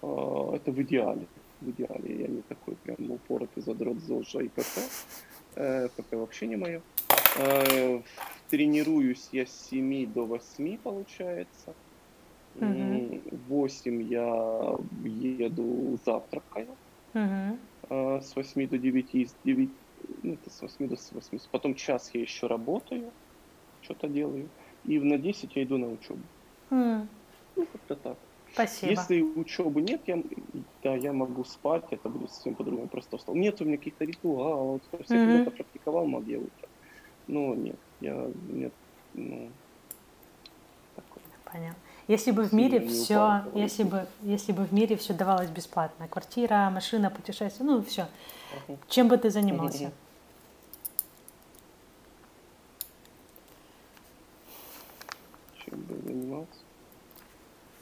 Это 0.00 0.70
в 0.70 0.80
идеале. 0.82 1.26
В 1.60 1.70
идеале 1.70 2.20
я 2.20 2.28
не 2.28 2.42
такой 2.42 2.76
прям 2.76 3.10
упоротый 3.10 3.64
задрот 3.64 3.98
ЗОЖа 3.98 4.42
и 4.42 4.48
ПП. 4.48 4.78
ПП 5.96 6.12
вообще 6.12 6.46
не 6.46 6.54
мое. 6.54 6.80
Тренируюсь 8.48 9.28
я 9.32 9.44
с 9.44 9.68
7 9.70 10.06
до 10.12 10.24
8, 10.24 10.78
получается. 10.78 11.74
Угу. 12.60 13.20
8 13.48 14.02
я 14.02 14.76
еду 15.04 15.98
завтракаю. 16.04 16.68
Угу. 17.14 17.58
С 18.20 18.36
8 18.36 18.68
до 18.68 18.78
9, 18.78 19.14
с 19.14 19.34
9, 19.44 19.70
ну, 20.22 20.32
это 20.34 20.50
с 20.50 20.62
8 20.62 20.88
до 20.88 20.96
8. 21.12 21.38
Потом 21.50 21.74
час 21.74 22.10
я 22.14 22.20
еще 22.20 22.46
работаю, 22.46 23.10
что-то 23.82 24.08
делаю. 24.08 24.48
И 24.84 24.98
на 24.98 25.18
10 25.18 25.56
я 25.56 25.62
иду 25.62 25.78
на 25.78 25.88
учебу. 25.88 26.20
Ну, 26.70 27.06
как-то 27.56 27.96
так. 27.96 28.16
Спасибо. 28.52 28.92
Если 28.92 29.20
учебы 29.22 29.82
нет, 29.82 30.00
я, 30.06 30.22
да, 30.82 30.94
я 30.96 31.12
могу 31.12 31.44
спать, 31.44 31.84
это 31.90 32.08
будет 32.08 32.30
совсем 32.30 32.54
по-другому, 32.54 32.88
просто 32.88 33.18
встал. 33.18 33.34
Нет 33.34 33.60
у 33.60 33.64
меня 33.64 33.76
каких-то 33.76 34.04
ритуалов, 34.04 34.80
я 34.92 34.98
mm-hmm. 34.98 35.06
когда-то 35.06 35.50
практиковал 35.50 36.06
магию 36.06 36.40
утро. 36.40 36.68
Но 37.26 37.54
нет, 37.54 37.76
я, 38.00 38.30
нет, 38.48 38.72
ну, 39.14 39.50
такое. 40.96 41.22
Понятно. 41.44 41.78
Если 42.08 42.30
бы 42.30 42.44
в 42.44 42.52
мире 42.54 42.80
все, 42.88 43.44
если 43.54 43.82
бы, 43.82 44.06
если 44.22 44.52
бы 44.52 44.64
в 44.64 44.72
мире 44.72 44.96
все 44.96 45.12
давалось 45.12 45.50
бесплатно, 45.50 46.08
квартира, 46.08 46.70
машина, 46.70 47.10
путешествие, 47.10 47.68
ну 47.68 47.82
все, 47.82 48.06
чем 48.88 49.08
бы 49.08 49.18
ты 49.18 49.28
занимался? 49.28 49.92
Чем 55.58 55.80
бы 55.82 56.00
занимался? 56.02 56.60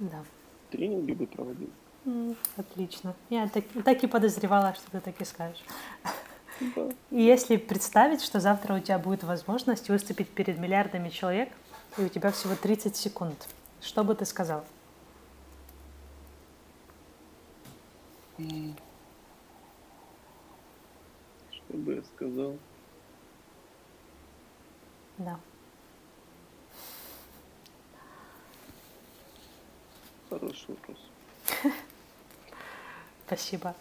Да. 0.00 0.24
Тренинги 0.72 1.12
бы 1.12 1.26
проводил. 1.28 1.70
Отлично. 2.56 3.14
Я 3.30 3.48
так, 3.48 3.64
так 3.84 4.02
и 4.02 4.08
подозревала, 4.08 4.74
что 4.74 4.90
ты 4.90 5.00
так 5.00 5.20
и 5.20 5.24
скажешь. 5.24 5.62
Да. 6.74 6.88
И 7.10 7.22
если 7.22 7.58
представить, 7.58 8.22
что 8.22 8.40
завтра 8.40 8.74
у 8.74 8.80
тебя 8.80 8.98
будет 8.98 9.22
возможность 9.22 9.88
выступить 9.88 10.28
перед 10.28 10.58
миллиардами 10.58 11.10
человек, 11.10 11.50
и 11.96 12.02
у 12.02 12.08
тебя 12.08 12.32
всего 12.32 12.56
30 12.56 12.96
секунд, 12.96 13.48
что 13.80 14.04
бы 14.04 14.14
ты 14.14 14.24
сказал? 14.24 14.64
Что 21.50 21.74
бы 21.74 21.94
я 21.94 22.02
сказал? 22.02 22.58
Да. 25.18 25.40
Хороший 30.28 30.66
вопрос. 30.68 30.98
Спасибо. 33.26 33.74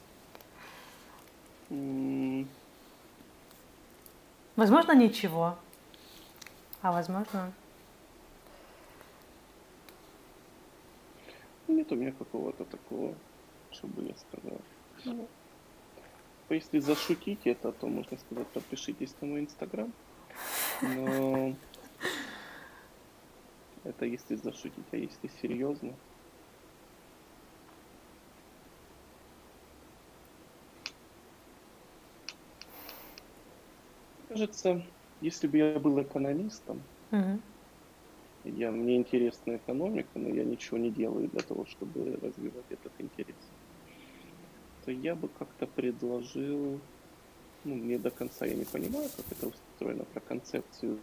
Возможно, 4.56 4.94
ничего. 4.96 5.58
А 6.82 6.92
возможно, 6.92 7.52
Нет 11.68 11.92
у 11.92 11.96
меня 11.96 12.12
какого-то 12.12 12.66
такого, 12.66 13.16
чтобы 13.72 14.04
я 14.04 14.16
сказал. 14.16 14.62
Ну, 15.06 15.30
если 16.50 16.80
зашутить 16.80 17.46
это, 17.46 17.72
то 17.72 17.88
можно 17.88 18.18
сказать, 18.18 18.48
подпишитесь 18.48 19.16
на 19.22 19.28
мой 19.28 19.40
инстаграм. 19.42 19.92
Но 20.82 21.56
это 23.84 24.06
если 24.06 24.36
зашутить, 24.36 24.86
а 24.92 24.98
если 24.98 25.28
серьезно. 25.42 25.96
Кажется, 34.28 34.84
если 35.22 35.48
бы 35.48 35.58
я 35.58 35.80
был 35.80 36.02
экономистом, 36.02 36.84
угу. 37.12 37.42
Я, 38.46 38.72
мне 38.72 38.96
интересна 38.96 39.56
экономика, 39.56 40.10
но 40.16 40.30
я 40.30 40.44
ничего 40.44 40.78
не 40.78 40.92
делаю 40.92 41.28
для 41.28 41.42
того, 41.42 41.66
чтобы 41.66 42.18
развивать 42.22 42.66
этот 42.70 42.92
интерес. 43.00 43.36
что 44.82 44.92
я 44.92 45.16
бы 45.16 45.28
как-то 45.30 45.66
предложил, 45.66 46.80
ну, 47.64 47.76
не 47.76 47.98
до 47.98 48.12
конца 48.12 48.46
я 48.46 48.54
не 48.54 48.66
понимаю, 48.66 49.10
как 49.18 49.26
это 49.32 49.48
устроено, 49.48 50.04
про 50.14 50.20
концепцию 50.20 51.00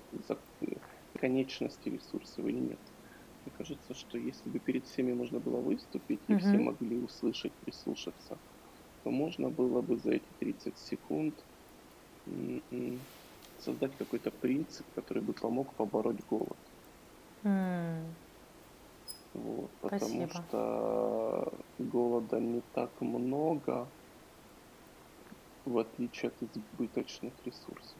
конечности 1.19 1.89
ресурсов 1.89 2.39
или 2.47 2.60
нет. 2.60 2.78
Мне 3.44 3.52
кажется, 3.59 3.94
что 3.94 4.19
если 4.19 4.48
бы 4.48 4.59
перед 4.60 4.85
всеми 4.86 5.12
можно 5.12 5.40
было 5.40 5.60
выступить, 5.60 6.20
и 6.28 6.36
все 6.36 6.59
могли 6.59 6.97
услышать, 6.97 7.52
прислушаться, 7.64 8.39
то 9.02 9.10
можно 9.10 9.48
было 9.51 9.82
бы 9.82 9.97
за 9.97 10.12
эти 10.12 10.28
30 10.39 10.78
секунд 10.78 11.35
создать 13.59 13.97
какой-то 13.98 14.31
принцип, 14.31 14.86
который 14.94 15.23
бы 15.23 15.32
помог 15.32 15.74
побороть 15.74 16.24
голод. 16.31 16.56
Mm. 17.43 18.05
Вот, 19.35 19.70
потому 19.81 20.01
Спасибо. 20.01 20.31
что 20.48 21.52
голода 21.78 22.39
не 22.39 22.62
так 22.74 22.90
много, 23.01 23.86
в 25.64 25.78
отличие 25.78 26.28
от 26.28 26.35
избыточных 26.43 27.32
ресурсов. 27.44 27.97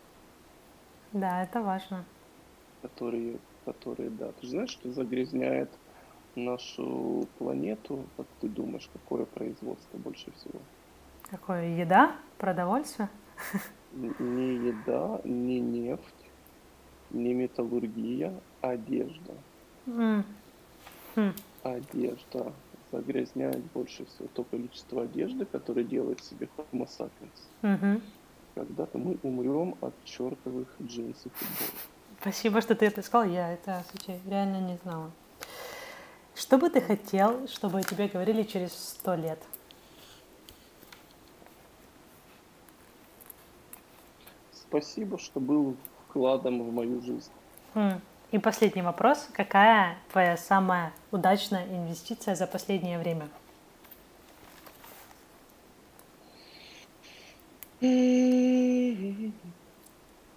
Да, 1.13 1.43
это 1.43 1.63
важно. 1.63 2.05
Которые, 2.83 3.39
которые, 3.65 4.11
да. 4.11 4.33
Ты 4.33 4.47
же 4.47 4.51
знаешь, 4.51 4.71
что 4.71 4.93
загрязняет 4.93 5.71
нашу 6.35 7.27
планету? 7.39 8.05
Как 8.17 8.27
ты 8.41 8.49
думаешь, 8.49 8.89
какое 8.93 9.25
производство 9.25 9.97
больше 9.99 10.31
всего? 10.33 10.61
Какое? 11.31 11.77
Еда? 11.77 12.17
Продовольствие? 12.39 13.09
Не 13.93 14.55
еда, 14.69 15.21
не 15.25 15.61
нефть, 15.61 16.31
не 17.11 17.35
металлургия, 17.35 18.33
одежда. 18.63 19.35
Mm. 19.87 20.25
Хм. 21.15 21.35
Одежда 21.63 22.53
загрязняет 22.93 23.63
больше 23.73 24.05
всего 24.07 24.29
то 24.35 24.45
количество 24.45 25.03
одежды, 25.03 25.45
которое 25.45 25.85
делает 25.85 26.23
себе 26.23 26.49
Homo 26.57 26.87
sapiens. 26.87 27.41
Угу. 27.63 28.03
Когда-то 28.55 28.99
мы 28.99 29.19
умрем 29.23 29.77
от 29.81 29.95
чертовых 30.05 30.69
джинсов 30.81 31.33
и. 31.41 31.45
Спасибо, 32.21 32.61
что 32.61 32.75
ты 32.75 32.87
это 32.87 33.03
сказал. 33.03 33.29
Я 33.29 33.53
это 33.53 33.85
случай, 33.91 34.21
реально 34.27 34.61
не 34.61 34.77
знала. 34.77 35.11
Что 36.35 36.59
бы 36.59 36.71
ты 36.71 36.81
хотел, 36.81 37.49
чтобы 37.49 37.81
о 37.81 37.83
тебе 37.83 38.09
говорили 38.09 38.43
через 38.43 38.73
сто 38.73 39.15
лет? 39.15 39.43
Спасибо, 44.53 45.19
что 45.19 45.41
был 45.41 45.77
вкладом 46.09 46.63
в 46.63 46.73
мою 46.73 47.03
жизнь. 47.03 47.31
Хм. 47.75 48.01
И 48.33 48.39
последний 48.39 48.83
вопрос. 48.83 49.29
Какая 49.35 49.97
твоя 50.11 50.37
самая 50.39 50.93
удачная 51.11 51.67
инвестиция 51.67 52.35
за 52.35 52.47
последнее 52.47 52.99
время? 52.99 53.29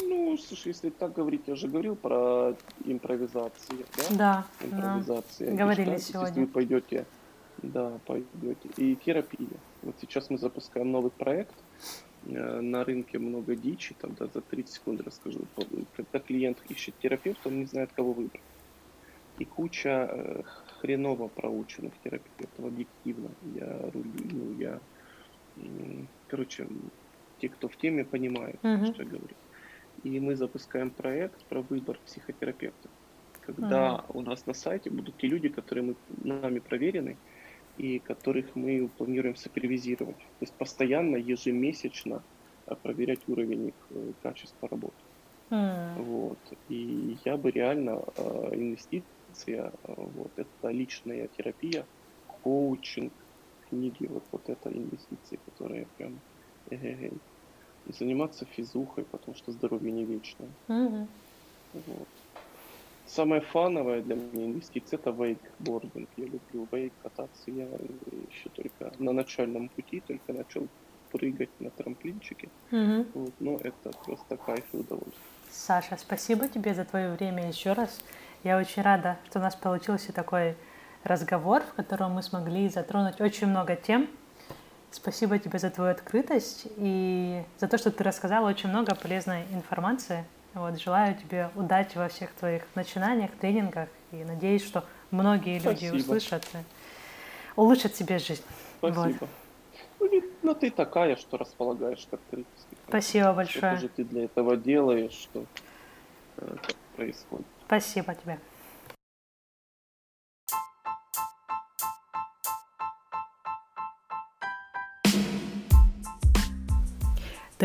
Ну, 0.02 0.38
слушай, 0.38 0.68
если 0.70 0.90
так 0.90 1.14
говорить, 1.14 1.44
я 1.48 1.56
же 1.56 1.70
говорил 1.70 1.96
про 1.96 2.56
импровизации, 2.84 3.86
да? 3.96 4.04
Да. 4.10 4.46
Импровизация. 4.66 5.52
Да. 5.52 5.58
Говорили 5.58 5.98
что, 5.98 6.06
сегодня. 6.12 6.28
Если 6.28 6.40
вы 6.42 6.48
пойдете, 6.48 7.06
да, 7.60 7.92
пойдете. 8.06 8.70
И 8.76 8.96
терапия. 8.98 9.48
Вот 9.84 9.96
сейчас 10.02 10.30
мы 10.30 10.38
запускаем 10.38 10.92
новый 10.92 11.12
проект, 11.12 11.56
на 12.26 12.84
рынке 12.84 13.20
много 13.20 13.56
дичи, 13.56 13.96
там, 14.00 14.16
да, 14.20 14.28
за 14.28 14.42
30 14.42 14.74
секунд 14.74 15.02
расскажу. 15.02 15.42
Когда 15.96 16.20
клиент 16.20 16.58
ищет 16.70 16.96
терапевта, 17.00 17.50
он 17.50 17.60
не 17.60 17.66
знает, 17.66 17.92
кого 17.96 18.14
выбрать. 18.14 18.42
И 19.38 19.46
куча 19.46 20.10
э, 20.10 20.44
хреново 20.80 21.28
проученных 21.28 21.94
терапевтов, 22.04 22.66
объективно. 22.66 23.30
Я 23.54 23.80
рулю, 23.94 24.14
ну, 24.32 24.58
я, 24.58 24.80
короче, 26.28 26.68
те, 27.40 27.50
кто 27.50 27.68
в 27.68 27.76
теме, 27.76 28.06
понимают, 28.06 28.60
uh-huh. 28.64 28.94
что 28.94 29.04
я 29.04 29.10
говорю. 29.10 29.36
И 30.04 30.20
мы 30.20 30.36
запускаем 30.36 30.90
проект 30.90 31.44
про 31.46 31.62
выбор 31.62 32.00
психотерапевта. 32.06 32.90
Когда 33.42 33.96
uh-huh. 33.96 34.12
у 34.14 34.22
нас 34.22 34.46
на 34.46 34.54
сайте 34.54 34.90
будут 34.90 35.18
те 35.18 35.28
люди, 35.28 35.50
которые 35.50 35.84
мы, 35.84 35.96
нами 36.24 36.60
проверены, 36.60 37.18
и 37.78 38.00
которых 38.00 38.56
мы 38.56 38.88
планируем 38.98 39.36
супервизировать. 39.36 40.18
То 40.18 40.42
есть 40.42 40.54
постоянно, 40.54 41.18
ежемесячно 41.18 42.24
э, 42.68 42.76
проверять 42.76 43.28
уровень 43.28 43.68
их 43.70 43.88
э, 43.90 44.14
качества 44.22 44.68
работы. 44.70 44.96
Mm. 45.50 46.02
Вот. 46.04 46.40
И 46.70 47.18
я 47.26 47.38
бы 47.38 47.52
реально 47.52 48.04
э, 48.18 48.50
инвестиция, 48.54 49.74
вот 49.84 50.32
это 50.36 50.70
личная 50.70 51.28
терапия, 51.28 51.86
коучинг, 52.44 53.14
книги, 53.70 54.08
вот, 54.08 54.24
вот 54.32 54.50
это 54.50 54.70
инвестиции, 54.70 55.40
которые 55.46 55.88
прям 55.98 56.20
э-э-э. 56.72 57.12
И 57.88 57.92
заниматься 57.92 58.46
физухой, 58.46 59.04
потому 59.04 59.36
что 59.36 59.52
здоровье 59.52 59.92
не 59.92 60.06
вечное. 60.06 60.50
Mm-hmm. 60.68 61.08
Вот. 61.74 62.08
Самое 63.08 63.42
фановое 63.42 64.02
для 64.02 64.16
меня 64.16 64.46
инвестиция 64.46 64.98
это 64.98 65.12
вейкбординг. 65.12 66.10
Я 66.18 66.26
люблю 66.26 66.68
вейк 66.72 66.94
кататься. 67.04 67.52
Я 67.52 67.66
еще 67.66 68.50
только 68.54 68.92
на 68.98 69.14
начальном 69.14 69.70
пути, 69.70 70.02
только 70.02 70.34
начал 70.34 70.68
прыгать 71.12 71.50
на 71.60 71.70
трамплинчике. 71.70 72.50
Угу. 72.72 73.06
Вот, 73.14 73.34
но 73.40 73.58
это 73.58 73.92
просто 74.04 74.38
кайф 74.38 74.66
и 74.74 74.78
удовольствие. 74.78 75.22
Саша, 75.52 75.98
спасибо 75.98 76.48
тебе 76.48 76.74
за 76.74 76.84
твое 76.84 77.14
время 77.14 77.48
еще 77.48 77.74
раз. 77.74 78.02
Я 78.44 78.58
очень 78.58 78.82
рада, 78.82 79.18
что 79.30 79.40
у 79.40 79.42
нас 79.42 79.56
получился 79.56 80.12
такой 80.12 80.56
разговор, 81.04 81.62
в 81.62 81.74
котором 81.74 82.14
мы 82.14 82.24
смогли 82.24 82.68
затронуть 82.70 83.22
очень 83.22 83.48
много 83.48 83.76
тем. 83.76 84.10
Спасибо 84.92 85.40
тебе 85.40 85.60
за 85.60 85.70
твою 85.70 85.92
открытость 85.92 86.68
и 86.78 87.44
за 87.60 87.68
то, 87.68 87.78
что 87.78 87.92
ты 87.92 88.04
рассказала 88.04 88.50
очень 88.50 88.70
много 88.70 88.96
полезной 88.96 89.44
информации. 89.52 90.26
Вот, 90.56 90.80
желаю 90.82 91.16
тебе 91.16 91.50
удачи 91.56 91.98
во 91.98 92.08
всех 92.08 92.32
твоих 92.32 92.64
начинаниях, 92.76 93.30
тренингах 93.32 93.90
и 94.14 94.24
надеюсь, 94.24 94.66
что 94.66 94.86
многие 95.12 95.60
люди 95.60 95.88
Спасибо. 95.88 95.96
услышат 95.96 96.48
и 96.54 96.58
улучшат 97.58 97.94
себе 97.94 98.20
жизнь. 98.20 98.44
Спасибо. 98.78 99.18
Вот. 99.20 99.30
Ну, 100.00 100.24
ну, 100.44 100.56
ты 100.56 100.72
такая, 100.72 101.18
что 101.18 101.38
располагаешь 101.38 102.08
к 102.10 102.14
открытости. 102.14 102.78
Спасибо 102.88 103.34
большое. 103.34 103.74
Что 103.74 103.82
же 103.82 103.90
ты 103.90 104.06
для 104.06 104.26
этого 104.26 104.56
делаешь, 104.56 105.12
что 105.12 105.46
э, 106.38 106.56
происходит. 106.96 107.46
Спасибо 107.66 108.16
тебе. 108.16 108.40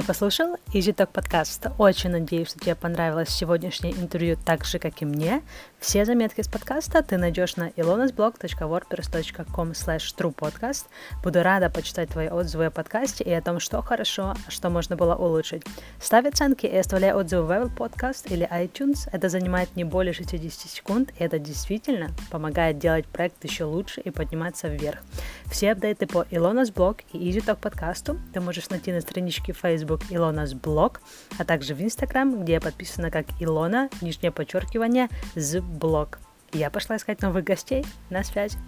Ты 0.00 0.06
послушал 0.06 0.56
Easy 0.72 0.94
Talk 0.94 1.10
подкаст? 1.12 1.66
Очень 1.76 2.12
надеюсь, 2.12 2.48
что 2.48 2.58
тебе 2.58 2.74
понравилось 2.74 3.28
сегодняшнее 3.28 3.92
интервью 3.92 4.38
так 4.42 4.64
же, 4.64 4.78
как 4.78 5.02
и 5.02 5.04
мне. 5.04 5.42
Все 5.80 6.04
заметки 6.04 6.42
с 6.42 6.46
подкаста 6.46 7.02
ты 7.02 7.16
найдешь 7.16 7.56
на 7.56 7.70
ilonasblog.wordpress.com 7.70 9.70
slash. 9.70 10.84
Буду 11.24 11.42
рада 11.42 11.70
почитать 11.70 12.10
твои 12.10 12.28
отзывы 12.28 12.66
о 12.66 12.70
подкасте 12.70 13.24
и 13.24 13.32
о 13.32 13.40
том, 13.40 13.60
что 13.60 13.80
хорошо, 13.80 14.34
что 14.48 14.68
можно 14.68 14.96
было 14.96 15.14
улучшить. 15.14 15.62
Ставь 15.98 16.26
оценки 16.26 16.66
и 16.66 16.76
оставляй 16.76 17.14
отзывы 17.14 17.44
в 17.44 17.50
Apple 17.50 17.74
Podcast 17.74 18.30
или 18.30 18.46
iTunes. 18.52 19.08
Это 19.10 19.30
занимает 19.30 19.74
не 19.74 19.84
более 19.84 20.12
60 20.12 20.70
секунд, 20.70 21.14
и 21.18 21.24
это 21.24 21.38
действительно 21.38 22.10
помогает 22.30 22.78
делать 22.78 23.06
проект 23.06 23.42
еще 23.44 23.64
лучше 23.64 24.02
и 24.02 24.10
подниматься 24.10 24.68
вверх. 24.68 25.00
Все 25.46 25.72
апдейты 25.72 26.06
по 26.06 26.26
Илонас 26.30 26.70
Блог 26.70 26.98
и 27.14 27.18
Easy 27.18 27.42
Talk 27.42 27.56
подкасту 27.56 28.18
ты 28.34 28.40
можешь 28.40 28.68
найти 28.68 28.92
на 28.92 29.00
страничке 29.00 29.54
Facebook 29.54 30.02
Илонас 30.10 30.52
Блог, 30.52 31.00
а 31.38 31.44
также 31.46 31.74
в 31.74 31.80
Instagram, 31.80 32.42
где 32.42 32.54
я 32.54 32.60
подписана 32.60 33.10
как 33.10 33.24
Илона, 33.40 33.88
нижнее 34.02 34.30
подчеркивание, 34.30 35.08
с 35.34 35.58
блог. 35.70 36.18
Я 36.52 36.70
пошла 36.70 36.96
искать 36.96 37.22
новых 37.22 37.44
гостей. 37.44 37.84
На 38.10 38.24
связи. 38.24 38.58